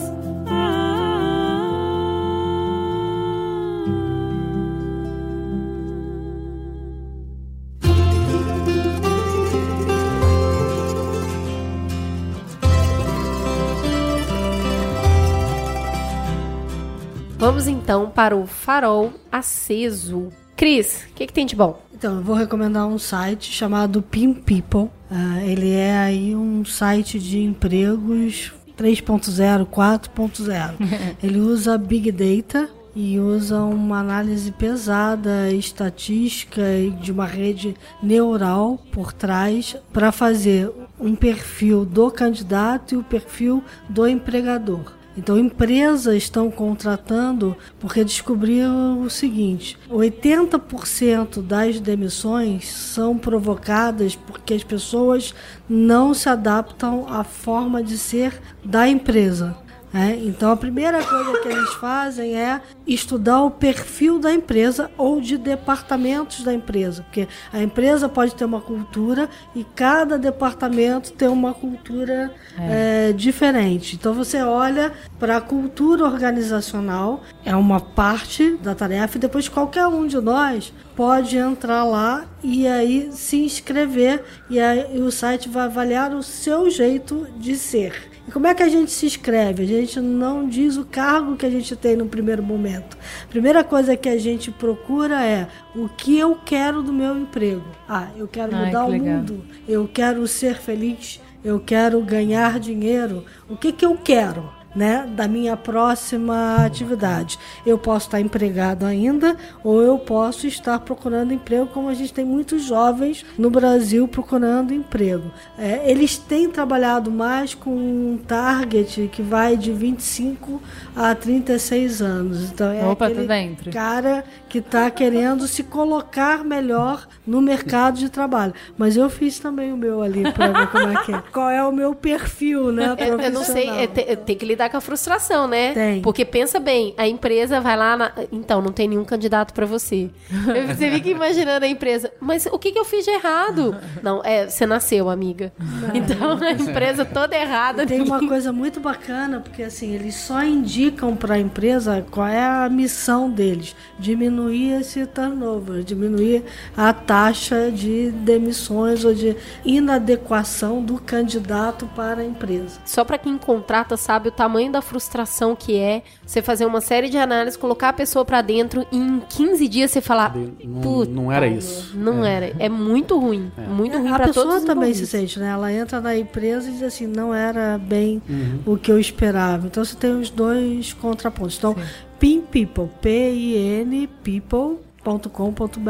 Vamos 17.60 17.78
então 17.78 18.10
para 18.10 18.38
o 18.38 18.47
farol 18.47 19.12
aceso. 19.30 20.30
Cris, 20.55 21.05
o 21.12 21.14
que, 21.14 21.28
que 21.28 21.34
tem 21.34 21.45
de 21.45 21.57
bom? 21.57 21.78
Então, 21.93 22.16
eu 22.16 22.24
vou 22.24 22.34
recomendar 22.34 22.88
um 22.88 22.97
site 22.97 23.51
chamado 23.51 24.01
Pin 24.01 24.34
People. 24.34 24.89
Ah, 25.12 25.43
ele 25.43 25.74
é 25.74 25.97
aí 25.97 26.34
um 26.34 26.64
site 26.64 27.20
de 27.20 27.39
empregos 27.39 28.53
3.0, 28.78 29.66
4.0. 29.66 30.76
ele 31.22 31.39
usa 31.39 31.78
Big 31.78 32.10
Data 32.14 32.70
e 32.95 33.20
usa 33.20 33.60
uma 33.60 33.99
análise 33.99 34.53
pesada, 34.53 35.51
estatística 35.51 36.62
e 36.62 36.91
de 36.91 37.12
uma 37.12 37.26
rede 37.26 37.76
neural 38.01 38.80
por 38.89 39.12
trás 39.12 39.76
para 39.91 40.14
fazer 40.14 40.72
um 40.97 41.14
perfil 41.14 41.84
do 41.84 42.10
candidato 42.10 42.95
e 42.95 42.97
o 42.97 43.03
perfil 43.03 43.62
do 43.89 44.07
empregador. 44.07 44.99
Então, 45.20 45.38
empresas 45.38 46.15
estão 46.15 46.49
contratando 46.49 47.53
porque 47.78 48.05
descobriram 48.05 49.01
o 49.01 49.09
seguinte: 49.09 49.78
80% 49.91 51.41
das 51.41 51.78
demissões 51.82 52.70
são 52.70 53.17
provocadas 53.17 54.15
porque 54.15 54.53
as 54.53 54.63
pessoas 54.63 55.36
não 55.67 56.13
se 56.13 56.30
adaptam 56.30 57.05
à 57.09 57.26
forma 57.26 57.84
de 57.84 57.97
ser 57.97 58.41
da 58.63 58.88
empresa. 58.88 59.57
Né? 59.92 60.20
então, 60.24 60.52
a 60.52 60.58
primeira 60.58 61.04
coisa 61.04 61.40
que 61.40 61.48
eles 61.48 61.74
fazem 61.76 62.36
é 62.36 62.62
estudar 62.86 63.42
o 63.42 63.52
perfil 63.52 64.20
da 64.20 64.32
empresa 64.32 64.90
ou 64.98 65.20
de 65.20 65.38
departamentos 65.38 66.44
da 66.44 66.54
empresa, 66.54 67.04
porque 67.04 67.28
a 67.52 67.62
empresa 67.62 68.08
pode 68.08 68.36
ter 68.36 68.46
uma 68.46 68.62
cultura 68.62 69.30
e 69.56 69.64
cada 69.64 70.18
departamento 70.18 71.12
tem 71.14 71.28
uma 71.28 71.54
cultura 71.54 72.32
é, 72.58 73.14
diferente. 73.14 73.96
Então 73.96 74.14
você 74.14 74.42
olha 74.42 74.94
para 75.20 75.38
a 75.38 75.42
cultura 75.42 76.06
organizacional, 76.06 77.24
é 77.44 77.56
uma 77.56 77.80
parte 77.80 78.58
da 78.58 78.76
tarefa, 78.76 79.18
e 79.18 79.22
depois 79.22 79.50
qualquer 79.50 79.88
um 79.88 80.06
de 80.06 80.20
nós 80.20 80.74
pode 80.96 81.38
entrar 81.38 81.84
lá 81.84 82.26
e 82.44 82.68
aí 82.68 83.10
se 83.12 83.38
inscrever, 83.38 84.24
e 84.50 84.60
aí 84.60 85.00
o 85.02 85.12
site 85.12 85.50
vai 85.50 85.64
avaliar 85.64 86.14
o 86.14 86.22
seu 86.22 86.70
jeito 86.70 87.28
de 87.38 87.56
ser. 87.56 88.09
E 88.30 88.32
como 88.32 88.46
é 88.46 88.54
que 88.54 88.62
a 88.62 88.70
gente 88.70 88.92
se 88.92 89.08
inscreve? 89.08 89.64
A 89.64 89.66
gente 89.66 90.00
não 90.00 90.48
diz 90.48 90.78
o 90.78 90.86
cargo 90.86 91.36
que 91.36 91.48
a 91.48 91.50
gente 91.50 91.76
tem 91.76 91.96
no 91.96 92.06
primeiro 92.06 92.44
momento. 92.44 92.96
A 93.24 93.28
primeira 93.28 93.64
coisa 93.64 93.98
que 93.98 94.08
a 94.08 94.20
gente 94.20 94.52
procura 94.52 95.26
é 95.26 95.48
o 95.76 95.90
que 95.90 96.20
eu 96.20 96.36
quero 96.46 96.84
do 96.84 96.94
meu 96.94 97.18
emprego. 97.18 97.66
Ah, 97.88 98.10
eu 98.16 98.28
quero 98.28 98.56
Ai, 98.56 98.68
mudar 98.68 98.84
que 98.84 98.88
o 98.88 98.92
legal. 98.92 99.18
mundo. 99.18 99.46
Eu 99.68 99.90
quero 99.92 100.28
ser 100.28 100.58
feliz. 100.58 101.20
Eu 101.44 101.60
quero 101.60 102.00
ganhar 102.02 102.60
dinheiro. 102.60 103.26
O 103.50 103.58
que, 103.58 103.72
que 103.72 103.84
eu 103.84 103.98
quero? 103.98 104.59
Né, 104.76 105.09
da 105.15 105.28
minha 105.28 105.57
próxima 105.57 106.63
atividade. 106.63 107.39
Eu 107.65 107.76
posso 107.76 108.05
estar 108.05 108.22
empregado 108.22 108.86
ainda 108.86 109.36
ou 109.63 109.82
eu 109.82 109.97
posso 109.97 110.45
estar 110.45 110.78
procurando 110.80 111.34
emprego, 111.34 111.65
como 111.65 111.89
a 111.89 111.93
gente 111.95 112.13
tem 112.13 112.24
muitos 112.24 112.65
jovens 112.65 113.26
no 113.36 113.49
Brasil 113.49 114.07
procurando 114.07 114.72
emprego. 114.72 115.32
É, 115.57 115.89
eles 115.89 116.17
têm 116.17 116.49
trabalhado 116.49 117.11
mais 117.11 117.55
com 117.55 117.72
um 117.72 118.20
target 118.28 119.09
que 119.11 119.24
vai 119.24 119.57
de 119.57 119.72
25 119.72 120.61
a 120.95 121.15
36 121.15 122.01
anos. 122.01 122.51
Então 122.51 122.72
é 122.72 122.86
Opa, 122.86 123.07
aquele 123.07 123.55
cara 123.72 124.24
que 124.50 124.58
está 124.58 124.89
querendo 124.89 125.47
se 125.47 125.64
colocar 125.64 126.43
melhor 126.43 127.08
no 127.26 127.39
mercado 127.41 127.97
de 128.00 128.10
trabalho. 128.10 128.54
Mas 128.78 128.97
eu 128.97 129.10
fiz 129.10 129.38
também 129.39 129.72
o 129.72 129.78
meu 129.78 130.02
ali 130.02 130.24
para 130.34 130.47
ver 130.52 130.68
como 130.68 130.88
é 130.97 131.04
que 131.04 131.14
é. 131.14 131.22
Qual 131.32 131.50
é 131.50 131.64
o 131.64 131.72
meu 131.72 131.93
perfil, 131.93 132.72
né? 132.72 132.95
Eu, 132.97 133.20
eu 133.20 133.32
não 133.32 133.43
sei, 133.43 133.70
é, 133.70 133.86
te- 133.88 134.16
tem 134.18 134.36
que 134.36 134.45
lidar 134.45 134.70
com 134.70 134.78
a 134.78 134.82
frustração, 134.82 135.47
né? 135.47 135.74
Tem. 135.74 136.02
Porque 136.02 136.26
pensa 136.26 136.60
bem, 136.60 136.93
a 136.97 137.08
empresa 137.08 137.62
vai 137.62 137.78
lá, 137.78 137.95
na- 137.95 138.12
então 138.32 138.62
não 138.62 138.72
tem 138.72 138.88
nenhum 138.88 139.06
candidato 139.06 139.54
pra 139.54 139.66
você. 139.66 140.10
Você 140.76 140.89
fica 140.91 141.10
imaginando 141.10 141.66
a 141.66 141.68
empresa, 141.68 142.12
mas 142.20 142.45
o 142.47 142.58
que, 142.58 142.72
que 142.72 142.80
eu 142.80 142.86
fiz 142.86 143.06
de 143.06 143.12
errado? 143.12 143.76
Não, 144.02 144.22
é, 144.24 144.47
você 144.47 144.66
nasceu, 144.66 145.10
amiga. 145.10 145.52
Então 145.93 146.38
a 146.41 146.52
empresa 146.52 147.06
toda 147.06 147.36
errada. 147.36 147.86
Tem 147.86 148.02
uma 148.02 148.20
coisa 148.28 148.52
muito 148.52 148.80
bacana, 148.80 149.39
porque 149.39 149.62
assim, 149.64 149.93
eles 149.93 150.16
só 150.16 150.43
indicam 150.43 151.16
para 151.16 151.36
a 151.36 151.39
empresa 151.39 152.04
qual 152.10 152.28
é 152.28 152.43
a 152.43 152.68
missão 152.70 153.30
deles: 153.30 153.76
diminuir 154.00 154.39
esse 154.48 155.06
turnover, 155.08 155.84
diminuir 155.84 156.44
a 156.78 156.94
taxa 156.94 157.72
de 157.72 158.12
demissões 158.12 159.04
ou 159.04 159.14
de 159.14 159.36
inadequação 159.66 160.84
do 160.84 161.02
candidato 161.02 161.88
para 161.96 162.22
a 162.22 162.26
empresa. 162.26 162.80
Só 162.86 163.04
pra 163.04 163.18
quem 163.18 163.38
contrata 163.38 163.98
sabe 163.98 164.30
o 164.30 164.32
tamanho 164.32 164.72
da 164.72 164.82
frustração 164.82 165.56
que 165.56 165.76
é 165.76 166.04
você 166.30 166.44
fazer 166.44 166.64
uma 166.68 166.80
série 166.80 167.10
de 167.10 167.18
análises, 167.18 167.58
colocar 167.58 167.90
a 167.90 167.94
pessoa 167.94 168.24
pra 168.24 168.44
dentro 168.44 168.86
e 168.92 168.98
em 168.98 169.20
15 169.30 169.68
dias 169.68 169.90
você 169.90 170.00
falar, 170.00 170.36
Não, 170.64 171.04
não 171.06 171.32
era 171.32 171.48
isso. 171.48 171.98
não 171.98 172.24
era. 172.24 172.54
É 172.60 172.70
muito 172.70 173.18
ruim. 173.18 173.52
Muito 173.68 173.98
ruim 173.98 174.12
a 174.12 174.16
pra 174.16 174.28
pessoa 174.28 174.46
todos 174.46 174.60
os 174.62 174.66
também 174.68 174.94
se 174.94 175.08
sente, 175.08 175.40
né? 175.40 175.50
Ela 175.50 175.74
entra 175.74 176.00
na 176.00 176.16
empresa 176.16 176.70
e 176.70 176.74
diz 176.74 176.84
assim, 176.84 177.08
não 177.08 177.34
era 177.34 177.80
bem 177.80 178.22
Uhum. 178.30 178.60
o 178.74 178.78
que 178.78 178.92
eu 178.92 179.00
esperava. 179.00 179.66
Então 179.66 179.84
você 179.84 179.96
tem 179.96 180.12
os 180.12 180.30
dois 180.30 180.94
contrapontos. 180.94 181.58
Então, 181.58 181.76
PIN 182.20 182.42
People, 182.42 182.90
P-I-N 183.02 184.08
people.com.br. 184.24 185.90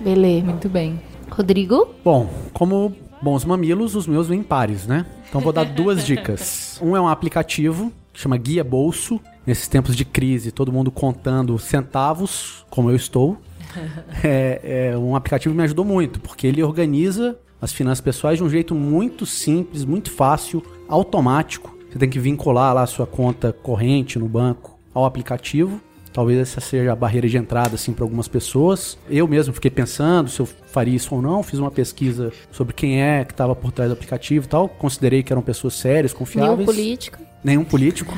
Beleza. 0.00 0.44
Muito 0.46 0.68
bem. 0.68 1.00
Rodrigo? 1.30 1.94
Bom, 2.04 2.28
como 2.52 2.94
bons 3.22 3.42
mamilos, 3.44 3.94
os 3.94 4.06
meus 4.06 4.28
vêm 4.28 4.42
pares, 4.42 4.86
né? 4.86 5.06
Então 5.28 5.40
vou 5.40 5.52
dar 5.52 5.64
duas 5.64 6.04
dicas. 6.04 6.78
Um 6.80 6.94
é 6.96 7.00
um 7.00 7.08
aplicativo 7.08 7.90
chama 8.18 8.36
Guia 8.36 8.64
Bolso. 8.64 9.20
Nesses 9.46 9.68
tempos 9.68 9.96
de 9.96 10.04
crise, 10.04 10.50
todo 10.50 10.72
mundo 10.72 10.90
contando 10.90 11.58
centavos, 11.58 12.66
como 12.68 12.90
eu 12.90 12.96
estou. 12.96 13.38
É, 14.24 14.90
é 14.92 14.98
um 14.98 15.14
aplicativo 15.14 15.52
que 15.54 15.58
me 15.58 15.64
ajudou 15.64 15.84
muito, 15.84 16.18
porque 16.18 16.46
ele 16.46 16.62
organiza 16.62 17.38
as 17.60 17.70
finanças 17.70 18.00
pessoais 18.00 18.38
de 18.38 18.42
um 18.42 18.48
jeito 18.48 18.74
muito 18.74 19.26
simples, 19.26 19.84
muito 19.84 20.10
fácil, 20.10 20.64
automático. 20.88 21.76
Você 21.88 21.98
tem 21.98 22.08
que 22.08 22.18
vincular 22.18 22.74
lá 22.74 22.82
a 22.82 22.86
sua 22.86 23.06
conta 23.06 23.52
corrente 23.52 24.18
no 24.18 24.26
banco 24.26 24.78
ao 24.92 25.04
aplicativo. 25.04 25.80
Talvez 26.12 26.38
essa 26.38 26.60
seja 26.60 26.92
a 26.92 26.96
barreira 26.96 27.28
de 27.28 27.36
entrada 27.36 27.74
assim 27.74 27.92
para 27.92 28.04
algumas 28.04 28.26
pessoas. 28.26 28.98
Eu 29.08 29.28
mesmo 29.28 29.52
fiquei 29.52 29.70
pensando 29.70 30.28
se 30.30 30.40
eu 30.40 30.46
faria 30.46 30.96
isso 30.96 31.14
ou 31.14 31.22
não. 31.22 31.42
Fiz 31.42 31.58
uma 31.60 31.70
pesquisa 31.70 32.32
sobre 32.50 32.72
quem 32.72 33.02
é 33.02 33.24
que 33.24 33.32
estava 33.32 33.54
por 33.54 33.70
trás 33.70 33.90
do 33.90 33.92
aplicativo 33.92 34.46
e 34.46 34.48
tal. 34.48 34.68
Considerei 34.68 35.22
que 35.22 35.32
eram 35.32 35.42
pessoas 35.42 35.74
sérias, 35.74 36.12
Nenhum 36.12 36.18
confiáveis. 36.18 36.66
político. 36.66 37.27
Nenhum 37.48 37.64
político. 37.64 38.14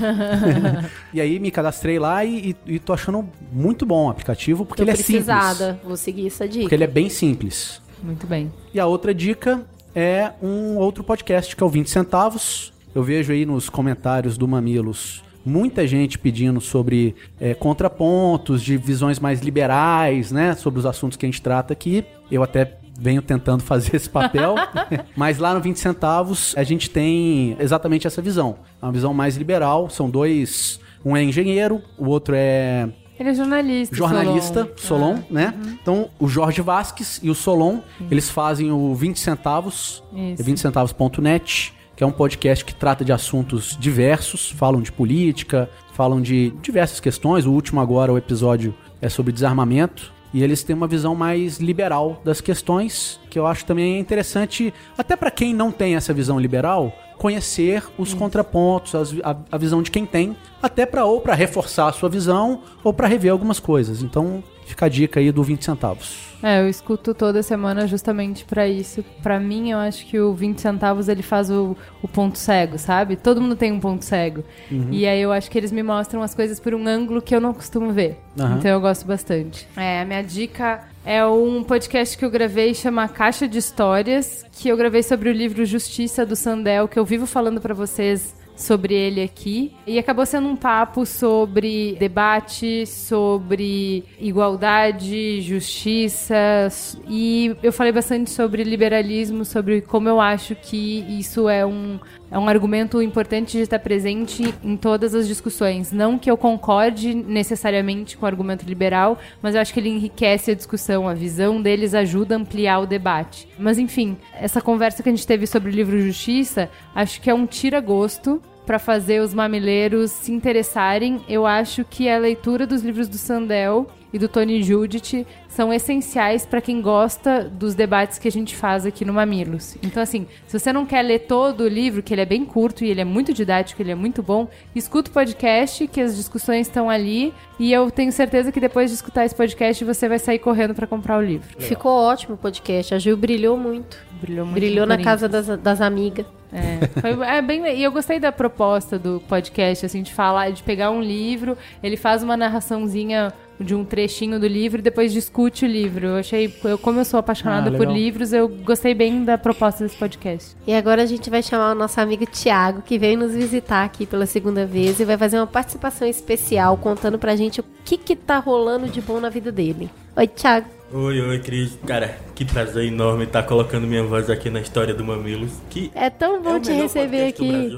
e 1.12 1.20
aí 1.20 1.38
me 1.38 1.50
cadastrei 1.50 1.98
lá 1.98 2.24
e, 2.24 2.50
e, 2.66 2.74
e 2.74 2.78
tô 2.78 2.92
achando 2.92 3.28
muito 3.52 3.86
bom 3.86 4.06
o 4.06 4.10
aplicativo, 4.10 4.64
porque 4.64 4.82
Tô 4.82 4.84
ele 4.84 4.92
é 4.92 4.96
simples. 4.96 5.24
precisada. 5.24 5.80
Vou 5.84 5.96
seguir 5.96 6.26
essa 6.26 6.46
dica. 6.46 6.62
Porque 6.64 6.74
ele 6.74 6.84
é 6.84 6.88
bem 6.88 7.08
simples. 7.08 7.80
Muito 8.02 8.26
bem. 8.26 8.52
E 8.72 8.80
a 8.80 8.86
outra 8.86 9.14
dica 9.14 9.62
é 9.94 10.32
um 10.42 10.76
outro 10.76 11.02
podcast 11.02 11.54
que 11.54 11.62
é 11.62 11.66
o 11.66 11.70
20 11.70 11.88
centavos. 11.88 12.72
Eu 12.94 13.02
vejo 13.02 13.32
aí 13.32 13.46
nos 13.46 13.68
comentários 13.68 14.36
do 14.36 14.46
Mamilos 14.46 15.22
muita 15.44 15.86
gente 15.86 16.18
pedindo 16.18 16.60
sobre 16.60 17.14
é, 17.40 17.54
contrapontos 17.54 18.62
de 18.62 18.76
visões 18.76 19.18
mais 19.18 19.40
liberais, 19.40 20.30
né, 20.30 20.54
sobre 20.54 20.80
os 20.80 20.86
assuntos 20.86 21.16
que 21.16 21.24
a 21.24 21.28
gente 21.28 21.42
trata 21.42 21.72
aqui. 21.72 22.04
Eu 22.30 22.42
até 22.42 22.64
venho 23.00 23.22
tentando 23.22 23.62
fazer 23.62 23.96
esse 23.96 24.08
papel, 24.08 24.54
mas 25.16 25.38
lá 25.38 25.54
no 25.54 25.60
20 25.60 25.78
centavos 25.78 26.54
a 26.56 26.62
gente 26.62 26.90
tem 26.90 27.56
exatamente 27.58 28.06
essa 28.06 28.20
visão, 28.20 28.56
uma 28.80 28.92
visão 28.92 29.14
mais 29.14 29.36
liberal. 29.36 29.88
São 29.88 30.10
dois, 30.10 30.78
um 31.04 31.16
é 31.16 31.24
engenheiro, 31.24 31.82
o 31.96 32.06
outro 32.08 32.34
é 32.36 32.88
Ele 33.18 33.30
é 33.30 33.34
jornalista. 33.34 33.96
jornalista, 33.96 34.70
Solon. 34.76 35.16
Solon, 35.16 35.22
né? 35.30 35.54
Então, 35.82 36.10
o 36.18 36.28
Jorge 36.28 36.60
Vasques 36.60 37.18
e 37.22 37.30
o 37.30 37.34
Solon, 37.34 37.78
eles 38.10 38.28
fazem 38.28 38.70
o 38.70 38.94
20 38.94 39.18
centavos, 39.18 40.02
Isso. 40.12 40.42
é 40.42 40.44
20centavos.net, 40.44 41.72
que 41.96 42.04
é 42.04 42.06
um 42.06 42.12
podcast 42.12 42.64
que 42.64 42.74
trata 42.74 43.04
de 43.04 43.12
assuntos 43.12 43.76
diversos, 43.78 44.50
falam 44.50 44.80
de 44.82 44.92
política, 44.92 45.68
falam 45.92 46.20
de 46.20 46.50
diversas 46.62 47.00
questões. 47.00 47.46
O 47.46 47.52
último 47.52 47.80
agora, 47.80 48.12
o 48.12 48.18
episódio 48.18 48.74
é 49.02 49.08
sobre 49.08 49.32
desarmamento. 49.32 50.12
E 50.32 50.42
eles 50.42 50.62
têm 50.62 50.76
uma 50.76 50.86
visão 50.86 51.14
mais 51.14 51.58
liberal 51.58 52.20
das 52.24 52.40
questões, 52.40 53.18
que 53.28 53.38
eu 53.38 53.46
acho 53.46 53.64
também 53.64 53.98
interessante, 53.98 54.72
até 54.96 55.16
para 55.16 55.30
quem 55.30 55.52
não 55.52 55.72
tem 55.72 55.96
essa 55.96 56.12
visão 56.14 56.38
liberal, 56.38 56.92
conhecer 57.18 57.82
os 57.98 58.14
contrapontos, 58.14 58.94
as- 58.94 59.14
a, 59.24 59.36
a 59.52 59.58
visão 59.58 59.82
de 59.82 59.90
quem 59.90 60.06
tem, 60.06 60.36
até 60.62 60.86
para 60.86 61.04
ou 61.04 61.20
para 61.20 61.34
reforçar 61.34 61.88
a 61.88 61.92
sua 61.92 62.08
visão 62.08 62.62
ou 62.84 62.92
para 62.92 63.08
rever 63.08 63.32
algumas 63.32 63.58
coisas. 63.60 64.02
Então, 64.02 64.42
fica 64.70 64.86
a 64.86 64.88
dica 64.88 65.20
aí 65.20 65.30
do 65.30 65.42
20 65.42 65.64
centavos. 65.64 66.30
É, 66.42 66.60
eu 66.60 66.68
escuto 66.68 67.12
toda 67.12 67.42
semana 67.42 67.86
justamente 67.86 68.44
pra 68.44 68.66
isso. 68.66 69.04
Pra 69.22 69.38
mim, 69.38 69.70
eu 69.70 69.78
acho 69.78 70.06
que 70.06 70.18
o 70.18 70.32
20 70.32 70.58
centavos 70.58 71.08
ele 71.08 71.22
faz 71.22 71.50
o, 71.50 71.76
o 72.02 72.08
ponto 72.08 72.38
cego, 72.38 72.78
sabe? 72.78 73.16
Todo 73.16 73.40
mundo 73.40 73.56
tem 73.56 73.70
um 73.70 73.80
ponto 73.80 74.04
cego. 74.04 74.42
E 74.90 75.06
aí 75.06 75.20
eu 75.20 75.32
acho 75.32 75.50
que 75.50 75.58
eles 75.58 75.70
me 75.70 75.82
mostram 75.82 76.22
as 76.22 76.34
coisas 76.34 76.58
por 76.58 76.74
um 76.74 76.86
ângulo 76.86 77.20
que 77.20 77.34
eu 77.34 77.40
não 77.40 77.52
costumo 77.52 77.92
ver. 77.92 78.18
Aham. 78.38 78.56
Então 78.58 78.70
eu 78.70 78.80
gosto 78.80 79.06
bastante. 79.06 79.68
É, 79.76 80.00
a 80.00 80.04
minha 80.04 80.22
dica 80.22 80.84
é 81.04 81.24
um 81.26 81.62
podcast 81.62 82.16
que 82.16 82.24
eu 82.24 82.30
gravei 82.30 82.74
chama 82.74 83.06
Caixa 83.08 83.46
de 83.46 83.58
Histórias, 83.58 84.44
que 84.52 84.68
eu 84.68 84.76
gravei 84.76 85.02
sobre 85.02 85.28
o 85.28 85.32
livro 85.32 85.64
Justiça 85.64 86.24
do 86.24 86.36
Sandel, 86.36 86.88
que 86.88 86.98
eu 86.98 87.04
vivo 87.04 87.26
falando 87.26 87.60
pra 87.60 87.74
vocês 87.74 88.34
sobre 88.60 88.94
ele 88.94 89.22
aqui. 89.22 89.72
E 89.86 89.98
acabou 89.98 90.26
sendo 90.26 90.48
um 90.48 90.56
papo 90.56 91.06
sobre 91.06 91.96
debate, 91.98 92.86
sobre 92.86 94.04
igualdade, 94.20 95.40
justiça. 95.40 96.68
E 97.08 97.56
eu 97.62 97.72
falei 97.72 97.92
bastante 97.92 98.30
sobre 98.30 98.62
liberalismo, 98.62 99.44
sobre 99.44 99.80
como 99.80 100.08
eu 100.08 100.20
acho 100.20 100.54
que 100.54 101.04
isso 101.08 101.48
é 101.48 101.64
um, 101.64 101.98
é 102.30 102.38
um 102.38 102.48
argumento 102.48 103.00
importante 103.00 103.56
de 103.56 103.62
estar 103.62 103.78
presente 103.78 104.54
em 104.62 104.76
todas 104.76 105.14
as 105.14 105.26
discussões. 105.26 105.90
Não 105.90 106.18
que 106.18 106.30
eu 106.30 106.36
concorde 106.36 107.14
necessariamente 107.14 108.16
com 108.16 108.24
o 108.24 108.28
argumento 108.28 108.66
liberal, 108.66 109.18
mas 109.40 109.54
eu 109.54 109.60
acho 109.60 109.72
que 109.72 109.80
ele 109.80 109.88
enriquece 109.88 110.50
a 110.50 110.54
discussão, 110.54 111.08
a 111.08 111.14
visão 111.14 111.62
deles 111.62 111.94
ajuda 111.94 112.34
a 112.34 112.38
ampliar 112.38 112.80
o 112.80 112.86
debate. 112.86 113.48
Mas 113.58 113.78
enfim, 113.78 114.16
essa 114.34 114.60
conversa 114.60 115.02
que 115.02 115.08
a 115.08 115.12
gente 115.12 115.26
teve 115.26 115.46
sobre 115.46 115.70
o 115.70 115.74
livro 115.74 115.98
Justiça, 116.00 116.70
acho 116.94 117.20
que 117.20 117.30
é 117.30 117.34
um 117.34 117.46
tira-gosto 117.46 118.40
para 118.66 118.78
fazer 118.78 119.20
os 119.20 119.34
mamileiros 119.34 120.10
se 120.10 120.32
interessarem. 120.32 121.20
Eu 121.28 121.46
acho 121.46 121.84
que 121.84 122.08
a 122.08 122.18
leitura 122.18 122.66
dos 122.66 122.82
livros 122.82 123.08
do 123.08 123.18
Sandel 123.18 123.88
e 124.12 124.18
do 124.18 124.28
Tony 124.28 124.62
Judith 124.62 125.26
são 125.48 125.72
essenciais 125.72 126.44
para 126.44 126.60
quem 126.60 126.80
gosta 126.80 127.44
dos 127.44 127.74
debates 127.74 128.18
que 128.18 128.28
a 128.28 128.30
gente 128.30 128.56
faz 128.56 128.86
aqui 128.86 129.04
no 129.04 129.12
Mamilos. 129.12 129.76
Então, 129.82 130.02
assim, 130.02 130.26
se 130.46 130.58
você 130.58 130.72
não 130.72 130.86
quer 130.86 131.02
ler 131.02 131.20
todo 131.20 131.62
o 131.62 131.68
livro, 131.68 132.02
que 132.02 132.14
ele 132.14 132.20
é 132.20 132.26
bem 132.26 132.44
curto 132.44 132.84
e 132.84 132.88
ele 132.88 133.00
é 133.00 133.04
muito 133.04 133.32
didático, 133.32 133.80
ele 133.82 133.90
é 133.90 133.94
muito 133.94 134.22
bom, 134.22 134.48
escuta 134.74 135.10
o 135.10 135.14
podcast, 135.14 135.86
que 135.86 136.00
as 136.00 136.16
discussões 136.16 136.66
estão 136.66 136.88
ali. 136.88 137.32
E 137.58 137.72
eu 137.72 137.90
tenho 137.90 138.12
certeza 138.12 138.50
que 138.50 138.60
depois 138.60 138.90
de 138.90 138.96
escutar 138.96 139.24
esse 139.24 139.34
podcast, 139.34 139.84
você 139.84 140.08
vai 140.08 140.18
sair 140.18 140.38
correndo 140.38 140.74
para 140.74 140.86
comprar 140.86 141.18
o 141.18 141.22
livro. 141.22 141.48
Ficou 141.58 141.92
ótimo 141.92 142.34
o 142.34 142.38
podcast. 142.38 142.94
A 142.94 142.98
Gil 142.98 143.16
brilhou 143.16 143.56
muito. 143.56 143.98
Brilhou 144.20 144.46
muito. 144.46 144.58
Brilhou 144.58 144.86
na 144.86 144.98
casa 144.98 145.28
das, 145.28 145.46
das 145.46 145.80
amigas. 145.80 146.26
É, 146.52 147.00
foi, 147.00 147.10
é 147.26 147.42
bem, 147.42 147.64
e 147.76 147.82
eu 147.82 147.92
gostei 147.92 148.18
da 148.18 148.32
proposta 148.32 148.98
do 148.98 149.22
podcast, 149.28 149.86
assim, 149.86 150.02
de 150.02 150.12
falar, 150.12 150.50
de 150.50 150.62
pegar 150.62 150.90
um 150.90 151.00
livro, 151.00 151.56
ele 151.82 151.96
faz 151.96 152.22
uma 152.22 152.36
narraçãozinha 152.36 153.32
de 153.60 153.74
um 153.74 153.84
trechinho 153.84 154.40
do 154.40 154.46
livro 154.46 154.78
e 154.80 154.82
depois 154.82 155.12
discute 155.12 155.66
o 155.66 155.68
livro. 155.68 156.06
Eu 156.06 156.16
achei, 156.16 156.52
eu, 156.64 156.78
como 156.78 156.98
eu 156.98 157.04
sou 157.04 157.20
apaixonada 157.20 157.70
Ah, 157.70 157.76
por 157.76 157.86
livros, 157.86 158.32
eu 158.32 158.48
gostei 158.48 158.94
bem 158.94 159.22
da 159.22 159.36
proposta 159.36 159.84
desse 159.84 159.96
podcast. 159.96 160.56
E 160.66 160.72
agora 160.72 161.02
a 161.02 161.06
gente 161.06 161.28
vai 161.28 161.42
chamar 161.42 161.72
o 161.72 161.74
nosso 161.74 162.00
amigo 162.00 162.24
Tiago, 162.24 162.80
que 162.80 162.98
veio 162.98 163.18
nos 163.18 163.34
visitar 163.34 163.84
aqui 163.84 164.06
pela 164.06 164.24
segunda 164.24 164.64
vez 164.64 164.98
e 164.98 165.04
vai 165.04 165.18
fazer 165.18 165.36
uma 165.38 165.46
participação 165.46 166.08
especial 166.08 166.76
contando 166.78 167.18
pra 167.18 167.36
gente 167.36 167.60
o 167.60 167.64
que 167.84 167.98
que 167.98 168.16
tá 168.16 168.38
rolando 168.38 168.88
de 168.88 169.00
bom 169.02 169.20
na 169.20 169.28
vida 169.28 169.52
dele. 169.52 169.90
Oi, 170.16 170.26
Tiago. 170.26 170.66
Oi, 170.92 171.20
oi, 171.20 171.38
Cris. 171.40 171.78
Cara, 171.86 172.16
que 172.40 172.44
prazer 172.46 172.86
enorme 172.86 173.24
estar 173.24 173.42
colocando 173.42 173.86
minha 173.86 174.02
voz 174.02 174.30
aqui 174.30 174.48
na 174.48 174.62
história 174.62 174.94
do 174.94 175.04
Mamilos. 175.04 175.52
Que 175.68 175.92
É 175.94 176.08
tão 176.08 176.40
bom 176.40 176.56
é 176.56 176.60
te 176.60 176.72
receber 176.72 177.26
aqui. 177.26 177.70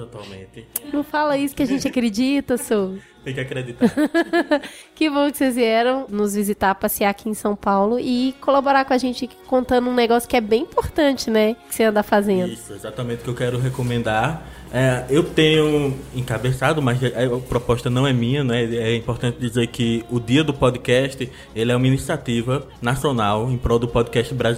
Não 0.92 1.02
fala 1.02 1.36
isso 1.36 1.52
que 1.52 1.64
a 1.64 1.66
gente 1.66 1.88
acredita, 1.88 2.56
sou. 2.56 2.96
Tem 3.24 3.34
que 3.34 3.40
acreditar. 3.40 3.90
Que 4.94 5.10
bom 5.10 5.28
que 5.30 5.36
vocês 5.36 5.56
vieram 5.56 6.06
nos 6.08 6.34
visitar, 6.34 6.76
passear 6.76 7.10
aqui 7.10 7.28
em 7.28 7.34
São 7.34 7.56
Paulo 7.56 7.98
e 7.98 8.36
colaborar 8.40 8.84
com 8.84 8.92
a 8.92 8.98
gente 8.98 9.28
contando 9.48 9.90
um 9.90 9.94
negócio 9.94 10.28
que 10.28 10.36
é 10.36 10.40
bem 10.40 10.62
importante, 10.62 11.28
né? 11.28 11.56
Que 11.68 11.74
você 11.74 11.84
anda 11.84 12.04
fazendo. 12.04 12.52
Isso, 12.52 12.72
exatamente 12.72 13.22
o 13.22 13.24
que 13.24 13.30
eu 13.30 13.34
quero 13.34 13.58
recomendar. 13.58 14.46
É, 14.72 15.04
eu 15.10 15.22
tenho 15.22 15.94
encabeçado, 16.14 16.80
mas 16.80 16.98
a 17.02 17.36
a 17.36 17.40
proposta 17.40 17.90
não 17.90 18.06
é 18.06 18.12
minha, 18.12 18.42
né? 18.42 18.64
É 18.64 18.96
importante 18.96 19.38
dizer 19.38 19.66
que 19.66 20.04
o 20.10 20.18
Dia 20.18 20.42
do 20.42 20.54
Podcast, 20.54 21.30
ele 21.54 21.72
é 21.72 21.76
uma 21.76 21.86
iniciativa 21.86 22.66
nacional 22.80 23.50
em 23.50 23.58
prol 23.58 23.78
do 23.78 23.88
podcast 23.88 24.32
brasileiro 24.32 24.51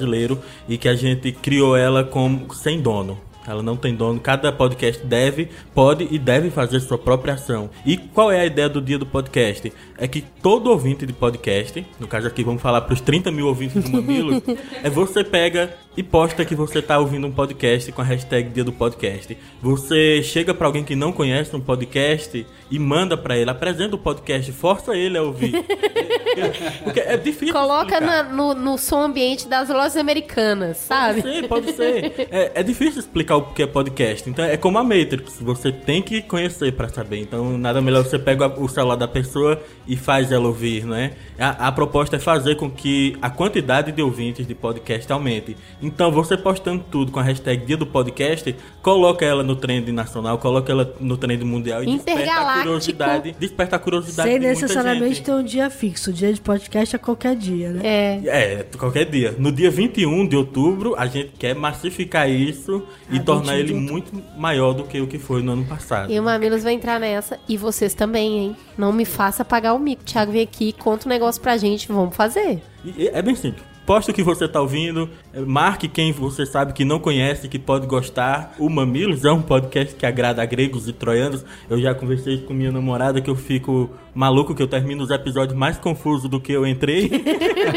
e 0.68 0.78
que 0.78 0.88
a 0.88 0.95
gente 0.95 1.32
criou 1.32 1.76
ela 1.76 2.05
como 2.05 2.53
sem 2.55 2.80
dono. 2.80 3.18
Ela 3.47 3.62
não 3.62 3.76
tem 3.76 3.95
dono. 3.95 4.18
Cada 4.20 4.51
podcast 4.51 5.05
deve, 5.05 5.51
pode 5.74 6.09
e 6.11 6.18
deve 6.18 6.51
fazer 6.51 6.80
sua 6.80 6.97
própria 6.97 7.34
ação. 7.34 7.68
E 7.84 7.97
qual 7.97 8.32
é 8.32 8.40
a 8.40 8.47
ideia 8.47 8.68
do 8.68 8.80
dia 8.80 8.99
do 8.99 9.07
podcast? 9.07 9.72
É 9.99 10.09
que 10.09 10.22
todo 10.42 10.70
ouvinte 10.70 11.05
de 11.05 11.12
podcast, 11.12 11.86
no 12.01 12.07
caso 12.07 12.26
aqui 12.26 12.42
vamos 12.42 12.62
falar 12.62 12.80
para 12.82 12.95
os 12.95 13.01
30 13.01 13.30
mil 13.30 13.47
ouvintes 13.47 13.84
do 13.84 13.90
Mamilos, 13.90 14.42
é 14.82 14.88
você 14.88 15.22
pega 15.22 15.74
e 15.97 16.03
posta 16.03 16.45
que 16.45 16.55
você 16.55 16.80
está 16.80 16.99
ouvindo 16.99 17.26
um 17.26 17.30
podcast 17.32 17.90
com 17.92 18.01
a 18.03 18.05
hashtag 18.05 18.51
dia 18.51 18.64
do 18.64 18.72
podcast. 18.72 19.36
Você 19.62 20.22
chega 20.22 20.53
para 20.53 20.66
alguém 20.66 20.82
que 20.84 20.97
não 20.97 21.12
conhece 21.12 21.55
um 21.55 21.61
podcast 21.61 22.47
e 22.70 22.78
manda 22.78 23.16
para 23.16 23.36
ele, 23.36 23.51
apresenta 23.51 23.95
o 23.95 23.99
podcast, 23.99 24.51
força 24.53 24.97
ele 24.97 25.16
a 25.16 25.22
ouvir. 25.22 25.53
Porque 26.82 27.01
é 27.01 27.16
difícil. 27.16 27.55
Coloca 27.55 28.01
na- 28.01 28.24
no, 28.24 28.55
no 28.55 28.76
som 28.76 29.03
ambiente 29.03 29.47
das 29.47 29.68
lojas 29.68 29.97
americanas, 29.97 30.78
sabe? 30.78 31.22
Pode 31.22 31.32
ser, 31.32 31.49
pode 31.49 31.72
ser. 31.72 32.28
É, 32.30 32.53
é 32.57 32.62
difícil 32.62 32.99
explicar 33.01 33.36
o 33.36 33.42
que 33.53 33.62
é 33.62 33.66
podcast. 33.66 34.28
Então 34.28 34.45
é 34.45 34.57
como 34.57 34.78
a 34.78 34.82
Matrix. 34.82 35.38
Você 35.40 35.70
tem 35.70 36.03
que 36.03 36.22
conhecer 36.22 36.72
pra 36.72 36.88
saber. 36.88 37.18
Então 37.20 37.57
nada 37.57 37.80
melhor 37.80 38.05
você 38.05 38.18
pega 38.18 38.49
o 38.61 38.68
celular 38.68 38.97
da 38.97 39.07
pessoa 39.07 39.62
e 39.86 39.97
faz 39.97 40.32
ela 40.32 40.47
ouvir, 40.49 40.84
né? 40.84 41.12
A, 41.38 41.68
a 41.68 41.72
proposta 41.72 42.16
é 42.16 42.18
fazer 42.18 42.57
com 42.57 42.68
que 42.70 43.16
a 43.22 43.30
quantidade 43.30 43.92
de 43.92 44.03
ouvintes 44.03 44.47
de 44.47 44.55
podcast 44.55 45.11
aumente. 45.12 45.57
Então 45.85 46.11
você 46.11 46.37
postando 46.37 46.82
tudo 46.91 47.12
com 47.12 47.20
a 47.20 47.22
hashtag 47.22 47.66
dia 47.66 47.76
do 47.76 47.87
podcast, 47.87 48.55
coloca 48.82 49.24
ela 49.24 49.43
no 49.43 49.55
trend 49.55 49.93
nacional, 49.93 50.39
coloca 50.39 50.72
ela 50.72 50.95
no 50.99 51.16
trend 51.16 51.45
mundial 51.45 51.82
e 51.82 51.87
desperta 51.87 52.32
a 52.32 52.57
curiosidade. 52.59 53.37
Desperta 53.39 53.76
a 53.76 53.78
curiosidade 53.78 54.28
Sem 54.28 54.41
de 54.41 54.47
muita 54.47 54.61
necessariamente 54.62 55.14
gente. 55.16 55.24
ter 55.24 55.32
um 55.32 55.43
dia 55.43 55.68
fixo. 55.68 56.11
O 56.11 56.12
dia 56.12 56.32
de 56.32 56.41
podcast 56.41 56.97
é 56.97 56.99
qualquer 56.99 57.37
dia, 57.37 57.70
né? 57.70 57.80
É. 57.85 58.20
É, 58.26 58.66
qualquer 58.78 59.05
dia. 59.05 59.35
No 59.39 59.53
dia 59.53 59.70
21 59.70 60.26
de 60.26 60.37
outubro, 60.37 60.95
a 60.97 61.07
gente 61.07 61.32
quer 61.39 61.55
massificar 61.55 62.28
isso 62.30 62.82
e 63.11 63.18
Ah, 63.18 63.22
tornar 63.22 63.57
21 63.57 63.59
ele 63.59 63.74
muito 63.74 64.12
maior 64.39 64.72
do 64.72 64.85
que 64.85 65.01
o 65.01 65.07
que 65.07 65.18
foi 65.18 65.43
no 65.43 65.53
ano 65.53 65.64
passado. 65.66 66.11
E 66.11 66.18
o 66.18 66.22
Mamilos 66.22 66.62
vai 66.62 66.72
entrar 66.72 66.99
nessa. 66.99 67.39
E 67.49 67.57
vocês 67.57 67.93
também, 67.95 68.39
hein? 68.39 68.57
Não 68.78 68.93
me 68.93 69.05
faça 69.05 69.45
pagar 69.45 69.74
o 69.74 69.78
mico. 69.78 70.03
Thiago 70.05 70.32
vem 70.32 70.43
aqui, 70.43 70.72
conta 70.72 71.07
um 71.07 71.11
negócio 71.11 71.41
pra 71.43 71.57
gente. 71.57 71.89
Vamos 71.89 72.16
fazer. 72.16 72.62
E 72.85 73.09
é 73.09 73.20
bem 73.20 73.35
simples. 73.35 73.73
Posta 73.87 74.12
o 74.12 74.14
que 74.14 74.22
você 74.22 74.49
tá 74.49 74.61
ouvindo, 74.61 75.11
marque 75.47 75.89
quem 75.89 76.11
você 76.11 76.47
sabe 76.47 76.72
que 76.72 76.87
não 76.87 76.99
conhece, 76.99 77.49
que 77.49 77.59
pode 77.59 77.87
gostar. 77.87 78.55
O 78.59 78.70
Mamilos 78.70 79.24
é 79.26 79.30
um 79.30 79.43
podcast 79.43 79.95
que 79.95 80.07
agrada 80.07 80.45
gregos 80.47 80.89
e 80.89 80.93
troianos. 80.93 81.44
Eu 81.69 81.78
já 81.78 81.94
conversei 81.94 82.39
com 82.39 82.55
minha 82.55 82.73
namorada 82.73 83.20
que 83.20 83.28
eu 83.28 83.36
fico 83.36 83.90
maluco 84.15 84.55
que 84.55 84.62
eu 84.62 84.69
termino 84.69 85.05
os 85.05 85.11
episódios 85.11 85.59
mais 85.59 85.77
confusos 85.77 86.31
do 86.31 86.40
que 86.40 86.52
eu 86.52 86.66
entrei. 86.66 87.11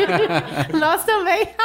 Nós 0.80 1.04
também. 1.04 1.48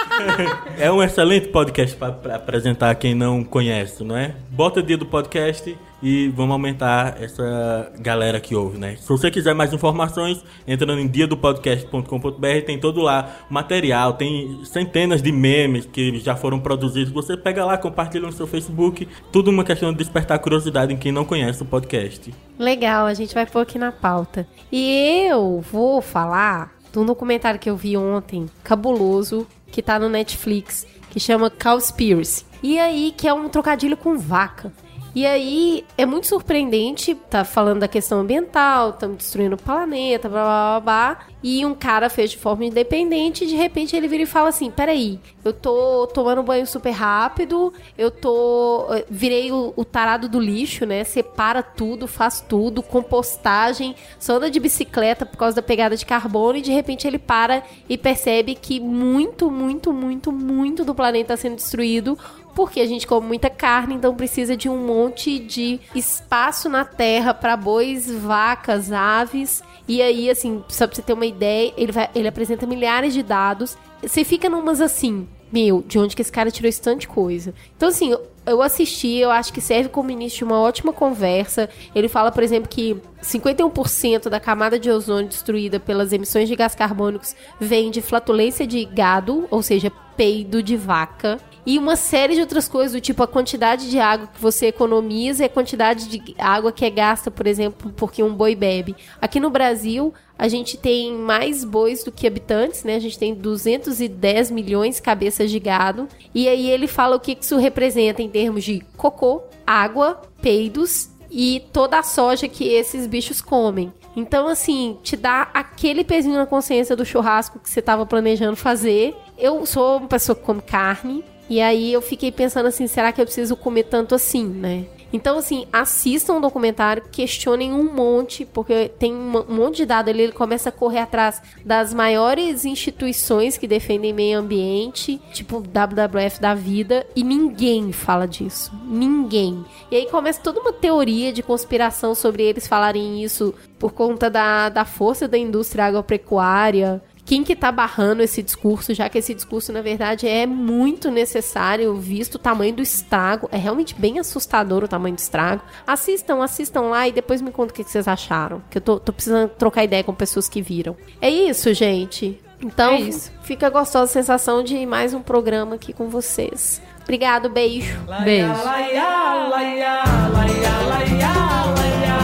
É 0.78 0.90
um 0.90 1.02
excelente 1.02 1.48
podcast 1.48 1.96
para 1.96 2.34
apresentar 2.34 2.94
quem 2.96 3.14
não 3.14 3.44
conhece, 3.44 4.02
não 4.02 4.16
é? 4.16 4.34
Bota 4.50 4.82
dia 4.82 4.96
do 4.96 5.06
podcast 5.06 5.76
e 6.02 6.28
vamos 6.28 6.52
aumentar 6.52 7.22
essa 7.22 7.92
galera 7.98 8.40
que 8.40 8.54
ouve, 8.54 8.78
né? 8.78 8.96
Se 8.96 9.08
você 9.08 9.30
quiser 9.30 9.54
mais 9.54 9.72
informações, 9.72 10.42
entrando 10.66 10.98
em 10.98 11.06
diadopodcast.com.br, 11.06 12.66
tem 12.66 12.78
todo 12.78 13.00
lá 13.00 13.36
material, 13.48 14.14
tem 14.14 14.64
centenas 14.64 15.22
de 15.22 15.30
memes 15.30 15.86
que 15.86 16.18
já 16.18 16.34
foram 16.34 16.58
produzidos. 16.58 17.12
Você 17.12 17.36
pega 17.36 17.64
lá, 17.64 17.78
compartilha 17.78 18.26
no 18.26 18.32
seu 18.32 18.46
Facebook. 18.46 19.08
Tudo 19.30 19.50
uma 19.50 19.64
questão 19.64 19.92
de 19.92 19.98
despertar 19.98 20.38
curiosidade 20.40 20.92
em 20.92 20.96
quem 20.96 21.12
não 21.12 21.24
conhece 21.24 21.62
o 21.62 21.66
podcast. 21.66 22.34
Legal, 22.58 23.06
a 23.06 23.14
gente 23.14 23.34
vai 23.34 23.46
pôr 23.46 23.60
aqui 23.60 23.78
na 23.78 23.92
pauta. 23.92 24.46
E 24.70 25.26
eu 25.28 25.60
vou 25.70 26.02
falar 26.02 26.74
de 26.92 26.98
um 26.98 27.06
documentário 27.06 27.60
que 27.60 27.70
eu 27.70 27.76
vi 27.76 27.96
ontem, 27.96 28.46
cabuloso, 28.64 29.46
que 29.70 29.80
tá 29.80 29.98
no 29.98 30.08
Netflix, 30.08 30.86
que 31.10 31.20
chama 31.20 31.50
Cowspiracy. 31.50 32.44
E 32.62 32.78
aí, 32.78 33.12
que 33.16 33.26
é 33.26 33.34
um 33.34 33.48
trocadilho 33.48 33.96
com 33.96 34.18
vaca. 34.18 34.72
E 35.14 35.26
aí 35.26 35.84
é 35.98 36.06
muito 36.06 36.26
surpreendente, 36.26 37.14
tá 37.14 37.44
falando 37.44 37.80
da 37.80 37.88
questão 37.88 38.20
ambiental, 38.20 38.90
estamos 38.90 39.18
destruindo 39.18 39.56
o 39.56 39.62
planeta, 39.62 40.26
blá 40.26 40.42
blá 40.42 40.80
blá 40.80 40.80
blá. 40.80 41.26
E 41.42 41.66
um 41.66 41.74
cara 41.74 42.08
fez 42.08 42.30
de 42.30 42.38
forma 42.38 42.64
independente 42.64 43.44
e 43.44 43.46
de 43.48 43.56
repente 43.56 43.94
ele 43.94 44.08
vira 44.08 44.22
e 44.22 44.26
fala 44.26 44.48
assim: 44.48 44.70
peraí, 44.70 45.18
eu 45.44 45.52
tô 45.52 46.06
tomando 46.06 46.42
banho 46.42 46.66
super 46.66 46.92
rápido, 46.92 47.72
eu 47.98 48.10
tô. 48.10 48.86
eh, 48.90 49.04
Virei 49.10 49.52
o, 49.52 49.74
o 49.76 49.84
tarado 49.84 50.28
do 50.28 50.40
lixo, 50.40 50.86
né? 50.86 51.04
Separa 51.04 51.62
tudo, 51.62 52.06
faz 52.06 52.40
tudo, 52.40 52.82
compostagem, 52.82 53.94
só 54.18 54.36
anda 54.36 54.50
de 54.50 54.60
bicicleta 54.60 55.26
por 55.26 55.36
causa 55.36 55.56
da 55.56 55.62
pegada 55.62 55.96
de 55.96 56.06
carbono 56.06 56.56
e 56.58 56.62
de 56.62 56.70
repente 56.72 57.06
ele 57.06 57.18
para 57.18 57.62
e 57.88 57.98
percebe 57.98 58.54
que 58.54 58.80
muito, 58.80 59.50
muito, 59.50 59.92
muito, 59.92 60.32
muito 60.32 60.84
do 60.84 60.94
planeta 60.94 61.34
está 61.34 61.36
sendo 61.36 61.56
destruído 61.56 62.16
porque 62.54 62.80
a 62.80 62.86
gente 62.86 63.06
come 63.06 63.26
muita 63.26 63.48
carne, 63.48 63.94
então 63.94 64.14
precisa 64.14 64.56
de 64.56 64.68
um 64.68 64.78
monte 64.78 65.38
de 65.38 65.80
espaço 65.94 66.68
na 66.68 66.84
terra 66.84 67.32
para 67.32 67.56
bois, 67.56 68.10
vacas, 68.10 68.92
aves. 68.92 69.62
E 69.88 70.00
aí, 70.00 70.30
assim, 70.30 70.62
só 70.68 70.86
pra 70.86 70.94
você 70.96 71.02
ter 71.02 71.12
uma 71.12 71.26
ideia, 71.26 71.72
ele, 71.76 71.92
vai, 71.92 72.08
ele 72.14 72.28
apresenta 72.28 72.66
milhares 72.66 73.12
de 73.12 73.22
dados. 73.22 73.76
Você 74.02 74.24
fica 74.24 74.48
numas 74.48 74.80
assim, 74.80 75.26
meu, 75.52 75.82
de 75.86 75.98
onde 75.98 76.16
que 76.16 76.22
esse 76.22 76.32
cara 76.32 76.50
tirou 76.50 76.68
esse 76.68 76.80
tanto 76.80 77.00
de 77.00 77.08
coisa? 77.08 77.54
Então, 77.76 77.88
assim, 77.88 78.14
eu, 78.46 78.62
assisti, 78.62 79.16
eu 79.16 79.30
acho 79.30 79.52
que 79.52 79.60
serve 79.60 79.88
como 79.88 80.10
início 80.10 80.38
de 80.38 80.44
uma 80.44 80.58
ótima 80.58 80.92
conversa. 80.92 81.68
Ele 81.94 82.08
fala, 82.08 82.32
por 82.32 82.42
exemplo, 82.42 82.68
que 82.68 82.96
51% 83.22 84.28
da 84.28 84.40
camada 84.40 84.78
de 84.78 84.90
ozônio 84.90 85.28
destruída 85.28 85.78
pelas 85.78 86.12
emissões 86.12 86.48
de 86.48 86.56
gás 86.56 86.74
carbônicos 86.74 87.36
vem 87.60 87.90
de 87.90 88.00
flatulência 88.00 88.66
de 88.66 88.84
gado, 88.84 89.46
ou 89.50 89.62
seja, 89.62 89.92
peido 90.16 90.62
de 90.62 90.76
vaca. 90.76 91.38
E 91.64 91.78
uma 91.78 91.94
série 91.94 92.34
de 92.34 92.40
outras 92.40 92.68
coisas, 92.68 92.92
do 92.92 93.00
tipo 93.00 93.22
a 93.22 93.26
quantidade 93.26 93.88
de 93.88 93.98
água 93.98 94.26
que 94.26 94.40
você 94.40 94.66
economiza 94.66 95.42
e 95.42 95.46
a 95.46 95.48
quantidade 95.48 96.08
de 96.08 96.34
água 96.36 96.72
que 96.72 96.84
é 96.84 96.90
gasta, 96.90 97.30
por 97.30 97.46
exemplo, 97.46 97.92
porque 97.96 98.22
um 98.22 98.34
boi 98.34 98.56
bebe. 98.56 98.96
Aqui 99.20 99.38
no 99.38 99.48
Brasil, 99.48 100.12
a 100.36 100.48
gente 100.48 100.76
tem 100.76 101.14
mais 101.14 101.64
bois 101.64 102.02
do 102.02 102.10
que 102.10 102.26
habitantes, 102.26 102.82
né? 102.82 102.96
A 102.96 103.00
gente 103.00 103.16
tem 103.16 103.32
210 103.32 104.50
milhões 104.50 104.96
de 104.96 105.02
cabeças 105.02 105.50
de 105.52 105.60
gado. 105.60 106.08
E 106.34 106.48
aí 106.48 106.68
ele 106.68 106.88
fala 106.88 107.14
o 107.14 107.20
que 107.20 107.38
isso 107.40 107.56
representa 107.58 108.22
em 108.22 108.28
termos 108.28 108.64
de 108.64 108.80
cocô, 108.96 109.42
água, 109.64 110.20
peidos 110.40 111.10
e 111.30 111.62
toda 111.72 111.98
a 111.98 112.02
soja 112.02 112.48
que 112.48 112.66
esses 112.66 113.06
bichos 113.06 113.40
comem. 113.40 113.92
Então, 114.14 114.46
assim, 114.48 114.98
te 115.02 115.16
dá 115.16 115.48
aquele 115.54 116.04
pezinho 116.04 116.36
na 116.36 116.44
consciência 116.44 116.94
do 116.94 117.04
churrasco 117.04 117.58
que 117.58 117.70
você 117.70 117.80
estava 117.80 118.04
planejando 118.04 118.56
fazer. 118.56 119.16
Eu 119.38 119.64
sou 119.64 119.98
uma 119.98 120.08
pessoa 120.08 120.36
que 120.36 120.42
come 120.42 120.60
carne, 120.60 121.24
e 121.52 121.60
aí 121.60 121.92
eu 121.92 122.00
fiquei 122.00 122.32
pensando 122.32 122.64
assim, 122.64 122.86
será 122.86 123.12
que 123.12 123.20
eu 123.20 123.26
preciso 123.26 123.54
comer 123.54 123.82
tanto 123.82 124.14
assim, 124.14 124.42
né? 124.42 124.86
Então, 125.12 125.36
assim, 125.36 125.66
assistam 125.70 126.36
o 126.36 126.40
documentário, 126.40 127.02
questionem 127.12 127.70
um 127.70 127.92
monte, 127.92 128.46
porque 128.46 128.88
tem 128.98 129.12
um 129.12 129.44
monte 129.46 129.76
de 129.76 129.84
dado 129.84 130.08
ali, 130.08 130.22
ele 130.22 130.32
começa 130.32 130.70
a 130.70 130.72
correr 130.72 131.00
atrás 131.00 131.42
das 131.62 131.92
maiores 131.92 132.64
instituições 132.64 133.58
que 133.58 133.68
defendem 133.68 134.14
meio 134.14 134.38
ambiente, 134.38 135.20
tipo 135.34 135.60
WWF 135.60 136.40
da 136.40 136.54
vida, 136.54 137.06
e 137.14 137.22
ninguém 137.22 137.92
fala 137.92 138.26
disso. 138.26 138.72
Ninguém. 138.86 139.62
E 139.90 139.96
aí 139.96 140.06
começa 140.06 140.40
toda 140.40 140.58
uma 140.58 140.72
teoria 140.72 141.34
de 141.34 141.42
conspiração 141.42 142.14
sobre 142.14 142.44
eles 142.44 142.66
falarem 142.66 143.22
isso 143.22 143.54
por 143.78 143.92
conta 143.92 144.30
da, 144.30 144.70
da 144.70 144.86
força 144.86 145.28
da 145.28 145.36
indústria 145.36 145.84
agropecuária, 145.84 147.02
quem 147.24 147.44
que 147.44 147.54
tá 147.54 147.70
barrando 147.70 148.22
esse 148.22 148.42
discurso, 148.42 148.92
já 148.94 149.08
que 149.08 149.18
esse 149.18 149.32
discurso, 149.32 149.72
na 149.72 149.80
verdade, 149.80 150.26
é 150.28 150.44
muito 150.46 151.10
necessário, 151.10 151.94
visto 151.94 152.34
o 152.34 152.38
tamanho 152.38 152.74
do 152.74 152.82
estrago. 152.82 153.48
É 153.52 153.56
realmente 153.56 153.94
bem 153.94 154.18
assustador 154.18 154.82
o 154.84 154.88
tamanho 154.88 155.14
do 155.14 155.18
estrago. 155.20 155.62
Assistam, 155.86 156.42
assistam 156.42 156.82
lá 156.82 157.06
e 157.06 157.12
depois 157.12 157.40
me 157.40 157.50
conta 157.52 157.72
o 157.72 157.74
que, 157.74 157.84
que 157.84 157.90
vocês 157.90 158.08
acharam. 158.08 158.62
Que 158.68 158.78
eu 158.78 158.82
tô, 158.82 158.98
tô 158.98 159.12
precisando 159.12 159.50
trocar 159.50 159.84
ideia 159.84 160.02
com 160.02 160.12
pessoas 160.14 160.48
que 160.48 160.60
viram. 160.60 160.96
É 161.20 161.30
isso, 161.30 161.72
gente. 161.72 162.40
Então, 162.60 162.92
É 162.92 163.00
isso. 163.00 163.32
fica 163.42 163.66
a 163.66 163.70
gostosa 163.70 164.12
sensação 164.12 164.62
de 164.62 164.84
mais 164.86 165.14
um 165.14 165.20
programa 165.22 165.74
aqui 165.76 165.92
com 165.92 166.08
vocês. 166.08 166.80
Obrigado, 167.02 167.48
beijo. 167.48 167.98
Beijo. 168.24 168.46
Laia, 168.46 169.04
laia, 169.48 170.02
laia, 170.28 170.72
laia, 170.88 172.21